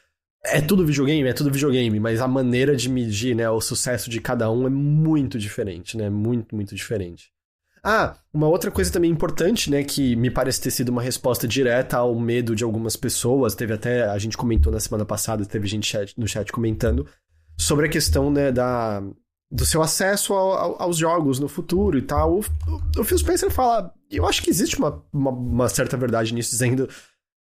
é 0.44 0.60
tudo 0.60 0.86
videogame, 0.86 1.28
é 1.28 1.32
tudo 1.32 1.50
videogame, 1.50 1.98
mas 1.98 2.20
a 2.20 2.28
maneira 2.28 2.76
de 2.76 2.88
medir, 2.88 3.34
né, 3.34 3.48
o 3.50 3.60
sucesso 3.60 4.08
de 4.08 4.20
cada 4.20 4.50
um 4.50 4.66
é 4.66 4.70
muito 4.70 5.38
diferente, 5.38 5.96
né? 5.96 6.08
Muito, 6.08 6.54
muito 6.54 6.74
diferente. 6.74 7.30
Ah, 7.82 8.16
uma 8.34 8.48
outra 8.48 8.70
coisa 8.70 8.92
também 8.92 9.10
importante, 9.10 9.70
né, 9.70 9.84
que 9.84 10.16
me 10.16 10.28
parece 10.28 10.60
ter 10.60 10.72
sido 10.72 10.88
uma 10.88 11.00
resposta 11.00 11.46
direta 11.46 11.96
ao 11.96 12.18
medo 12.18 12.56
de 12.56 12.64
algumas 12.64 12.96
pessoas, 12.96 13.54
teve 13.54 13.72
até, 13.72 14.08
a 14.08 14.18
gente 14.18 14.36
comentou 14.36 14.72
na 14.72 14.80
semana 14.80 15.04
passada, 15.04 15.44
teve 15.44 15.68
gente 15.68 15.96
no 16.16 16.26
chat 16.26 16.50
comentando, 16.50 17.06
sobre 17.56 17.86
a 17.86 17.88
questão, 17.88 18.28
né, 18.28 18.50
da, 18.50 19.02
do 19.50 19.64
seu 19.64 19.82
acesso 19.82 20.34
ao, 20.34 20.52
ao, 20.52 20.82
aos 20.82 20.96
jogos 20.96 21.38
no 21.38 21.48
futuro 21.48 21.98
e 21.98 22.02
tal. 22.02 22.38
O, 22.38 22.40
o, 22.40 23.00
o 23.00 23.04
Phil 23.04 23.18
Spencer 23.18 23.50
fala, 23.50 23.92
eu 24.10 24.26
acho 24.26 24.42
que 24.42 24.50
existe 24.50 24.78
uma, 24.78 25.02
uma, 25.12 25.30
uma, 25.30 25.68
certa 25.68 25.96
verdade 25.96 26.34
nisso, 26.34 26.50
dizendo. 26.50 26.88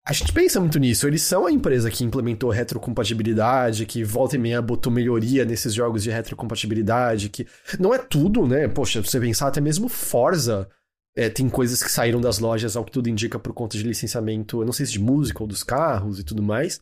A 0.07 0.15
gente 0.15 0.33
pensa 0.33 0.59
muito 0.59 0.79
nisso. 0.79 1.07
Eles 1.07 1.21
são 1.21 1.47
a 1.47 1.53
empresa 1.53 1.91
que 1.91 2.03
implementou 2.03 2.49
retrocompatibilidade, 2.49 3.85
que 3.85 4.03
volta 4.03 4.35
e 4.35 4.39
meia 4.39 4.63
botou 4.63 4.91
melhoria 4.91 5.45
nesses 5.45 5.75
jogos 5.75 6.03
de 6.03 6.11
retrocompatibilidade, 6.11 7.29
que 7.29 7.47
não 7.79 7.93
é 7.93 7.99
tudo, 7.99 8.47
né? 8.47 8.67
Poxa, 8.67 9.03
você 9.03 9.21
pensar 9.21 9.49
até 9.49 9.61
mesmo 9.61 9.89
Forza. 9.89 10.69
É, 11.15 11.29
tem 11.29 11.49
coisas 11.49 11.83
que 11.83 11.91
saíram 11.91 12.21
das 12.21 12.39
lojas, 12.39 12.77
ao 12.77 12.85
que 12.85 12.93
tudo 12.93 13.09
indica, 13.09 13.39
por 13.39 13.53
conta 13.53 13.77
de 13.77 13.83
licenciamento, 13.83 14.63
eu 14.63 14.65
não 14.65 14.73
sei 14.73 14.87
se 14.87 14.93
de 14.93 15.01
música 15.01 15.43
ou 15.43 15.47
dos 15.47 15.63
carros 15.63 16.21
e 16.21 16.25
tudo 16.25 16.41
mais. 16.41 16.81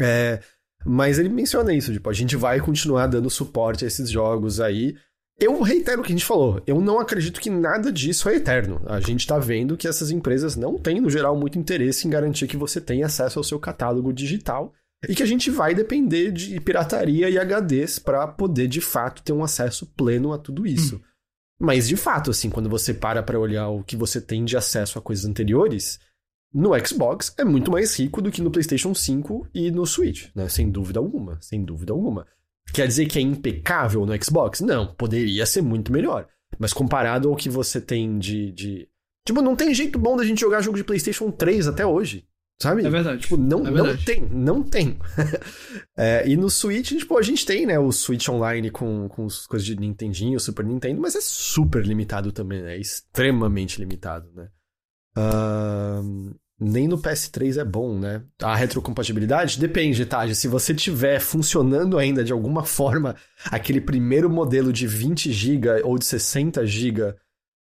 É, 0.00 0.40
mas 0.84 1.18
ele 1.18 1.28
menciona 1.28 1.72
isso, 1.74 1.92
tipo, 1.92 2.08
a 2.08 2.12
gente 2.12 2.36
vai 2.36 2.60
continuar 2.60 3.06
dando 3.06 3.30
suporte 3.30 3.84
a 3.84 3.88
esses 3.88 4.10
jogos 4.10 4.60
aí. 4.60 4.96
Eu 5.40 5.60
reitero 5.62 6.00
o 6.00 6.04
que 6.04 6.12
a 6.12 6.16
gente 6.16 6.24
falou, 6.24 6.62
eu 6.66 6.80
não 6.80 7.00
acredito 7.00 7.40
que 7.40 7.50
nada 7.50 7.90
disso 7.90 8.28
é 8.28 8.36
eterno. 8.36 8.80
A 8.86 9.00
gente 9.00 9.26
tá 9.26 9.38
vendo 9.38 9.76
que 9.76 9.88
essas 9.88 10.10
empresas 10.10 10.56
não 10.56 10.78
têm, 10.78 11.00
no 11.00 11.10
geral, 11.10 11.36
muito 11.36 11.58
interesse 11.58 12.06
em 12.06 12.10
garantir 12.10 12.46
que 12.46 12.56
você 12.56 12.80
tenha 12.80 13.06
acesso 13.06 13.38
ao 13.38 13.44
seu 13.44 13.58
catálogo 13.58 14.12
digital 14.12 14.72
e 15.08 15.14
que 15.14 15.22
a 15.22 15.26
gente 15.26 15.50
vai 15.50 15.74
depender 15.74 16.30
de 16.30 16.60
pirataria 16.60 17.28
e 17.28 17.38
HDs 17.38 17.98
para 17.98 18.26
poder, 18.28 18.68
de 18.68 18.80
fato, 18.80 19.22
ter 19.22 19.32
um 19.32 19.42
acesso 19.42 19.86
pleno 19.96 20.32
a 20.32 20.38
tudo 20.38 20.66
isso. 20.66 20.96
Hum. 20.96 21.00
Mas, 21.60 21.88
de 21.88 21.96
fato, 21.96 22.30
assim, 22.30 22.50
quando 22.50 22.68
você 22.68 22.92
para 22.92 23.22
para 23.22 23.38
olhar 23.38 23.68
o 23.68 23.82
que 23.82 23.96
você 23.96 24.20
tem 24.20 24.44
de 24.44 24.56
acesso 24.56 24.98
a 24.98 25.02
coisas 25.02 25.24
anteriores, 25.24 25.98
no 26.52 26.70
Xbox 26.86 27.34
é 27.38 27.44
muito 27.44 27.70
mais 27.70 27.98
rico 27.98 28.20
do 28.20 28.30
que 28.30 28.42
no 28.42 28.50
PlayStation 28.50 28.94
5 28.94 29.48
e 29.54 29.70
no 29.70 29.86
Switch, 29.86 30.28
né? 30.34 30.48
Sem 30.48 30.70
dúvida 30.70 31.00
alguma, 31.00 31.38
sem 31.40 31.64
dúvida 31.64 31.92
alguma. 31.92 32.26
Quer 32.72 32.86
dizer 32.86 33.06
que 33.06 33.18
é 33.18 33.22
impecável 33.22 34.06
no 34.06 34.24
Xbox? 34.24 34.60
Não, 34.60 34.94
poderia 34.94 35.44
ser 35.46 35.62
muito 35.62 35.92
melhor. 35.92 36.26
Mas 36.58 36.72
comparado 36.72 37.28
ao 37.28 37.36
que 37.36 37.48
você 37.48 37.80
tem 37.80 38.18
de, 38.18 38.52
de. 38.52 38.88
Tipo, 39.26 39.40
não 39.40 39.56
tem 39.56 39.74
jeito 39.74 39.98
bom 39.98 40.16
da 40.16 40.24
gente 40.24 40.40
jogar 40.40 40.60
jogo 40.60 40.76
de 40.76 40.84
PlayStation 40.84 41.30
3 41.30 41.68
até 41.68 41.86
hoje. 41.86 42.26
Sabe? 42.60 42.86
É 42.86 42.90
verdade. 42.90 43.22
Tipo, 43.22 43.36
não, 43.36 43.66
é 43.66 43.70
verdade. 43.70 43.88
não 43.88 44.04
tem, 44.04 44.28
não 44.30 44.62
tem. 44.62 44.98
é, 45.96 46.28
e 46.28 46.36
no 46.36 46.48
Switch, 46.48 46.90
tipo, 46.90 47.18
a 47.18 47.22
gente 47.22 47.44
tem, 47.44 47.66
né, 47.66 47.78
o 47.78 47.90
Switch 47.90 48.28
Online 48.28 48.70
com, 48.70 49.08
com 49.08 49.26
as 49.26 49.46
coisas 49.46 49.66
de 49.66 49.76
Nintendinho, 49.76 50.38
Super 50.38 50.64
Nintendo, 50.64 51.00
mas 51.00 51.16
é 51.16 51.20
super 51.20 51.84
limitado 51.84 52.30
também, 52.30 52.62
né? 52.62 52.76
É 52.76 52.80
extremamente 52.80 53.80
limitado, 53.80 54.30
né? 54.34 54.48
Uh, 55.16 56.34
nem 56.62 56.86
no 56.86 56.96
PS3 56.96 57.60
é 57.60 57.64
bom, 57.64 57.98
né? 57.98 58.22
A 58.40 58.54
retrocompatibilidade 58.54 59.58
depende, 59.58 60.06
tá? 60.06 60.32
Se 60.32 60.46
você 60.46 60.72
tiver 60.72 61.18
funcionando 61.20 61.98
ainda 61.98 62.22
de 62.22 62.32
alguma 62.32 62.64
forma 62.64 63.16
aquele 63.46 63.80
primeiro 63.80 64.30
modelo 64.30 64.72
de 64.72 64.86
20 64.86 65.32
GB 65.32 65.82
ou 65.82 65.98
de 65.98 66.04
60 66.04 66.64
GB 66.64 67.14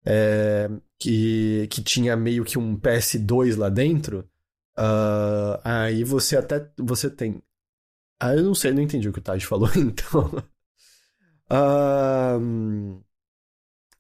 é, 0.06 0.70
que, 1.00 1.68
que 1.70 1.82
tinha 1.82 2.16
meio 2.16 2.44
que 2.44 2.60
um 2.60 2.78
PS2 2.78 3.58
lá 3.58 3.70
dentro, 3.70 4.20
uh, 4.78 5.60
aí 5.64 6.04
você 6.04 6.38
até 6.38 6.70
você 6.78 7.10
tem. 7.10 7.42
Ah, 8.20 8.36
eu 8.36 8.44
não 8.44 8.54
sei, 8.54 8.72
não 8.72 8.84
entendi 8.84 9.10
o 9.10 9.14
que 9.14 9.20
o 9.20 9.22
Taj 9.22 9.44
falou, 9.46 9.70
então. 9.76 10.44
uh, 11.52 13.04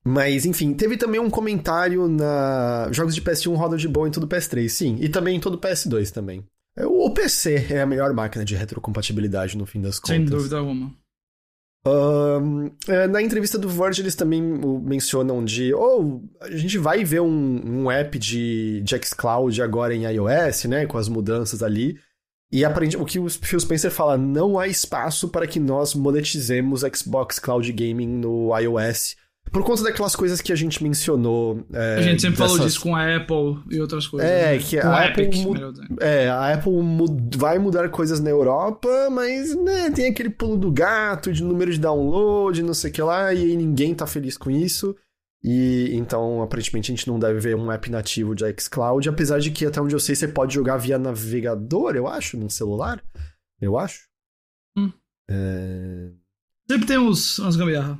mas, 0.04 0.46
enfim, 0.46 0.74
teve 0.74 0.98
também 0.98 1.22
um 1.22 1.30
comentário 1.30 2.08
na. 2.08 2.90
Jogos 2.92 3.14
de 3.14 3.22
PS1 3.22 3.56
rodam 3.56 3.78
de 3.78 3.88
boa 3.88 4.08
em 4.08 4.12
todo 4.12 4.28
PS3, 4.28 4.68
sim. 4.68 4.98
E 5.00 5.08
também 5.08 5.38
em 5.38 5.40
todo 5.40 5.60
PS2 5.60 6.12
também. 6.12 6.44
É, 6.76 6.86
o 6.86 7.10
PC 7.12 7.68
é 7.70 7.82
a 7.82 7.86
melhor 7.86 8.14
máquina 8.14 8.44
de 8.44 8.56
retrocompatibilidade 8.56 9.58
no 9.58 9.66
fim 9.66 9.82
das 9.82 10.00
contas. 10.00 10.16
Sem 10.16 10.26
dúvida 10.26 10.58
alguma. 10.58 10.92
Um, 11.86 12.72
é, 12.88 13.08
na 13.08 13.22
entrevista 13.22 13.58
do 13.58 13.68
Verge, 13.68 14.02
eles 14.02 14.16
também 14.16 14.42
mencionam 14.42 15.44
de. 15.44 15.74
Oh, 15.74 16.22
a 16.40 16.56
gente 16.56 16.78
vai 16.78 17.04
ver 17.04 17.22
um, 17.22 17.82
um 17.84 17.92
app 17.92 18.18
de, 18.18 18.82
de 18.82 18.98
xCloud 19.04 19.62
agora 19.62 19.94
em 19.94 20.06
iOS, 20.06 20.66
né? 20.66 20.86
Com 20.86 20.98
as 20.98 21.08
mudanças 21.08 21.62
ali. 21.62 22.00
E 22.52 22.66
aprende, 22.66 22.98
o 22.98 23.06
que 23.06 23.18
o 23.18 23.30
Phil 23.30 23.60
Spencer 23.60 23.90
fala, 23.90 24.18
não 24.18 24.60
há 24.60 24.68
espaço 24.68 25.30
para 25.30 25.48
que 25.48 25.60
nós 25.60 25.96
monetizemos 25.96 26.82
Xbox 26.94 27.40
Cloud 27.40 27.72
Gaming 27.72 28.08
no 28.08 28.58
iOS. 28.58 29.16
Por 29.52 29.64
conta 29.64 29.84
daquelas 29.84 30.16
coisas 30.16 30.40
que 30.40 30.54
a 30.54 30.56
gente 30.56 30.82
mencionou. 30.82 31.66
É, 31.74 31.96
a 31.96 32.02
gente 32.02 32.22
sempre 32.22 32.38
dessas... 32.38 32.52
falou 32.52 32.66
disso 32.66 32.80
com 32.80 32.96
a 32.96 33.18
Apple 33.18 33.60
e 33.70 33.82
outras 33.82 34.08
coisas. 34.08 34.30
É, 34.30 34.54
né? 34.54 34.58
que 34.60 34.80
com 34.80 34.88
a 34.88 35.06
Apple. 35.06 35.24
Epic. 35.24 35.46
É, 36.00 36.30
a 36.30 36.54
Apple 36.54 36.72
mud... 36.72 37.38
vai 37.38 37.60
mudar 37.60 37.90
coisas 37.90 38.22
na 38.22 38.30
Europa, 38.30 38.88
mas 39.12 39.54
né, 39.56 39.92
tem 39.92 40.08
aquele 40.08 40.30
pulo 40.30 40.56
do 40.56 40.72
gato 40.72 41.34
de 41.34 41.44
número 41.44 41.72
de 41.72 41.80
download, 41.80 42.64
não 42.64 42.74
sei 42.74 42.90
o 42.92 42.94
que 42.94 43.02
lá, 43.02 43.34
e 43.34 43.58
ninguém 43.58 43.94
tá 43.94 44.08
feliz 44.08 44.38
com 44.38 44.50
isso. 44.50 44.96
E 45.44 45.90
então, 45.94 46.42
aparentemente, 46.42 46.92
a 46.92 46.96
gente 46.96 47.08
não 47.08 47.20
deve 47.20 47.40
ver 47.40 47.56
um 47.56 47.72
app 47.72 47.90
nativo 47.90 48.34
de 48.34 48.46
xCloud, 48.58 49.10
apesar 49.10 49.40
de 49.40 49.52
que, 49.52 49.66
até 49.66 49.82
onde 49.82 49.96
eu 49.96 50.00
sei, 50.00 50.16
você 50.16 50.28
pode 50.28 50.54
jogar 50.54 50.78
via 50.78 50.98
navegador, 50.98 51.96
eu 51.96 52.08
acho, 52.08 52.38
num 52.38 52.50
celular. 52.50 53.04
Eu 53.60 53.78
acho. 53.78 54.08
Hum. 54.78 54.94
É... 55.30 56.12
Sempre 56.70 56.88
tem 56.88 56.98
uns, 56.98 57.40
umas 57.40 57.56
gambiarra. 57.56 58.00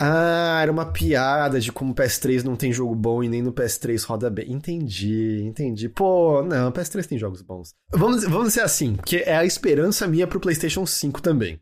Ah, 0.00 0.60
era 0.62 0.70
uma 0.70 0.92
piada 0.92 1.58
de 1.60 1.72
como 1.72 1.90
o 1.90 1.94
PS3 1.94 2.44
não 2.44 2.54
tem 2.54 2.72
jogo 2.72 2.94
bom 2.94 3.22
e 3.22 3.28
nem 3.28 3.42
no 3.42 3.52
PS3 3.52 4.04
roda 4.04 4.30
bem. 4.30 4.52
Entendi, 4.52 5.42
entendi. 5.42 5.88
Pô, 5.88 6.40
não, 6.42 6.68
o 6.68 6.72
PS3 6.72 7.04
tem 7.06 7.18
jogos 7.18 7.42
bons. 7.42 7.74
Vamos, 7.90 8.22
vamos 8.22 8.52
ser 8.52 8.60
assim, 8.60 8.96
que 9.04 9.16
é 9.16 9.36
a 9.36 9.44
esperança 9.44 10.06
minha 10.06 10.26
pro 10.26 10.38
PlayStation 10.38 10.86
5 10.86 11.20
também. 11.20 11.60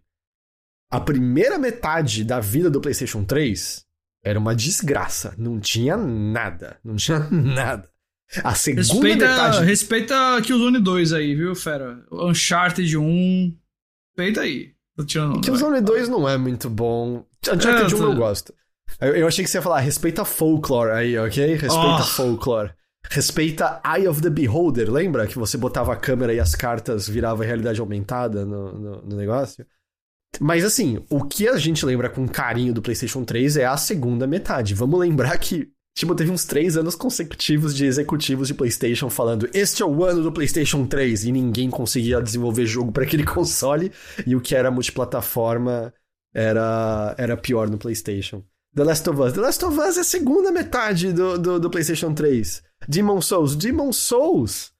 A 0.91 1.01
primeira 1.01 1.59
metade 1.59 2.25
da 2.25 2.39
vida 2.39 2.71
do 2.71 2.81
PlayStation 2.81 3.25
3 3.25 3.85
era 4.23 4.39
uma 4.39 4.55
desgraça. 4.55 5.35
Não 5.39 5.59
tinha 5.59 5.97
nada. 5.97 6.79
Não 6.85 6.97
tinha 6.97 7.21
nada. 7.31 7.89
A 8.45 8.55
segunda 8.55 8.83
respeita, 8.83 9.29
metade. 9.29 9.65
Respeita 9.65 10.43
Killzone 10.43 10.81
2 10.81 11.13
aí, 11.13 11.35
viu, 11.35 11.55
fera? 11.55 12.05
Uncharted 12.13 12.97
1. 12.99 13.57
Respeita 14.17 14.41
aí. 14.43 14.75
Tô 14.97 15.05
tirando 15.05 15.41
Killzone 15.41 15.81
2 15.81 16.09
não 16.09 16.29
é 16.29 16.37
muito 16.37 16.69
bom. 16.69 17.25
Uncharted 17.49 17.95
é, 17.95 17.97
1 17.97 18.03
eu 18.03 18.15
gosto. 18.17 18.55
Eu, 19.01 19.27
achei 19.27 19.45
que 19.45 19.51
você 19.51 19.59
ia 19.59 19.63
falar, 19.63 19.81
respeita 19.81 20.25
Folklore 20.25 20.91
aí, 20.93 21.19
ok? 21.19 21.55
Respeita 21.55 22.01
oh. 22.01 22.05
Folklore. 22.05 22.73
Respeita 23.11 23.81
Eye 23.85 24.09
of 24.09 24.21
the 24.21 24.31
Beholder, 24.31 24.91
lembra? 24.91 25.27
Que 25.27 25.39
você 25.39 25.57
botava 25.57 25.93
a 25.93 25.97
câmera 25.97 26.33
e 26.33 26.41
as 26.41 26.55
cartas 26.55 27.09
viravam 27.09 27.47
realidade 27.47 27.81
aumentada 27.81 28.45
no, 28.45 28.73
no, 28.73 29.03
no 29.03 29.17
negócio? 29.17 29.67
Mas 30.41 30.65
assim, 30.65 31.05
o 31.09 31.25
que 31.25 31.49
a 31.49 31.57
gente 31.57 31.85
lembra 31.85 32.09
com 32.09 32.27
carinho 32.29 32.75
do 32.75 32.83
PlayStation 32.83 33.25
3 33.25 33.59
é 33.59 33.65
a 33.65 33.77
segunda 33.77 34.27
metade. 34.27 34.75
Vamos 34.75 34.99
lembrar 34.99 35.37
que, 35.39 35.71
tipo, 35.97 36.15
teve 36.15 36.31
uns 36.31 36.45
três 36.45 36.77
anos 36.77 36.95
consecutivos 36.95 37.75
de 37.75 37.87
executivos 37.87 38.49
de 38.49 38.55
PlayStation 38.55 39.09
falando: 39.09 39.49
Este 39.55 39.83
é 39.83 39.87
o 39.87 40.05
ano 40.05 40.23
do 40.23 40.33
PlayStation 40.33 40.87
3, 40.87 41.27
e 41.27 41.33
ninguém 41.33 41.71
conseguia 41.71 42.21
desenvolver 42.21 42.67
jogo 42.67 42.93
para 42.93 43.05
aquele 43.05 43.25
console, 43.25 43.93
e 44.27 44.35
o 44.35 44.41
que 44.41 44.55
era 44.55 44.71
multiplataforma 44.71 45.93
era, 46.35 47.15
era 47.19 47.37
pior 47.37 47.69
no 47.69 47.79
PlayStation. 47.79 48.43
The 48.75 48.85
Last 48.85 49.09
of 49.09 49.21
Us. 49.21 49.33
The 49.33 49.41
Last 49.41 49.65
of 49.65 49.79
Us 49.79 49.97
é 49.97 50.01
a 50.01 50.05
segunda 50.05 50.53
metade 50.53 51.13
do, 51.13 51.39
do, 51.39 51.59
do 51.59 51.71
PlayStation 51.71 52.13
3. 52.13 52.63
Demon 52.87 53.23
Souls. 53.23 53.57
Demon 53.57 53.93
Souls 53.93 54.73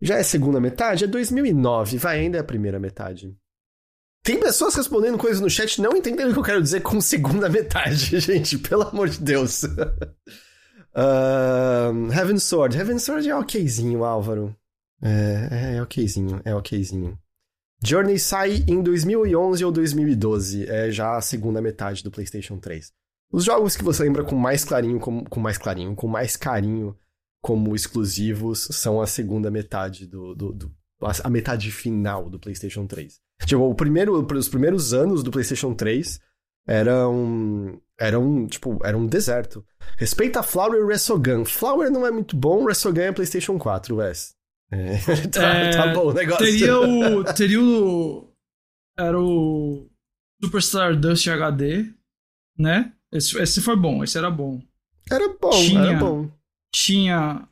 já 0.00 0.16
é 0.16 0.22
segunda 0.22 0.60
metade? 0.60 1.04
É 1.04 1.06
2009. 1.06 1.98
Vai, 1.98 2.20
ainda 2.20 2.38
é 2.38 2.40
a 2.40 2.44
primeira 2.44 2.78
metade. 2.78 3.34
Tem 4.22 4.40
pessoas 4.40 4.74
respondendo 4.74 5.16
coisas 5.16 5.40
no 5.40 5.48
chat 5.48 5.80
não 5.80 5.96
entendendo 5.96 6.30
o 6.30 6.32
que 6.32 6.38
eu 6.40 6.44
quero 6.44 6.62
dizer 6.62 6.80
com 6.80 7.00
segunda 7.00 7.48
metade, 7.48 8.18
gente. 8.18 8.58
Pelo 8.58 8.82
amor 8.82 9.08
de 9.08 9.20
Deus. 9.20 9.62
uh, 10.92 12.12
Heaven 12.12 12.40
Sword. 12.40 12.76
Heaven 12.76 12.98
Sword 12.98 13.30
é 13.30 13.36
okzinho, 13.36 14.04
Álvaro. 14.04 14.54
É, 15.00 15.48
é, 15.50 15.76
é 15.76 15.82
okzinho, 15.82 16.40
é 16.44 16.54
okzinho. 16.54 17.16
Journey 17.84 18.18
sai 18.18 18.64
em 18.66 18.82
2011 18.82 19.64
ou 19.64 19.72
2012. 19.72 20.68
É 20.68 20.90
já 20.90 21.16
a 21.16 21.20
segunda 21.20 21.60
metade 21.60 22.02
do 22.02 22.10
PlayStation 22.10 22.58
3. 22.58 22.92
Os 23.32 23.44
jogos 23.44 23.76
que 23.76 23.84
você 23.84 24.02
lembra 24.02 24.24
com 24.24 24.36
mais 24.36 24.64
clarinho, 24.64 24.98
com, 25.00 25.24
com 25.24 25.40
mais 25.40 25.58
clarinho, 25.58 25.94
com 25.94 26.06
mais 26.06 26.36
carinho 26.36 26.96
como 27.42 27.76
exclusivos 27.76 28.66
são 28.72 29.00
a 29.00 29.06
segunda 29.06 29.50
metade 29.50 30.06
do, 30.06 30.34
do, 30.34 30.52
do 30.52 30.72
a 31.22 31.30
metade 31.30 31.70
final 31.70 32.28
do 32.28 32.40
PlayStation 32.40 32.86
3. 32.86 33.20
Tipo, 33.44 33.70
o 33.70 33.74
primeiro, 33.74 34.20
os 34.20 34.48
primeiros 34.48 34.94
anos 34.94 35.22
do 35.22 35.30
PlayStation 35.30 35.74
3 35.74 36.18
eram. 36.66 37.80
Eram, 37.98 38.46
tipo, 38.46 38.78
era 38.84 38.96
um 38.96 39.06
deserto. 39.06 39.64
Respeita 39.96 40.42
Flower 40.42 40.82
e 40.82 40.86
Resogun. 40.86 41.44
Flower 41.44 41.90
não 41.90 42.06
é 42.06 42.10
muito 42.10 42.36
bom, 42.36 42.64
Resogun 42.64 43.00
é 43.00 43.12
PlayStation 43.12 43.58
4, 43.58 43.96
Wes. 43.96 44.34
É, 44.70 44.96
tá, 45.28 45.42
é, 45.42 45.70
tá 45.70 45.92
bom 45.92 46.06
o 46.06 46.12
negócio. 46.12 46.44
Teria 46.44 46.78
o. 46.78 47.24
Teria 47.24 47.60
o. 47.62 48.32
Era 48.98 49.20
o. 49.20 49.88
Superstar 50.42 50.96
Dust 50.96 51.26
HD, 51.28 51.92
né? 52.58 52.92
Esse, 53.12 53.38
esse 53.40 53.60
foi 53.60 53.76
bom, 53.76 54.04
esse 54.04 54.18
era 54.18 54.30
bom. 54.30 54.60
Era 55.10 55.28
bom, 55.40 55.50
tinha, 55.50 55.80
era 55.80 55.98
bom. 55.98 56.30
Tinha. 56.72 57.48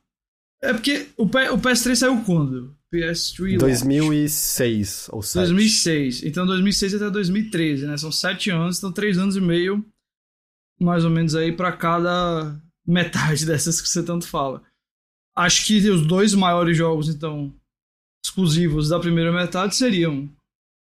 É 0.63 0.73
porque 0.73 1.09
o, 1.17 1.25
o 1.25 1.29
PS3 1.59 1.95
saiu 1.95 2.23
quando? 2.25 2.77
PS3 2.93 3.59
2006 3.59 5.09
ou 5.11 5.23
7. 5.23 5.47
2006. 5.47 6.23
Então 6.25 6.47
2006 6.47 6.95
até 6.95 7.11
2013, 7.11 7.87
né? 7.87 7.97
São 7.97 8.13
sete 8.13 8.51
anos, 8.51 8.79
então 8.79 8.93
três 8.93 9.19
anos 9.19 9.37
e 9.37 9.41
meio, 9.41 9.85
mais 10.81 11.05
ou 11.05 11.11
menos 11.11 11.35
aí 11.35 11.53
para 11.53 11.73
cada 11.73 12.61
metade 12.87 13.45
dessas 13.47 13.81
que 13.81 13.89
você 13.89 14.03
tanto 14.03 14.27
fala. 14.27 14.63
Acho 15.37 15.67
que 15.67 15.89
os 15.91 16.07
dois 16.07 16.35
maiores 16.35 16.77
jogos, 16.77 17.09
então, 17.09 17.53
exclusivos 18.25 18.89
da 18.89 19.01
primeira 19.01 19.33
metade 19.33 19.75
seriam 19.75 20.29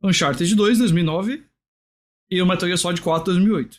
Uncharted 0.03 0.55
2, 0.55 0.79
2009 0.79 1.45
e 2.31 2.41
o 2.41 2.45
Metal 2.45 2.67
Gear 2.67 2.77
Solid 2.77 3.01
4, 3.01 3.33
2008. 3.33 3.77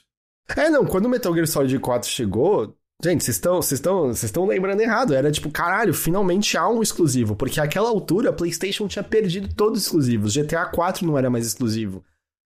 É, 0.57 0.71
não, 0.71 0.85
quando 0.85 1.07
o 1.07 1.09
Metal 1.09 1.33
Gear 1.33 1.47
Solid 1.47 1.79
4 1.79 2.09
chegou, 2.09 2.77
Gente, 3.03 3.25
vocês 3.25 3.37
estão 3.39 3.57
vocês 3.57 3.79
estão 3.79 4.09
vocês 4.09 4.25
estão 4.25 4.47
lembrando 4.47 4.81
errado. 4.81 5.15
Era 5.15 5.33
tipo, 5.33 5.51
caralho, 5.51 5.95
finalmente 5.95 6.57
há 6.59 6.69
um 6.69 6.83
exclusivo. 6.83 7.35
Porque 7.35 7.59
àquela 7.59 7.89
altura 7.89 8.29
a 8.29 8.33
PlayStation 8.33 8.87
tinha 8.87 9.03
perdido 9.03 9.49
todos 9.55 9.81
os 9.81 9.87
exclusivos. 9.87 10.37
GTA 10.37 10.67
4 10.67 11.07
não 11.07 11.17
era 11.17 11.31
mais 11.31 11.47
exclusivo. 11.47 12.05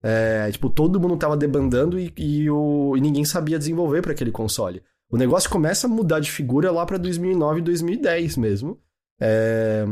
É, 0.02 0.50
tipo, 0.50 0.70
todo 0.70 0.98
mundo 0.98 1.18
tava 1.18 1.36
debandando 1.36 1.98
e, 1.98 2.12
e, 2.16 2.50
o, 2.50 2.96
e 2.96 3.00
ninguém 3.00 3.24
sabia 3.24 3.58
desenvolver 3.58 4.00
para 4.00 4.12
aquele 4.12 4.30
console. 4.30 4.82
O 5.10 5.16
negócio 5.16 5.48
começa 5.48 5.86
a 5.86 5.90
mudar 5.90 6.20
de 6.20 6.30
figura 6.30 6.70
lá 6.70 6.84
para 6.84 6.98
2009 6.98 7.60
e 7.60 7.62
2010 7.62 8.36
mesmo. 8.36 8.80
É, 9.20 9.84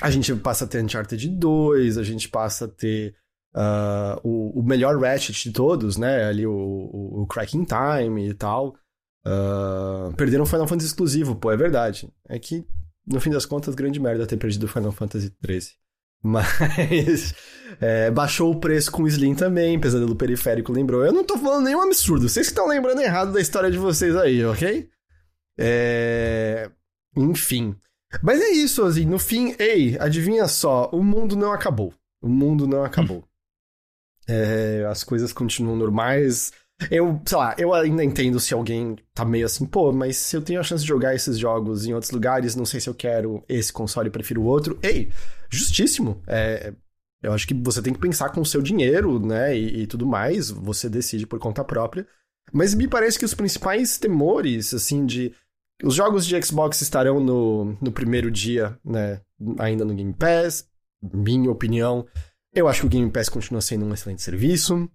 a 0.00 0.10
gente 0.10 0.34
passa 0.36 0.64
a 0.64 0.68
ter 0.68 0.82
Uncharted 0.82 1.28
2, 1.28 1.98
a 1.98 2.02
gente 2.02 2.28
passa 2.28 2.64
a 2.64 2.68
ter 2.68 3.14
uh, 3.54 4.18
o, 4.22 4.60
o, 4.60 4.62
melhor 4.62 4.98
Ratchet 4.98 5.48
de 5.48 5.52
todos, 5.52 5.96
né? 5.96 6.24
Ali 6.24 6.46
o, 6.46 6.52
o, 6.52 7.22
o 7.22 7.26
Cracking 7.26 7.64
Time 7.64 8.28
e 8.28 8.34
tal. 8.34 8.74
Uh, 9.26 10.14
perderam 10.16 10.44
o 10.44 10.46
Final 10.46 10.66
Fantasy 10.66 10.88
exclusivo, 10.88 11.36
pô, 11.36 11.52
é 11.52 11.56
verdade. 11.56 12.10
É 12.26 12.38
que, 12.38 12.64
no 13.06 13.20
fim 13.20 13.30
das 13.30 13.44
contas, 13.44 13.74
grande 13.74 14.00
merda 14.00 14.26
ter 14.26 14.38
perdido 14.38 14.64
o 14.64 14.68
Final 14.68 14.92
Fantasy 14.92 15.32
XIII. 15.44 15.74
Mas 16.22 17.34
é, 17.80 18.10
baixou 18.10 18.52
o 18.52 18.60
preço 18.60 18.90
com 18.90 19.02
o 19.02 19.08
Slim 19.08 19.34
também, 19.34 19.78
Pesadelo 19.78 20.16
Periférico 20.16 20.72
lembrou. 20.72 21.04
Eu 21.04 21.12
não 21.12 21.24
tô 21.24 21.38
falando 21.38 21.64
nenhum 21.64 21.82
absurdo, 21.82 22.28
vocês 22.28 22.46
que 22.46 22.52
estão 22.52 22.66
lembrando 22.66 23.00
errado 23.00 23.32
da 23.32 23.40
história 23.40 23.70
de 23.70 23.78
vocês 23.78 24.14
aí, 24.16 24.44
ok? 24.44 24.88
É... 25.58 26.70
Enfim. 27.16 27.76
Mas 28.22 28.40
é 28.40 28.50
isso, 28.50 28.84
assim, 28.84 29.06
no 29.06 29.18
fim, 29.18 29.54
ei, 29.58 29.96
adivinha 29.98 30.48
só, 30.48 30.90
o 30.92 31.02
mundo 31.02 31.36
não 31.36 31.52
acabou. 31.52 31.94
O 32.20 32.28
mundo 32.28 32.66
não 32.66 32.84
acabou. 32.84 33.24
É, 34.28 34.84
as 34.88 35.02
coisas 35.02 35.32
continuam 35.32 35.76
normais, 35.76 36.52
eu, 36.88 37.20
sei 37.26 37.36
lá, 37.36 37.54
eu 37.58 37.74
ainda 37.74 38.02
entendo 38.02 38.40
se 38.40 38.54
alguém 38.54 38.96
tá 39.12 39.24
meio 39.24 39.44
assim, 39.44 39.66
pô, 39.66 39.92
mas 39.92 40.16
se 40.16 40.36
eu 40.36 40.40
tenho 40.40 40.60
a 40.60 40.62
chance 40.62 40.82
de 40.82 40.88
jogar 40.88 41.14
esses 41.14 41.36
jogos 41.36 41.84
em 41.84 41.92
outros 41.92 42.10
lugares, 42.10 42.54
não 42.54 42.64
sei 42.64 42.80
se 42.80 42.88
eu 42.88 42.94
quero 42.94 43.44
esse 43.48 43.72
console 43.72 44.08
e 44.08 44.12
prefiro 44.12 44.40
o 44.40 44.46
outro. 44.46 44.78
Ei, 44.82 45.10
justíssimo. 45.50 46.22
É, 46.26 46.72
eu 47.22 47.32
acho 47.32 47.46
que 47.46 47.54
você 47.54 47.82
tem 47.82 47.92
que 47.92 48.00
pensar 48.00 48.30
com 48.30 48.40
o 48.40 48.46
seu 48.46 48.62
dinheiro, 48.62 49.18
né, 49.24 49.56
e, 49.56 49.82
e 49.82 49.86
tudo 49.86 50.06
mais, 50.06 50.50
você 50.50 50.88
decide 50.88 51.26
por 51.26 51.38
conta 51.38 51.64
própria. 51.64 52.06
Mas 52.52 52.74
me 52.74 52.88
parece 52.88 53.18
que 53.18 53.24
os 53.24 53.34
principais 53.34 53.98
temores, 53.98 54.72
assim, 54.72 55.04
de. 55.04 55.32
Os 55.82 55.94
jogos 55.94 56.26
de 56.26 56.40
Xbox 56.42 56.80
estarão 56.82 57.20
no, 57.20 57.76
no 57.80 57.92
primeiro 57.92 58.30
dia, 58.30 58.78
né, 58.84 59.20
ainda 59.58 59.84
no 59.84 59.94
Game 59.94 60.12
Pass, 60.12 60.66
minha 61.02 61.50
opinião. 61.50 62.06
Eu 62.52 62.68
acho 62.68 62.80
que 62.80 62.86
o 62.86 62.90
Game 62.90 63.10
Pass 63.10 63.28
continua 63.28 63.60
sendo 63.60 63.86
um 63.86 63.94
excelente 63.94 64.22
serviço. 64.22 64.90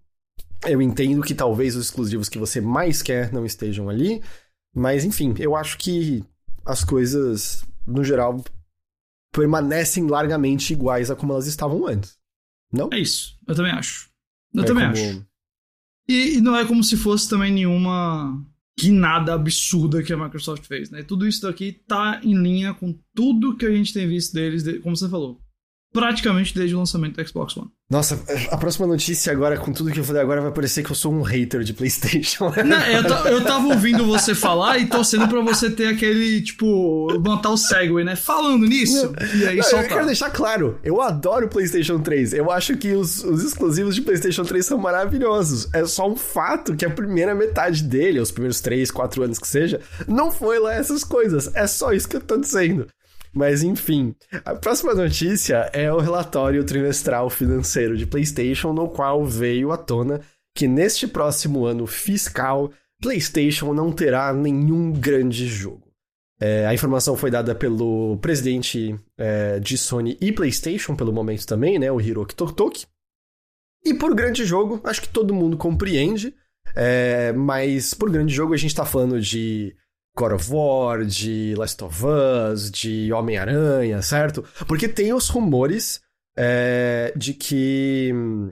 Eu 0.67 0.81
entendo 0.81 1.23
que 1.23 1.33
talvez 1.33 1.75
os 1.75 1.85
exclusivos 1.85 2.29
que 2.29 2.37
você 2.37 2.61
mais 2.61 3.01
quer 3.01 3.31
não 3.31 3.45
estejam 3.45 3.89
ali, 3.89 4.21
mas 4.75 5.05
enfim, 5.05 5.33
eu 5.39 5.55
acho 5.55 5.77
que 5.77 6.23
as 6.65 6.83
coisas, 6.83 7.63
no 7.85 8.03
geral, 8.03 8.43
permanecem 9.35 10.07
largamente 10.07 10.71
iguais 10.73 11.11
a 11.11 11.15
como 11.15 11.33
elas 11.33 11.47
estavam 11.47 11.85
antes. 11.87 12.17
Não? 12.71 12.89
É 12.91 12.99
isso, 12.99 13.37
eu 13.47 13.55
também 13.55 13.71
acho. 13.71 14.09
Eu 14.53 14.63
É 14.63 14.65
também 14.65 14.83
como- 14.85 14.93
acho. 14.97 15.25
E, 16.07 16.37
e 16.37 16.41
não 16.41 16.55
é 16.55 16.65
como 16.65 16.83
se 16.83 16.95
fosse 16.95 17.29
também 17.29 17.51
nenhuma 17.51 18.41
guinada 18.79 19.33
absurda 19.33 20.03
que 20.03 20.13
a 20.13 20.17
Microsoft 20.17 20.65
fez, 20.65 20.89
né? 20.91 21.01
Tudo 21.03 21.27
isso 21.27 21.41
daqui 21.41 21.71
tá 21.87 22.19
em 22.23 22.35
linha 22.37 22.73
com 22.73 22.97
tudo 23.15 23.55
que 23.57 23.65
a 23.65 23.71
gente 23.71 23.93
tem 23.93 24.07
visto 24.07 24.33
deles, 24.33 24.63
de- 24.63 24.79
como 24.79 24.95
você 24.95 25.09
falou, 25.09 25.41
praticamente 25.93 26.53
desde 26.53 26.75
o 26.75 26.79
lançamento 26.79 27.15
do 27.15 27.27
Xbox 27.27 27.55
One. 27.55 27.69
Nossa, 27.89 28.19
a 28.51 28.57
próxima 28.57 28.87
notícia 28.87 29.31
agora, 29.31 29.57
com 29.57 29.71
tudo 29.71 29.91
que 29.91 29.99
eu 29.99 30.03
falei 30.03 30.21
agora, 30.21 30.41
vai 30.41 30.51
parecer 30.51 30.83
que 30.83 30.91
eu 30.91 30.95
sou 30.95 31.13
um 31.13 31.21
hater 31.21 31.61
de 31.61 31.71
PlayStation. 31.73 32.51
Não, 32.65 32.81
eu, 32.87 33.03
eu 33.31 33.43
tava 33.43 33.67
ouvindo 33.67 34.03
você 34.07 34.33
falar 34.33 34.79
e 34.79 34.87
torcendo 34.87 35.27
pra 35.27 35.39
você 35.41 35.69
ter 35.69 35.87
aquele, 35.87 36.41
tipo, 36.41 37.07
montar 37.19 37.51
o 37.51 37.57
segue, 37.57 38.03
né? 38.03 38.15
Falando 38.15 38.65
nisso, 38.65 39.13
e 39.35 39.45
aí 39.45 39.57
Não, 39.57 39.63
eu 39.63 39.63
soltar. 39.63 39.87
quero 39.87 40.05
deixar 40.07 40.31
claro, 40.31 40.79
eu 40.83 41.01
adoro 41.01 41.45
o 41.45 41.49
PlayStation 41.49 41.99
3. 41.99 42.33
Eu 42.33 42.51
acho 42.51 42.75
que 42.75 42.93
os, 42.93 43.23
os 43.23 43.43
exclusivos 43.43 43.93
de 43.95 44.01
PlayStation 44.01 44.43
3 44.43 44.65
são 44.65 44.77
maravilhosos. 44.79 45.69
É 45.73 45.85
só 45.85 46.09
um 46.09 46.15
fato 46.15 46.75
que 46.75 46.85
a 46.85 46.89
primeira 46.89 47.35
metade 47.35 47.83
dele, 47.83 48.19
os 48.19 48.31
primeiros 48.31 48.59
3, 48.61 48.89
4 48.89 49.23
anos 49.23 49.39
que 49.39 49.47
seja, 49.47 49.79
não 50.07 50.31
foi 50.31 50.59
lá 50.59 50.73
essas 50.73 51.03
coisas. 51.03 51.51
É 51.53 51.67
só 51.67 51.93
isso 51.93 52.09
que 52.09 52.17
eu 52.17 52.21
tô 52.21 52.35
dizendo. 52.37 52.87
Mas 53.35 53.63
enfim, 53.63 54.15
a 54.45 54.55
próxima 54.55 54.93
notícia 54.93 55.69
é 55.73 55.91
o 55.91 55.99
relatório 55.99 56.63
trimestral 56.63 57.29
financeiro 57.29 57.97
de 57.97 58.07
PlayStation, 58.07 58.71
no 58.71 58.87
qual 58.87 59.25
veio 59.25 59.73
à 59.73 59.77
tona 59.77 60.21
que 60.55 60.69
neste 60.69 61.05
próximo 61.05 61.65
ano 61.65 61.85
fiscal, 61.85 62.71
PlayStation 63.01 63.73
não 63.73 63.91
terá 63.91 64.31
nenhum 64.31 64.89
grande 64.89 65.47
jogo. 65.47 65.83
É, 66.39 66.65
a 66.65 66.73
informação 66.73 67.17
foi 67.17 67.29
dada 67.29 67.53
pelo 67.53 68.17
presidente 68.21 68.97
é, 69.17 69.59
de 69.59 69.77
Sony 69.77 70.17
e 70.21 70.31
PlayStation, 70.31 70.95
pelo 70.95 71.11
momento 71.11 71.45
também, 71.45 71.77
né, 71.77 71.91
o 71.91 71.99
Hiroki 71.99 72.35
Totoki. 72.35 72.85
E 73.83 73.93
por 73.93 74.15
grande 74.15 74.45
jogo, 74.45 74.79
acho 74.85 75.01
que 75.01 75.09
todo 75.09 75.33
mundo 75.33 75.57
compreende, 75.57 76.33
é, 76.73 77.33
mas 77.33 77.93
por 77.93 78.09
grande 78.09 78.33
jogo 78.33 78.53
a 78.53 78.57
gente 78.57 78.73
tá 78.73 78.85
falando 78.85 79.19
de 79.19 79.75
God 80.15 80.31
of 80.33 80.51
War, 80.51 81.03
de 81.05 81.53
Last 81.57 81.83
of 81.83 82.03
Us, 82.05 82.71
de 82.71 83.11
Homem-Aranha, 83.11 84.01
certo? 84.01 84.43
Porque 84.67 84.87
tem 84.87 85.13
os 85.13 85.27
rumores 85.29 86.01
é, 86.37 87.13
de 87.15 87.33
que 87.33 88.11
hum, 88.13 88.51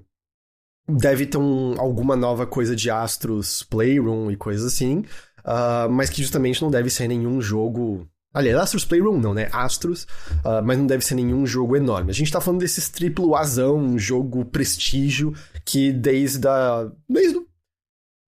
deve 0.87 1.25
ter 1.25 1.37
um- 1.37 1.75
alguma 1.79 2.15
nova 2.15 2.45
coisa 2.45 2.75
de 2.75 2.89
Astros 2.89 3.63
Playroom 3.63 4.31
e 4.31 4.35
coisas 4.37 4.65
assim, 4.73 5.03
ah, 5.43 5.87
mas 5.89 6.09
que 6.09 6.21
justamente 6.21 6.61
não 6.61 6.71
deve 6.71 6.89
ser 6.89 7.07
nenhum 7.07 7.41
jogo. 7.41 8.07
Aliás, 8.33 8.57
Astros 8.57 8.83
Playroom 8.85 9.19
não, 9.19 9.33
né? 9.33 9.47
Astros, 9.51 10.07
ah, 10.43 10.61
mas 10.61 10.77
não 10.77 10.87
deve 10.87 11.03
ser 11.05 11.15
nenhum 11.15 11.45
jogo 11.45 11.75
enorme. 11.75 12.09
A 12.09 12.13
gente 12.13 12.31
tá 12.31 12.41
falando 12.41 12.61
desses 12.61 12.89
triplo 12.89 13.35
Azão, 13.35 13.77
um 13.77 13.99
jogo 13.99 14.43
prestígio 14.45 15.33
que 15.65 15.91
desde 15.91 16.47
a. 16.47 16.89
Desde, 17.07 17.39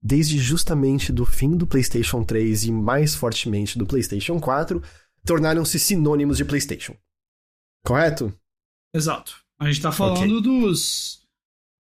desde 0.06 0.38
justamente 0.38 1.12
do 1.12 1.26
fim 1.26 1.58
do 1.58 1.66
PlayStation 1.66 2.24
3 2.24 2.66
e 2.66 2.72
mais 2.72 3.16
fortemente 3.16 3.76
do 3.76 3.88
PlayStation 3.88 4.39
4, 4.39 4.80
tornaram-se 5.26 5.80
sinônimos 5.80 6.38
de 6.38 6.45
PlayStation. 6.45 6.95
Correto? 7.84 8.32
Exato. 8.93 9.36
A 9.60 9.66
gente 9.66 9.82
tá 9.82 9.91
falando 9.91 10.39
dos 10.41 11.24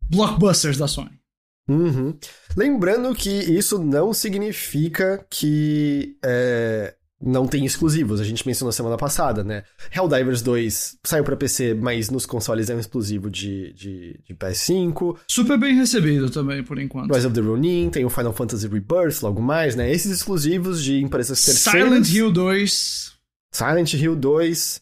blockbusters 0.09 0.75
da 0.75 0.87
Sony. 0.87 1.21
Uhum. 1.69 2.17
Lembrando 2.57 3.13
que 3.13 3.29
isso 3.29 3.77
não 3.77 4.11
significa 4.11 5.23
que 5.29 6.17
é, 6.25 6.95
não 7.25 7.47
tem 7.47 7.65
exclusivos. 7.65 8.21
A 8.21 8.23
gente 8.23 8.45
mencionou 8.45 8.71
semana 8.71 8.97
passada, 8.97 9.43
né? 9.43 9.63
Helldivers 9.91 10.41
2 10.41 10.99
saiu 11.03 11.23
pra 11.23 11.35
PC, 11.35 11.73
mas 11.73 12.09
nos 12.09 12.25
consoles 12.25 12.69
é 12.69 12.75
um 12.75 12.79
exclusivo 12.79 13.29
de, 13.29 13.73
de, 13.73 14.19
de 14.23 14.35
PS5. 14.35 15.17
Super 15.27 15.57
bem 15.57 15.75
recebido 15.75 16.29
também, 16.29 16.63
por 16.63 16.79
enquanto. 16.79 17.11
Rise 17.13 17.25
of 17.25 17.33
the 17.33 17.41
Ronin, 17.41 17.89
tem 17.89 18.05
o 18.05 18.09
Final 18.09 18.31
Fantasy 18.31 18.67
Rebirth 18.67 19.23
logo 19.23 19.41
mais, 19.41 19.75
né? 19.75 19.91
Esses 19.91 20.11
exclusivos 20.11 20.83
de 20.83 21.01
empresas 21.01 21.43
terceiras. 21.43 21.89
Silent 21.89 22.09
Hill 22.09 22.31
2. 22.31 23.13
Silent 23.51 23.93
Hill 23.93 24.15
2. 24.15 24.81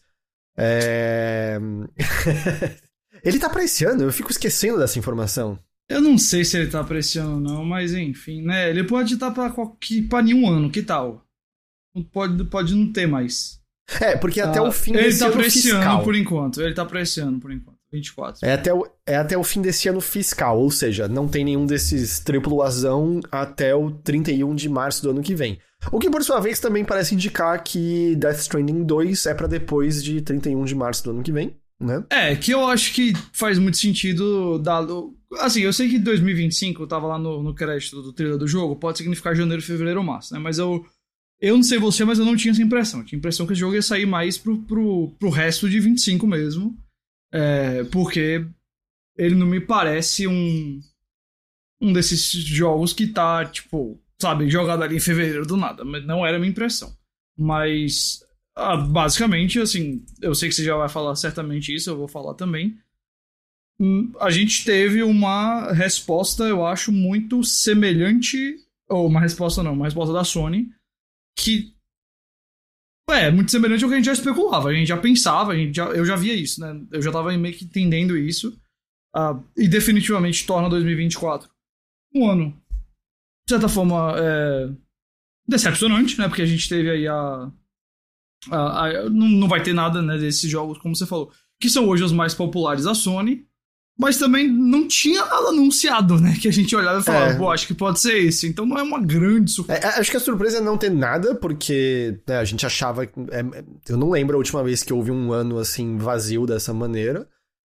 É... 0.56 1.58
Ele 3.24 3.38
tá 3.38 3.48
pra 3.48 3.64
esse 3.64 3.84
ano, 3.86 4.02
eu 4.02 4.12
fico 4.12 4.30
esquecendo 4.30 4.78
dessa 4.78 4.98
informação. 4.98 5.58
Eu 5.88 6.00
não 6.00 6.16
sei 6.16 6.44
se 6.44 6.56
ele 6.56 6.70
tá 6.70 6.82
pra 6.82 6.98
esse 6.98 7.18
ano 7.18 7.34
ou 7.34 7.40
não, 7.40 7.64
mas 7.64 7.92
enfim, 7.92 8.42
né? 8.42 8.70
Ele 8.70 8.84
pode 8.84 9.14
estar 9.14 9.30
pra, 9.30 9.50
qualquer, 9.50 10.02
pra 10.08 10.22
nenhum 10.22 10.48
ano, 10.48 10.70
que 10.70 10.82
tal? 10.82 11.23
Pode, 12.12 12.44
pode 12.44 12.74
não 12.74 12.92
ter 12.92 13.06
mais. 13.06 13.58
É, 14.00 14.16
porque 14.16 14.40
até 14.40 14.58
Ah, 14.58 14.62
o 14.62 14.72
fim 14.72 14.94
Ele 14.94 15.02
desse 15.04 15.18
tá 15.18 15.26
ano 15.26 15.34
pra 15.36 15.46
esse 15.46 15.62
fiscal. 15.62 15.96
ano 15.96 16.04
por 16.04 16.14
enquanto. 16.16 16.60
Ele 16.62 16.74
tá 16.74 16.84
pra 16.84 17.00
esse 17.02 17.20
ano 17.20 17.38
por 17.38 17.52
enquanto. 17.52 17.74
24. 17.92 18.40
É 18.44 18.52
até, 18.54 18.74
o, 18.74 18.84
é 19.06 19.16
até 19.16 19.38
o 19.38 19.44
fim 19.44 19.62
desse 19.62 19.88
ano 19.88 20.00
fiscal, 20.00 20.58
ou 20.58 20.68
seja, 20.70 21.06
não 21.06 21.28
tem 21.28 21.44
nenhum 21.44 21.64
desses 21.64 22.18
triplo 22.18 22.60
azão 22.62 23.20
até 23.30 23.72
o 23.74 23.90
31 23.92 24.52
de 24.54 24.68
março 24.68 25.00
do 25.02 25.10
ano 25.10 25.22
que 25.22 25.34
vem. 25.34 25.58
O 25.92 26.00
que, 26.00 26.10
por 26.10 26.24
sua 26.24 26.40
vez, 26.40 26.58
também 26.58 26.84
parece 26.84 27.14
indicar 27.14 27.62
que 27.62 28.16
Death 28.16 28.38
Stranding 28.40 28.82
2 28.84 29.26
é 29.26 29.34
pra 29.34 29.46
depois 29.46 30.02
de 30.02 30.20
31 30.22 30.64
de 30.64 30.74
março 30.74 31.04
do 31.04 31.10
ano 31.10 31.22
que 31.22 31.30
vem, 31.30 31.54
né? 31.80 32.02
É, 32.10 32.34
que 32.34 32.50
eu 32.52 32.66
acho 32.66 32.92
que 32.94 33.12
faz 33.32 33.58
muito 33.60 33.76
sentido 33.76 34.58
dado. 34.58 35.14
Assim, 35.38 35.60
eu 35.60 35.72
sei 35.72 35.88
que 35.88 35.98
2025 35.98 36.86
tava 36.88 37.06
lá 37.06 37.18
no, 37.18 37.42
no 37.44 37.54
crédito 37.54 38.02
do 38.02 38.12
trailer 38.12 38.38
do 38.38 38.48
jogo, 38.48 38.74
pode 38.76 38.98
significar 38.98 39.36
janeiro, 39.36 39.62
fevereiro 39.62 40.00
ou 40.00 40.06
março, 40.06 40.32
né? 40.34 40.40
Mas 40.40 40.58
eu. 40.58 40.84
Eu 41.44 41.56
não 41.56 41.62
sei 41.62 41.78
você, 41.78 42.04
mas 42.06 42.18
eu 42.18 42.24
não 42.24 42.36
tinha 42.36 42.52
essa 42.52 42.62
impressão. 42.62 43.00
Eu 43.00 43.06
tinha 43.06 43.18
a 43.18 43.20
impressão 43.20 43.46
que 43.46 43.52
esse 43.52 43.60
jogo 43.60 43.74
ia 43.74 43.82
sair 43.82 44.06
mais 44.06 44.38
pro, 44.38 44.58
pro, 44.62 45.10
pro 45.18 45.28
resto 45.28 45.68
de 45.68 45.78
25 45.78 46.26
mesmo. 46.26 46.74
É, 47.30 47.84
porque 47.84 48.46
ele 49.16 49.34
não 49.34 49.46
me 49.46 49.60
parece 49.60 50.26
um. 50.26 50.80
Um 51.82 51.92
desses 51.92 52.30
jogos 52.32 52.94
que 52.94 53.06
tá, 53.08 53.44
tipo, 53.44 54.00
sabe, 54.18 54.48
jogado 54.48 54.82
ali 54.82 54.96
em 54.96 55.00
fevereiro 55.00 55.44
do 55.44 55.56
nada. 55.56 55.84
Mas 55.84 56.06
não 56.06 56.24
era 56.24 56.38
a 56.38 56.40
minha 56.40 56.50
impressão. 56.50 56.96
Mas 57.36 58.24
ah, 58.56 58.76
basicamente, 58.76 59.60
assim, 59.60 60.02
eu 60.22 60.34
sei 60.34 60.48
que 60.48 60.54
você 60.54 60.64
já 60.64 60.76
vai 60.76 60.88
falar 60.88 61.14
certamente 61.16 61.74
isso, 61.74 61.90
eu 61.90 61.96
vou 61.98 62.08
falar 62.08 62.34
também. 62.34 62.78
Hum, 63.78 64.12
A 64.18 64.30
gente 64.30 64.64
teve 64.64 65.02
uma 65.02 65.72
resposta, 65.72 66.44
eu 66.44 66.64
acho, 66.64 66.90
muito 66.90 67.44
semelhante. 67.44 68.56
Ou 68.88 69.06
uma 69.08 69.20
resposta 69.20 69.62
não, 69.62 69.74
uma 69.74 69.86
resposta 69.86 70.14
da 70.14 70.24
Sony. 70.24 70.72
Que. 71.36 71.72
É, 73.10 73.30
muito 73.30 73.50
semelhante 73.50 73.84
ao 73.84 73.90
que 73.90 73.94
a 73.94 73.98
gente 73.98 74.06
já 74.06 74.12
especulava. 74.12 74.68
A 74.70 74.74
gente 74.74 74.88
já 74.88 74.96
pensava, 74.96 75.52
a 75.52 75.56
gente 75.56 75.74
já, 75.76 75.86
eu 75.86 76.04
já 76.06 76.16
via 76.16 76.34
isso, 76.34 76.60
né? 76.60 76.80
Eu 76.90 77.02
já 77.02 77.12
tava 77.12 77.36
meio 77.36 77.54
que 77.54 77.64
entendendo 77.64 78.16
isso. 78.16 78.58
Ah, 79.14 79.38
e 79.56 79.68
definitivamente 79.68 80.46
torna 80.46 80.68
2024 80.68 81.48
um 82.16 82.30
ano, 82.30 82.50
de 83.46 83.50
certa 83.54 83.68
forma, 83.68 84.14
é, 84.18 84.70
decepcionante, 85.46 86.18
né? 86.18 86.28
Porque 86.28 86.42
a 86.42 86.46
gente 86.46 86.68
teve 86.68 86.90
aí 86.90 87.06
a. 87.06 87.52
a- 88.50 88.86
a- 88.86 89.10
não, 89.10 89.28
não 89.28 89.48
vai 89.48 89.62
ter 89.62 89.72
nada 89.74 90.00
né, 90.02 90.16
desses 90.18 90.50
jogos, 90.50 90.78
como 90.78 90.94
você 90.96 91.06
falou, 91.06 91.32
que 91.60 91.68
são 91.68 91.86
hoje 91.88 92.02
os 92.04 92.12
mais 92.12 92.34
populares 92.34 92.84
da 92.84 92.94
Sony. 92.94 93.46
Mas 93.96 94.18
também 94.18 94.48
não 94.50 94.88
tinha 94.88 95.24
nada 95.24 95.48
anunciado, 95.50 96.18
né? 96.20 96.36
Que 96.40 96.48
a 96.48 96.52
gente 96.52 96.74
olhava 96.74 96.98
e 96.98 97.02
falava, 97.04 97.30
É. 97.32 97.36
pô, 97.36 97.48
acho 97.50 97.66
que 97.66 97.74
pode 97.74 98.00
ser 98.00 98.18
esse. 98.24 98.48
Então 98.48 98.66
não 98.66 98.76
é 98.76 98.82
uma 98.82 99.00
grande 99.00 99.52
surpresa. 99.52 99.80
É, 99.86 99.86
acho 100.00 100.10
que 100.10 100.16
a 100.16 100.20
surpresa 100.20 100.58
é 100.58 100.60
não 100.60 100.76
ter 100.76 100.90
nada, 100.90 101.34
porque 101.36 102.18
né, 102.26 102.38
a 102.38 102.44
gente 102.44 102.66
achava. 102.66 103.04
é, 103.04 103.08
é, 103.08 103.64
eu 103.88 103.96
não 103.96 104.10
lembro 104.10 104.34
a 104.34 104.38
última 104.38 104.64
vez 104.64 104.82
que 104.82 104.92
houve 104.92 105.12
um 105.12 105.32
ano 105.32 105.58
assim 105.58 105.96
vazio 105.96 106.44
dessa 106.44 106.74
maneira. 106.74 107.28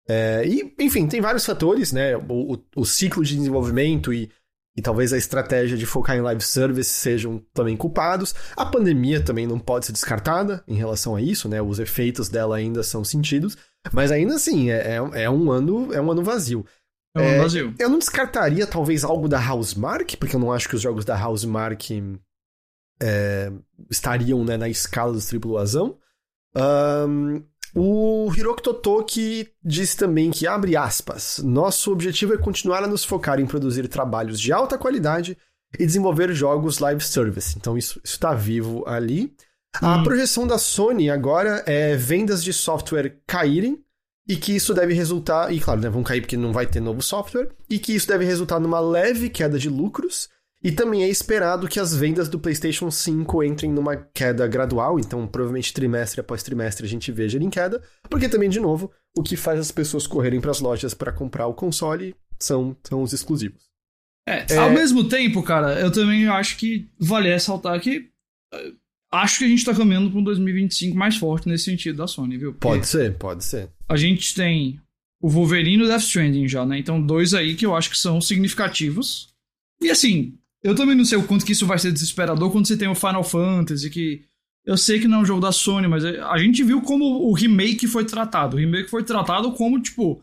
É, 0.09 0.45
e, 0.47 0.73
enfim, 0.79 1.07
tem 1.09 1.20
vários 1.20 1.45
fatores, 1.45 1.93
né? 1.93 2.16
O, 2.16 2.55
o- 2.55 2.64
o 2.77 2.85
ciclo 2.85 3.25
de 3.25 3.35
desenvolvimento 3.37 4.12
e, 4.12 4.31
e 4.77 4.81
talvez 4.83 5.12
a 5.12 5.18
estratégia 5.18 5.77
de 5.77 5.87
focar 5.87 6.16
em 6.16 6.20
live 6.20 6.43
service 6.43 6.91
sejam 6.91 7.43
também 7.53 7.77
culpados. 7.77 8.33
A 8.57 8.64
pandemia 8.64 9.20
também 9.20 9.47
não 9.47 9.59
pode 9.59 9.87
ser 9.87 9.93
descartada 9.93 10.62
em 10.68 10.75
relação 10.77 11.16
a 11.16 11.20
isso, 11.23 11.49
né? 11.49 11.61
Os 11.61 11.81
efeitos 11.81 12.29
dela 12.29 12.57
ainda 12.57 12.83
são 12.85 13.03
sentidos. 13.05 13.57
Mas 13.93 14.12
ainda 14.12 14.35
assim, 14.35 14.70
é, 14.70 14.97
é, 14.97 15.22
é 15.24 15.30
um 15.30 15.51
ano 15.51 15.93
é 15.93 16.01
um 16.01 16.11
ano 16.11 16.22
vazio. 16.22 16.64
É 17.14 17.20
um 17.20 17.24
é, 17.24 17.39
vazio. 17.39 17.74
Eu 17.78 17.89
não 17.89 17.99
descartaria 17.99 18.66
talvez 18.66 19.05
algo 19.05 19.28
da 19.28 19.39
Housemark, 19.39 20.16
porque 20.16 20.37
eu 20.37 20.41
não 20.41 20.53
acho 20.53 20.68
que 20.68 20.76
os 20.76 20.83
jogos 20.83 21.05
da 21.05 21.16
Housemark 21.16 21.91
é, 23.01 23.53
estariam 23.91 24.45
né, 24.45 24.57
na 24.57 24.68
escala 24.68 25.12
dos 25.12 25.26
triplo 25.26 25.59
azão. 25.59 25.99
Ahn, 26.55 27.43
o 27.74 28.30
Hiroki 28.35 28.62
Totoki 28.62 29.49
disse 29.64 29.97
também 29.97 30.30
que, 30.30 30.47
abre 30.47 30.76
aspas, 30.76 31.39
nosso 31.43 31.91
objetivo 31.91 32.35
é 32.35 32.39
continuar 32.39 32.85
a 32.85 32.87
nos 32.87 33.05
focar 33.05 33.41
em 33.41 33.47
produzir 33.47 33.89
trabalhos 33.89 34.39
de 34.39 34.53
alta 34.53 34.76
qualidade 34.76 35.37
e 35.78 35.87
desenvolver 35.87 36.33
jogos 36.35 36.78
live 36.78 37.03
service. 37.03 37.57
Então 37.57 37.76
isso 37.78 38.01
está 38.05 38.35
vivo 38.35 38.85
ali. 38.87 39.35
A 39.81 39.97
Hum. 39.97 40.03
projeção 40.03 40.47
da 40.47 40.59
Sony 40.59 41.09
agora 41.11 41.62
é 41.66 41.97
vendas 41.97 42.45
de 42.45 42.53
software 42.53 43.16
caírem 43.27 43.83
e 44.29 44.37
que 44.37 44.55
isso 44.55 44.73
deve 44.73 44.95
resultar, 44.95 45.53
e 45.53 45.61
claro, 45.61 45.81
né, 45.81 45.89
vão 45.89 46.03
cair 46.03 46.20
porque 46.20 46.37
não 46.37 46.53
vai 46.53 46.66
ter 46.66 46.81
novo 46.81 47.03
software, 47.03 47.49
e 47.68 47.79
que 47.79 47.93
isso 47.93 48.07
deve 48.07 48.25
resultar 48.25 48.61
numa 48.61 48.79
leve 48.79 49.29
queda 49.29 49.59
de 49.59 49.68
lucros, 49.68 50.29
e 50.62 50.70
também 50.70 51.03
é 51.03 51.09
esperado 51.09 51.66
que 51.66 51.81
as 51.81 51.93
vendas 51.95 52.29
do 52.29 52.39
PlayStation 52.39 52.89
5 52.89 53.43
entrem 53.43 53.73
numa 53.73 53.97
queda 53.97 54.47
gradual, 54.47 55.01
então 55.01 55.27
provavelmente 55.27 55.73
trimestre 55.73 56.20
após 56.20 56.43
trimestre 56.43 56.87
a 56.87 56.89
gente 56.89 57.11
veja 57.11 57.37
ele 57.37 57.47
em 57.47 57.51
queda, 57.51 57.83
porque 58.09 58.29
também, 58.29 58.49
de 58.49 58.61
novo, 58.61 58.93
o 59.16 59.23
que 59.25 59.37
faz 59.37 59.59
as 59.59 59.73
pessoas 59.73 60.07
correrem 60.07 60.41
para 60.41 60.53
as 60.53 60.61
lojas 60.61 60.95
para 60.95 61.12
comprar 61.12 61.49
o 61.49 61.55
console 61.55 62.14
são, 62.39 62.77
são 62.85 63.03
os 63.03 63.12
exclusivos. 63.12 63.64
É, 64.29 64.47
é, 64.55 64.57
ao 64.59 64.70
mesmo 64.70 65.09
tempo, 65.09 65.43
cara, 65.43 65.81
eu 65.81 65.91
também 65.91 66.29
acho 66.29 66.57
que 66.57 66.89
vale 66.97 67.29
ressaltar 67.29 67.81
que 67.81 68.09
uh, 68.55 68.82
acho 69.12 69.38
que 69.38 69.44
a 69.44 69.48
gente 69.48 69.64
tá 69.64 69.74
caminhando 69.74 70.10
para 70.10 70.18
um 70.18 70.24
2025 70.24 70.96
mais 70.96 71.16
forte 71.16 71.48
nesse 71.48 71.64
sentido 71.64 71.98
da 71.98 72.06
Sony, 72.06 72.38
viu? 72.38 72.52
Porque 72.52 72.66
pode 72.66 72.86
ser, 72.88 73.14
pode 73.18 73.44
ser. 73.44 73.68
A 73.88 73.96
gente 73.96 74.34
tem 74.34 74.80
o 75.20 75.28
Wolverine 75.28 75.82
e 75.82 75.86
o 75.86 75.88
Death 75.88 76.02
Stranding 76.02 76.48
já, 76.48 76.64
né? 76.64 76.78
Então, 76.78 77.00
dois 77.00 77.34
aí 77.34 77.54
que 77.54 77.66
eu 77.66 77.76
acho 77.76 77.90
que 77.90 77.98
são 77.98 78.20
significativos. 78.20 79.28
E 79.80 79.90
assim, 79.90 80.34
eu 80.62 80.74
também 80.74 80.96
não 80.96 81.04
sei 81.04 81.18
o 81.18 81.24
quanto 81.24 81.44
que 81.44 81.52
isso 81.52 81.66
vai 81.66 81.78
ser 81.78 81.92
desesperador 81.92 82.50
quando 82.50 82.66
você 82.66 82.76
tem 82.76 82.88
o 82.88 82.94
Final 82.94 83.22
Fantasy, 83.22 83.90
que 83.90 84.22
eu 84.64 84.76
sei 84.76 84.98
que 84.98 85.08
não 85.08 85.18
é 85.18 85.20
um 85.22 85.26
jogo 85.26 85.40
da 85.40 85.52
Sony, 85.52 85.88
mas 85.88 86.04
a 86.04 86.38
gente 86.38 86.62
viu 86.62 86.80
como 86.80 87.04
o 87.04 87.32
remake 87.32 87.86
foi 87.86 88.04
tratado. 88.04 88.56
O 88.56 88.60
remake 88.60 88.88
foi 88.88 89.02
tratado 89.04 89.52
como, 89.52 89.80
tipo, 89.80 90.22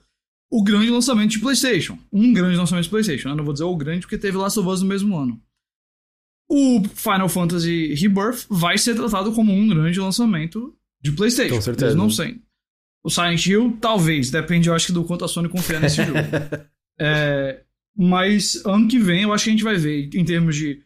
o 0.49 0.63
grande 0.63 0.89
lançamento 0.89 1.31
de 1.31 1.39
PlayStation. 1.39 1.97
Um 2.11 2.33
grande 2.33 2.55
lançamento 2.55 2.85
de 2.85 2.89
PlayStation. 2.89 3.29
Né? 3.29 3.35
Não 3.35 3.43
vou 3.43 3.53
dizer 3.53 3.65
o 3.65 3.75
grande 3.75 4.01
porque 4.01 4.17
teve 4.17 4.37
Last 4.37 4.59
of 4.59 4.67
Us 4.67 4.81
no 4.81 4.87
mesmo 4.87 5.17
ano. 5.17 5.39
O 6.49 6.83
Final 6.95 7.29
Fantasy 7.29 7.93
Rebirth 7.93 8.47
vai 8.49 8.77
ser 8.77 8.95
tratado 8.95 9.31
como 9.33 9.53
um 9.53 9.67
grande 9.67 9.99
lançamento 9.99 10.75
de 11.01 11.11
PlayStation. 11.11 11.55
Com 11.55 11.61
certeza. 11.61 11.95
não 11.95 12.09
sei. 12.09 12.41
O 13.03 13.09
Silent 13.09 13.45
Hill, 13.45 13.77
talvez. 13.79 14.31
Depende, 14.31 14.67
eu 14.67 14.75
acho, 14.75 14.91
do 14.91 15.03
quanto 15.03 15.23
a 15.23 15.27
Sony 15.27 15.47
confia 15.47 15.79
nesse 15.79 16.03
jogo. 16.03 16.19
É, 17.01 17.61
mas 17.97 18.61
ano 18.65 18.89
que 18.89 18.99
vem 18.99 19.21
eu 19.21 19.31
acho 19.31 19.45
que 19.45 19.49
a 19.49 19.53
gente 19.53 19.63
vai 19.63 19.77
ver, 19.77 20.09
em 20.13 20.25
termos 20.25 20.53
de 20.53 20.83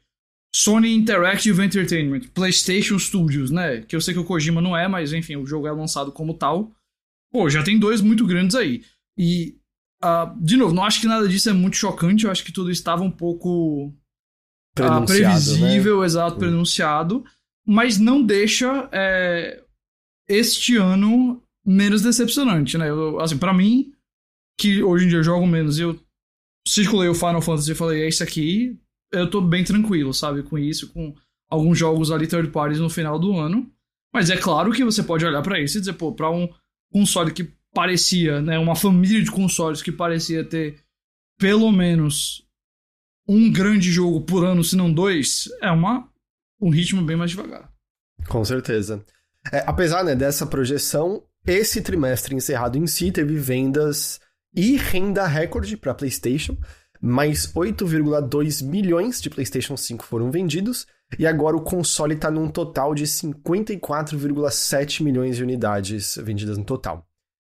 Sony 0.55 0.93
Interactive 0.93 1.59
Entertainment, 1.63 2.27
PlayStation 2.35 2.99
Studios, 2.99 3.49
né? 3.49 3.81
Que 3.81 3.95
eu 3.95 4.01
sei 4.01 4.13
que 4.13 4.19
o 4.19 4.23
Kojima 4.23 4.61
não 4.61 4.77
é, 4.77 4.87
mas 4.87 5.11
enfim, 5.11 5.35
o 5.35 5.45
jogo 5.45 5.65
é 5.65 5.71
lançado 5.71 6.11
como 6.11 6.35
tal. 6.35 6.71
Pô, 7.31 7.49
já 7.49 7.63
tem 7.63 7.79
dois 7.79 7.99
muito 7.99 8.27
grandes 8.27 8.55
aí. 8.55 8.83
E, 9.17 9.57
uh, 10.03 10.39
de 10.39 10.55
novo, 10.55 10.75
não 10.75 10.83
acho 10.83 11.01
que 11.01 11.07
nada 11.07 11.27
disso 11.27 11.49
é 11.49 11.53
muito 11.53 11.77
chocante. 11.77 12.25
Eu 12.25 12.31
acho 12.31 12.43
que 12.43 12.51
tudo 12.51 12.69
estava 12.69 13.01
um 13.01 13.09
pouco 13.09 13.91
uh, 14.79 15.05
previsível, 15.05 15.99
né? 15.99 16.05
exato, 16.05 16.37
pronunciado. 16.37 17.23
Mas 17.65 17.97
não 17.97 18.21
deixa 18.21 18.89
é, 18.91 19.63
este 20.27 20.75
ano 20.75 21.41
menos 21.65 22.01
decepcionante, 22.01 22.77
né? 22.77 22.89
Eu, 22.89 23.19
assim, 23.19 23.37
para 23.37 23.53
mim, 23.53 23.93
que 24.59 24.83
hoje 24.83 25.05
em 25.05 25.09
dia 25.09 25.19
eu 25.19 25.23
jogo 25.23 25.47
menos, 25.47 25.79
eu 25.79 25.97
circulei 26.67 27.09
o 27.09 27.15
Final 27.15 27.41
Fantasy 27.41 27.71
e 27.71 27.75
falei, 27.75 28.03
é 28.03 28.07
isso 28.07 28.23
aqui, 28.23 28.77
eu 29.11 29.29
tô 29.29 29.41
bem 29.41 29.63
tranquilo, 29.63 30.13
sabe, 30.13 30.43
com 30.43 30.57
isso, 30.57 30.91
com 30.91 31.15
alguns 31.49 31.77
jogos 31.77 32.11
ali 32.11 32.27
third 32.27 32.49
parties 32.49 32.79
no 32.79 32.89
final 32.89 33.17
do 33.17 33.37
ano. 33.37 33.71
Mas 34.13 34.29
é 34.29 34.37
claro 34.37 34.71
que 34.71 34.83
você 34.83 35.01
pode 35.01 35.25
olhar 35.25 35.41
para 35.41 35.59
isso 35.59 35.77
e 35.77 35.79
dizer, 35.79 35.93
pô, 35.93 36.13
pra 36.13 36.29
um 36.29 36.47
console 36.91 37.31
que 37.31 37.51
parecia, 37.73 38.41
né, 38.41 38.59
uma 38.59 38.75
família 38.75 39.23
de 39.23 39.31
consoles 39.31 39.81
que 39.81 39.91
parecia 39.91 40.43
ter 40.43 40.79
pelo 41.39 41.71
menos 41.71 42.45
um 43.27 43.51
grande 43.51 43.91
jogo 43.91 44.21
por 44.21 44.45
ano, 44.45 44.63
se 44.63 44.75
não 44.75 44.91
dois, 44.91 45.49
é 45.61 45.71
uma, 45.71 46.07
um 46.59 46.69
ritmo 46.69 47.01
bem 47.01 47.15
mais 47.15 47.31
devagar. 47.31 47.69
Com 48.27 48.43
certeza. 48.43 49.03
É, 49.51 49.63
apesar 49.65 50.03
né, 50.03 50.15
dessa 50.15 50.45
projeção, 50.45 51.23
esse 51.45 51.81
trimestre 51.81 52.35
encerrado 52.35 52.77
em 52.77 52.87
si 52.87 53.11
teve 53.11 53.35
vendas 53.35 54.21
e 54.55 54.77
renda 54.77 55.27
recorde 55.27 55.75
para 55.75 55.93
PlayStation. 55.93 56.57
Mais 57.01 57.51
8,2 57.53 58.65
milhões 58.65 59.21
de 59.21 59.29
PlayStation 59.29 59.75
5 59.75 60.05
foram 60.05 60.31
vendidos, 60.31 60.87
e 61.19 61.27
agora 61.27 61.57
o 61.57 61.61
console 61.61 62.15
está 62.15 62.31
num 62.31 62.47
total 62.47 62.95
de 62.95 63.03
54,7 63.03 65.03
milhões 65.03 65.35
de 65.35 65.43
unidades 65.43 66.17
vendidas 66.23 66.57
no 66.57 66.63
total. 66.63 67.05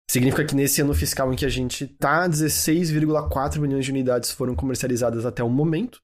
Significa 0.08 0.44
que 0.44 0.54
nesse 0.54 0.80
ano 0.80 0.94
fiscal 0.94 1.32
em 1.32 1.36
que 1.36 1.44
a 1.44 1.48
gente 1.48 1.86
tá, 1.86 2.28
16,4 2.28 3.58
milhões 3.58 3.84
de 3.84 3.90
unidades 3.90 4.30
foram 4.30 4.54
comercializadas 4.54 5.26
até 5.26 5.42
o 5.42 5.50
momento. 5.50 6.00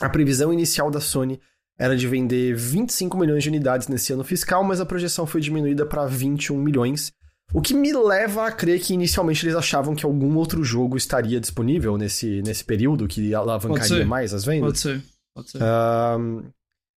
A 0.00 0.08
previsão 0.08 0.52
inicial 0.52 0.90
da 0.90 1.00
Sony 1.00 1.40
era 1.78 1.96
de 1.96 2.06
vender 2.06 2.54
25 2.54 3.16
milhões 3.16 3.42
de 3.42 3.48
unidades 3.48 3.88
nesse 3.88 4.12
ano 4.12 4.24
fiscal, 4.24 4.64
mas 4.64 4.80
a 4.80 4.86
projeção 4.86 5.26
foi 5.26 5.40
diminuída 5.40 5.86
para 5.86 6.06
21 6.06 6.58
milhões. 6.58 7.12
O 7.52 7.60
que 7.60 7.74
me 7.74 7.92
leva 7.92 8.46
a 8.46 8.52
crer 8.52 8.80
que 8.80 8.94
inicialmente 8.94 9.44
eles 9.44 9.56
achavam 9.56 9.94
que 9.94 10.04
algum 10.04 10.36
outro 10.36 10.62
jogo 10.62 10.96
estaria 10.96 11.40
disponível 11.40 11.96
nesse, 11.96 12.42
nesse 12.42 12.64
período, 12.64 13.08
que 13.08 13.34
alavancaria 13.34 14.04
mais 14.04 14.34
as 14.34 14.44
vendas. 14.44 14.68
Pode 14.68 14.78
ser, 14.78 15.02
pode 15.34 15.50
ser. 15.50 15.58
Um, 15.62 16.44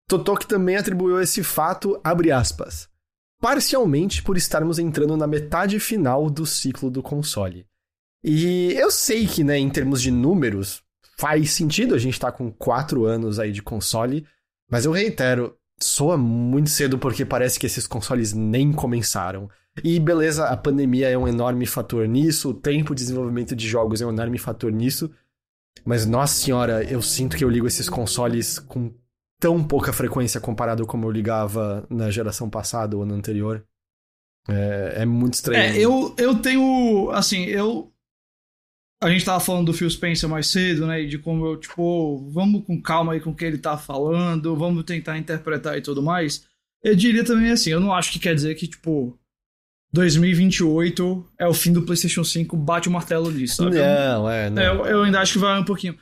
Totok 0.08 0.46
também 0.46 0.76
atribuiu 0.76 1.20
esse 1.20 1.42
fato, 1.44 2.00
abre 2.02 2.32
aspas, 2.32 2.88
parcialmente 3.40 4.22
por 4.22 4.36
estarmos 4.36 4.78
entrando 4.78 5.16
na 5.16 5.26
metade 5.26 5.80
final 5.80 6.28
do 6.28 6.44
ciclo 6.44 6.90
do 6.90 7.02
console. 7.02 7.66
E 8.22 8.72
eu 8.74 8.90
sei 8.90 9.26
que, 9.26 9.42
né, 9.42 9.58
em 9.58 9.70
termos 9.70 10.02
de 10.02 10.10
números, 10.10 10.82
faz 11.18 11.52
sentido 11.52 11.94
a 11.94 11.98
gente 11.98 12.14
estar 12.14 12.30
tá 12.30 12.36
com 12.36 12.52
quatro 12.52 13.06
anos 13.06 13.38
aí 13.38 13.50
de 13.50 13.62
console, 13.62 14.26
mas 14.70 14.84
eu 14.84 14.92
reitero, 14.92 15.56
soa 15.80 16.18
muito 16.18 16.68
cedo 16.68 16.98
porque 16.98 17.24
parece 17.24 17.58
que 17.58 17.66
esses 17.66 17.86
consoles 17.86 18.34
nem 18.34 18.72
começaram. 18.72 19.48
E 19.82 19.98
beleza, 19.98 20.46
a 20.46 20.56
pandemia 20.56 21.08
é 21.08 21.16
um 21.16 21.26
enorme 21.26 21.64
fator 21.64 22.06
nisso, 22.06 22.50
o 22.50 22.54
tempo 22.54 22.94
de 22.94 23.02
desenvolvimento 23.02 23.56
de 23.56 23.66
jogos 23.66 24.02
é 24.02 24.06
um 24.06 24.10
enorme 24.10 24.36
fator 24.36 24.70
nisso, 24.70 25.10
mas 25.84 26.04
nossa 26.04 26.34
senhora, 26.34 26.82
eu 26.84 27.00
sinto 27.00 27.36
que 27.36 27.44
eu 27.44 27.48
ligo 27.48 27.66
esses 27.66 27.88
consoles 27.88 28.58
com 28.58 28.92
tão 29.40 29.64
pouca 29.64 29.92
frequência 29.92 30.40
comparado 30.40 30.86
como 30.86 31.06
eu 31.06 31.10
ligava 31.10 31.86
na 31.88 32.10
geração 32.10 32.50
passada 32.50 32.94
ou 32.94 33.02
ano 33.02 33.14
anterior. 33.14 33.64
É, 34.46 35.02
é 35.02 35.06
muito 35.06 35.34
estranho. 35.34 35.60
É, 35.60 35.78
eu, 35.78 36.14
eu 36.18 36.34
tenho. 36.36 37.10
Assim, 37.10 37.44
eu. 37.44 37.90
A 39.02 39.08
gente 39.08 39.24
tava 39.24 39.40
falando 39.40 39.66
do 39.66 39.72
Phil 39.72 39.88
Spencer 39.88 40.28
mais 40.28 40.46
cedo, 40.46 40.86
né? 40.86 41.02
De 41.04 41.18
como 41.18 41.46
eu, 41.46 41.56
tipo, 41.56 42.30
vamos 42.30 42.64
com 42.66 42.80
calma 42.80 43.14
aí 43.14 43.20
com 43.20 43.30
o 43.30 43.34
que 43.34 43.46
ele 43.46 43.56
tá 43.56 43.78
falando, 43.78 44.54
vamos 44.54 44.84
tentar 44.84 45.16
interpretar 45.16 45.78
e 45.78 45.80
tudo 45.80 46.02
mais. 46.02 46.46
Eu 46.82 46.94
diria 46.94 47.24
também 47.24 47.50
assim, 47.50 47.70
eu 47.70 47.80
não 47.80 47.94
acho 47.94 48.12
que 48.12 48.18
quer 48.18 48.34
dizer 48.34 48.54
que, 48.56 48.68
tipo, 48.68 49.18
2028 49.92 51.26
é 51.38 51.46
o 51.46 51.54
fim 51.54 51.72
do 51.72 51.82
PlayStation 51.82 52.24
5, 52.24 52.54
bate 52.56 52.88
o 52.88 52.92
martelo 52.92 53.32
disso, 53.32 53.56
sabe? 53.56 53.76
Não, 53.76 54.30
é, 54.30 54.50
não. 54.50 54.62
É, 54.62 54.68
eu, 54.68 54.86
eu 54.86 55.02
ainda 55.02 55.20
acho 55.20 55.34
que 55.34 55.38
vai 55.38 55.58
um 55.58 55.64
pouquinho 55.64 55.96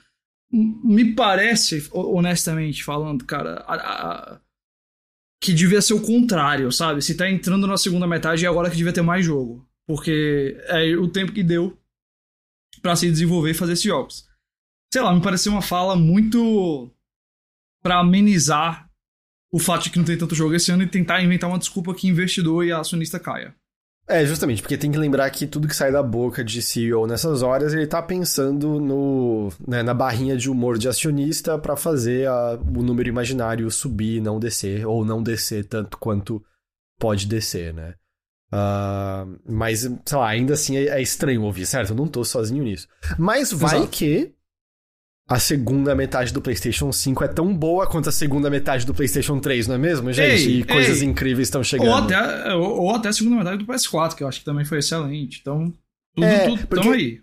me 0.50 1.14
parece, 1.14 1.88
honestamente 1.92 2.82
falando, 2.82 3.24
cara, 3.24 3.64
a, 3.66 3.74
a, 3.74 4.40
que 5.40 5.52
devia 5.52 5.82
ser 5.82 5.94
o 5.94 6.02
contrário, 6.02 6.72
sabe? 6.72 7.02
Se 7.02 7.16
tá 7.16 7.28
entrando 7.30 7.66
na 7.66 7.76
segunda 7.76 8.06
metade, 8.06 8.44
é 8.44 8.48
agora 8.48 8.70
que 8.70 8.76
devia 8.76 8.92
ter 8.92 9.02
mais 9.02 9.24
jogo. 9.24 9.66
Porque 9.86 10.56
é 10.66 10.96
o 10.96 11.08
tempo 11.08 11.32
que 11.32 11.42
deu 11.42 11.78
para 12.82 12.96
se 12.96 13.10
desenvolver 13.10 13.50
e 13.50 13.54
fazer 13.54 13.72
esses 13.72 13.84
jogos. 13.84 14.28
Sei 14.92 15.02
lá, 15.02 15.14
me 15.14 15.22
pareceu 15.22 15.52
uma 15.52 15.62
fala 15.62 15.96
muito 15.96 16.90
para 17.82 18.00
amenizar 18.00 18.90
o 19.50 19.58
fato 19.58 19.84
de 19.84 19.90
que 19.90 19.98
não 19.98 20.04
tem 20.04 20.18
tanto 20.18 20.34
jogo 20.34 20.54
esse 20.54 20.70
ano 20.70 20.82
e 20.82 20.88
tentar 20.88 21.22
inventar 21.22 21.48
uma 21.48 21.58
desculpa 21.58 21.94
que 21.94 22.08
investidor 22.08 22.64
e 22.64 22.72
acionista 22.72 23.18
caia. 23.18 23.54
É, 24.08 24.24
justamente, 24.24 24.62
porque 24.62 24.78
tem 24.78 24.90
que 24.90 24.96
lembrar 24.96 25.28
que 25.28 25.46
tudo 25.46 25.68
que 25.68 25.76
sai 25.76 25.92
da 25.92 26.02
boca 26.02 26.42
de 26.42 26.62
CEO 26.62 27.06
nessas 27.06 27.42
horas, 27.42 27.74
ele 27.74 27.86
tá 27.86 28.00
pensando 28.00 28.80
no, 28.80 29.52
né, 29.66 29.82
na 29.82 29.92
barrinha 29.92 30.34
de 30.34 30.50
humor 30.50 30.78
de 30.78 30.88
acionista 30.88 31.58
para 31.58 31.76
fazer 31.76 32.26
a, 32.26 32.54
o 32.54 32.82
número 32.82 33.08
imaginário 33.08 33.70
subir, 33.70 34.22
não 34.22 34.40
descer, 34.40 34.86
ou 34.86 35.04
não 35.04 35.22
descer 35.22 35.66
tanto 35.66 35.98
quanto 35.98 36.42
pode 36.98 37.26
descer, 37.26 37.74
né? 37.74 37.94
Uh, 38.50 39.38
mas, 39.46 39.80
sei 39.80 40.18
lá, 40.18 40.28
ainda 40.28 40.54
assim 40.54 40.78
é, 40.78 40.84
é, 40.86 41.02
estranho 41.02 41.42
ouvir, 41.42 41.66
certo? 41.66 41.90
Eu 41.90 41.96
não 41.96 42.08
tô 42.08 42.24
sozinho 42.24 42.64
nisso. 42.64 42.88
Mas 43.18 43.52
vai 43.52 43.76
Exato. 43.76 43.90
que 43.90 44.32
a 45.28 45.38
segunda 45.38 45.94
metade 45.94 46.32
do 46.32 46.40
PlayStation 46.40 46.90
5 46.90 47.22
é 47.22 47.28
tão 47.28 47.54
boa 47.54 47.86
quanto 47.86 48.08
a 48.08 48.12
segunda 48.12 48.48
metade 48.48 48.86
do 48.86 48.94
PlayStation 48.94 49.38
3, 49.38 49.68
não 49.68 49.74
é 49.74 49.78
mesmo, 49.78 50.10
gente? 50.10 50.48
Ei, 50.48 50.60
e 50.60 50.64
coisas 50.64 51.02
ei. 51.02 51.08
incríveis 51.08 51.48
estão 51.48 51.62
chegando. 51.62 51.90
Ou 51.90 51.94
até, 51.96 52.54
ou, 52.54 52.80
ou, 52.80 52.94
até 52.94 53.10
a 53.10 53.12
segunda 53.12 53.36
metade 53.36 53.62
do 53.62 53.70
PS4, 53.70 54.14
que 54.14 54.22
eu 54.22 54.28
acho 54.28 54.38
que 54.38 54.44
também 54.46 54.64
foi 54.64 54.78
excelente. 54.78 55.40
Então, 55.42 55.70
tudo, 56.14 56.26
é, 56.26 56.46
tudo 56.46 56.66
tão 56.66 56.92
aí. 56.92 57.20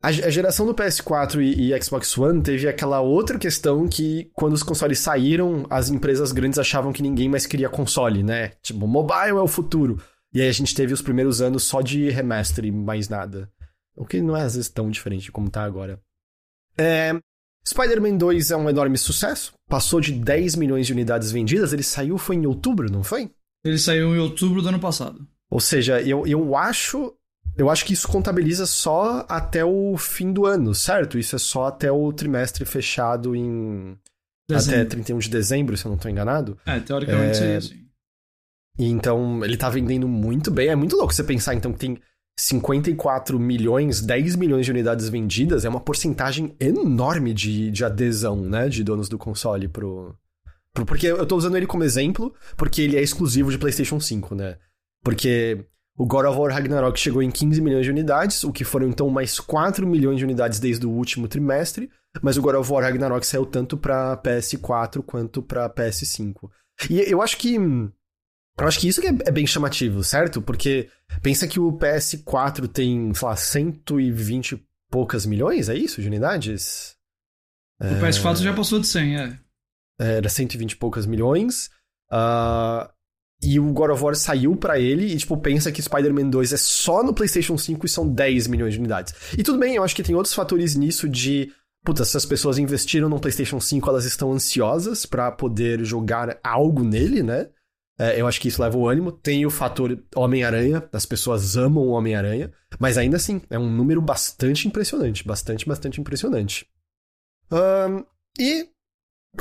A, 0.00 0.06
a, 0.06 0.30
geração 0.30 0.66
do 0.66 0.74
PS4 0.74 1.42
e, 1.42 1.72
e, 1.72 1.82
Xbox 1.82 2.16
One 2.16 2.40
teve 2.40 2.68
aquela 2.68 3.00
outra 3.00 3.36
questão 3.36 3.88
que, 3.88 4.30
quando 4.34 4.52
os 4.52 4.62
consoles 4.62 5.00
saíram, 5.00 5.66
as 5.68 5.90
empresas 5.90 6.30
grandes 6.30 6.60
achavam 6.60 6.92
que 6.92 7.02
ninguém 7.02 7.28
mais 7.28 7.44
queria 7.44 7.68
console, 7.68 8.22
né? 8.22 8.52
Tipo, 8.62 8.86
mobile 8.86 9.30
é 9.30 9.42
o 9.42 9.48
futuro. 9.48 10.00
E 10.32 10.40
aí 10.40 10.48
a 10.48 10.52
gente 10.52 10.76
teve 10.76 10.92
os 10.92 11.02
primeiros 11.02 11.42
anos 11.42 11.64
só 11.64 11.80
de 11.80 12.08
remaster 12.08 12.64
e 12.64 12.70
mais 12.70 13.08
nada. 13.08 13.50
O 13.96 14.06
que 14.06 14.20
não 14.20 14.36
é 14.36 14.42
às 14.42 14.54
vezes 14.54 14.70
tão 14.70 14.88
diferente 14.88 15.24
de 15.24 15.32
como 15.32 15.50
tá 15.50 15.64
agora. 15.64 16.00
É, 16.78 17.18
Spider-Man 17.68 18.16
2 18.16 18.50
é 18.50 18.56
um 18.56 18.68
enorme 18.68 18.96
sucesso, 18.96 19.52
passou 19.68 20.00
de 20.00 20.12
10 20.12 20.56
milhões 20.56 20.86
de 20.86 20.92
unidades 20.92 21.30
vendidas, 21.30 21.72
ele 21.72 21.82
saiu 21.82 22.18
foi 22.18 22.36
em 22.36 22.46
outubro, 22.46 22.90
não 22.90 23.02
foi? 23.02 23.30
Ele 23.64 23.78
saiu 23.78 24.14
em 24.14 24.18
outubro 24.18 24.62
do 24.62 24.68
ano 24.68 24.78
passado. 24.78 25.26
Ou 25.50 25.60
seja, 25.60 26.00
eu, 26.02 26.26
eu 26.26 26.56
acho 26.56 27.14
eu 27.56 27.68
acho 27.68 27.84
que 27.84 27.92
isso 27.92 28.06
contabiliza 28.06 28.66
só 28.66 29.26
até 29.28 29.64
o 29.64 29.96
fim 29.98 30.32
do 30.32 30.46
ano, 30.46 30.74
certo? 30.74 31.18
Isso 31.18 31.34
é 31.34 31.38
só 31.38 31.66
até 31.66 31.90
o 31.90 32.12
trimestre 32.12 32.64
fechado 32.64 33.34
em 33.34 33.98
dezembro. 34.48 34.80
até 34.80 34.88
31 34.88 35.18
de 35.18 35.28
dezembro, 35.28 35.76
se 35.76 35.84
eu 35.84 35.88
não 35.88 35.96
estou 35.96 36.10
enganado. 36.10 36.56
É, 36.64 36.78
teoricamente 36.78 37.30
é... 37.30 37.34
seria 37.34 37.58
assim. 37.58 37.88
E 38.78 38.86
então 38.86 39.44
ele 39.44 39.56
tá 39.56 39.68
vendendo 39.68 40.06
muito 40.06 40.52
bem. 40.52 40.68
É 40.68 40.76
muito 40.76 40.96
louco 40.96 41.12
você 41.12 41.24
pensar 41.24 41.54
então 41.54 41.72
que 41.72 41.80
tem 41.80 42.00
54 42.38 43.36
milhões, 43.38 44.00
10 44.00 44.36
milhões 44.36 44.64
de 44.64 44.70
unidades 44.70 45.08
vendidas 45.08 45.64
é 45.64 45.68
uma 45.68 45.80
porcentagem 45.80 46.54
enorme 46.60 47.34
de, 47.34 47.68
de 47.68 47.84
adesão, 47.84 48.36
né, 48.36 48.68
de 48.68 48.84
donos 48.84 49.08
do 49.08 49.18
console 49.18 49.66
pro, 49.66 50.14
pro... 50.72 50.86
Porque 50.86 51.08
eu 51.08 51.26
tô 51.26 51.36
usando 51.36 51.56
ele 51.56 51.66
como 51.66 51.82
exemplo, 51.82 52.32
porque 52.56 52.82
ele 52.82 52.96
é 52.96 53.02
exclusivo 53.02 53.50
de 53.50 53.58
PlayStation 53.58 53.98
5, 53.98 54.36
né? 54.36 54.56
Porque 55.02 55.66
o 55.96 56.06
God 56.06 56.26
of 56.26 56.38
War 56.38 56.52
Ragnarok 56.52 56.96
chegou 56.96 57.20
em 57.22 57.30
15 57.30 57.60
milhões 57.60 57.84
de 57.84 57.90
unidades, 57.90 58.44
o 58.44 58.52
que 58.52 58.62
foram 58.62 58.86
então 58.86 59.10
mais 59.10 59.40
4 59.40 59.84
milhões 59.84 60.18
de 60.18 60.24
unidades 60.24 60.60
desde 60.60 60.86
o 60.86 60.90
último 60.90 61.26
trimestre, 61.26 61.90
mas 62.22 62.36
o 62.36 62.42
God 62.42 62.54
of 62.54 62.72
War 62.72 62.84
Ragnarok 62.84 63.26
saiu 63.26 63.46
tanto 63.46 63.76
para 63.76 64.16
PS4 64.18 65.02
quanto 65.02 65.42
para 65.42 65.68
PS5. 65.68 66.48
E 66.88 67.00
eu 67.00 67.20
acho 67.20 67.36
que 67.36 67.58
eu 68.58 68.66
acho 68.66 68.80
que 68.80 68.88
isso 68.88 69.00
que 69.00 69.06
é, 69.06 69.14
é 69.26 69.30
bem 69.30 69.46
chamativo, 69.46 70.02
certo? 70.02 70.42
Porque 70.42 70.88
pensa 71.22 71.46
que 71.46 71.60
o 71.60 71.72
PS4 71.72 72.68
tem, 72.68 73.12
sei 73.14 73.28
lá, 73.28 73.36
120 73.36 74.52
e 74.52 74.62
poucas 74.90 75.26
milhões, 75.26 75.68
é 75.68 75.76
isso, 75.76 76.00
de 76.00 76.08
unidades? 76.08 76.96
O 77.80 77.84
é... 77.84 78.00
PS4 78.00 78.42
já 78.42 78.52
passou 78.52 78.80
de 78.80 78.86
100, 78.86 79.16
é. 79.18 79.38
Era 80.00 80.28
120 80.28 80.72
e 80.72 80.76
poucas 80.76 81.06
milhões. 81.06 81.70
Uh, 82.10 82.88
e 83.42 83.60
o 83.60 83.72
God 83.72 83.90
of 83.90 84.02
War 84.02 84.16
saiu 84.16 84.56
para 84.56 84.78
ele 84.78 85.06
e, 85.06 85.16
tipo, 85.16 85.36
pensa 85.36 85.70
que 85.70 85.82
Spider-Man 85.82 86.28
2 86.28 86.52
é 86.52 86.56
só 86.56 87.04
no 87.04 87.14
PlayStation 87.14 87.56
5 87.56 87.86
e 87.86 87.88
são 87.88 88.08
10 88.08 88.48
milhões 88.48 88.74
de 88.74 88.80
unidades. 88.80 89.14
E 89.36 89.42
tudo 89.42 89.58
bem, 89.58 89.76
eu 89.76 89.84
acho 89.84 89.94
que 89.94 90.02
tem 90.02 90.14
outros 90.14 90.34
fatores 90.34 90.74
nisso 90.74 91.08
de. 91.08 91.52
Puta, 91.84 92.04
se 92.04 92.16
as 92.16 92.26
pessoas 92.26 92.58
investiram 92.58 93.08
no 93.08 93.20
PlayStation 93.20 93.60
5, 93.60 93.88
elas 93.88 94.04
estão 94.04 94.32
ansiosas 94.32 95.06
para 95.06 95.30
poder 95.30 95.84
jogar 95.84 96.36
algo 96.42 96.82
nele, 96.82 97.22
né? 97.22 97.48
É, 97.98 98.20
eu 98.20 98.26
acho 98.28 98.40
que 98.40 98.48
isso 98.48 98.62
leva 98.62 98.78
o 98.78 98.88
ânimo. 98.88 99.10
Tem 99.10 99.44
o 99.44 99.50
fator 99.50 99.98
Homem-Aranha, 100.14 100.88
as 100.92 101.04
pessoas 101.04 101.56
amam 101.56 101.84
o 101.84 101.90
Homem-Aranha, 101.90 102.52
mas 102.78 102.96
ainda 102.96 103.16
assim, 103.16 103.42
é 103.50 103.58
um 103.58 103.68
número 103.68 104.00
bastante 104.00 104.68
impressionante. 104.68 105.26
Bastante, 105.26 105.66
bastante 105.66 106.00
impressionante. 106.00 106.66
Um, 107.50 108.04
e 108.38 108.68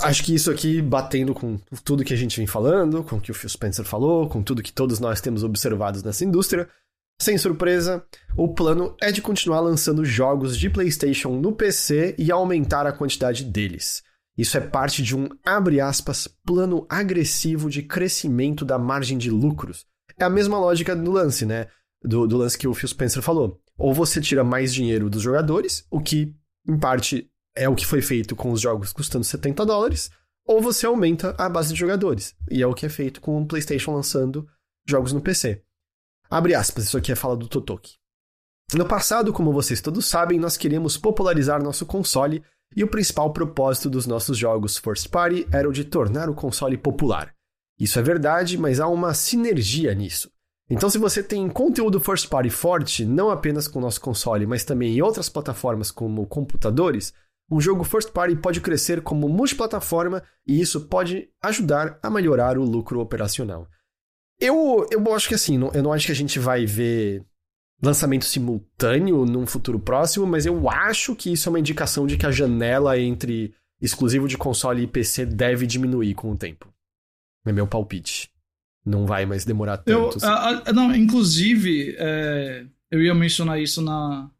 acho 0.01 0.23
que 0.23 0.33
isso 0.33 0.49
aqui, 0.49 0.81
batendo 0.81 1.33
com 1.33 1.57
tudo 1.83 2.03
que 2.03 2.13
a 2.13 2.17
gente 2.17 2.37
vem 2.37 2.47
falando, 2.47 3.03
com 3.03 3.17
o 3.17 3.21
que 3.21 3.31
o 3.31 3.35
Phil 3.35 3.49
Spencer 3.49 3.85
falou, 3.85 4.27
com 4.27 4.41
tudo 4.41 4.63
que 4.63 4.73
todos 4.73 4.99
nós 4.99 5.21
temos 5.21 5.43
observado 5.43 6.01
nessa 6.03 6.25
indústria, 6.25 6.67
sem 7.19 7.37
surpresa, 7.37 8.05
o 8.35 8.53
plano 8.53 8.95
é 9.01 9.11
de 9.11 9.21
continuar 9.21 9.59
lançando 9.59 10.05
jogos 10.05 10.57
de 10.57 10.69
PlayStation 10.69 11.39
no 11.39 11.51
PC 11.51 12.15
e 12.17 12.31
aumentar 12.31 12.85
a 12.85 12.91
quantidade 12.91 13.43
deles. 13.43 14.03
Isso 14.37 14.55
é 14.55 14.61
parte 14.61 15.01
de 15.01 15.15
um, 15.15 15.27
abre 15.43 15.81
aspas, 15.81 16.27
plano 16.45 16.85
agressivo 16.87 17.69
de 17.69 17.81
crescimento 17.81 18.63
da 18.63 18.77
margem 18.77 19.17
de 19.17 19.31
lucros. 19.31 19.85
É 20.17 20.23
a 20.23 20.29
mesma 20.29 20.59
lógica 20.59 20.95
do 20.95 21.11
lance, 21.11 21.45
né? 21.45 21.67
Do, 22.03 22.27
do 22.27 22.37
lance 22.37 22.57
que 22.57 22.67
o 22.67 22.73
Phil 22.73 22.87
Spencer 22.87 23.23
falou. 23.23 23.59
Ou 23.77 23.93
você 23.93 24.21
tira 24.21 24.43
mais 24.43 24.73
dinheiro 24.73 25.09
dos 25.09 25.21
jogadores, 25.21 25.85
o 25.89 25.99
que, 25.99 26.35
em 26.67 26.77
parte, 26.77 27.29
é 27.55 27.67
o 27.67 27.75
que 27.75 27.85
foi 27.85 28.01
feito 28.01 28.35
com 28.35 28.51
os 28.51 28.61
jogos 28.61 28.93
custando 28.93 29.23
70 29.23 29.65
dólares, 29.65 30.11
ou 30.45 30.61
você 30.61 30.85
aumenta 30.85 31.35
a 31.37 31.49
base 31.49 31.73
de 31.73 31.79
jogadores. 31.79 32.35
E 32.49 32.61
é 32.61 32.67
o 32.67 32.73
que 32.73 32.85
é 32.85 32.89
feito 32.89 33.19
com 33.19 33.41
o 33.41 33.45
PlayStation 33.45 33.93
lançando 33.93 34.47
jogos 34.87 35.11
no 35.11 35.21
PC. 35.21 35.63
Abre 36.29 36.53
aspas, 36.53 36.85
isso 36.85 36.97
aqui 36.97 37.11
é 37.11 37.15
fala 37.15 37.35
do 37.35 37.47
Totoki. 37.47 37.95
No 38.73 38.85
passado, 38.85 39.31
como 39.31 39.53
vocês 39.53 39.81
todos 39.81 40.05
sabem, 40.05 40.39
nós 40.39 40.57
queríamos 40.57 40.97
popularizar 40.97 41.63
nosso 41.63 41.85
console 41.85 42.43
e 42.75 42.83
o 42.83 42.87
principal 42.87 43.31
propósito 43.31 43.89
dos 43.89 44.05
nossos 44.05 44.37
jogos 44.37 44.77
First 44.77 45.09
Party 45.09 45.47
era 45.51 45.67
o 45.67 45.73
de 45.73 45.83
tornar 45.83 46.29
o 46.29 46.35
console 46.35 46.77
popular. 46.77 47.33
Isso 47.79 47.99
é 47.99 48.01
verdade, 48.01 48.57
mas 48.57 48.79
há 48.79 48.87
uma 48.87 49.13
sinergia 49.13 49.93
nisso. 49.93 50.31
Então, 50.69 50.89
se 50.89 50.97
você 50.97 51.23
tem 51.23 51.47
conteúdo 51.47 51.99
First 51.99 52.27
Party 52.27 52.49
forte, 52.49 53.05
não 53.05 53.29
apenas 53.29 53.67
com 53.67 53.79
o 53.79 53.81
nosso 53.81 54.01
console, 54.01 54.45
mas 54.45 54.65
também 54.65 54.97
em 54.97 55.01
outras 55.01 55.29
plataformas 55.29 55.91
como 55.91 56.27
computadores, 56.27 57.13
um 57.49 57.61
jogo 57.61 57.85
First 57.85 58.11
Party 58.11 58.35
pode 58.35 58.59
crescer 58.59 59.01
como 59.01 59.29
multiplataforma 59.29 60.21
e 60.45 60.59
isso 60.59 60.81
pode 60.87 61.29
ajudar 61.41 61.97
a 62.03 62.09
melhorar 62.09 62.57
o 62.57 62.63
lucro 62.63 62.99
operacional. 62.99 63.67
Eu, 64.39 64.85
eu 64.91 65.15
acho 65.15 65.29
que 65.29 65.35
assim, 65.35 65.57
eu 65.73 65.81
não 65.81 65.93
acho 65.93 66.05
que 66.05 66.11
a 66.11 66.15
gente 66.15 66.37
vai 66.37 66.65
ver 66.65 67.25
lançamento 67.81 68.25
simultâneo 68.25 69.25
num 69.25 69.45
futuro 69.45 69.79
próximo, 69.79 70.25
mas 70.25 70.45
eu 70.45 70.69
acho 70.69 71.15
que 71.15 71.31
isso 71.31 71.47
é 71.47 71.51
uma 71.51 71.59
indicação 71.59 72.07
de 72.07 72.17
que 72.17 72.25
a 72.25 72.31
janela 72.31 72.99
entre 72.99 73.53
exclusivo 73.81 74.27
de 74.27 74.37
console 74.37 74.83
e 74.83 74.87
PC 74.87 75.25
deve 75.25 75.67
diminuir 75.67 76.15
com 76.15 76.31
o 76.31 76.37
tempo. 76.37 76.73
É 77.45 77.51
meu 77.51 77.67
palpite. 77.67 78.29
Não 78.85 79.05
vai 79.05 79.25
mais 79.25 79.45
demorar 79.45 79.77
tanto. 79.77 79.89
Eu, 79.89 80.07
assim. 80.09 80.25
a, 80.25 80.69
a, 80.69 80.73
não, 80.73 80.95
inclusive, 80.95 81.95
é, 81.97 82.65
eu 82.89 83.01
ia 83.01 83.13
mencionar 83.13 83.61
isso 83.61 83.81
na, 83.81 84.31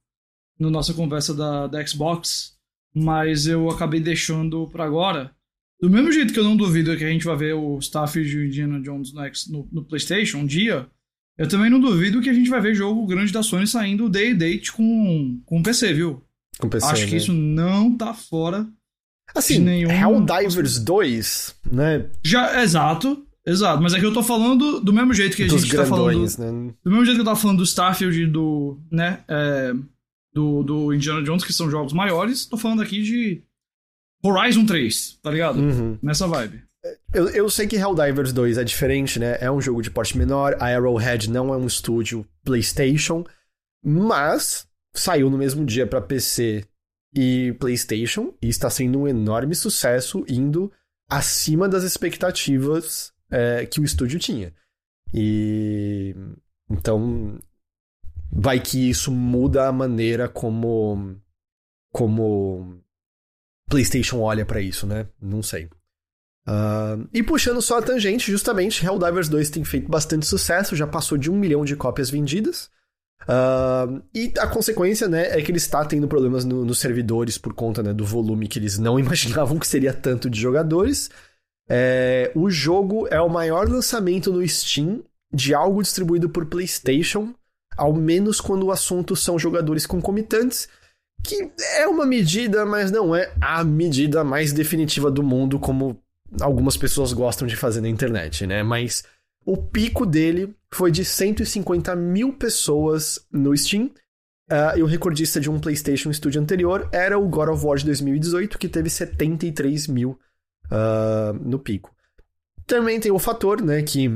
na 0.60 0.70
nossa 0.70 0.94
conversa 0.94 1.34
da, 1.34 1.68
da 1.68 1.86
Xbox, 1.86 2.58
mas 2.96 3.46
eu 3.46 3.70
acabei 3.70 4.00
deixando 4.00 4.68
para 4.70 4.86
agora. 4.86 5.36
Do 5.80 5.90
mesmo 5.90 6.12
jeito 6.12 6.34
que 6.34 6.40
eu 6.40 6.44
não 6.44 6.58
duvido 6.58 6.96
que 6.98 7.04
a 7.04 7.10
gente 7.10 7.26
vai 7.26 7.36
ver 7.36 7.54
o 7.54 7.78
Starfield 7.78 8.30
de 8.30 8.48
Indiana 8.48 8.82
Jones 8.82 9.14
no, 9.14 9.22
no, 9.52 9.70
no 9.74 9.86
PlayStation 9.86 10.40
um 10.40 10.46
dia, 10.46 10.90
eu 11.38 11.48
também 11.48 11.70
não 11.70 11.80
duvido 11.80 12.22
que 12.22 12.30
a 12.30 12.34
gente 12.34 12.50
vai 12.50 12.60
ver 12.60 12.74
jogo 12.74 13.06
grande 13.06 13.32
da 13.32 13.44
Sony 13.44 13.68
saindo 13.68 14.10
day 14.10 14.34
date 14.34 14.72
com, 14.72 15.40
com 15.46 15.62
PC, 15.62 15.94
viu? 15.94 16.24
Com 16.58 16.70
PC, 16.70 16.86
Acho 16.88 17.04
né? 17.04 17.10
que 17.10 17.16
isso 17.18 17.34
não 17.34 17.96
tá 17.96 18.14
fora 18.14 18.68
assim, 19.36 19.60
nenhum... 19.60 19.90
Helldivers 19.92 20.80
2, 20.80 21.56
né? 21.72 22.06
Já, 22.24 22.64
exato, 22.64 23.26
exato. 23.46 23.82
Mas 23.82 23.94
é 23.94 24.00
que 24.00 24.06
eu 24.06 24.14
tô 24.14 24.24
falando 24.24 24.80
do 24.80 24.94
mesmo 24.94 25.14
jeito 25.14 25.36
que 25.36 25.44
a 25.44 25.48
Dos 25.48 25.62
gente 25.62 25.76
tá 25.76 25.86
falando... 25.86 26.22
Né? 26.40 26.74
Do 26.84 26.92
mesmo 26.92 27.06
jeito 27.06 27.18
que 27.18 27.22
eu 27.22 27.26
tava 27.26 27.40
falando 27.40 27.58
do 27.58 27.64
Starfield 27.64 28.22
e 28.22 28.28
do, 28.28 28.80
né, 28.92 29.24
é, 29.28 29.74
do, 30.34 30.64
do 30.64 30.94
Indiana 30.94 31.24
Jones, 31.24 31.44
que 31.44 31.54
são 31.54 31.70
jogos 31.70 31.94
maiores, 31.94 32.46
tô 32.46 32.58
falando 32.58 32.82
aqui 32.82 33.02
de 33.02 33.44
Horizon 34.24 34.66
3, 34.66 35.20
tá 35.22 35.32
ligado? 35.32 35.60
Uhum. 35.60 35.98
Nessa 36.02 36.28
vibe. 36.28 36.64
Eu, 37.14 37.30
eu 37.30 37.50
sei 37.50 37.68
que 37.68 37.76
Helldivers 37.76 38.32
2 38.32 38.58
é 38.58 38.64
diferente, 38.64 39.20
né? 39.20 39.38
É 39.40 39.52
um 39.52 39.62
jogo 39.62 39.82
de 39.82 39.92
porte 39.92 40.18
menor, 40.18 40.56
a 40.60 40.68
Arrowhead 40.68 41.30
não 41.30 41.54
é 41.54 41.58
um 41.58 41.66
estúdio 41.68 42.26
PlayStation, 42.44 43.26
mas 43.84 44.68
saiu 44.94 45.30
no 45.30 45.38
mesmo 45.38 45.66
dia 45.66 45.88
para 45.88 46.02
PC 46.02 46.66
e 47.14 47.54
PlayStation 47.60 48.34
e 48.42 48.48
está 48.48 48.70
sendo 48.70 49.00
um 49.00 49.08
enorme 49.08 49.56
sucesso, 49.56 50.26
indo 50.28 50.72
acima 51.10 51.68
das 51.68 51.84
expectativas 51.84 53.14
é, 53.30 53.66
que 53.66 53.80
o 53.80 53.84
estúdio 53.84 54.20
tinha. 54.20 54.54
E 55.14 56.16
então 56.70 57.40
vai 58.32 58.60
que 58.60 58.90
isso 58.90 59.12
muda 59.12 59.68
a 59.68 59.72
maneira 59.72 60.28
como 60.28 61.16
como 61.92 62.82
PlayStation 63.70 64.20
olha 64.20 64.46
para 64.46 64.62
isso, 64.62 64.86
né? 64.86 65.08
Não 65.20 65.42
sei. 65.42 65.70
Uh, 66.48 67.08
e 67.14 67.22
puxando 67.22 67.62
só 67.62 67.80
a 67.80 67.82
tangente, 67.82 68.32
justamente, 68.32 68.86
Helldivers 68.86 69.28
2 69.28 69.50
tem 69.50 69.66
feito 69.66 69.90
bastante 69.90 70.26
sucesso, 70.26 70.78
já 70.78 70.88
passou 70.88 71.18
de 71.18 71.30
um 71.30 71.36
milhão 71.36 71.66
de 71.66 71.76
cópias 71.76 72.10
vendidas. 72.10 72.70
Uh, 73.24 74.02
e 74.16 74.32
a 74.40 74.48
consequência, 74.48 75.10
né, 75.10 75.38
é 75.38 75.42
que 75.42 75.52
ele 75.52 75.58
está 75.58 75.84
tendo 75.84 76.08
problemas 76.08 76.46
no, 76.46 76.64
nos 76.64 76.80
servidores 76.80 77.38
por 77.38 77.54
conta 77.54 77.84
né, 77.84 77.94
do 77.94 78.06
volume 78.06 78.48
que 78.48 78.60
eles 78.60 78.78
não 78.78 78.98
imaginavam 79.00 79.60
que 79.60 79.68
seria 79.68 79.94
tanto 79.94 80.30
de 80.30 80.40
jogadores. 80.40 81.10
É, 81.70 82.32
o 82.34 82.50
jogo 82.50 83.08
é 83.12 83.20
o 83.20 83.28
maior 83.28 83.68
lançamento 83.68 84.32
no 84.32 84.48
Steam 84.48 85.04
de 85.34 85.54
algo 85.54 85.82
distribuído 85.82 86.30
por 86.30 86.46
PlayStation, 86.46 87.34
ao 87.76 87.94
menos 87.94 88.40
quando 88.40 88.64
o 88.64 88.72
assunto 88.72 89.18
são 89.18 89.38
jogadores 89.38 89.86
concomitantes, 89.86 90.70
que 91.22 91.52
é 91.76 91.86
uma 91.86 92.06
medida, 92.06 92.66
mas 92.66 92.90
não 92.90 93.14
é 93.14 93.34
a 93.42 93.66
medida 93.66 94.24
mais 94.24 94.54
definitiva 94.54 95.12
do 95.12 95.22
mundo, 95.22 95.60
como 95.60 96.02
algumas 96.42 96.78
pessoas 96.78 97.14
gostam 97.14 97.48
de 97.48 97.56
fazer 97.56 97.82
na 97.82 97.90
internet, 97.90 98.46
né? 98.46 98.64
Mas 98.64 99.04
o 99.46 99.56
pico 99.56 100.06
dele 100.06 100.56
foi 100.74 100.92
de 100.92 101.06
150 101.06 101.96
mil 101.96 102.34
pessoas 102.34 103.26
no 103.32 103.56
Steam. 103.56 103.92
Uh, 104.50 104.78
e 104.78 104.84
o 104.84 104.86
recordista 104.86 105.42
de 105.42 105.50
um 105.50 105.60
PlayStation 105.60 106.12
Studio 106.12 106.42
anterior 106.42 106.88
era 106.94 107.20
o 107.20 107.28
God 107.28 107.50
of 107.50 107.66
War 107.66 107.78
de 107.78 107.86
2018, 107.86 108.58
que 108.58 108.70
teve 108.70 108.90
73 108.90 109.88
mil 109.88 110.18
uh, 110.72 111.34
no 111.42 111.60
pico. 111.60 111.94
Também 112.66 113.00
tem 113.00 113.12
o 113.12 113.20
fator, 113.20 113.62
né, 113.62 113.82
que 113.82 114.10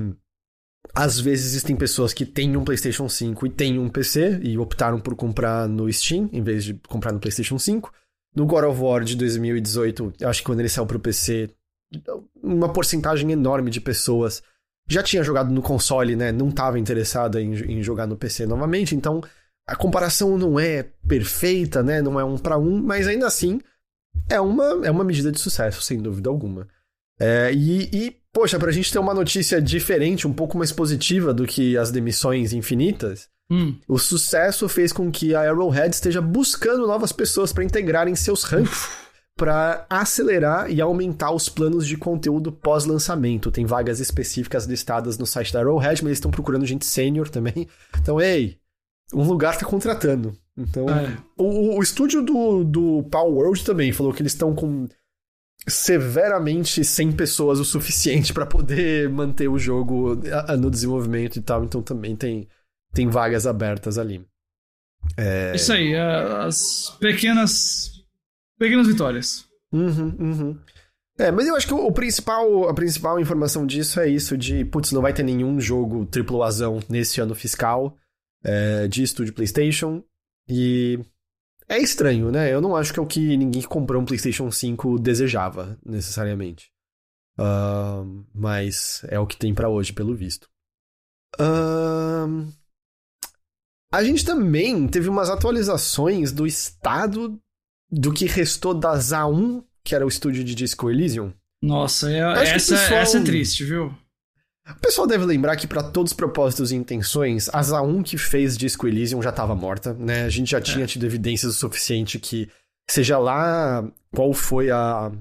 às 0.94 1.20
vezes 1.20 1.48
existem 1.48 1.76
pessoas 1.76 2.14
que 2.14 2.26
têm 2.26 2.58
um 2.58 2.64
PlayStation 2.64 3.08
5 3.08 3.46
e 3.46 3.50
têm 3.50 3.80
um 3.80 3.90
PC 3.90 4.40
e 4.42 4.58
optaram 4.58 5.00
por 5.00 5.16
comprar 5.16 5.68
no 5.68 5.92
Steam 5.92 6.30
em 6.34 6.42
vez 6.42 6.64
de 6.64 6.74
comprar 6.88 7.12
no 7.12 7.20
PlayStation 7.20 7.58
5. 7.58 7.94
No 8.36 8.46
God 8.46 8.66
of 8.66 8.82
War 8.82 9.04
de 9.04 9.16
2018, 9.16 10.14
eu 10.20 10.30
acho 10.30 10.42
que 10.42 10.46
quando 10.46 10.60
ele 10.60 10.70
saiu 10.70 10.86
para 10.86 10.98
o 10.98 11.00
PC, 11.00 11.50
uma 12.42 12.70
porcentagem 12.70 13.32
enorme 13.32 13.70
de 13.70 13.82
pessoas 13.82 14.42
já 14.88 15.04
tinha 15.04 15.24
jogado 15.24 15.52
no 15.52 15.62
console, 15.62 16.16
né? 16.16 16.32
Não 16.32 16.50
estava 16.50 16.80
interessada 16.80 17.42
em, 17.42 17.54
em, 17.54 17.84
jogar 17.84 18.08
no 18.08 18.18
PC 18.18 18.46
novamente. 18.46 18.96
Então, 18.96 19.22
a 19.68 19.76
comparação 19.76 20.38
não 20.38 20.60
é 20.60 20.84
perfeita, 21.08 21.82
né? 21.82 22.02
Não 22.02 22.20
é 22.20 22.24
um 22.24 22.38
para 22.38 22.58
um, 22.58 22.82
mas 22.82 23.08
ainda 23.08 23.28
assim 23.28 23.62
é 24.30 24.40
uma, 24.40 24.86
é 24.86 24.92
uma 24.92 25.04
medida 25.04 25.32
de 25.32 25.40
sucesso, 25.40 25.82
sem 25.82 26.02
dúvida 26.02 26.30
alguma. 26.30 26.68
É, 27.20 27.54
e, 27.54 27.90
e, 27.94 28.18
poxa, 28.34 28.58
pra 28.58 28.72
gente 28.72 28.92
ter 28.92 29.00
uma 29.00 29.14
notícia 29.14 29.62
diferente, 29.62 30.28
um 30.28 30.34
pouco 30.34 30.58
mais 30.58 30.72
positiva 30.72 31.34
do 31.34 31.46
que 31.46 31.78
as 31.78 31.92
demissões 31.92 32.52
infinitas, 32.52 33.30
Hum. 33.52 33.76
O 33.86 34.00
sucesso 34.00 34.70
fez 34.70 34.94
com 34.94 35.12
que 35.12 35.36
a 35.36 35.42
Arrowhead 35.42 35.94
esteja 35.94 36.22
buscando 36.22 36.88
novas 36.88 37.12
pessoas 37.12 37.52
para 37.52 37.66
integrar 37.66 38.08
em 38.08 38.16
seus 38.16 38.44
ranks, 38.44 38.90
para 39.42 39.88
acelerar 39.90 40.70
e 40.70 40.80
aumentar 40.80 41.32
os 41.32 41.50
planos 41.50 41.88
de 41.88 41.98
conteúdo 41.98 42.52
pós-lançamento. 42.52 43.50
Tem 43.50 43.66
vagas 43.66 44.00
específicas 44.00 44.66
listadas 44.66 45.18
no 45.18 45.26
site 45.26 45.52
da 45.52 45.62
Arrowhead, 45.62 46.04
mas 46.04 46.10
eles 46.10 46.18
estão 46.18 46.30
procurando 46.30 46.64
gente 46.64 46.86
sênior 46.86 47.28
também. 47.28 47.68
Então, 48.00 48.22
ei, 48.22 48.60
um 49.12 49.24
lugar 49.24 49.58
tá 49.58 49.66
contratando. 49.66 50.38
Então, 50.56 50.88
É. 50.88 51.18
o, 51.36 51.80
o 51.80 51.82
estúdio 51.82 52.22
do, 52.22 52.64
do 52.64 53.04
Power 53.10 53.34
World 53.34 53.66
também 53.66 53.92
falou 53.92 54.14
que 54.14 54.22
eles 54.22 54.34
estão 54.34 54.54
com 54.54 54.88
severamente 55.68 56.84
100 56.84 57.14
pessoas 57.14 57.60
o 57.60 57.66
suficiente 57.66 58.32
para 58.36 58.46
poder 58.46 59.10
manter 59.10 59.48
o 59.48 59.58
jogo 59.58 60.20
no 60.60 60.70
desenvolvimento 60.70 61.38
e 61.38 61.42
tal. 61.42 61.64
Então 61.64 61.82
também 61.82 62.16
tem, 62.16 62.48
tem 62.94 63.08
vagas 63.08 63.48
abertas 63.48 63.98
ali. 63.98 64.24
É... 65.18 65.56
Isso 65.56 65.74
aí, 65.74 65.94
é, 65.94 66.46
as 66.46 66.96
pequenas. 67.00 68.01
Pequenas 68.62 68.86
vitórias. 68.86 69.48
Uhum, 69.74 70.16
uhum. 70.20 70.60
É, 71.18 71.32
mas 71.32 71.48
eu 71.48 71.56
acho 71.56 71.66
que 71.66 71.74
o, 71.74 71.92
principal, 71.92 72.70
a 72.70 72.74
principal 72.76 73.20
informação 73.20 73.66
disso 73.66 74.00
é 74.00 74.08
isso 74.08 74.38
de, 74.38 74.64
putz, 74.66 74.92
não 74.92 75.02
vai 75.02 75.12
ter 75.12 75.24
nenhum 75.24 75.60
jogo 75.60 76.06
triplo 76.06 76.44
azão 76.44 76.80
nesse 76.88 77.20
ano 77.20 77.34
fiscal 77.34 77.98
é, 78.44 78.88
de 78.88 79.02
estúdio 79.02 79.34
PlayStation 79.34 80.04
e 80.48 81.00
é 81.68 81.80
estranho, 81.80 82.32
né? 82.32 82.54
Eu 82.54 82.62
não 82.62 82.76
acho 82.76 82.94
que 82.94 83.00
é 83.00 83.02
o 83.02 83.08
que 83.08 83.36
ninguém 83.36 83.64
que 83.64 83.68
comprou 83.68 84.00
um 84.00 84.06
PlayStation 84.06 84.52
5 84.52 85.00
desejava, 85.00 85.76
necessariamente. 85.84 86.70
Ahn, 87.40 88.26
mas 88.32 89.04
é 89.08 89.20
o 89.20 89.26
que 89.26 89.38
tem 89.38 89.56
pra 89.56 89.70
hoje, 89.70 89.92
pelo 89.92 90.16
visto. 90.16 90.48
Ahn, 91.40 92.46
a 93.92 94.04
gente 94.04 94.24
também 94.24 94.88
teve 94.88 95.10
umas 95.10 95.32
atualizações 95.32 96.32
do 96.32 96.46
estado 96.46 97.42
do 97.92 98.14
que 98.14 98.26
restou 98.26 98.74
da 98.74 98.94
ZA1, 98.98 99.64
que 99.84 99.94
era 99.96 100.06
o 100.06 100.10
estúdio 100.10 100.44
de 100.44 100.56
Disco 100.56 100.90
Elysium. 100.90 101.34
Nossa, 101.62 102.12
é- 102.12 102.20
essa, 102.56 102.76
pessoal- 102.76 103.00
essa 103.02 103.18
é 103.18 103.24
triste, 103.24 103.64
viu? 103.66 103.94
O 104.70 104.80
pessoal 104.80 105.08
deve 105.08 105.26
lembrar 105.26 105.56
que, 105.56 105.68
pra 105.68 105.84
todos 105.84 106.12
os 106.12 106.16
propósitos 106.16 106.72
e 106.72 106.76
intenções, 106.76 107.50
a 107.50 107.62
ZA1 107.62 108.04
que 108.04 108.18
fez 108.18 108.56
Disco 108.58 108.88
Elysium 108.88 109.22
já 109.22 109.32
estava 109.32 109.56
morta, 109.56 109.94
né? 109.94 110.24
A 110.24 110.30
gente 110.30 110.52
já 110.52 110.62
tinha 110.62 110.86
tido 110.86 111.06
evidências 111.06 111.54
o 111.56 111.58
suficiente 111.58 112.18
que, 112.20 112.48
seja 112.90 113.18
lá 113.18 113.84
qual 114.14 114.34
foi 114.34 114.70
a, 114.70 115.12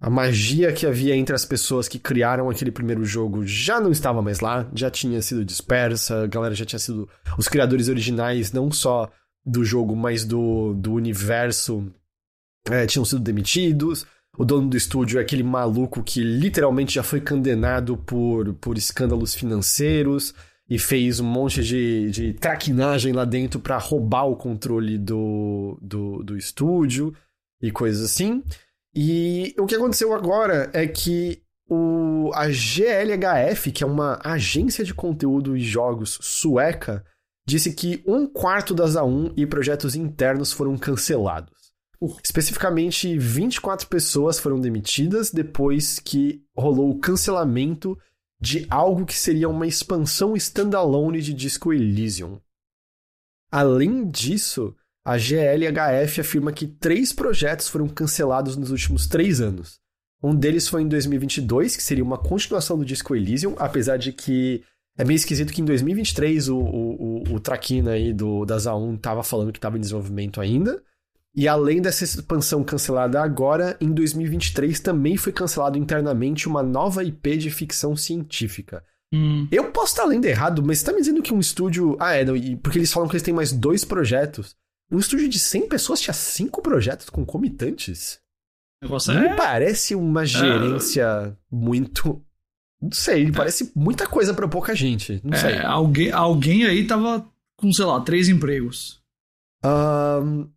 a 0.00 0.08
magia 0.10 0.72
que 0.72 0.86
havia 0.86 1.14
entre 1.16 1.34
as 1.34 1.44
pessoas 1.44 1.88
que 1.88 1.98
criaram 1.98 2.48
aquele 2.50 2.70
primeiro 2.70 3.04
jogo, 3.04 3.44
já 3.46 3.80
não 3.80 3.90
estava 3.90 4.22
mais 4.22 4.40
lá, 4.40 4.68
já 4.74 4.90
tinha 4.90 5.20
sido 5.22 5.44
dispersa, 5.44 6.22
a 6.22 6.26
galera 6.26 6.54
já 6.54 6.64
tinha 6.64 6.78
sido. 6.78 7.08
Os 7.36 7.48
criadores 7.48 7.88
originais, 7.88 8.52
não 8.52 8.70
só 8.70 9.10
do 9.44 9.64
jogo, 9.64 9.96
mas 9.96 10.24
do, 10.24 10.74
do 10.74 10.92
universo, 10.92 11.92
é, 12.70 12.86
tinham 12.86 13.04
sido 13.04 13.20
demitidos. 13.20 14.06
O 14.38 14.44
dono 14.44 14.68
do 14.68 14.76
estúdio 14.76 15.18
é 15.18 15.22
aquele 15.22 15.42
maluco 15.42 16.02
que 16.02 16.22
literalmente 16.22 16.94
já 16.94 17.02
foi 17.02 17.20
condenado 17.20 17.96
por, 17.96 18.54
por 18.54 18.78
escândalos 18.78 19.34
financeiros 19.34 20.34
e 20.68 20.78
fez 20.78 21.20
um 21.20 21.26
monte 21.26 21.62
de, 21.62 22.10
de 22.10 22.32
traquinagem 22.32 23.12
lá 23.12 23.24
dentro 23.24 23.60
pra 23.60 23.76
roubar 23.76 24.24
o 24.24 24.36
controle 24.36 24.96
do, 24.96 25.78
do, 25.82 26.22
do 26.22 26.36
estúdio 26.36 27.14
e 27.60 27.70
coisas 27.70 28.02
assim. 28.02 28.42
E 28.94 29.54
o 29.58 29.66
que 29.66 29.74
aconteceu 29.74 30.14
agora 30.14 30.70
é 30.72 30.86
que 30.86 31.42
o, 31.68 32.30
a 32.34 32.48
GLHF, 32.48 33.70
que 33.70 33.84
é 33.84 33.86
uma 33.86 34.18
agência 34.24 34.84
de 34.84 34.94
conteúdo 34.94 35.56
e 35.56 35.60
jogos 35.60 36.18
sueca, 36.22 37.04
disse 37.46 37.72
que 37.72 38.02
um 38.06 38.26
quarto 38.26 38.74
das 38.74 38.94
A1 38.94 39.32
e 39.36 39.46
projetos 39.46 39.94
internos 39.94 40.52
foram 40.52 40.76
cancelados. 40.76 41.72
Uh. 42.00 42.16
Especificamente, 42.22 43.16
24 43.18 43.86
pessoas 43.88 44.38
foram 44.38 44.60
demitidas 44.60 45.30
depois 45.30 45.98
que 45.98 46.42
rolou 46.56 46.90
o 46.90 46.98
cancelamento 46.98 47.98
de 48.40 48.66
algo 48.68 49.06
que 49.06 49.16
seria 49.16 49.48
uma 49.48 49.66
expansão 49.66 50.36
standalone 50.36 51.22
de 51.22 51.32
Disco 51.32 51.72
Elysium. 51.72 52.40
Além 53.50 54.10
disso, 54.10 54.74
a 55.04 55.16
GLHF 55.16 56.20
afirma 56.20 56.52
que 56.52 56.66
três 56.66 57.12
projetos 57.12 57.68
foram 57.68 57.88
cancelados 57.88 58.56
nos 58.56 58.70
últimos 58.70 59.06
três 59.06 59.40
anos. 59.40 59.80
Um 60.22 60.34
deles 60.34 60.68
foi 60.68 60.82
em 60.82 60.88
2022, 60.88 61.76
que 61.76 61.82
seria 61.82 62.04
uma 62.04 62.18
continuação 62.18 62.78
do 62.78 62.84
Disco 62.84 63.14
Elysium, 63.14 63.54
apesar 63.58 63.96
de 63.96 64.12
que 64.12 64.62
é 64.96 65.04
meio 65.04 65.16
esquisito 65.16 65.52
que 65.52 65.62
em 65.62 65.64
2023 65.64 66.48
o, 66.48 66.58
o, 66.58 67.22
o, 67.22 67.34
o 67.34 67.40
Traquina 67.40 67.92
aí 67.92 68.12
do, 68.12 68.44
da 68.44 68.56
ZA1 68.56 69.00
tava 69.00 69.22
falando 69.22 69.52
que 69.52 69.58
estava 69.58 69.76
em 69.76 69.80
desenvolvimento 69.80 70.40
ainda. 70.40 70.82
E 71.34 71.48
além 71.48 71.80
dessa 71.80 72.04
expansão 72.04 72.62
cancelada 72.62 73.20
agora, 73.22 73.76
em 73.80 73.90
2023 73.90 74.78
também 74.80 75.16
foi 75.16 75.32
cancelado 75.32 75.78
internamente 75.78 76.46
uma 76.46 76.62
nova 76.62 77.02
IP 77.02 77.38
de 77.38 77.50
ficção 77.50 77.96
científica. 77.96 78.84
Hum. 79.12 79.48
Eu 79.50 79.70
posso 79.70 79.92
estar 79.92 80.04
lendo 80.04 80.26
errado, 80.26 80.62
mas 80.62 80.78
você 80.78 80.86
tá 80.86 80.92
me 80.92 81.00
dizendo 81.00 81.22
que 81.22 81.32
um 81.32 81.40
estúdio. 81.40 81.96
Ah, 81.98 82.14
é, 82.14 82.24
não, 82.24 82.34
porque 82.58 82.78
eles 82.78 82.92
falam 82.92 83.08
que 83.08 83.14
eles 83.14 83.22
têm 83.22 83.34
mais 83.34 83.52
dois 83.52 83.84
projetos. 83.84 84.54
Um 84.90 84.98
estúdio 84.98 85.28
de 85.28 85.38
100 85.38 85.68
pessoas 85.68 86.00
tinha 86.00 86.12
cinco 86.12 86.60
projetos 86.60 87.08
concomitantes? 87.08 88.20
Negócio 88.82 89.14
Me 89.14 89.28
é. 89.28 89.36
parece 89.36 89.94
uma 89.94 90.26
gerência 90.26 91.36
muito. 91.50 92.22
Não 92.82 92.90
sei, 92.90 93.30
parece 93.30 93.70
muita 93.76 94.08
coisa 94.08 94.34
pra 94.34 94.48
pouca 94.48 94.74
gente. 94.74 95.20
Não 95.22 95.38
sei. 95.38 95.52
é, 95.52 95.64
alguém, 95.64 96.10
alguém 96.10 96.64
aí 96.64 96.84
tava 96.84 97.24
com, 97.56 97.72
sei 97.72 97.84
lá, 97.84 98.00
três 98.00 98.28
empregos. 98.28 99.00
Ahn, 99.64 100.48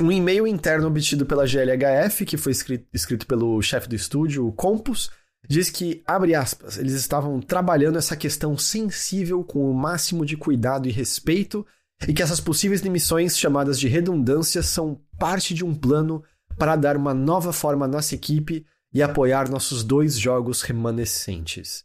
um 0.00 0.10
e-mail 0.10 0.46
interno 0.46 0.86
obtido 0.86 1.26
pela 1.26 1.46
GLHF, 1.46 2.24
que 2.24 2.38
foi 2.38 2.52
escrito, 2.52 2.86
escrito 2.94 3.26
pelo 3.26 3.60
chefe 3.60 3.88
do 3.88 3.94
estúdio, 3.94 4.46
o 4.46 4.52
Compus, 4.52 5.10
diz 5.46 5.68
que, 5.68 6.02
abre 6.06 6.34
aspas, 6.34 6.78
eles 6.78 6.94
estavam 6.94 7.40
trabalhando 7.40 7.98
essa 7.98 8.16
questão 8.16 8.56
sensível 8.56 9.44
com 9.44 9.70
o 9.70 9.74
máximo 9.74 10.24
de 10.24 10.36
cuidado 10.36 10.88
e 10.88 10.92
respeito, 10.92 11.66
e 12.08 12.14
que 12.14 12.22
essas 12.22 12.40
possíveis 12.40 12.80
demissões, 12.80 13.38
chamadas 13.38 13.78
de 13.78 13.86
redundância, 13.86 14.62
são 14.62 15.00
parte 15.18 15.52
de 15.52 15.64
um 15.64 15.74
plano 15.74 16.22
para 16.58 16.74
dar 16.74 16.96
uma 16.96 17.12
nova 17.12 17.52
forma 17.52 17.84
à 17.84 17.88
nossa 17.88 18.14
equipe 18.14 18.64
e 18.96 19.02
apoiar 19.02 19.50
nossos 19.50 19.84
dois 19.84 20.18
jogos 20.18 20.62
remanescentes. 20.62 21.84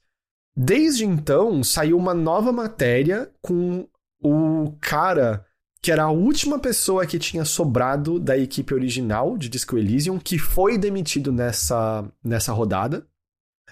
Desde 0.56 1.04
então, 1.04 1.62
saiu 1.62 1.98
uma 1.98 2.14
nova 2.14 2.54
matéria 2.54 3.30
com 3.42 3.86
o 4.24 4.72
cara 4.80 5.46
que 5.82 5.92
era 5.92 6.04
a 6.04 6.10
última 6.10 6.58
pessoa 6.58 7.06
que 7.06 7.20
tinha 7.20 7.44
sobrado 7.44 8.18
da 8.18 8.38
equipe 8.38 8.74
original 8.74 9.38
de 9.38 9.50
Disco 9.50 9.78
Elysium, 9.78 10.18
que 10.18 10.40
foi 10.40 10.78
demitido 10.78 11.34
nessa, 11.34 12.10
nessa 12.24 12.54
rodada. 12.54 13.06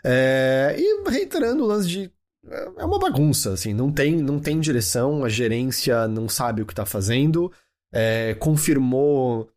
É, 0.03 0.75
e 0.77 1.09
reiterando 1.09 1.63
o 1.63 1.67
lance 1.67 1.87
de. 1.87 2.11
É 2.77 2.83
uma 2.83 2.99
bagunça, 2.99 3.53
assim, 3.53 3.73
não 3.73 3.89
tem, 3.89 4.17
não 4.17 4.37
tem 4.37 4.59
direção, 4.59 5.23
a 5.23 5.29
gerência 5.29 6.09
não 6.09 6.27
sabe 6.27 6.61
o 6.61 6.65
que 6.65 6.75
tá 6.75 6.85
fazendo, 6.85 7.49
é, 7.93 8.33
confirmou 8.33 9.49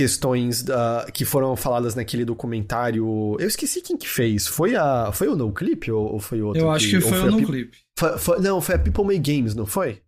questões 0.00 0.62
da, 0.62 1.06
que 1.12 1.26
foram 1.26 1.54
faladas 1.54 1.94
naquele 1.94 2.24
documentário. 2.24 3.36
Eu 3.38 3.46
esqueci 3.46 3.82
quem 3.82 3.98
que 3.98 4.08
fez. 4.08 4.46
Foi 4.46 4.74
a. 4.74 5.12
Foi 5.12 5.28
o 5.28 5.36
No 5.36 5.52
Clip 5.52 5.92
ou, 5.92 6.14
ou 6.14 6.18
foi 6.18 6.40
outro? 6.40 6.62
Eu 6.62 6.70
acho 6.70 6.88
que 6.88 6.96
ou 6.96 7.02
foi 7.02 7.18
a 7.18 7.24
o 7.24 7.30
no 7.30 7.46
foi- 7.98 8.18
foi- 8.18 8.40
não, 8.40 8.62
foi 8.62 8.76
a 8.76 8.78
People 8.78 9.04
Make 9.04 9.34
Games, 9.34 9.54
não 9.54 9.66
foi? 9.66 10.00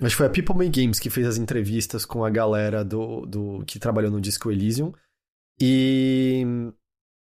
Acho 0.00 0.10
que 0.14 0.16
foi 0.16 0.26
a 0.26 0.30
People 0.30 0.56
Make 0.56 0.80
Games 0.80 0.98
que 0.98 1.10
fez 1.10 1.26
as 1.26 1.36
entrevistas 1.36 2.06
com 2.06 2.24
a 2.24 2.30
galera 2.30 2.82
do, 2.82 3.26
do 3.26 3.62
que 3.66 3.78
trabalhou 3.78 4.10
no 4.10 4.18
Disco 4.20 4.50
Elysium. 4.50 4.92
E. 5.60 6.42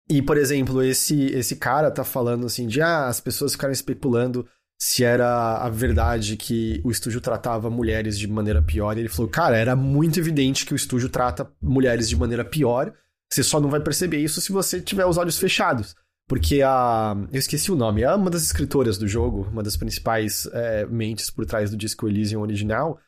E, 0.07 0.21
por 0.21 0.37
exemplo, 0.37 0.83
esse, 0.83 1.25
esse 1.27 1.55
cara 1.55 1.89
tá 1.89 2.03
falando 2.03 2.45
assim 2.45 2.67
de 2.67 2.79
ah, 2.79 3.07
as 3.07 3.19
pessoas 3.19 3.53
ficaram 3.53 3.71
especulando 3.71 4.47
se 4.79 5.03
era 5.03 5.57
a 5.57 5.69
verdade 5.69 6.35
que 6.35 6.81
o 6.83 6.91
estúdio 6.91 7.21
tratava 7.21 7.69
mulheres 7.69 8.17
de 8.19 8.27
maneira 8.27 8.61
pior. 8.61 8.97
E 8.97 9.01
ele 9.01 9.09
falou, 9.09 9.31
cara, 9.31 9.57
era 9.57 9.75
muito 9.75 10.19
evidente 10.19 10.65
que 10.65 10.73
o 10.73 10.75
estúdio 10.75 11.09
trata 11.09 11.49
mulheres 11.61 12.09
de 12.09 12.17
maneira 12.17 12.43
pior. 12.43 12.93
Você 13.31 13.43
só 13.43 13.59
não 13.59 13.69
vai 13.69 13.79
perceber 13.79 14.17
isso 14.17 14.41
se 14.41 14.51
você 14.51 14.81
tiver 14.81 15.05
os 15.05 15.17
olhos 15.17 15.39
fechados. 15.39 15.95
Porque 16.27 16.61
a. 16.61 17.15
Eu 17.31 17.39
esqueci 17.39 17.71
o 17.71 17.75
nome. 17.75 18.01
É 18.01 18.13
uma 18.13 18.29
das 18.29 18.43
escritoras 18.43 18.97
do 18.97 19.07
jogo, 19.07 19.47
uma 19.51 19.63
das 19.63 19.75
principais 19.75 20.47
é, 20.53 20.85
mentes 20.85 21.29
por 21.29 21.45
trás 21.45 21.71
do 21.71 21.77
Disco 21.77 22.07
Elysium 22.07 22.41
original. 22.41 22.99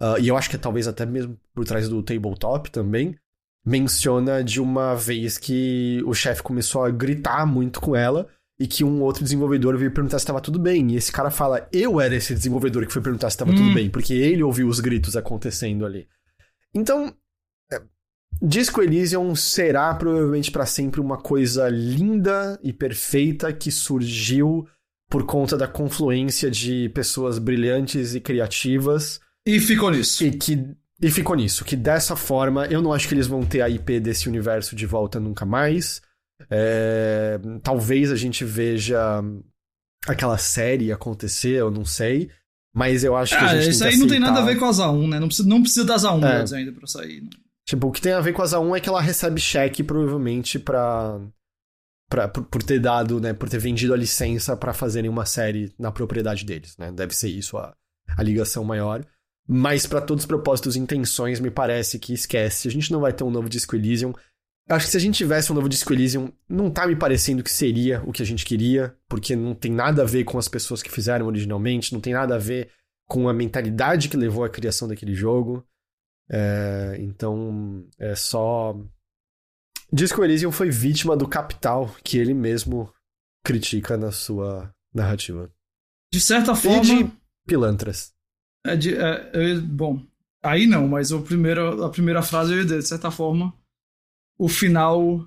ah, 0.00 0.16
e 0.18 0.28
eu 0.28 0.36
acho 0.36 0.50
que 0.50 0.56
é 0.56 0.58
talvez 0.58 0.86
até 0.86 1.06
mesmo 1.06 1.38
por 1.54 1.64
trás 1.64 1.88
do 1.88 2.02
Tabletop 2.02 2.70
também. 2.70 3.16
Menciona 3.64 4.42
de 4.42 4.60
uma 4.60 4.94
vez 4.94 5.36
que 5.36 6.02
o 6.06 6.14
chefe 6.14 6.42
começou 6.42 6.84
a 6.84 6.90
gritar 6.90 7.44
muito 7.44 7.80
com 7.80 7.94
ela 7.94 8.28
e 8.60 8.66
que 8.66 8.84
um 8.84 9.00
outro 9.00 9.24
desenvolvedor 9.24 9.78
veio 9.78 9.90
perguntar 9.90 10.18
se 10.18 10.24
estava 10.24 10.40
tudo 10.40 10.58
bem. 10.58 10.92
E 10.92 10.96
esse 10.96 11.10
cara 11.10 11.30
fala: 11.30 11.66
Eu 11.72 11.98
era 11.98 12.14
esse 12.14 12.34
desenvolvedor 12.34 12.86
que 12.86 12.92
foi 12.92 13.00
perguntar 13.00 13.30
se 13.30 13.34
estava 13.34 13.52
Hum. 13.52 13.56
tudo 13.56 13.72
bem, 13.72 13.88
porque 13.88 14.12
ele 14.12 14.42
ouviu 14.42 14.68
os 14.68 14.78
gritos 14.80 15.16
acontecendo 15.16 15.86
ali. 15.86 16.06
Então, 16.74 17.14
é, 17.72 17.80
Disco 18.42 18.82
Elysium 18.82 19.34
será 19.34 19.94
provavelmente 19.94 20.50
para 20.50 20.66
sempre 20.66 21.00
uma 21.00 21.16
coisa 21.16 21.70
linda 21.70 22.60
e 22.62 22.70
perfeita 22.70 23.50
que 23.50 23.72
surgiu 23.72 24.68
por 25.08 25.24
conta 25.24 25.56
da 25.56 25.66
confluência 25.66 26.50
de 26.50 26.90
pessoas 26.90 27.38
brilhantes 27.38 28.14
e 28.14 28.20
criativas 28.20 29.20
E 29.44 29.58
ficou 29.58 29.90
nisso. 29.90 30.22
E 30.22 30.30
que 30.30 30.76
e 31.02 31.10
ficou 31.10 31.34
nisso, 31.34 31.64
que 31.64 31.76
dessa 31.76 32.14
forma 32.14 32.66
eu 32.66 32.82
não 32.82 32.92
acho 32.92 33.08
que 33.08 33.14
eles 33.14 33.26
vão 33.26 33.42
ter 33.42 33.62
a 33.62 33.70
IP 33.70 33.98
desse 34.00 34.28
universo 34.28 34.76
de 34.76 34.84
volta 34.84 35.18
nunca 35.18 35.46
mais. 35.46 36.02
É, 36.48 37.38
talvez 37.62 38.10
a 38.12 38.16
gente 38.16 38.44
veja 38.44 39.22
aquela 40.06 40.38
série 40.38 40.92
acontecer, 40.92 41.56
eu 41.56 41.70
não 41.70 41.84
sei. 41.84 42.30
Mas 42.74 43.02
eu 43.02 43.16
acho 43.16 43.36
que 43.36 43.44
ah, 43.44 43.50
a 43.50 43.60
gente 43.60 43.72
isso 43.72 43.84
aí 43.84 43.96
não 43.96 44.06
tem 44.06 44.20
nada 44.20 44.40
a 44.40 44.44
ver 44.44 44.56
com 44.56 44.64
a 44.64 44.70
ZA1, 44.70 45.08
né? 45.08 45.18
Não 45.18 45.26
precisa, 45.26 45.48
não 45.48 45.60
precisa 45.60 45.84
das 45.84 46.04
A1 46.04 46.52
É. 46.52 46.56
ainda 46.56 46.72
pra 46.72 46.86
sair. 46.86 47.20
né? 47.22 47.30
Tipo, 47.66 47.88
o 47.88 47.92
que 47.92 48.00
tem 48.00 48.12
a 48.12 48.20
ver 48.20 48.32
com 48.32 48.42
a 48.42 48.44
ZA1 48.44 48.76
é 48.76 48.80
que 48.80 48.88
ela 48.88 49.00
recebe 49.00 49.40
cheque, 49.40 49.82
provavelmente, 49.82 50.56
pra. 50.58 51.20
pra 52.08 52.28
por, 52.28 52.44
por 52.44 52.62
ter 52.62 52.78
dado, 52.78 53.20
né? 53.20 53.32
Por 53.32 53.48
ter 53.48 53.58
vendido 53.58 53.92
a 53.92 53.96
licença 53.96 54.56
pra 54.56 54.72
fazerem 54.72 55.10
uma 55.10 55.26
série 55.26 55.72
na 55.78 55.90
propriedade 55.90 56.44
deles, 56.44 56.76
né? 56.78 56.92
Deve 56.92 57.12
ser 57.14 57.28
isso 57.28 57.56
a, 57.58 57.74
a 58.16 58.22
ligação 58.22 58.62
maior. 58.62 59.04
Mas 59.48 59.84
pra 59.84 60.00
todos 60.00 60.22
os 60.22 60.28
propósitos 60.28 60.76
e 60.76 60.78
intenções, 60.78 61.40
me 61.40 61.50
parece 61.50 61.98
que 61.98 62.12
esquece. 62.12 62.68
A 62.68 62.70
gente 62.70 62.92
não 62.92 63.00
vai 63.00 63.12
ter 63.12 63.24
um 63.24 63.30
novo 63.32 63.48
Disco 63.48 63.74
Elysium. 63.74 64.14
Eu 64.70 64.76
acho 64.76 64.86
que 64.86 64.92
se 64.92 64.96
a 64.96 65.00
gente 65.00 65.16
tivesse 65.16 65.50
um 65.50 65.54
novo 65.56 65.68
Disco 65.68 65.92
Elysium, 65.92 66.32
não 66.48 66.70
tá 66.70 66.86
me 66.86 66.94
parecendo 66.94 67.42
que 67.42 67.50
seria 67.50 68.00
o 68.06 68.12
que 68.12 68.22
a 68.22 68.24
gente 68.24 68.44
queria, 68.44 68.96
porque 69.08 69.34
não 69.34 69.52
tem 69.52 69.72
nada 69.72 70.02
a 70.02 70.06
ver 70.06 70.22
com 70.22 70.38
as 70.38 70.46
pessoas 70.46 70.80
que 70.80 70.88
fizeram 70.88 71.26
originalmente, 71.26 71.92
não 71.92 72.00
tem 72.00 72.12
nada 72.12 72.36
a 72.36 72.38
ver 72.38 72.70
com 73.08 73.28
a 73.28 73.32
mentalidade 73.32 74.08
que 74.08 74.16
levou 74.16 74.44
à 74.44 74.48
criação 74.48 74.86
daquele 74.86 75.12
jogo. 75.12 75.66
É, 76.30 76.96
então, 77.00 77.84
é 77.98 78.14
só. 78.14 78.76
Disco 79.92 80.22
Elysium 80.22 80.52
foi 80.52 80.70
vítima 80.70 81.16
do 81.16 81.26
capital 81.26 81.92
que 82.04 82.16
ele 82.16 82.32
mesmo 82.32 82.94
critica 83.44 83.96
na 83.96 84.12
sua 84.12 84.72
narrativa. 84.94 85.50
De 86.12 86.20
certa 86.20 86.52
E 86.52 86.56
forma. 86.56 86.80
de 86.82 87.10
pilantras. 87.44 88.12
É 88.64 88.76
de, 88.76 88.94
é, 88.94 89.30
eu 89.34 89.60
bom, 89.62 90.00
aí 90.40 90.68
não, 90.68 90.86
mas 90.86 91.10
o 91.10 91.22
primeiro, 91.22 91.82
a 91.82 91.90
primeira 91.90 92.22
frase 92.22 92.52
eu 92.52 92.58
ia 92.58 92.64
dizer, 92.64 92.78
de 92.78 92.86
certa 92.86 93.10
forma, 93.10 93.52
o 94.40 94.48
final 94.48 95.22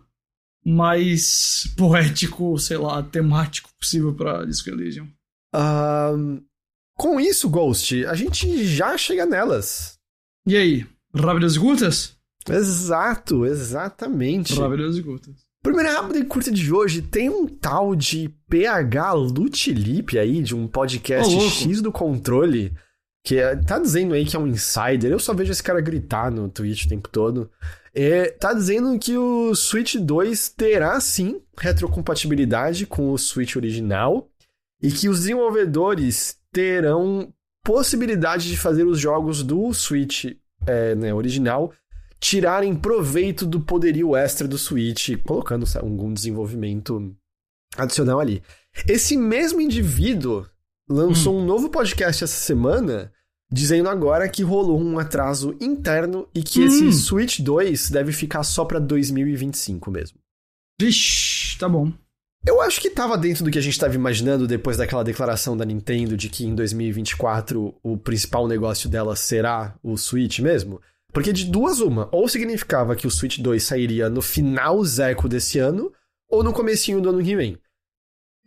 mais 0.65 1.71
poético, 1.77 2.57
sei 2.57 2.77
lá, 2.77 3.03
temático 3.03 3.69
possível 3.79 4.11
pra 4.15 4.43
Disco 4.43 4.69
Elysium. 4.69 5.07
Com 6.97 7.19
isso, 7.19 7.49
Ghost, 7.49 8.05
a 8.05 8.15
gente 8.15 8.65
já 8.65 8.97
chega 8.97 9.25
nelas. 9.25 9.99
E 10.47 10.55
aí, 10.55 10.85
rápidas 11.13 11.55
e 11.55 11.59
curtas? 11.59 12.15
Exato, 12.49 13.45
exatamente. 13.45 14.53
Rápidas 14.59 14.97
e 14.97 15.03
curtas. 15.03 15.35
Primeira 15.61 15.93
rápida 15.93 16.19
e 16.19 16.25
curta 16.25 16.51
de 16.51 16.73
hoje 16.73 17.01
tem 17.01 17.29
um 17.29 17.47
tal 17.47 17.95
de 17.95 18.29
PH 18.49 19.13
Lutilip 19.13 20.17
aí, 20.19 20.41
de 20.41 20.53
um 20.55 20.67
podcast 20.67 21.33
louco. 21.33 21.49
X 21.49 21.81
do 21.81 21.91
controle, 21.91 22.73
que 23.23 23.37
é- 23.37 23.55
tá 23.55 23.79
dizendo 23.79 24.13
aí 24.13 24.25
que 24.25 24.35
é 24.35 24.39
um 24.39 24.47
insider. 24.47 25.11
Eu 25.11 25.19
só 25.19 25.33
vejo 25.33 25.51
esse 25.51 25.63
cara 25.63 25.79
gritar 25.79 26.29
no 26.31 26.49
Twitch 26.49 26.85
o 26.85 26.89
tempo 26.89 27.07
todo. 27.09 27.49
É, 27.95 28.31
tá 28.31 28.53
dizendo 28.53 28.97
que 28.97 29.15
o 29.17 29.53
Switch 29.53 29.95
2 29.95 30.49
terá 30.49 30.99
sim 30.99 31.41
retrocompatibilidade 31.57 32.87
com 32.87 33.11
o 33.11 33.17
Switch 33.17 33.55
original 33.55 34.27
e 34.81 34.91
que 34.91 35.07
os 35.07 35.19
desenvolvedores 35.19 36.37
terão 36.51 37.31
possibilidade 37.63 38.49
de 38.49 38.57
fazer 38.57 38.85
os 38.85 38.99
jogos 38.99 39.43
do 39.43 39.71
Switch 39.73 40.25
é, 40.65 40.95
né, 40.95 41.13
original 41.13 41.71
tirarem 42.19 42.73
proveito 42.73 43.45
do 43.45 43.59
poderio 43.59 44.15
extra 44.15 44.47
do 44.47 44.57
Switch, 44.57 45.09
colocando 45.25 45.65
algum 45.75 46.13
desenvolvimento 46.13 47.13
adicional 47.77 48.19
ali. 48.19 48.41
Esse 48.87 49.17
mesmo 49.17 49.59
indivíduo 49.59 50.45
lançou 50.89 51.37
um 51.37 51.45
novo 51.45 51.69
podcast 51.69 52.23
essa 52.23 52.33
semana 52.33 53.11
dizendo 53.53 53.87
agora 53.87 54.27
que 54.27 54.41
rolou 54.41 54.81
um 54.81 54.97
atraso 54.97 55.55
interno 55.61 56.27
e 56.33 56.41
que 56.41 56.59
Hum. 56.59 56.65
esse 56.65 56.91
Switch 56.93 57.39
2 57.39 57.91
deve 57.91 58.11
ficar 58.11 58.41
só 58.41 58.65
pra 58.65 58.79
2025 58.79 59.91
mesmo. 59.91 60.17
Vixe, 60.81 61.55
tá 61.59 61.69
bom. 61.69 61.93
Eu 62.43 62.59
acho 62.59 62.81
que 62.81 62.89
tava 62.89 63.15
dentro 63.15 63.43
do 63.43 63.51
que 63.51 63.59
a 63.59 63.61
gente 63.61 63.79
tava 63.79 63.93
imaginando 63.93 64.47
depois 64.47 64.75
daquela 64.75 65.03
declaração 65.03 65.55
da 65.55 65.63
Nintendo 65.63 66.17
de 66.17 66.29
que 66.29 66.45
em 66.45 66.55
2024 66.55 67.75
o 67.83 67.95
principal 67.95 68.47
negócio 68.47 68.89
dela 68.89 69.15
será 69.15 69.75
o 69.83 69.95
Switch 69.97 70.39
mesmo. 70.39 70.81
Porque 71.13 71.31
de 71.31 71.45
duas 71.45 71.79
uma, 71.79 72.09
ou 72.11 72.27
significava 72.27 72.95
que 72.95 73.05
o 73.05 73.11
Switch 73.11 73.37
2 73.37 73.61
sairia 73.63 74.09
no 74.09 74.21
final 74.21 74.83
zeco 74.83 75.29
desse 75.29 75.59
ano, 75.59 75.93
ou 76.27 76.43
no 76.43 76.51
comecinho 76.51 76.99
do 76.99 77.09
ano 77.09 77.23
que 77.23 77.35
vem. 77.35 77.55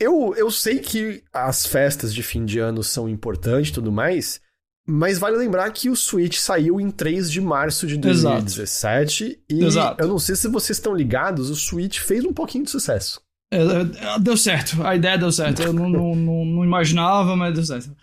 Eu, 0.00 0.34
eu 0.36 0.50
sei 0.50 0.80
que 0.80 1.22
as 1.32 1.64
festas 1.64 2.12
de 2.12 2.24
fim 2.24 2.44
de 2.44 2.58
ano 2.58 2.82
são 2.82 3.08
importantes 3.08 3.70
e 3.70 3.74
tudo 3.74 3.92
mais, 3.92 4.40
mas 4.86 5.18
vale 5.18 5.36
lembrar 5.36 5.70
que 5.72 5.90
o 5.90 5.96
Switch 5.96 6.36
saiu 6.36 6.80
em 6.80 6.90
3 6.90 7.30
de 7.30 7.40
março 7.40 7.86
de 7.86 7.94
Exato. 7.94 8.36
2017 8.36 9.40
e 9.50 9.64
Exato. 9.64 10.02
eu 10.02 10.08
não 10.08 10.18
sei 10.18 10.36
se 10.36 10.48
vocês 10.48 10.78
estão 10.78 10.94
ligados, 10.94 11.50
o 11.50 11.56
Switch 11.56 11.98
fez 11.98 12.24
um 12.24 12.32
pouquinho 12.32 12.64
de 12.64 12.70
sucesso. 12.70 13.20
É, 13.52 13.58
é, 13.58 14.18
deu 14.20 14.36
certo, 14.36 14.82
a 14.84 14.94
ideia 14.96 15.16
deu 15.18 15.30
certo. 15.32 15.62
Eu 15.62 15.72
não, 15.72 15.88
não, 15.88 16.14
não, 16.14 16.44
não 16.44 16.64
imaginava, 16.64 17.36
mas 17.36 17.54
deu 17.54 17.64
certo. 17.64 17.96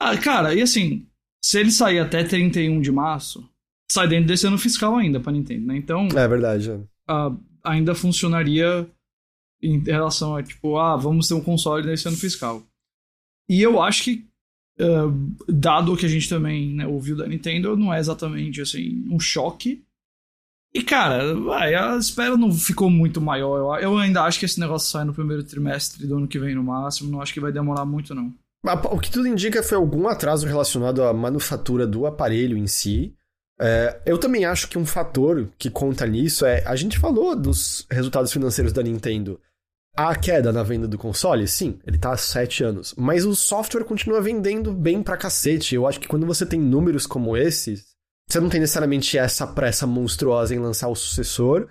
Ah, 0.00 0.16
cara, 0.16 0.54
e 0.54 0.62
assim, 0.62 1.06
se 1.44 1.58
ele 1.58 1.70
sair 1.70 1.98
até 1.98 2.24
31 2.24 2.80
de 2.80 2.90
março, 2.90 3.46
sai 3.90 4.08
dentro 4.08 4.28
desse 4.28 4.46
ano 4.46 4.56
fiscal 4.58 4.96
ainda 4.96 5.20
pra 5.20 5.32
Nintendo, 5.32 5.66
né? 5.66 5.76
Então, 5.76 6.08
É 6.16 6.26
verdade. 6.28 6.70
é. 6.70 6.80
ainda 7.62 7.94
funcionaria 7.94 8.90
em 9.62 9.78
relação 9.80 10.34
a, 10.36 10.42
tipo, 10.42 10.78
ah, 10.78 10.96
vamos 10.96 11.28
ter 11.28 11.34
um 11.34 11.42
console 11.42 11.86
nesse 11.86 12.08
ano 12.08 12.16
fiscal. 12.16 12.62
E 13.48 13.60
eu 13.60 13.82
acho 13.82 14.04
que, 14.04 14.26
dado 15.48 15.96
que 15.96 16.06
a 16.06 16.08
gente 16.08 16.28
também 16.28 16.74
né, 16.74 16.86
ouviu 16.86 17.16
da 17.16 17.26
Nintendo, 17.26 17.76
não 17.76 17.92
é 17.92 17.98
exatamente, 17.98 18.60
assim, 18.60 19.04
um 19.10 19.20
choque. 19.20 19.82
E, 20.72 20.82
cara, 20.82 21.34
vai, 21.34 21.74
a 21.74 21.96
espera 21.96 22.36
não 22.36 22.52
ficou 22.52 22.88
muito 22.88 23.20
maior. 23.20 23.80
Eu, 23.80 23.90
eu 23.90 23.98
ainda 23.98 24.22
acho 24.22 24.38
que 24.38 24.44
esse 24.44 24.60
negócio 24.60 24.90
sai 24.90 25.04
no 25.04 25.12
primeiro 25.12 25.42
trimestre 25.42 26.06
do 26.06 26.16
ano 26.16 26.28
que 26.28 26.38
vem, 26.38 26.54
no 26.54 26.62
máximo. 26.62 27.10
Não 27.10 27.20
acho 27.20 27.34
que 27.34 27.40
vai 27.40 27.50
demorar 27.50 27.84
muito, 27.84 28.14
não. 28.14 28.32
O 28.92 28.98
que 28.98 29.10
tudo 29.10 29.26
indica 29.26 29.62
foi 29.62 29.76
algum 29.76 30.06
atraso 30.06 30.46
relacionado 30.46 31.02
à 31.02 31.12
manufatura 31.12 31.86
do 31.86 32.06
aparelho 32.06 32.56
em 32.56 32.66
si. 32.66 33.14
É, 33.60 34.00
eu 34.06 34.16
também 34.16 34.44
acho 34.44 34.68
que 34.68 34.78
um 34.78 34.86
fator 34.86 35.48
que 35.58 35.68
conta 35.68 36.06
nisso 36.06 36.46
é. 36.46 36.62
A 36.64 36.76
gente 36.76 36.98
falou 36.98 37.34
dos 37.34 37.86
resultados 37.90 38.32
financeiros 38.32 38.72
da 38.72 38.82
Nintendo. 38.82 39.40
A 39.96 40.14
queda 40.14 40.52
na 40.52 40.62
venda 40.62 40.86
do 40.86 40.96
console, 40.96 41.46
sim, 41.46 41.78
ele 41.86 41.98
tá 41.98 42.12
há 42.12 42.16
sete 42.16 42.62
anos. 42.62 42.94
Mas 42.96 43.24
o 43.24 43.34
software 43.34 43.84
continua 43.84 44.20
vendendo 44.20 44.72
bem 44.72 45.02
pra 45.02 45.16
cacete. 45.16 45.74
Eu 45.74 45.86
acho 45.86 46.00
que 46.00 46.08
quando 46.08 46.26
você 46.26 46.46
tem 46.46 46.60
números 46.60 47.06
como 47.06 47.36
esses, 47.36 47.90
você 48.28 48.40
não 48.40 48.48
tem 48.48 48.60
necessariamente 48.60 49.18
essa 49.18 49.46
pressa 49.46 49.86
monstruosa 49.86 50.54
em 50.54 50.58
lançar 50.58 50.88
o 50.88 50.94
sucessor. 50.94 51.68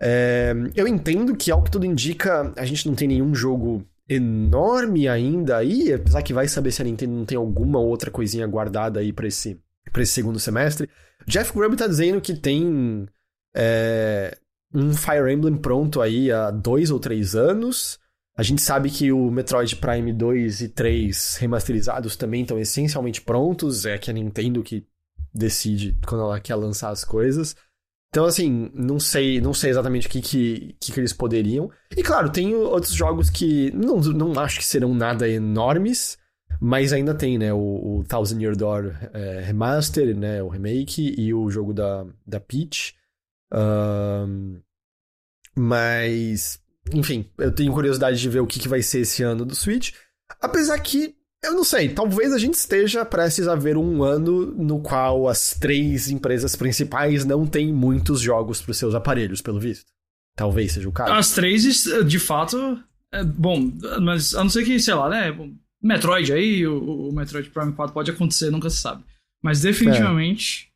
É, 0.00 0.54
eu 0.74 0.88
entendo 0.88 1.36
que, 1.36 1.50
ao 1.50 1.62
que 1.62 1.70
tudo 1.70 1.84
indica, 1.84 2.52
a 2.56 2.64
gente 2.64 2.86
não 2.88 2.94
tem 2.94 3.08
nenhum 3.08 3.34
jogo 3.34 3.86
enorme 4.08 5.06
ainda 5.06 5.58
aí, 5.58 5.92
apesar 5.92 6.22
que 6.22 6.32
vai 6.32 6.48
saber 6.48 6.72
se 6.72 6.80
a 6.80 6.84
Nintendo 6.84 7.12
não 7.12 7.26
tem 7.26 7.36
alguma 7.36 7.78
outra 7.78 8.10
coisinha 8.10 8.46
guardada 8.46 9.00
aí 9.00 9.12
pra 9.12 9.28
esse, 9.28 9.60
pra 9.92 10.02
esse 10.02 10.12
segundo 10.12 10.40
semestre. 10.40 10.88
Jeff 11.26 11.52
Grubb 11.52 11.76
tá 11.76 11.86
dizendo 11.86 12.20
que 12.20 12.34
tem 12.34 13.06
é, 13.54 14.36
um 14.74 14.92
Fire 14.94 15.32
Emblem 15.32 15.56
pronto 15.56 16.00
aí 16.00 16.30
há 16.30 16.50
dois 16.50 16.90
ou 16.90 16.98
três 16.98 17.34
anos. 17.34 17.98
A 18.36 18.42
gente 18.42 18.62
sabe 18.62 18.88
que 18.88 19.10
o 19.10 19.30
Metroid 19.30 19.74
Prime 19.76 20.12
2 20.12 20.60
e 20.60 20.68
3 20.68 21.36
remasterizados 21.38 22.14
também 22.14 22.42
estão 22.42 22.56
essencialmente 22.56 23.20
prontos, 23.20 23.84
é 23.84 23.98
que 23.98 24.10
a 24.10 24.14
Nintendo 24.14 24.62
que 24.62 24.86
decide 25.34 25.98
quando 26.06 26.22
ela 26.22 26.38
quer 26.38 26.54
lançar 26.54 26.90
as 26.90 27.04
coisas. 27.04 27.56
Então, 28.10 28.24
assim, 28.24 28.70
não 28.72 28.98
sei, 28.98 29.40
não 29.40 29.52
sei 29.52 29.70
exatamente 29.70 30.06
o 30.06 30.10
que, 30.10 30.22
que, 30.22 30.76
que, 30.80 30.98
eles 30.98 31.12
poderiam. 31.12 31.70
E 31.94 32.02
claro, 32.02 32.30
tem 32.30 32.54
outros 32.54 32.92
jogos 32.92 33.28
que 33.28 33.70
não, 33.72 33.98
não 33.98 34.40
acho 34.40 34.58
que 34.58 34.64
serão 34.64 34.94
nada 34.94 35.28
enormes, 35.28 36.16
mas 36.60 36.92
ainda 36.92 37.14
tem, 37.14 37.36
né? 37.36 37.52
O, 37.52 37.58
o 37.58 38.04
Thousand 38.08 38.40
Year 38.40 38.56
Door 38.56 38.94
é, 39.12 39.42
Remaster, 39.44 40.16
né? 40.16 40.42
O 40.42 40.48
remake, 40.48 41.14
e 41.18 41.34
o 41.34 41.50
jogo 41.50 41.74
da, 41.74 42.06
da 42.26 42.40
Peach. 42.40 42.94
Ahn, 43.52 44.60
mas, 45.56 46.60
enfim, 46.92 47.28
eu 47.38 47.52
tenho 47.52 47.72
curiosidade 47.72 48.20
de 48.20 48.28
ver 48.28 48.40
o 48.40 48.46
que, 48.46 48.60
que 48.60 48.68
vai 48.68 48.82
ser 48.82 49.00
esse 49.00 49.22
ano 49.22 49.44
do 49.44 49.54
Switch. 49.54 49.92
Apesar 50.40 50.78
que, 50.78 51.14
eu 51.42 51.52
não 51.52 51.64
sei, 51.64 51.88
talvez 51.88 52.32
a 52.32 52.38
gente 52.38 52.54
esteja 52.54 53.04
prestes 53.04 53.48
a 53.48 53.54
ver 53.54 53.76
um 53.76 54.02
ano 54.02 54.46
no 54.46 54.80
qual 54.80 55.28
as 55.28 55.54
três 55.58 56.10
empresas 56.10 56.54
principais 56.54 57.24
não 57.24 57.46
têm 57.46 57.72
muitos 57.72 58.20
jogos 58.20 58.60
para 58.60 58.70
os 58.70 58.78
seus 58.78 58.94
aparelhos, 58.94 59.40
pelo 59.40 59.58
visto. 59.58 59.90
Talvez 60.36 60.72
seja 60.72 60.88
o 60.88 60.92
caso. 60.92 61.12
As 61.12 61.32
três, 61.32 61.84
de 62.06 62.18
fato, 62.18 62.78
é 63.12 63.24
bom, 63.24 63.72
mas 64.00 64.34
a 64.34 64.44
não 64.44 64.50
ser 64.50 64.64
que, 64.64 64.78
sei 64.78 64.94
lá, 64.94 65.08
né? 65.08 65.36
Metroid 65.82 66.32
aí, 66.32 66.66
o, 66.66 67.08
o 67.08 67.12
Metroid 67.12 67.50
Prime 67.50 67.72
4 67.72 67.92
pode 67.92 68.10
acontecer, 68.10 68.50
nunca 68.50 68.70
se 68.70 68.76
sabe. 68.76 69.02
Mas 69.42 69.60
definitivamente. 69.60 70.66
É 70.66 70.68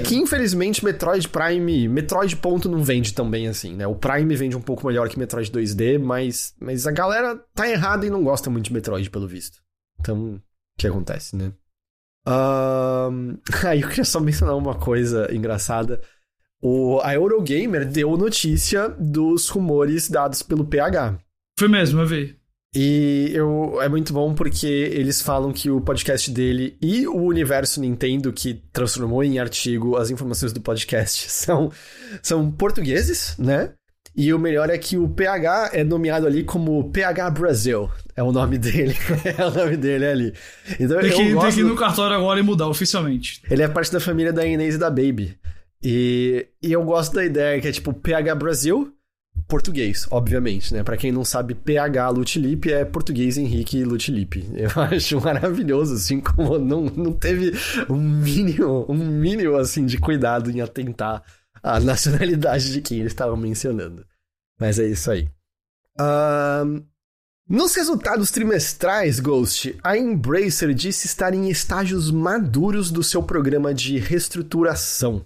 que 0.00 0.16
infelizmente 0.16 0.84
Metroid 0.84 1.28
Prime. 1.28 1.88
Metroid 1.88 2.36
ponto 2.36 2.68
não 2.68 2.82
vende 2.82 3.12
tão 3.12 3.28
bem 3.28 3.48
assim, 3.48 3.74
né? 3.74 3.86
O 3.86 3.96
Prime 3.96 4.34
vende 4.36 4.56
um 4.56 4.60
pouco 4.60 4.86
melhor 4.86 5.08
que 5.08 5.18
Metroid 5.18 5.50
2D, 5.50 5.98
mas, 5.98 6.54
mas 6.60 6.86
a 6.86 6.92
galera 6.92 7.36
tá 7.54 7.68
errada 7.68 8.06
e 8.06 8.10
não 8.10 8.22
gosta 8.22 8.48
muito 8.48 8.66
de 8.66 8.72
Metroid, 8.72 9.10
pelo 9.10 9.26
visto. 9.26 9.58
Então, 10.00 10.36
o 10.36 10.40
que 10.78 10.86
acontece, 10.86 11.36
né? 11.36 11.52
Um... 12.26 13.38
Aí 13.66 13.80
eu 13.80 13.88
queria 13.88 14.04
só 14.04 14.20
mencionar 14.20 14.56
uma 14.56 14.74
coisa 14.74 15.32
engraçada. 15.34 16.00
O, 16.62 17.00
a 17.02 17.14
Eurogamer 17.14 17.86
deu 17.86 18.16
notícia 18.16 18.88
dos 18.88 19.48
rumores 19.48 20.08
dados 20.08 20.42
pelo 20.42 20.64
PH. 20.64 21.18
Foi 21.58 21.68
mesmo, 21.68 22.00
eu 22.00 22.06
vi. 22.06 22.38
E 22.74 23.30
eu, 23.32 23.80
é 23.80 23.88
muito 23.88 24.12
bom 24.12 24.34
porque 24.34 24.66
eles 24.66 25.22
falam 25.22 25.52
que 25.52 25.70
o 25.70 25.80
podcast 25.80 26.28
dele 26.30 26.76
e 26.82 27.06
o 27.06 27.22
universo 27.22 27.80
Nintendo, 27.80 28.32
que 28.32 28.62
transformou 28.72 29.22
em 29.22 29.38
artigo 29.38 29.96
as 29.96 30.10
informações 30.10 30.52
do 30.52 30.60
podcast, 30.60 31.30
são, 31.30 31.70
são 32.20 32.50
portugueses, 32.50 33.36
né? 33.38 33.72
E 34.16 34.32
o 34.32 34.38
melhor 34.38 34.70
é 34.70 34.78
que 34.78 34.96
o 34.96 35.08
PH 35.08 35.70
é 35.72 35.82
nomeado 35.82 36.26
ali 36.26 36.44
como 36.44 36.90
PH 36.90 37.30
Brasil. 37.30 37.90
É 38.14 38.22
o 38.22 38.30
nome 38.30 38.58
dele. 38.58 38.96
é 39.36 39.44
o 39.44 39.50
nome 39.50 39.76
dele 39.76 40.06
ali. 40.06 40.34
Então, 40.78 41.00
tem, 41.00 41.10
que, 41.10 41.32
gosto... 41.32 41.46
tem 41.46 41.54
que 41.54 41.60
ir 41.60 41.64
no 41.64 41.76
cartório 41.76 42.16
agora 42.16 42.38
e 42.38 42.42
mudar 42.42 42.68
oficialmente. 42.68 43.42
Ele 43.50 43.62
é 43.62 43.68
parte 43.68 43.92
da 43.92 43.98
família 43.98 44.32
da 44.32 44.46
Inês 44.46 44.76
e 44.76 44.78
da 44.78 44.88
Baby. 44.88 45.36
E, 45.82 46.46
e 46.62 46.72
eu 46.72 46.82
gosto 46.84 47.14
da 47.14 47.24
ideia 47.24 47.60
que 47.60 47.66
é 47.66 47.72
tipo 47.72 47.92
PH 47.92 48.36
Brasil, 48.36 48.94
português, 49.46 50.06
obviamente, 50.10 50.72
né? 50.72 50.82
Para 50.82 50.96
quem 50.96 51.12
não 51.12 51.24
sabe, 51.24 51.54
PH 51.54 52.08
Lutilip 52.10 52.70
é 52.70 52.84
português 52.84 53.36
Henrique 53.36 53.84
Lutilip. 53.84 54.44
Eu 54.54 54.70
acho 54.82 55.20
maravilhoso, 55.20 55.94
assim, 55.94 56.20
como 56.20 56.58
não, 56.58 56.82
não 56.84 57.12
teve 57.12 57.52
um 57.88 57.96
mínimo, 57.96 58.86
um 58.88 58.96
mínimo, 58.96 59.56
assim, 59.56 59.86
de 59.86 59.98
cuidado 59.98 60.50
em 60.50 60.60
atentar 60.60 61.22
a 61.62 61.80
nacionalidade 61.80 62.72
de 62.72 62.80
quem 62.80 63.00
eles 63.00 63.12
estavam 63.12 63.36
mencionando. 63.36 64.04
Mas 64.58 64.78
é 64.78 64.86
isso 64.86 65.10
aí. 65.10 65.28
Um, 66.00 66.84
nos 67.48 67.74
resultados 67.74 68.30
trimestrais, 68.30 69.20
Ghost, 69.20 69.76
a 69.82 69.96
Embracer 69.96 70.72
disse 70.72 71.06
estar 71.06 71.34
em 71.34 71.50
estágios 71.50 72.10
maduros 72.10 72.90
do 72.90 73.02
seu 73.02 73.22
programa 73.22 73.74
de 73.74 73.98
reestruturação. 73.98 75.24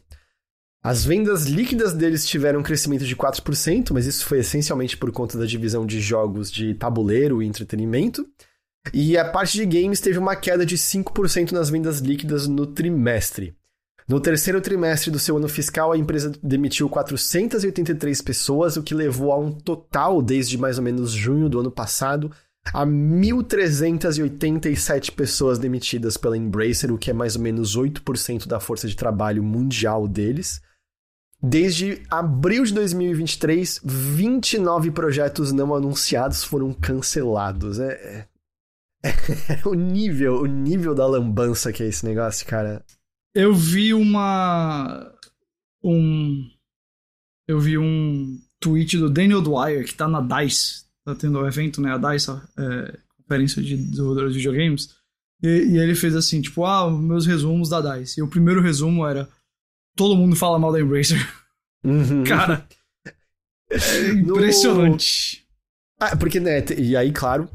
As 0.83 1.05
vendas 1.05 1.45
líquidas 1.45 1.93
deles 1.93 2.27
tiveram 2.27 2.61
um 2.61 2.63
crescimento 2.63 3.05
de 3.05 3.17
4%, 3.17 3.93
mas 3.93 4.07
isso 4.07 4.25
foi 4.25 4.39
essencialmente 4.39 4.97
por 4.97 5.11
conta 5.11 5.37
da 5.37 5.45
divisão 5.45 5.85
de 5.85 6.01
jogos 6.01 6.51
de 6.51 6.75
tabuleiro 6.75 7.43
e 7.43 7.47
entretenimento. 7.47 8.27
E 8.95 9.19
a 9.19 9.25
parte 9.25 9.59
de 9.59 9.67
games 9.67 10.01
teve 10.01 10.19
uma 10.19 10.37
queda 10.37 10.65
de 10.65 10.79
5% 10.79 11.53
nas 11.53 11.69
vendas 11.69 11.99
líquidas 11.99 12.47
no 12.47 12.67
trimestre. 12.67 13.55
No 14.09 14.21
terceiro 14.21 14.61
trimestre 14.61 15.11
do 15.11 15.19
seu 15.19 15.37
ano 15.37 15.49
fiscal, 15.49 15.93
a 15.93 15.99
empresa 15.99 16.33
demitiu 16.43 16.89
483 16.89 18.23
pessoas, 18.23 18.77
o 18.77 18.83
que 18.83 18.95
levou 18.95 19.33
a 19.33 19.39
um 19.39 19.53
total, 19.53 20.23
desde 20.23 20.57
mais 20.57 20.79
ou 20.79 20.85
menos 20.85 21.11
junho 21.11 21.49
do 21.49 21.61
ano 21.61 21.71
passado, 21.71 22.31
a 22.73 22.87
1.387 22.87 25.13
pessoas 25.13 25.59
demitidas 25.59 26.17
pela 26.17 26.37
Embracer, 26.37 26.93
o 26.93 26.99
que 26.99 27.11
é 27.11 27.15
mais 27.15 27.37
ou 27.37 27.43
menos 27.43 27.77
8% 27.77 28.47
da 28.47 28.61
força 28.61 28.89
de 28.89 28.97
trabalho 28.97 29.43
mundial 29.43 30.09
deles. 30.09 30.63
Desde 31.41 32.03
abril 32.11 32.65
de 32.65 32.75
2023, 32.75 33.81
29 33.85 34.91
projetos 34.91 35.53
não 35.53 35.73
anunciados 35.75 36.43
foram 36.43 36.73
cancelados. 36.73 37.79
É, 37.79 38.27
é, 39.05 39.09
é, 39.09 39.63
o 39.65 39.75
nível, 39.75 40.41
o 40.41 40.47
nível 40.47 40.95
da 40.95 41.07
lambança 41.07 41.73
que 41.73 41.83
é 41.83 41.87
esse 41.87 42.05
negócio, 42.05 42.47
cara. 42.47 42.85
Eu 43.35 43.55
vi 43.55 43.95
uma. 43.95 45.13
Um. 45.83 46.51
Eu 47.47 47.61
vi 47.61 47.79
um 47.79 48.39
tweet 48.59 48.99
do 48.99 49.09
Daniel 49.09 49.41
Dwyer, 49.41 49.87
que 49.87 49.95
tá 49.95 50.09
na 50.09 50.21
DICE. 50.21 50.88
Tá 51.09 51.15
tendo 51.15 51.39
o 51.39 51.43
um 51.43 51.47
evento, 51.47 51.81
né? 51.81 51.93
A 51.93 51.99
DICE, 51.99 52.31
é, 52.31 52.99
Conferência 53.23 53.63
de 53.63 53.77
Desenvolvedores 53.77 54.33
de 54.33 54.39
Videogames. 54.39 54.95
E, 55.43 55.49
e, 55.49 55.79
ele 55.79 55.95
fez 55.95 56.15
assim, 56.15 56.41
tipo, 56.43 56.65
ah, 56.65 56.91
meus 56.91 57.27
resumos 57.27 57.69
da 57.69 57.81
DICE. 57.81 58.21
E 58.21 58.23
o 58.23 58.29
primeiro 58.29 58.61
resumo 58.61 59.07
era: 59.07 59.29
todo 59.97 60.17
mundo 60.17 60.37
fala 60.37 60.59
mal 60.59 60.73
da 60.73 60.81
Embracer. 60.81 61.19
Uhum. 61.85 62.25
Cara. 62.29 62.67
É 63.71 64.09
impressionante. 64.11 65.47
No... 66.01 66.07
Ah, 66.07 66.17
porque, 66.17 66.41
né? 66.41 66.65
E 66.77 66.97
aí, 66.97 67.13
claro, 67.13 67.49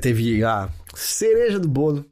teve 0.00 0.42
a 0.44 0.70
cereja 0.94 1.58
do 1.58 1.68
bolo 1.68 2.10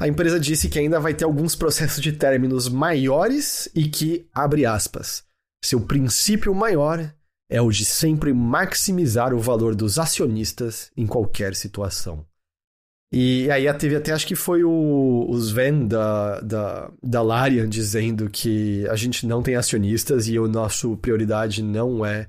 a 0.00 0.08
empresa 0.08 0.40
disse 0.40 0.70
que 0.70 0.78
ainda 0.78 0.98
vai 0.98 1.12
ter 1.12 1.26
alguns 1.26 1.54
processos 1.54 2.00
de 2.00 2.12
términos 2.12 2.70
maiores 2.70 3.68
e 3.74 3.86
que, 3.86 4.26
abre 4.32 4.64
aspas, 4.64 5.22
seu 5.62 5.78
princípio 5.82 6.54
maior 6.54 7.14
é 7.50 7.60
o 7.60 7.70
de 7.70 7.84
sempre 7.84 8.32
maximizar 8.32 9.34
o 9.34 9.40
valor 9.40 9.74
dos 9.74 9.98
acionistas 9.98 10.92
em 10.96 11.04
qualquer 11.04 11.56
situação. 11.56 12.24
E 13.12 13.50
aí 13.50 13.72
teve 13.74 13.96
até, 13.96 14.12
acho 14.12 14.24
que 14.24 14.36
foi 14.36 14.62
o, 14.62 15.26
o 15.28 15.36
Sven 15.36 15.88
da, 15.88 16.40
da, 16.40 16.92
da 17.02 17.22
Larian 17.22 17.68
dizendo 17.68 18.30
que 18.30 18.86
a 18.88 18.94
gente 18.94 19.26
não 19.26 19.42
tem 19.42 19.56
acionistas 19.56 20.28
e 20.28 20.38
a 20.38 20.46
nossa 20.46 20.88
prioridade 20.96 21.60
não 21.60 22.06
é 22.06 22.28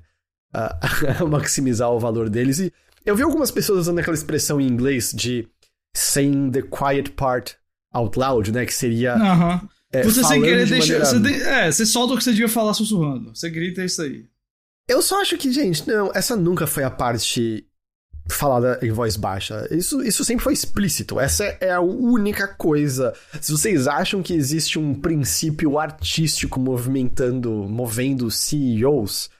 uh, 0.52 1.24
maximizar 1.30 1.88
o 1.92 2.00
valor 2.00 2.28
deles. 2.28 2.58
E 2.58 2.72
eu 3.06 3.14
vi 3.14 3.22
algumas 3.22 3.52
pessoas 3.52 3.82
usando 3.82 4.00
aquela 4.00 4.16
expressão 4.16 4.60
em 4.60 4.66
inglês 4.66 5.12
de 5.14 5.48
saying 5.94 6.50
the 6.50 6.62
quiet 6.62 7.12
part 7.12 7.56
out 7.92 8.18
loud, 8.18 8.50
né? 8.50 8.66
Que 8.66 8.74
seria. 8.74 9.14
Uhum. 9.14 9.68
É, 9.92 10.02
você 10.02 10.24
sem 10.24 10.42
querer 10.42 10.64
de 10.64 10.72
deixa. 10.72 10.98
Maneira... 10.98 11.04
Você 11.04 11.20
de... 11.20 11.42
É, 11.42 11.70
você 11.70 11.86
solta 11.86 12.14
o 12.14 12.16
que 12.16 12.24
você 12.24 12.30
devia 12.30 12.48
falar 12.48 12.74
sussurrando. 12.74 13.32
Você 13.36 13.48
grita 13.48 13.84
isso 13.84 14.02
aí. 14.02 14.26
Eu 14.88 15.00
só 15.00 15.20
acho 15.20 15.36
que, 15.38 15.52
gente, 15.52 15.86
não, 15.86 16.10
essa 16.14 16.36
nunca 16.36 16.66
foi 16.66 16.84
a 16.84 16.90
parte 16.90 17.66
falada 18.28 18.78
em 18.82 18.90
voz 18.90 19.16
baixa. 19.16 19.66
Isso, 19.70 20.02
isso 20.02 20.24
sempre 20.24 20.44
foi 20.44 20.52
explícito. 20.52 21.18
Essa 21.18 21.44
é 21.60 21.72
a 21.72 21.80
única 21.80 22.46
coisa. 22.48 23.12
Se 23.40 23.52
vocês 23.52 23.86
acham 23.86 24.22
que 24.22 24.34
existe 24.34 24.78
um 24.78 24.94
princípio 24.94 25.78
artístico 25.78 26.60
movimentando, 26.60 27.50
movendo 27.50 28.30
CEOs, 28.30 29.30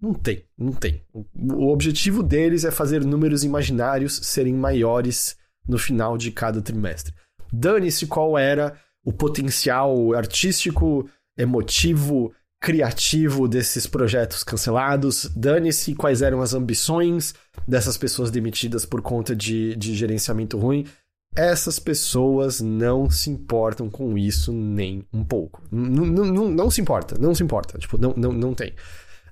não 0.00 0.14
tem, 0.14 0.44
não 0.56 0.72
tem. 0.72 1.02
O 1.12 1.68
objetivo 1.68 2.22
deles 2.22 2.64
é 2.64 2.70
fazer 2.70 3.04
números 3.04 3.44
imaginários 3.44 4.20
serem 4.22 4.54
maiores 4.54 5.36
no 5.68 5.78
final 5.78 6.16
de 6.16 6.30
cada 6.30 6.62
trimestre. 6.62 7.14
Dane-se 7.52 8.06
qual 8.06 8.38
era 8.38 8.78
o 9.04 9.12
potencial 9.12 10.14
artístico, 10.14 11.08
emotivo, 11.36 12.32
criativo 12.60 13.48
desses 13.48 13.86
projetos 13.86 14.44
cancelados, 14.44 15.30
dane-se 15.34 15.94
quais 15.94 16.20
eram 16.20 16.42
as 16.42 16.52
ambições 16.52 17.34
dessas 17.66 17.96
pessoas 17.96 18.30
demitidas 18.30 18.84
por 18.84 19.00
conta 19.00 19.34
de, 19.34 19.74
de 19.76 19.94
gerenciamento 19.94 20.58
ruim. 20.58 20.86
Essas 21.34 21.78
pessoas 21.78 22.60
não 22.60 23.08
se 23.08 23.30
importam 23.30 23.88
com 23.88 24.18
isso 24.18 24.52
nem 24.52 25.06
um 25.12 25.24
pouco. 25.24 25.62
Não, 25.70 26.70
se 26.70 26.80
importa, 26.80 27.16
não 27.18 27.34
se 27.34 27.42
importa. 27.42 27.78
Tipo, 27.78 27.96
não, 27.96 28.12
não, 28.16 28.32
não 28.32 28.52
tem. 28.52 28.74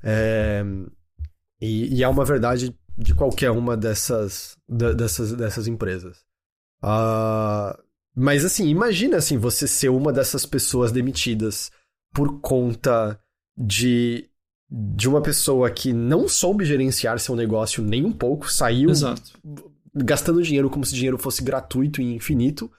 É... 0.03 0.65
E, 1.61 1.97
e, 1.97 2.05
é 2.05 2.09
uma 2.09 2.25
verdade 2.25 2.75
de 2.97 3.15
qualquer 3.15 3.51
uma 3.51 3.77
dessas, 3.77 4.57
dessas, 4.69 5.33
dessas 5.33 5.67
empresas. 5.67 6.19
Uh, 6.83 7.77
mas 8.15 8.45
assim, 8.45 8.69
imagina 8.69 9.17
assim, 9.17 9.37
você 9.37 9.67
ser 9.67 9.89
uma 9.89 10.13
dessas 10.13 10.47
pessoas 10.47 10.93
demitidas 10.93 11.71
por 12.13 12.41
conta 12.41 13.19
de 13.57 14.29
de 14.71 15.09
uma 15.09 15.23
pessoa 15.23 15.71
que 15.71 15.93
não 15.93 16.29
soube 16.29 16.65
gerenciar 16.65 17.19
seu 17.19 17.35
negócio 17.35 17.83
nem 17.83 18.05
um 18.05 18.13
pouco, 18.13 18.53
saiu 18.53 18.91
Exato. 18.91 19.33
gastando 19.95 20.43
dinheiro 20.43 20.69
como 20.69 20.85
se 20.85 20.95
dinheiro 20.95 21.17
fosse 21.17 21.43
gratuito 21.43 22.03
e 22.03 22.15
infinito. 22.15 22.71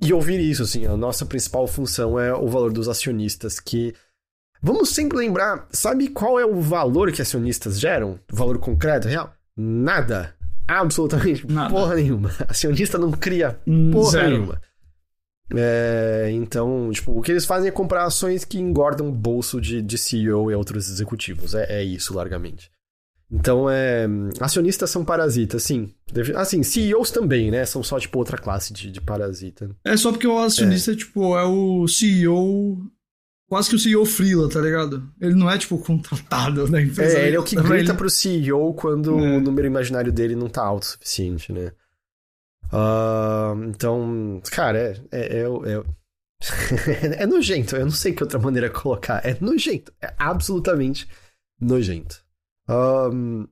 E 0.00 0.12
ouvir 0.12 0.40
isso, 0.40 0.62
assim, 0.62 0.84
a 0.84 0.96
nossa 0.96 1.24
principal 1.24 1.66
função 1.66 2.18
é 2.18 2.34
o 2.34 2.48
valor 2.48 2.72
dos 2.72 2.88
acionistas, 2.88 3.58
que. 3.58 3.94
Vamos 4.60 4.90
sempre 4.90 5.18
lembrar, 5.18 5.66
sabe 5.72 6.08
qual 6.08 6.38
é 6.38 6.46
o 6.46 6.60
valor 6.60 7.10
que 7.10 7.22
acionistas 7.22 7.80
geram? 7.80 8.20
O 8.32 8.36
valor 8.36 8.58
concreto, 8.58 9.08
real? 9.08 9.34
Nada. 9.56 10.36
Absolutamente 10.68 11.46
Nada. 11.50 11.70
porra 11.70 11.96
nenhuma. 11.96 12.30
Acionista 12.48 12.96
não 12.96 13.10
cria 13.10 13.58
porra 13.92 14.10
Zero. 14.10 14.30
nenhuma. 14.30 14.62
É, 15.54 16.30
então, 16.32 16.90
tipo, 16.92 17.18
o 17.18 17.22
que 17.22 17.30
eles 17.30 17.44
fazem 17.44 17.68
é 17.68 17.72
comprar 17.72 18.04
ações 18.04 18.44
que 18.44 18.58
engordam 18.58 19.08
o 19.08 19.12
bolso 19.12 19.60
de, 19.60 19.82
de 19.82 19.98
CEO 19.98 20.50
e 20.50 20.54
outros 20.54 20.88
executivos. 20.90 21.54
É, 21.54 21.80
é 21.80 21.84
isso, 21.84 22.14
largamente. 22.14 22.70
Então, 23.30 23.68
é, 23.68 24.06
acionistas 24.40 24.90
são 24.90 25.04
parasitas, 25.04 25.62
sim. 25.62 25.94
Assim, 26.36 26.62
CEOs 26.62 27.10
também, 27.10 27.50
né? 27.50 27.64
São 27.64 27.82
só, 27.82 27.98
tipo, 27.98 28.18
outra 28.18 28.36
classe 28.36 28.74
de, 28.74 28.90
de 28.90 29.00
parasita. 29.00 29.70
É 29.82 29.96
só 29.96 30.12
porque 30.12 30.26
o 30.26 30.38
acionista, 30.38 30.92
é. 30.92 30.96
tipo, 30.96 31.36
é 31.36 31.44
o 31.44 31.88
CEO... 31.88 32.78
Quase 33.48 33.68
que 33.68 33.76
o 33.76 33.78
CEO 33.78 34.06
frila, 34.06 34.48
tá 34.48 34.60
ligado? 34.60 35.06
Ele 35.20 35.34
não 35.34 35.50
é, 35.50 35.58
tipo, 35.58 35.76
contratado 35.76 36.66
da 36.68 36.80
empresa. 36.80 37.18
É, 37.18 37.26
ele 37.26 37.36
é 37.36 37.40
o 37.40 37.42
que 37.42 37.54
grita 37.56 37.90
ele... 37.90 37.94
pro 37.94 38.08
CEO 38.08 38.72
quando 38.72 39.18
é. 39.18 39.36
o 39.36 39.40
número 39.40 39.66
imaginário 39.66 40.10
dele 40.10 40.34
não 40.34 40.48
tá 40.48 40.62
alto 40.62 40.84
o 40.84 40.86
suficiente, 40.86 41.52
né? 41.52 41.72
Uh, 42.72 43.68
então, 43.68 44.40
cara, 44.50 44.78
é, 45.10 45.18
é, 45.18 45.42
é, 45.42 47.16
é, 47.22 47.26
nojento. 47.26 47.76
Eu 47.76 47.84
não 47.84 47.92
sei 47.92 48.12
que 48.12 48.22
outra 48.22 48.38
maneira 48.38 48.70
colocar. 48.70 49.20
É 49.24 49.36
nojento. 49.40 49.92
É 50.00 50.14
absolutamente 50.18 51.06
nojento. 51.60 52.24
Um, 52.68 53.46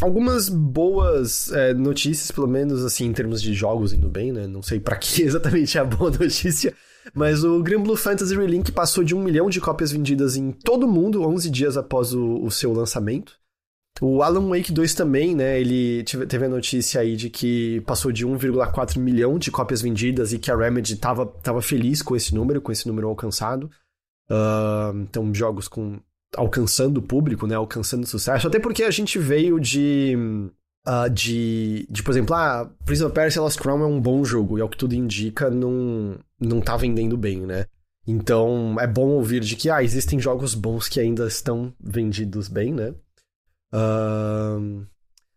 algumas 0.00 0.48
boas 0.48 1.52
é, 1.52 1.74
notícias, 1.74 2.30
pelo 2.30 2.48
menos 2.48 2.84
assim, 2.84 3.06
em 3.06 3.12
termos 3.12 3.42
de 3.42 3.52
jogos 3.52 3.92
indo 3.92 4.08
bem, 4.08 4.32
né? 4.32 4.46
Não 4.46 4.62
sei 4.62 4.80
para 4.80 4.96
que 4.96 5.22
exatamente 5.22 5.76
é 5.76 5.80
a 5.80 5.84
boa 5.84 6.10
notícia. 6.10 6.74
Mas 7.12 7.44
o 7.44 7.62
Grimblue 7.62 7.96
Fantasy 7.96 8.34
Relink 8.34 8.72
passou 8.72 9.04
de 9.04 9.14
um 9.14 9.22
milhão 9.22 9.50
de 9.50 9.60
cópias 9.60 9.92
vendidas 9.92 10.36
em 10.36 10.50
todo 10.50 10.84
o 10.84 10.90
mundo 10.90 11.22
11 11.22 11.50
dias 11.50 11.76
após 11.76 12.14
o, 12.14 12.42
o 12.42 12.50
seu 12.50 12.72
lançamento. 12.72 13.38
O 14.00 14.22
Alan 14.22 14.48
Wake 14.48 14.72
2 14.72 14.94
também, 14.94 15.36
né? 15.36 15.60
Ele 15.60 16.02
teve 16.02 16.44
a 16.44 16.48
notícia 16.48 17.00
aí 17.00 17.14
de 17.14 17.30
que 17.30 17.80
passou 17.82 18.10
de 18.10 18.26
1,4 18.26 18.98
milhão 18.98 19.38
de 19.38 19.50
cópias 19.50 19.80
vendidas 19.80 20.32
e 20.32 20.38
que 20.38 20.50
a 20.50 20.56
Remedy 20.56 20.96
tava, 20.96 21.26
tava 21.26 21.62
feliz 21.62 22.02
com 22.02 22.16
esse 22.16 22.34
número, 22.34 22.60
com 22.60 22.72
esse 22.72 22.88
número 22.88 23.08
alcançado. 23.08 23.70
Uh, 24.28 24.98
então, 25.02 25.32
jogos 25.32 25.68
com 25.68 26.00
alcançando 26.36 26.98
o 26.98 27.02
público, 27.02 27.46
né? 27.46 27.54
Alcançando 27.54 28.06
sucesso. 28.06 28.48
Até 28.48 28.58
porque 28.58 28.82
a 28.82 28.90
gente 28.90 29.18
veio 29.18 29.60
de. 29.60 30.16
Uh, 30.86 31.08
de, 31.08 31.86
de, 31.88 32.02
por 32.02 32.10
exemplo, 32.10 32.34
ah, 32.34 32.70
Prince 32.84 33.02
of 33.02 33.14
Persia 33.14 33.40
Lost 33.40 33.58
Crown 33.58 33.82
é 33.82 33.86
um 33.86 33.98
bom 33.98 34.22
jogo, 34.22 34.58
e 34.58 34.60
ao 34.60 34.68
que 34.68 34.76
tudo 34.76 34.94
indica, 34.94 35.48
não, 35.48 36.18
não 36.38 36.60
tá 36.60 36.76
vendendo 36.76 37.16
bem, 37.16 37.40
né? 37.40 37.64
Então, 38.06 38.76
é 38.78 38.86
bom 38.86 39.08
ouvir 39.08 39.40
de 39.40 39.56
que, 39.56 39.70
ah, 39.70 39.82
existem 39.82 40.20
jogos 40.20 40.54
bons 40.54 40.86
que 40.86 41.00
ainda 41.00 41.26
estão 41.26 41.72
vendidos 41.80 42.48
bem, 42.48 42.74
né? 42.74 42.92
Uh, 43.74 44.86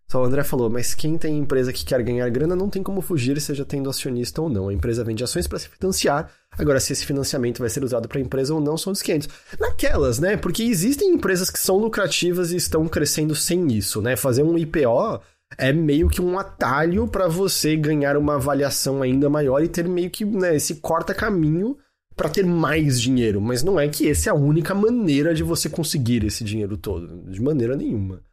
só 0.09 0.21
o 0.21 0.25
André 0.25 0.41
falou, 0.43 0.69
mas 0.69 0.93
quem 0.93 1.17
tem 1.17 1.37
empresa 1.37 1.73
que 1.73 1.83
quer 1.83 2.01
ganhar 2.01 2.29
grana 2.29 2.55
não 2.55 2.69
tem 2.69 2.81
como 2.81 3.01
fugir, 3.01 3.39
seja 3.41 3.65
tendo 3.65 3.89
acionista 3.89 4.41
ou 4.41 4.47
não. 4.47 4.69
A 4.69 4.73
empresa 4.73 5.03
vende 5.03 5.21
ações 5.21 5.47
para 5.47 5.59
se 5.59 5.67
financiar. 5.67 6.31
Agora, 6.57 6.79
se 6.79 6.93
esse 6.93 7.05
financiamento 7.05 7.59
vai 7.59 7.69
ser 7.69 7.83
usado 7.83 8.07
para 8.07 8.17
a 8.17 8.21
empresa 8.21 8.53
ou 8.53 8.61
não, 8.61 8.77
são 8.77 8.93
os 8.93 9.01
500. 9.01 9.27
Naquelas, 9.59 10.17
né? 10.19 10.37
Porque 10.37 10.63
existem 10.63 11.09
empresas 11.09 11.49
que 11.49 11.59
são 11.59 11.75
lucrativas 11.77 12.53
e 12.53 12.55
estão 12.55 12.87
crescendo 12.87 13.35
sem 13.35 13.67
isso, 13.67 14.01
né? 14.01 14.15
Fazer 14.15 14.43
um 14.43 14.57
IPO 14.57 15.19
é 15.57 15.73
meio 15.73 16.07
que 16.07 16.21
um 16.21 16.39
atalho 16.39 17.05
para 17.07 17.27
você 17.27 17.75
ganhar 17.75 18.15
uma 18.15 18.35
avaliação 18.35 19.01
ainda 19.01 19.29
maior 19.29 19.61
e 19.61 19.67
ter 19.67 19.87
meio 19.89 20.09
que 20.09 20.23
né, 20.23 20.55
esse 20.55 20.75
corta-caminho 20.75 21.77
para 22.17 22.29
ter 22.29 22.45
mais 22.45 22.99
dinheiro. 22.99 23.39
Mas 23.39 23.63
não 23.63 23.79
é 23.79 23.87
que 23.87 24.09
essa 24.09 24.29
é 24.29 24.31
a 24.31 24.35
única 24.35 24.73
maneira 24.73 25.33
de 25.33 25.43
você 25.43 25.69
conseguir 25.69 26.25
esse 26.25 26.43
dinheiro 26.43 26.75
todo. 26.75 27.29
De 27.29 27.39
maneira 27.39 27.77
nenhuma. 27.77 28.23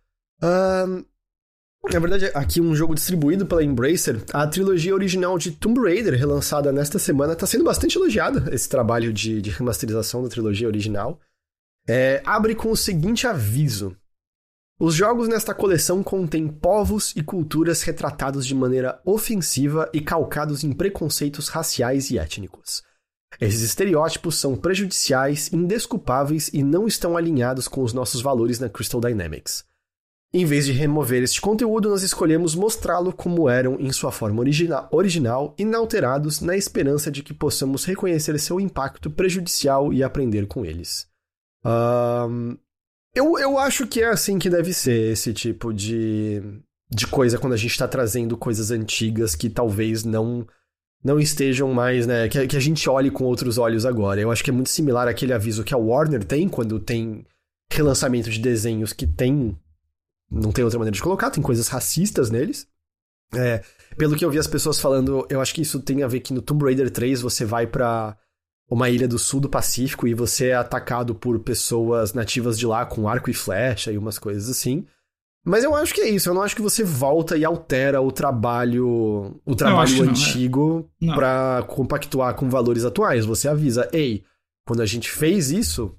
Uh, 0.42 1.04
na 1.92 1.98
verdade, 1.98 2.30
aqui 2.34 2.62
um 2.62 2.74
jogo 2.74 2.94
distribuído 2.94 3.44
pela 3.44 3.62
Embracer, 3.62 4.24
a 4.32 4.46
trilogia 4.46 4.94
original 4.94 5.36
de 5.36 5.52
Tomb 5.52 5.78
Raider, 5.80 6.14
relançada 6.14 6.72
nesta 6.72 6.98
semana, 6.98 7.34
está 7.34 7.46
sendo 7.46 7.62
bastante 7.62 7.96
elogiada, 7.98 8.52
esse 8.54 8.68
trabalho 8.68 9.12
de, 9.12 9.42
de 9.42 9.50
remasterização 9.50 10.22
da 10.22 10.30
trilogia 10.30 10.66
original. 10.66 11.20
É, 11.86 12.22
abre 12.24 12.54
com 12.54 12.70
o 12.70 12.76
seguinte 12.76 13.26
aviso. 13.26 13.94
Os 14.80 14.94
jogos 14.94 15.28
nesta 15.28 15.54
coleção 15.54 16.02
contêm 16.02 16.48
povos 16.48 17.12
e 17.14 17.22
culturas 17.22 17.82
retratados 17.82 18.46
de 18.46 18.54
maneira 18.54 19.00
ofensiva 19.04 19.88
e 19.92 20.00
calcados 20.00 20.64
em 20.64 20.72
preconceitos 20.72 21.48
raciais 21.48 22.10
e 22.10 22.18
étnicos. 22.18 22.82
Esses 23.40 23.62
estereótipos 23.62 24.36
são 24.36 24.56
prejudiciais, 24.56 25.52
indesculpáveis 25.52 26.50
e 26.52 26.62
não 26.62 26.86
estão 26.86 27.16
alinhados 27.16 27.68
com 27.68 27.82
os 27.82 27.92
nossos 27.92 28.22
valores 28.22 28.58
na 28.58 28.68
Crystal 28.68 29.00
Dynamics. 29.00 29.64
Em 30.32 30.44
vez 30.44 30.66
de 30.66 30.72
remover 30.72 31.22
este 31.22 31.40
conteúdo, 31.40 31.88
nós 31.88 32.02
escolhemos 32.02 32.56
mostrá-lo 32.56 33.12
como 33.12 33.48
eram 33.48 33.78
em 33.78 33.92
sua 33.92 34.10
forma 34.10 34.40
origina 34.40 34.88
original, 34.90 35.54
inalterados, 35.56 36.40
na 36.40 36.56
esperança 36.56 37.08
de 37.08 37.22
que 37.22 37.32
possamos 37.32 37.84
reconhecer 37.84 38.36
seu 38.40 38.58
impacto 38.58 39.08
prejudicial 39.08 39.92
e 39.92 40.02
aprender 40.02 40.48
com 40.48 40.64
eles. 40.64 41.06
Um, 41.64 42.58
eu, 43.14 43.38
eu 43.38 43.56
acho 43.56 43.86
que 43.86 44.02
é 44.02 44.08
assim 44.08 44.36
que 44.36 44.50
deve 44.50 44.74
ser 44.74 45.12
esse 45.12 45.32
tipo 45.32 45.72
de, 45.72 46.42
de 46.90 47.06
coisa 47.06 47.38
quando 47.38 47.52
a 47.52 47.56
gente 47.56 47.70
está 47.70 47.86
trazendo 47.86 48.36
coisas 48.36 48.72
antigas 48.72 49.36
que 49.36 49.48
talvez 49.48 50.02
não 50.02 50.44
não 51.04 51.20
estejam 51.20 51.72
mais, 51.72 52.06
né? 52.06 52.28
Que, 52.28 52.46
que 52.46 52.56
a 52.56 52.60
gente 52.60 52.88
olhe 52.88 53.10
com 53.10 53.24
outros 53.24 53.58
olhos 53.58 53.84
agora. 53.84 54.20
Eu 54.20 54.30
acho 54.30 54.42
que 54.42 54.50
é 54.50 54.52
muito 54.52 54.70
similar 54.70 55.06
àquele 55.06 55.34
aviso 55.34 55.62
que 55.62 55.74
a 55.74 55.78
Warner 55.78 56.24
tem 56.24 56.48
quando 56.48 56.80
tem 56.80 57.26
relançamento 57.70 58.30
de 58.30 58.38
desenhos 58.38 58.92
que 58.92 59.06
tem 59.06 59.56
não 60.30 60.50
tem 60.50 60.64
outra 60.64 60.78
maneira 60.78 60.94
de 60.94 61.02
colocar, 61.02 61.30
tem 61.30 61.42
coisas 61.42 61.68
racistas 61.68 62.30
neles. 62.30 62.66
É, 63.34 63.62
pelo 63.96 64.16
que 64.16 64.24
eu 64.24 64.30
vi 64.30 64.38
as 64.38 64.46
pessoas 64.46 64.80
falando, 64.80 65.26
eu 65.28 65.40
acho 65.40 65.54
que 65.54 65.62
isso 65.62 65.80
tem 65.80 66.02
a 66.02 66.08
ver 66.08 66.20
que 66.20 66.32
no 66.32 66.42
Tomb 66.42 66.64
Raider 66.64 66.90
3 66.90 67.20
você 67.20 67.44
vai 67.44 67.66
para 67.66 68.16
uma 68.68 68.88
ilha 68.88 69.06
do 69.06 69.18
sul 69.18 69.40
do 69.40 69.48
Pacífico 69.48 70.08
e 70.08 70.14
você 70.14 70.48
é 70.48 70.54
atacado 70.54 71.14
por 71.14 71.38
pessoas 71.40 72.12
nativas 72.12 72.58
de 72.58 72.66
lá 72.66 72.86
com 72.86 73.08
arco 73.08 73.30
e 73.30 73.34
flecha 73.34 73.92
e 73.92 73.98
umas 73.98 74.18
coisas 74.18 74.48
assim. 74.48 74.86
Mas 75.44 75.62
eu 75.62 75.74
acho 75.74 75.92
que 75.92 76.00
é 76.00 76.08
isso, 76.08 76.30
eu 76.30 76.34
não 76.34 76.42
acho 76.42 76.56
que 76.56 76.62
você 76.62 76.82
volta 76.82 77.36
e 77.36 77.44
altera 77.44 78.00
o 78.00 78.10
trabalho 78.10 79.38
o 79.44 79.54
trabalho 79.54 80.02
antigo 80.02 80.90
é. 81.02 81.14
para 81.14 81.62
compactuar 81.68 82.34
com 82.34 82.48
valores 82.48 82.84
atuais. 82.84 83.26
Você 83.26 83.46
avisa, 83.46 83.88
ei, 83.92 84.24
quando 84.64 84.80
a 84.80 84.86
gente 84.86 85.10
fez 85.10 85.50
isso, 85.50 85.94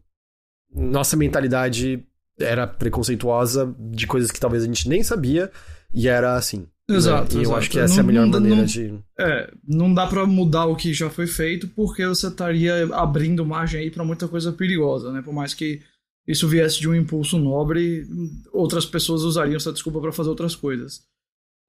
nossa 0.73 1.15
mentalidade 1.15 2.03
era 2.39 2.65
preconceituosa 2.65 3.73
de 3.80 4.07
coisas 4.07 4.31
que 4.31 4.39
talvez 4.39 4.63
a 4.63 4.65
gente 4.65 4.89
nem 4.89 5.03
sabia 5.03 5.51
e 5.93 6.07
era 6.07 6.35
assim. 6.35 6.67
Né? 6.89 6.95
Exato. 6.97 7.35
Né? 7.35 7.39
E 7.39 7.43
exato. 7.43 7.55
eu 7.55 7.57
acho 7.57 7.69
que 7.69 7.80
essa 7.80 7.93
não, 7.93 7.99
é 7.99 8.01
a 8.01 8.07
melhor 8.07 8.27
maneira 8.27 8.57
não, 8.57 8.65
de. 8.65 8.99
É, 9.19 9.51
não 9.67 9.93
dá 9.93 10.07
para 10.07 10.26
mudar 10.26 10.65
o 10.65 10.76
que 10.76 10.93
já 10.93 11.09
foi 11.09 11.27
feito 11.27 11.67
porque 11.69 12.05
você 12.05 12.27
estaria 12.27 12.88
abrindo 12.93 13.45
margem 13.45 13.81
aí 13.81 13.91
para 13.91 14.03
muita 14.03 14.27
coisa 14.27 14.51
perigosa, 14.51 15.11
né? 15.11 15.22
Por 15.22 15.34
mais 15.34 15.53
que 15.53 15.81
isso 16.27 16.47
viesse 16.47 16.80
de 16.80 16.89
um 16.89 16.95
impulso 16.95 17.38
nobre, 17.38 18.07
outras 18.52 18.85
pessoas 18.85 19.23
usariam 19.23 19.57
essa 19.57 19.72
desculpa 19.72 20.02
para 20.02 20.11
fazer 20.11 20.30
outras 20.30 20.56
coisas. 20.56 21.06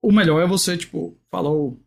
O 0.03 0.12
melhor 0.12 0.43
é 0.43 0.47
você, 0.47 0.77
tipo, 0.77 1.19
falou 1.31 1.81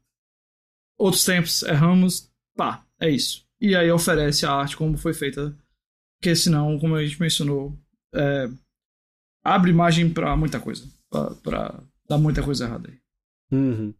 outros 0.97 1.23
tempos, 1.23 1.63
erramos, 1.63 2.31
pá, 2.55 2.85
é 2.99 3.09
isso. 3.09 3.45
E 3.59 3.75
aí 3.75 3.91
oferece 3.91 4.45
a 4.45 4.51
arte 4.51 4.77
como 4.77 4.97
foi 4.97 5.13
feita, 5.13 5.57
porque 6.19 6.35
senão, 6.35 6.77
como 6.79 6.95
a 6.95 7.05
gente 7.05 7.19
mencionou, 7.19 7.77
é, 8.13 8.49
abre 9.43 9.73
margem 9.73 10.11
para 10.11 10.35
muita 10.35 10.59
coisa. 10.59 10.87
para 11.43 11.83
dar 12.07 12.17
muita 12.17 12.43
coisa 12.43 12.65
errada 12.65 12.89
aí. 12.89 12.99
Uhum. 13.51 13.93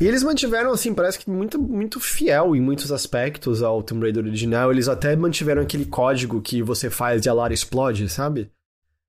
E 0.00 0.06
eles 0.06 0.22
mantiveram, 0.22 0.72
assim, 0.72 0.94
parece 0.94 1.18
que 1.18 1.28
muito, 1.28 1.60
muito 1.60 2.00
fiel 2.00 2.56
em 2.56 2.60
muitos 2.60 2.90
aspectos 2.90 3.62
ao 3.62 3.82
Tomb 3.82 4.02
Raider 4.02 4.24
original. 4.24 4.72
Eles 4.72 4.88
até 4.88 5.14
mantiveram 5.14 5.60
aquele 5.60 5.84
código 5.84 6.40
que 6.40 6.62
você 6.62 6.88
faz 6.88 7.26
e 7.26 7.28
a 7.28 7.34
Lara 7.34 7.52
explode, 7.52 8.08
sabe? 8.08 8.50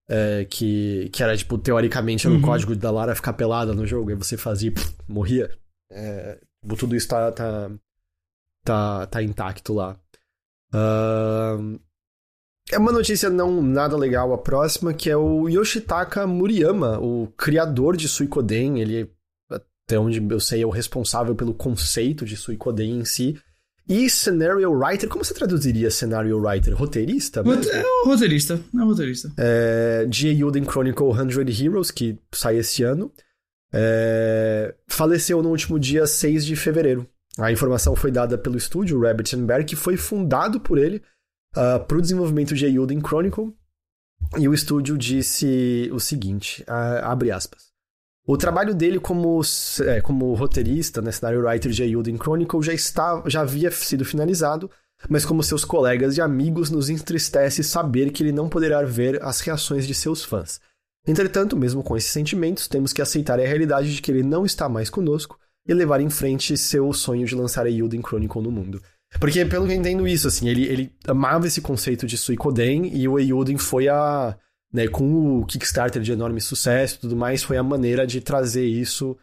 É, 0.10 0.46
que, 0.50 1.10
que 1.14 1.24
era, 1.24 1.38
tipo, 1.38 1.58
teoricamente 1.58 2.28
era 2.28 2.36
uhum. 2.36 2.42
o 2.42 2.44
código 2.44 2.76
da 2.76 2.92
Lara 2.92 3.16
ficar 3.16 3.32
pelada 3.32 3.74
no 3.74 3.88
jogo. 3.88 4.10
Aí 4.10 4.16
você 4.18 4.36
fazia 4.36 4.68
e 4.68 4.72
pff, 4.72 4.94
morria. 5.08 5.50
É, 5.90 6.38
tipo, 6.62 6.76
tudo 6.76 6.94
isso 6.94 7.08
tá, 7.08 7.32
tá, 7.32 7.72
tá, 8.66 9.08
tá 9.08 9.24
intacto 9.24 9.74
lá. 9.74 9.98
Uh, 10.74 11.80
é 12.70 12.78
uma 12.78 12.92
notícia 12.92 13.30
não 13.30 13.62
nada 13.62 13.96
legal 13.96 14.34
a 14.34 14.38
próxima, 14.38 14.94
que 14.94 15.10
é 15.10 15.16
o 15.16 15.48
Yoshitaka 15.48 16.28
Muriyama, 16.28 17.00
o 17.00 17.28
criador 17.38 17.96
de 17.96 18.10
Suikoden. 18.10 18.82
Ele, 18.82 19.10
até 19.86 19.99
onde 19.99 20.22
eu 20.30 20.40
sei, 20.40 20.62
é 20.62 20.66
o 20.66 20.70
responsável 20.70 21.36
pelo 21.36 21.53
conceito 21.53 22.26
de 22.26 22.38
Suikoden 22.38 22.99
em 22.99 23.06
si. 23.06 23.38
E 23.90 24.10
Scenario 24.10 24.72
Writer, 24.72 25.10
como 25.10 25.26
você 25.26 25.34
traduziria 25.34 25.91
Scenario 25.91 26.40
Writer? 26.40 26.76
Roteirista? 26.76 27.41
É 27.41 27.84
um 28.06 28.06
roteirista, 28.06 28.53
é 28.74 28.78
um 28.78 28.86
roteirista. 28.86 29.34
É, 29.38 30.06
de 30.06 30.30
Yuden 30.30 30.64
Chronicle 30.64 31.14
100 31.14 31.66
Heroes, 31.66 31.91
que 31.91 32.18
sai 32.32 32.58
esse 32.58 32.84
ano. 32.84 33.12
É, 33.74 34.74
faleceu 34.88 35.41
no 35.41 35.49
último 35.49 35.80
dia 35.80 36.06
6 36.06 36.45
de 36.45 36.56
fevereiro. 36.56 37.08
A 37.38 37.52
informação 37.52 37.95
foi 37.95 38.12
dada 38.12 38.38
pelo 38.38 38.58
estúdio 38.58 38.99
Rabbit 38.99 39.36
Bear, 39.38 39.66
que 39.66 39.76
foi 39.76 39.95
fundado 39.95 40.60
por 40.60 40.78
ele 40.78 40.98
uh, 41.56 41.76
ah, 41.76 41.80
para 41.80 41.98
o 41.98 42.02
desenvolvimento 42.02 42.53
de 42.53 42.66
Euden 42.66 42.99
Chronicle. 42.99 43.53
E 44.38 44.48
o 44.48 44.53
estúdio 44.53 44.98
disse 44.98 45.90
o 45.94 45.99
seguinte, 45.99 46.64
uh, 46.64 47.03
abre 47.03 47.32
aspas. 47.32 47.70
O 48.27 48.38
trabalho 48.38 48.76
dele 48.76 48.99
como, 48.99 49.41
é, 49.85 50.02
como 50.02 50.34
roteirista, 50.34 51.02
né, 51.02 51.11
cenário 51.11 51.43
writer 51.43 51.72
de 51.72 51.84
Euden 51.84 52.18
Chronicle 52.18 52.61
já, 52.61 52.73
está, 52.73 53.23
já 53.26 53.41
havia 53.41 53.72
sido 53.72 54.06
finalizado, 54.06 54.69
mas 55.10 55.26
como 55.26 55.41
seus 55.41 55.65
colegas 55.65 56.18
e 56.18 56.22
amigos 56.22 56.69
nos 56.69 56.89
entristece 56.89 57.64
saber 57.64 58.11
que 58.11 58.22
ele 58.22 58.31
não 58.31 58.48
poderá 58.48 58.84
ver 58.84 59.22
as 59.23 59.41
reações 59.41 59.88
de 59.88 59.95
seus 59.95 60.23
fãs. 60.23 60.61
Entretanto, 61.07 61.57
mesmo 61.57 61.81
com 61.81 61.98
esses 61.98 62.11
sentimentos, 62.11 62.68
temos 62.68 62.93
que 62.93 63.02
aceitar 63.02 63.39
a 63.39 63.45
realidade 63.45 63.95
de 63.95 64.02
que 64.02 64.11
ele 64.11 64.22
não 64.22 64.45
está 64.45 64.69
mais 64.69 64.89
conosco 64.89 65.39
e 65.68 65.73
levar 65.73 65.99
em 65.99 66.10
frente 66.10 66.56
seu 66.56 66.93
sonho 66.93 67.26
de 67.26 67.34
lançar 67.34 67.65
a 67.65 67.72
Euden 67.72 68.02
Chronicle 68.02 68.41
no 68.41 68.52
mundo. 68.52 68.81
Porque, 69.19 69.43
pelo 69.45 69.65
que 69.65 69.73
eu 69.73 69.77
entendo 69.77 70.07
isso, 70.07 70.27
assim, 70.27 70.48
ele, 70.48 70.65
ele 70.65 70.95
amava 71.06 71.48
esse 71.48 71.60
conceito 71.60 72.07
de 72.07 72.18
Suikoden 72.18 72.95
e 72.95 73.07
o 73.07 73.19
Eiyuden 73.19 73.57
foi 73.57 73.88
a... 73.88 74.38
Né, 74.73 74.88
com 74.88 75.39
o 75.39 75.45
Kickstarter 75.45 76.02
de 76.02 76.14
enorme 76.14 76.39
sucesso 76.39 76.95
e 76.95 76.99
tudo 76.99 77.15
mais, 77.15 77.43
foi 77.43 77.57
a 77.57 77.64
maneira 77.64 78.07
de 78.07 78.22
trazer 78.22 78.65
isso 78.65 79.18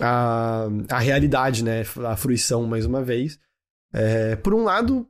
à, 0.00 0.68
à 0.88 0.98
realidade, 0.98 1.64
né? 1.64 1.82
A 2.04 2.16
fruição, 2.16 2.64
mais 2.66 2.86
uma 2.86 3.02
vez. 3.02 3.38
É, 3.92 4.36
por 4.36 4.54
um 4.54 4.62
lado, 4.62 5.08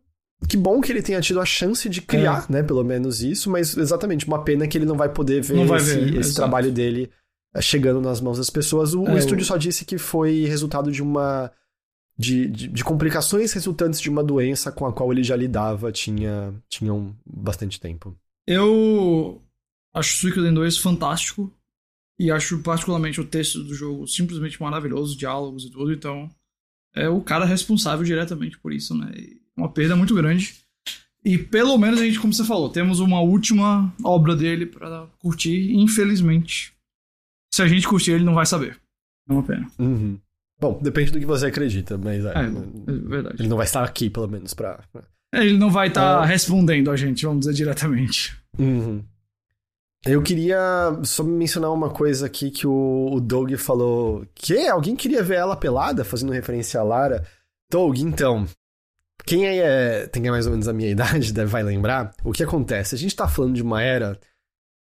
que 0.49 0.57
bom 0.57 0.81
que 0.81 0.91
ele 0.91 1.03
tenha 1.03 1.21
tido 1.21 1.41
a 1.41 1.45
chance 1.45 1.89
de 1.89 2.01
criar, 2.01 2.47
é. 2.49 2.53
né? 2.55 2.63
Pelo 2.63 2.83
menos 2.83 3.23
isso, 3.23 3.51
mas 3.51 3.77
exatamente, 3.77 4.27
uma 4.27 4.43
pena 4.43 4.67
que 4.67 4.79
ele 4.79 4.87
não 4.87 4.97
vai 4.97 5.11
poder 5.11 5.43
ver 5.43 5.67
vai 5.67 5.79
esse, 5.79 5.95
ver, 5.95 6.21
esse 6.21 6.35
trabalho 6.35 6.73
dele 6.73 7.11
chegando 7.61 8.01
nas 8.01 8.21
mãos 8.21 8.39
das 8.39 8.51
pessoas. 8.51 8.95
O, 8.95 9.07
é, 9.07 9.15
o 9.15 9.19
estúdio 9.19 9.45
só 9.45 9.57
disse 9.57 9.85
que 9.85 9.99
foi 9.99 10.45
resultado 10.45 10.91
de 10.91 11.03
uma 11.03 11.51
de, 12.19 12.47
de, 12.49 12.69
de, 12.69 12.85
complicações 12.85 13.53
resultantes 13.53 14.01
de 14.01 14.09
uma 14.09 14.25
doença 14.25 14.73
com 14.73 14.87
a 14.87 14.93
qual 14.93 15.13
ele 15.13 15.23
já 15.23 15.37
lidava 15.37 15.93
tinha, 15.93 16.55
tinham 16.69 17.15
bastante 17.27 17.79
tempo. 17.79 18.17
Eu 18.47 19.43
acho 19.97 20.17
Suikoden 20.17 20.53
2 20.53 20.79
fantástico 20.79 21.53
e 22.19 22.31
acho 22.31 22.59
particularmente 22.63 23.21
o 23.21 23.25
texto 23.25 23.63
do 23.63 23.75
jogo 23.75 24.07
simplesmente 24.07 24.61
maravilhoso, 24.61 25.17
diálogos 25.17 25.65
e 25.65 25.71
tudo, 25.71 25.93
então 25.93 26.31
é 26.95 27.09
o 27.09 27.21
cara 27.21 27.45
responsável 27.45 28.05
diretamente 28.05 28.59
por 28.59 28.73
isso, 28.73 28.97
né? 28.97 29.11
Uma 29.57 29.71
perda 29.71 29.97
muito 29.97 30.15
grande. 30.15 30.55
E 31.25 31.37
pelo 31.37 31.77
menos 31.77 32.01
a 32.01 32.05
gente, 32.05 32.21
como 32.21 32.33
você 32.33 32.45
falou, 32.45 32.69
temos 32.69 33.01
uma 33.01 33.21
última 33.21 33.93
obra 34.05 34.37
dele 34.37 34.65
para 34.65 35.07
curtir, 35.19 35.73
infelizmente. 35.75 36.73
Se 37.53 37.63
a 37.63 37.67
gente 37.67 37.89
curtir, 37.89 38.13
ele 38.13 38.25
não 38.25 38.35
vai 38.35 38.47
saber. 38.47 38.79
É 39.29 39.33
uma 39.33 39.43
pena. 39.43 39.67
Uhum. 39.79 40.19
Bom, 40.61 40.79
depende 40.81 41.11
do 41.11 41.19
que 41.19 41.27
você 41.27 41.47
acredita, 41.47 41.99
mas 41.99 42.25
é, 42.25 42.29
é, 42.29 42.45
é 42.45 43.09
verdade. 43.09 43.37
Ele 43.41 43.49
não 43.49 43.57
vai 43.57 43.67
estar 43.67 43.83
aqui, 43.85 44.09
pelo 44.09 44.29
menos, 44.29 44.55
pra. 44.55 44.83
É, 45.35 45.45
ele 45.45 45.59
não 45.59 45.71
vai 45.71 45.89
estar 45.89 46.25
é... 46.25 46.27
respondendo 46.27 46.91
a 46.91 46.97
gente, 46.97 47.27
vamos 47.27 47.41
dizer 47.41 47.55
diretamente. 47.55 48.37
Uhum. 48.59 49.03
Eu 50.05 50.23
queria 50.23 50.59
só 51.03 51.25
mencionar 51.25 51.73
uma 51.73 51.91
coisa 51.91 52.27
aqui 52.27 52.51
que 52.51 52.67
o, 52.67 53.21
Doug 53.21 53.53
falou. 53.55 54.25
Que? 54.35 54.69
Alguém 54.69 54.95
queria 54.95 55.23
ver 55.23 55.37
ela 55.37 55.57
pelada, 55.57 56.05
fazendo 56.05 56.33
referência 56.33 56.79
a 56.81 56.85
Lara? 56.85 57.27
Doug, 57.71 57.99
então. 57.99 58.47
Quem 59.25 59.47
aí 59.47 59.59
é, 59.59 60.07
tem 60.07 60.31
mais 60.31 60.47
ou 60.47 60.53
menos 60.53 60.69
a 60.69 60.73
minha 60.73 60.91
idade 60.93 61.33
deve, 61.33 61.51
vai 61.51 61.63
lembrar. 61.63 62.15
O 62.25 62.33
que 62.33 62.45
acontece? 62.45 62.95
A 62.95 62.99
gente 62.99 63.17
tá 63.17 63.27
falando 63.27 63.55
de 63.55 63.63
uma 63.63 63.83
era 63.83 64.19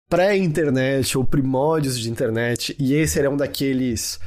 pré-internet 0.08 1.16
ou 1.16 1.24
primórdios 1.24 1.98
de 1.98 2.10
internet, 2.10 2.74
e 2.78 2.94
esse 2.94 3.18
era 3.18 3.30
um 3.30 3.36
daqueles 3.36 4.18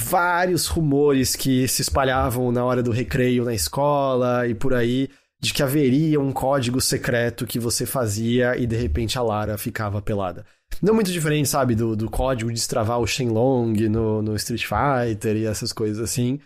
vários 0.00 0.66
rumores 0.66 1.36
que 1.36 1.68
se 1.68 1.82
espalhavam 1.82 2.50
na 2.50 2.64
hora 2.64 2.82
do 2.82 2.90
recreio 2.90 3.44
na 3.44 3.54
escola 3.54 4.46
e 4.48 4.54
por 4.54 4.74
aí, 4.74 5.08
de 5.40 5.54
que 5.54 5.62
haveria 5.62 6.20
um 6.20 6.32
código 6.32 6.80
secreto 6.80 7.46
que 7.46 7.58
você 7.58 7.86
fazia 7.86 8.56
e 8.56 8.66
de 8.66 8.76
repente 8.76 9.18
a 9.18 9.22
Lara 9.22 9.56
ficava 9.56 10.02
pelada. 10.02 10.44
Não 10.82 10.94
muito 10.94 11.10
diferente, 11.10 11.48
sabe, 11.48 11.74
do, 11.74 11.96
do 11.96 12.10
código 12.10 12.50
de 12.50 12.56
destravar 12.56 13.00
o 13.00 13.06
Shenlong 13.06 13.88
no, 13.88 14.22
no 14.22 14.36
Street 14.36 14.64
Fighter 14.64 15.36
e 15.36 15.46
essas 15.46 15.72
coisas 15.72 15.98
assim. 15.98 16.38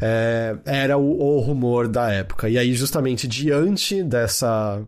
É, 0.00 0.58
era 0.64 0.98
o, 0.98 1.20
o 1.20 1.40
rumor 1.40 1.86
da 1.86 2.10
época. 2.10 2.48
E 2.48 2.58
aí, 2.58 2.74
justamente 2.74 3.28
diante 3.28 4.02
dessa 4.02 4.82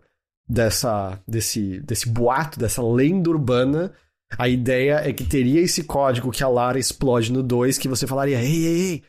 dessa 0.49 1.19
desse, 1.27 1.81
desse 1.81 2.09
boato, 2.09 2.59
dessa 2.59 2.83
lenda 2.83 3.31
urbana, 3.31 3.93
a 4.39 4.49
ideia 4.49 5.01
é 5.05 5.13
que 5.13 5.25
teria 5.25 5.61
esse 5.61 5.85
código 5.85 6.31
que 6.31 6.43
a 6.43 6.49
Lara 6.49 6.79
explode 6.79 7.33
no 7.33 7.43
2, 7.43 7.79
que 7.79 7.89
você 7.89 8.07
falaria, 8.07 8.43
ei, 8.43 8.67
ei, 8.67 8.81
ei, 8.91 9.03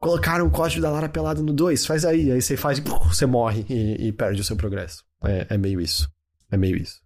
colocaram 0.00 0.46
o 0.46 0.50
código 0.50 0.80
da 0.80 0.90
Lara 0.90 1.08
pelada 1.08 1.42
no 1.42 1.52
2, 1.52 1.86
faz 1.86 2.04
aí. 2.04 2.32
Aí 2.32 2.40
você 2.40 2.56
faz 2.56 2.78
e 2.78 2.80
você 2.80 3.26
morre 3.26 3.64
e, 3.68 4.08
e, 4.08 4.12
perde 4.12 4.40
o 4.40 4.44
seu 4.44 4.56
progresso. 4.56 5.04
É, 5.22 5.46
é, 5.50 5.58
meio 5.58 5.80
isso. 5.80 6.10
É 6.50 6.56
meio 6.56 6.76
isso. 6.76 7.00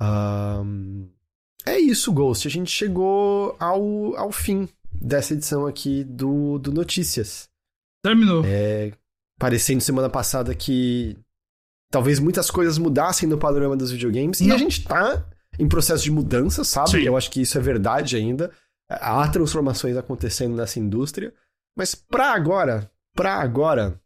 Um, 0.00 1.08
é 1.66 1.78
isso, 1.78 2.10
Ghost. 2.12 2.48
A 2.48 2.50
gente 2.50 2.70
chegou 2.70 3.54
ao, 3.60 4.16
ao 4.16 4.32
fim 4.32 4.68
dessa 4.90 5.34
edição 5.34 5.66
aqui 5.66 6.02
do, 6.02 6.58
do 6.58 6.72
Notícias. 6.72 7.48
Terminou. 8.02 8.42
É, 8.44 8.92
parecendo 9.38 9.82
semana 9.82 10.08
passada 10.08 10.54
que 10.54 11.16
talvez 11.90 12.18
muitas 12.18 12.50
coisas 12.50 12.78
mudassem 12.78 13.28
no 13.28 13.36
panorama 13.36 13.76
dos 13.76 13.90
videogames. 13.90 14.40
Não. 14.40 14.48
E 14.48 14.52
a 14.52 14.58
gente 14.58 14.82
tá 14.84 15.26
em 15.58 15.68
processo 15.68 16.02
de 16.02 16.10
mudança, 16.10 16.64
sabe? 16.64 16.90
Sim. 16.90 17.02
Eu 17.02 17.16
acho 17.16 17.30
que 17.30 17.42
isso 17.42 17.58
é 17.58 17.60
verdade 17.60 18.16
ainda. 18.16 18.50
Há 18.88 19.28
transformações 19.28 19.96
acontecendo 19.96 20.56
nessa 20.56 20.80
indústria. 20.80 21.34
Mas 21.76 21.94
pra 21.94 22.32
agora, 22.32 22.90
pra 23.14 23.34
agora. 23.34 24.00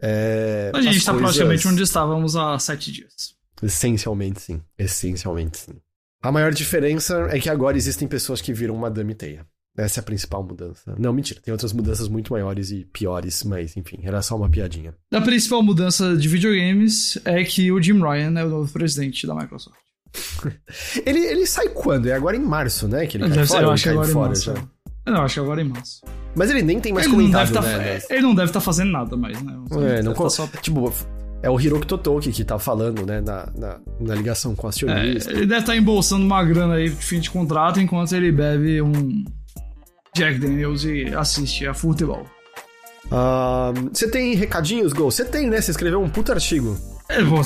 É, 0.00 0.70
a 0.74 0.82
gente 0.82 0.98
está 0.98 1.12
coisas... 1.12 1.30
praticamente 1.30 1.68
onde 1.68 1.82
estávamos 1.82 2.36
há 2.36 2.58
sete 2.58 2.92
dias. 2.92 3.34
Essencialmente, 3.62 4.40
sim. 4.40 4.60
Essencialmente, 4.78 5.58
sim. 5.58 5.80
A 6.22 6.32
maior 6.32 6.52
diferença 6.52 7.28
é 7.30 7.38
que 7.38 7.48
agora 7.48 7.76
existem 7.76 8.08
pessoas 8.08 8.40
que 8.40 8.52
viram 8.52 8.76
Madame 8.76 9.14
Teia. 9.14 9.46
Essa 9.76 9.98
é 9.98 10.02
a 10.02 10.04
principal 10.04 10.42
mudança. 10.42 10.94
Não, 10.98 11.12
mentira. 11.12 11.40
Tem 11.40 11.50
outras 11.50 11.72
mudanças 11.72 12.08
muito 12.08 12.32
maiores 12.32 12.70
e 12.70 12.84
piores, 12.84 13.42
mas 13.42 13.76
enfim, 13.76 13.98
era 14.02 14.22
só 14.22 14.36
uma 14.36 14.48
piadinha. 14.48 14.94
A 15.12 15.20
principal 15.20 15.62
mudança 15.62 16.16
de 16.16 16.28
videogames 16.28 17.18
é 17.24 17.42
que 17.42 17.72
o 17.72 17.82
Jim 17.82 18.00
Ryan 18.00 18.38
é 18.38 18.44
o 18.44 18.48
novo 18.48 18.72
presidente 18.72 19.26
da 19.26 19.34
Microsoft. 19.34 19.76
ele, 21.04 21.26
ele 21.26 21.46
sai 21.46 21.70
quando? 21.70 22.06
É 22.06 22.12
agora 22.12 22.36
em 22.36 22.40
março, 22.40 22.86
né? 22.86 23.06
Que 23.06 23.16
ele 23.16 23.28
cai 23.28 23.46
fora, 23.46 23.64
eu 23.64 23.70
acho 23.72 23.82
que 23.82 23.88
agora 23.88 24.08
fora 24.08 24.26
em 24.26 24.28
março. 24.28 24.54
Já? 24.54 24.68
Não, 25.06 25.22
acho 25.22 25.34
que 25.34 25.40
agora 25.40 25.60
em 25.60 25.68
março. 25.68 26.02
Mas 26.34 26.50
ele 26.50 26.62
nem 26.62 26.80
tem 26.80 26.92
mais 26.92 27.06
ele 27.06 27.14
comentado, 27.14 27.52
tá, 27.52 27.60
né? 27.60 28.00
Ele 28.10 28.22
não 28.22 28.34
deve 28.34 28.48
estar 28.48 28.60
tá 28.60 28.64
fazendo 28.64 28.90
nada 28.90 29.16
mais, 29.16 29.40
né? 29.42 29.56
É, 29.98 30.02
não 30.02 30.14
tá 30.14 30.30
só... 30.30 30.46
Tipo, 30.60 30.92
é 31.42 31.50
o 31.50 31.60
Hiroki 31.60 31.86
Totoki 31.86 32.32
que 32.32 32.42
tá 32.42 32.58
falando, 32.58 33.04
né, 33.04 33.20
na, 33.20 33.46
na, 33.54 33.80
na 34.00 34.14
ligação 34.14 34.54
com 34.54 34.66
o 34.66 34.70
acionista. 34.70 35.30
É, 35.30 35.34
ele 35.34 35.46
deve 35.46 35.60
estar 35.60 35.72
tá 35.72 35.76
embolsando 35.76 36.24
uma 36.24 36.42
grana 36.42 36.74
aí 36.74 36.88
de 36.88 36.96
fim 36.96 37.20
de 37.20 37.30
contrato 37.30 37.78
enquanto 37.78 38.14
ele 38.14 38.32
bebe 38.32 38.80
um 38.80 39.24
Jack 40.16 40.38
Daniels 40.38 40.84
e 40.84 41.14
assiste 41.14 41.66
a 41.66 41.74
futebol. 41.74 42.26
Você 43.92 44.06
uh, 44.06 44.10
tem 44.10 44.34
recadinhos, 44.34 44.94
Gol? 44.94 45.10
Você 45.10 45.24
tem, 45.24 45.48
né? 45.48 45.60
Você 45.60 45.72
escreveu 45.72 46.00
um 46.00 46.08
puto 46.08 46.32
artigo. 46.32 46.76
É, 47.10 47.22
bom, 47.22 47.42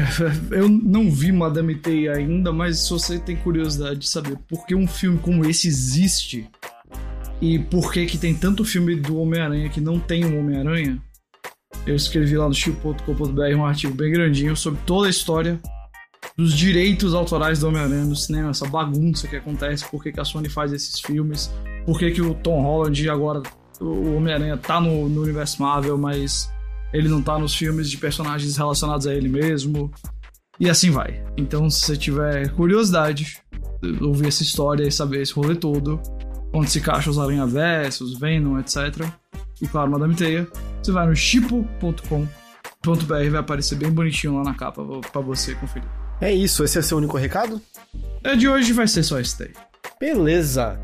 eu 0.50 0.68
não 0.68 1.10
vi 1.10 1.30
Madame 1.30 1.74
T 1.74 2.08
ainda, 2.08 2.50
mas 2.50 2.78
se 2.78 2.90
você 2.90 3.18
tem 3.18 3.36
curiosidade 3.36 4.00
de 4.00 4.08
saber 4.08 4.38
por 4.48 4.64
que 4.64 4.74
um 4.74 4.86
filme 4.86 5.18
como 5.18 5.44
esse 5.44 5.68
existe 5.68 6.48
e 7.42 7.58
por 7.58 7.92
que, 7.92 8.06
que 8.06 8.16
tem 8.16 8.32
tanto 8.32 8.64
filme 8.64 8.94
do 8.94 9.18
Homem-Aranha 9.18 9.68
que 9.68 9.80
não 9.80 9.98
tem 9.98 10.24
um 10.24 10.38
Homem-Aranha, 10.38 11.02
eu 11.84 11.96
escrevi 11.96 12.36
lá 12.36 12.46
no 12.46 12.54
chip.com.br 12.54 13.56
um 13.56 13.66
artigo 13.66 13.92
bem 13.92 14.12
grandinho 14.12 14.56
sobre 14.56 14.80
toda 14.86 15.08
a 15.08 15.10
história 15.10 15.60
dos 16.38 16.56
direitos 16.56 17.14
autorais 17.14 17.58
do 17.58 17.66
Homem-Aranha 17.66 18.04
no 18.04 18.14
cinema, 18.14 18.50
essa 18.50 18.64
bagunça 18.68 19.26
que 19.26 19.34
acontece, 19.34 19.84
por 19.90 20.00
que, 20.00 20.12
que 20.12 20.20
a 20.20 20.24
Sony 20.24 20.48
faz 20.48 20.72
esses 20.72 21.00
filmes, 21.00 21.52
por 21.84 21.98
que, 21.98 22.12
que 22.12 22.22
o 22.22 22.32
Tom 22.32 22.62
Holland 22.62 23.10
agora, 23.10 23.42
o 23.80 24.14
Homem-Aranha 24.14 24.56
tá 24.56 24.80
no, 24.80 25.08
no 25.08 25.20
universo 25.20 25.60
Marvel, 25.60 25.98
mas 25.98 26.48
ele 26.92 27.08
não 27.08 27.20
tá 27.20 27.36
nos 27.40 27.56
filmes 27.56 27.90
de 27.90 27.96
personagens 27.96 28.56
relacionados 28.56 29.04
a 29.04 29.12
ele 29.12 29.28
mesmo. 29.28 29.90
E 30.60 30.70
assim 30.70 30.90
vai. 30.90 31.24
Então, 31.36 31.68
se 31.68 31.80
você 31.80 31.96
tiver 31.96 32.50
curiosidade, 32.50 33.38
ouvir 34.00 34.28
essa 34.28 34.44
história 34.44 34.86
e 34.86 34.92
saber 34.92 35.22
esse 35.22 35.32
rolê 35.32 35.56
todo, 35.56 36.00
onde 36.52 36.70
se 36.70 36.78
encaixa 36.78 37.10
os 37.10 37.18
Aranha 37.18 37.46
Versos, 37.46 38.18
Venom, 38.18 38.58
etc. 38.58 39.06
E 39.60 39.66
claro, 39.66 39.90
Madame 39.90 40.14
Teia, 40.14 40.46
você 40.82 40.92
vai 40.92 41.06
no 41.06 41.14
chipo.com.br, 41.14 42.26
vai 43.06 43.36
aparecer 43.36 43.76
bem 43.76 43.90
bonitinho 43.90 44.36
lá 44.36 44.42
na 44.42 44.54
capa 44.54 44.84
para 45.12 45.20
você 45.20 45.54
conferir. 45.54 45.88
É 46.20 46.32
isso, 46.32 46.62
esse 46.62 46.78
é 46.78 46.82
seu 46.82 46.98
único 46.98 47.16
recado? 47.16 47.60
É 48.22 48.36
de 48.36 48.48
hoje 48.48 48.72
vai 48.72 48.86
ser 48.86 49.02
só 49.02 49.18
esse 49.18 49.38
daí. 49.38 49.52
Beleza. 50.00 50.78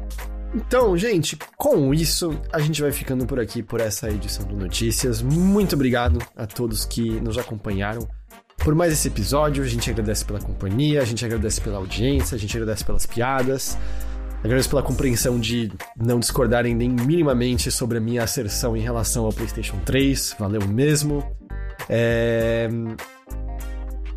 Então, 0.55 0.97
gente, 0.97 1.37
com 1.57 1.93
isso, 1.93 2.31
a 2.53 2.59
gente 2.59 2.81
vai 2.81 2.91
ficando 2.91 3.27
por 3.27 3.39
aqui 3.39 3.63
por 3.63 3.81
essa 3.81 4.11
edição 4.11 4.47
do 4.47 4.57
Notícias. 4.57 5.21
Muito 5.21 5.75
obrigado 5.75 6.19
a 6.35 6.47
todos 6.47 6.87
que 6.87 7.21
nos 7.21 7.37
acompanharam 7.37 8.09
por 8.57 8.75
mais 8.75 8.93
esse 8.93 9.09
episódio. 9.09 9.63
A 9.63 9.67
gente 9.67 9.91
agradece 9.91 10.25
pela 10.25 10.41
companhia, 10.41 11.03
a 11.03 11.05
gente 11.05 11.25
agradece 11.25 11.61
pela 11.61 11.77
audiência, 11.77 12.35
a 12.35 12.39
gente 12.39 12.57
agradece 12.57 12.85
pelas 12.85 13.05
piadas. 13.07 13.79
Agradeço 14.43 14.69
pela 14.69 14.83
compreensão 14.83 15.39
de 15.39 15.73
não 15.97 16.21
discordarem 16.21 16.75
nem 16.75 16.89
minimamente 16.89 17.71
sobre 17.71 17.99
a 17.99 18.01
minha 18.01 18.23
asserção 18.23 18.77
em 18.77 18.81
relação 18.81 19.25
ao 19.25 19.33
PlayStation 19.33 19.79
3. 19.85 20.37
Valeu 20.39 20.67
mesmo. 20.67 21.25
É... 21.89 22.69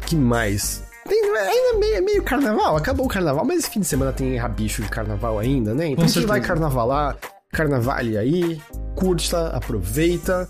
Que 0.05 0.15
mais? 0.15 0.83
Tem, 1.07 1.23
ainda 1.23 1.75
é 1.75 1.79
meio, 1.79 1.95
é 1.95 2.01
meio 2.01 2.23
carnaval, 2.23 2.77
acabou 2.77 3.05
o 3.05 3.09
carnaval, 3.09 3.43
mas 3.43 3.59
esse 3.59 3.69
fim 3.69 3.79
de 3.79 3.87
semana 3.87 4.13
tem 4.13 4.37
rabicho 4.37 4.83
de 4.83 4.89
carnaval 4.89 5.39
ainda, 5.39 5.73
né? 5.73 5.87
Então 5.87 6.05
quem 6.05 6.25
vai 6.25 6.39
carnavalar, 6.39 7.17
carnavale 7.51 8.17
aí, 8.17 8.61
curta, 8.95 9.47
aproveita. 9.47 10.47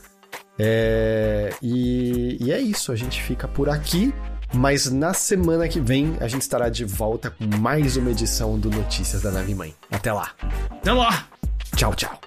É, 0.60 1.52
e, 1.62 2.38
e 2.40 2.52
é 2.52 2.60
isso, 2.60 2.92
a 2.92 2.96
gente 2.96 3.24
fica 3.24 3.48
por 3.48 3.70
aqui. 3.70 4.14
Mas 4.54 4.92
na 4.92 5.14
semana 5.14 5.68
que 5.68 5.80
vem 5.80 6.18
a 6.20 6.28
gente 6.28 6.42
estará 6.42 6.70
de 6.70 6.84
volta 6.84 7.32
com 7.32 7.46
mais 7.60 7.96
uma 7.98 8.12
edição 8.12 8.60
do 8.60 8.70
Notícias 8.70 9.22
da 9.22 9.32
Nave 9.32 9.56
Mãe. 9.56 9.74
Até 9.90 10.12
lá. 10.12 10.32
Até 10.70 10.92
lá. 10.92 11.28
Tchau, 11.76 11.96
tchau. 11.96 12.20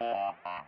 Yeah. 0.00 0.62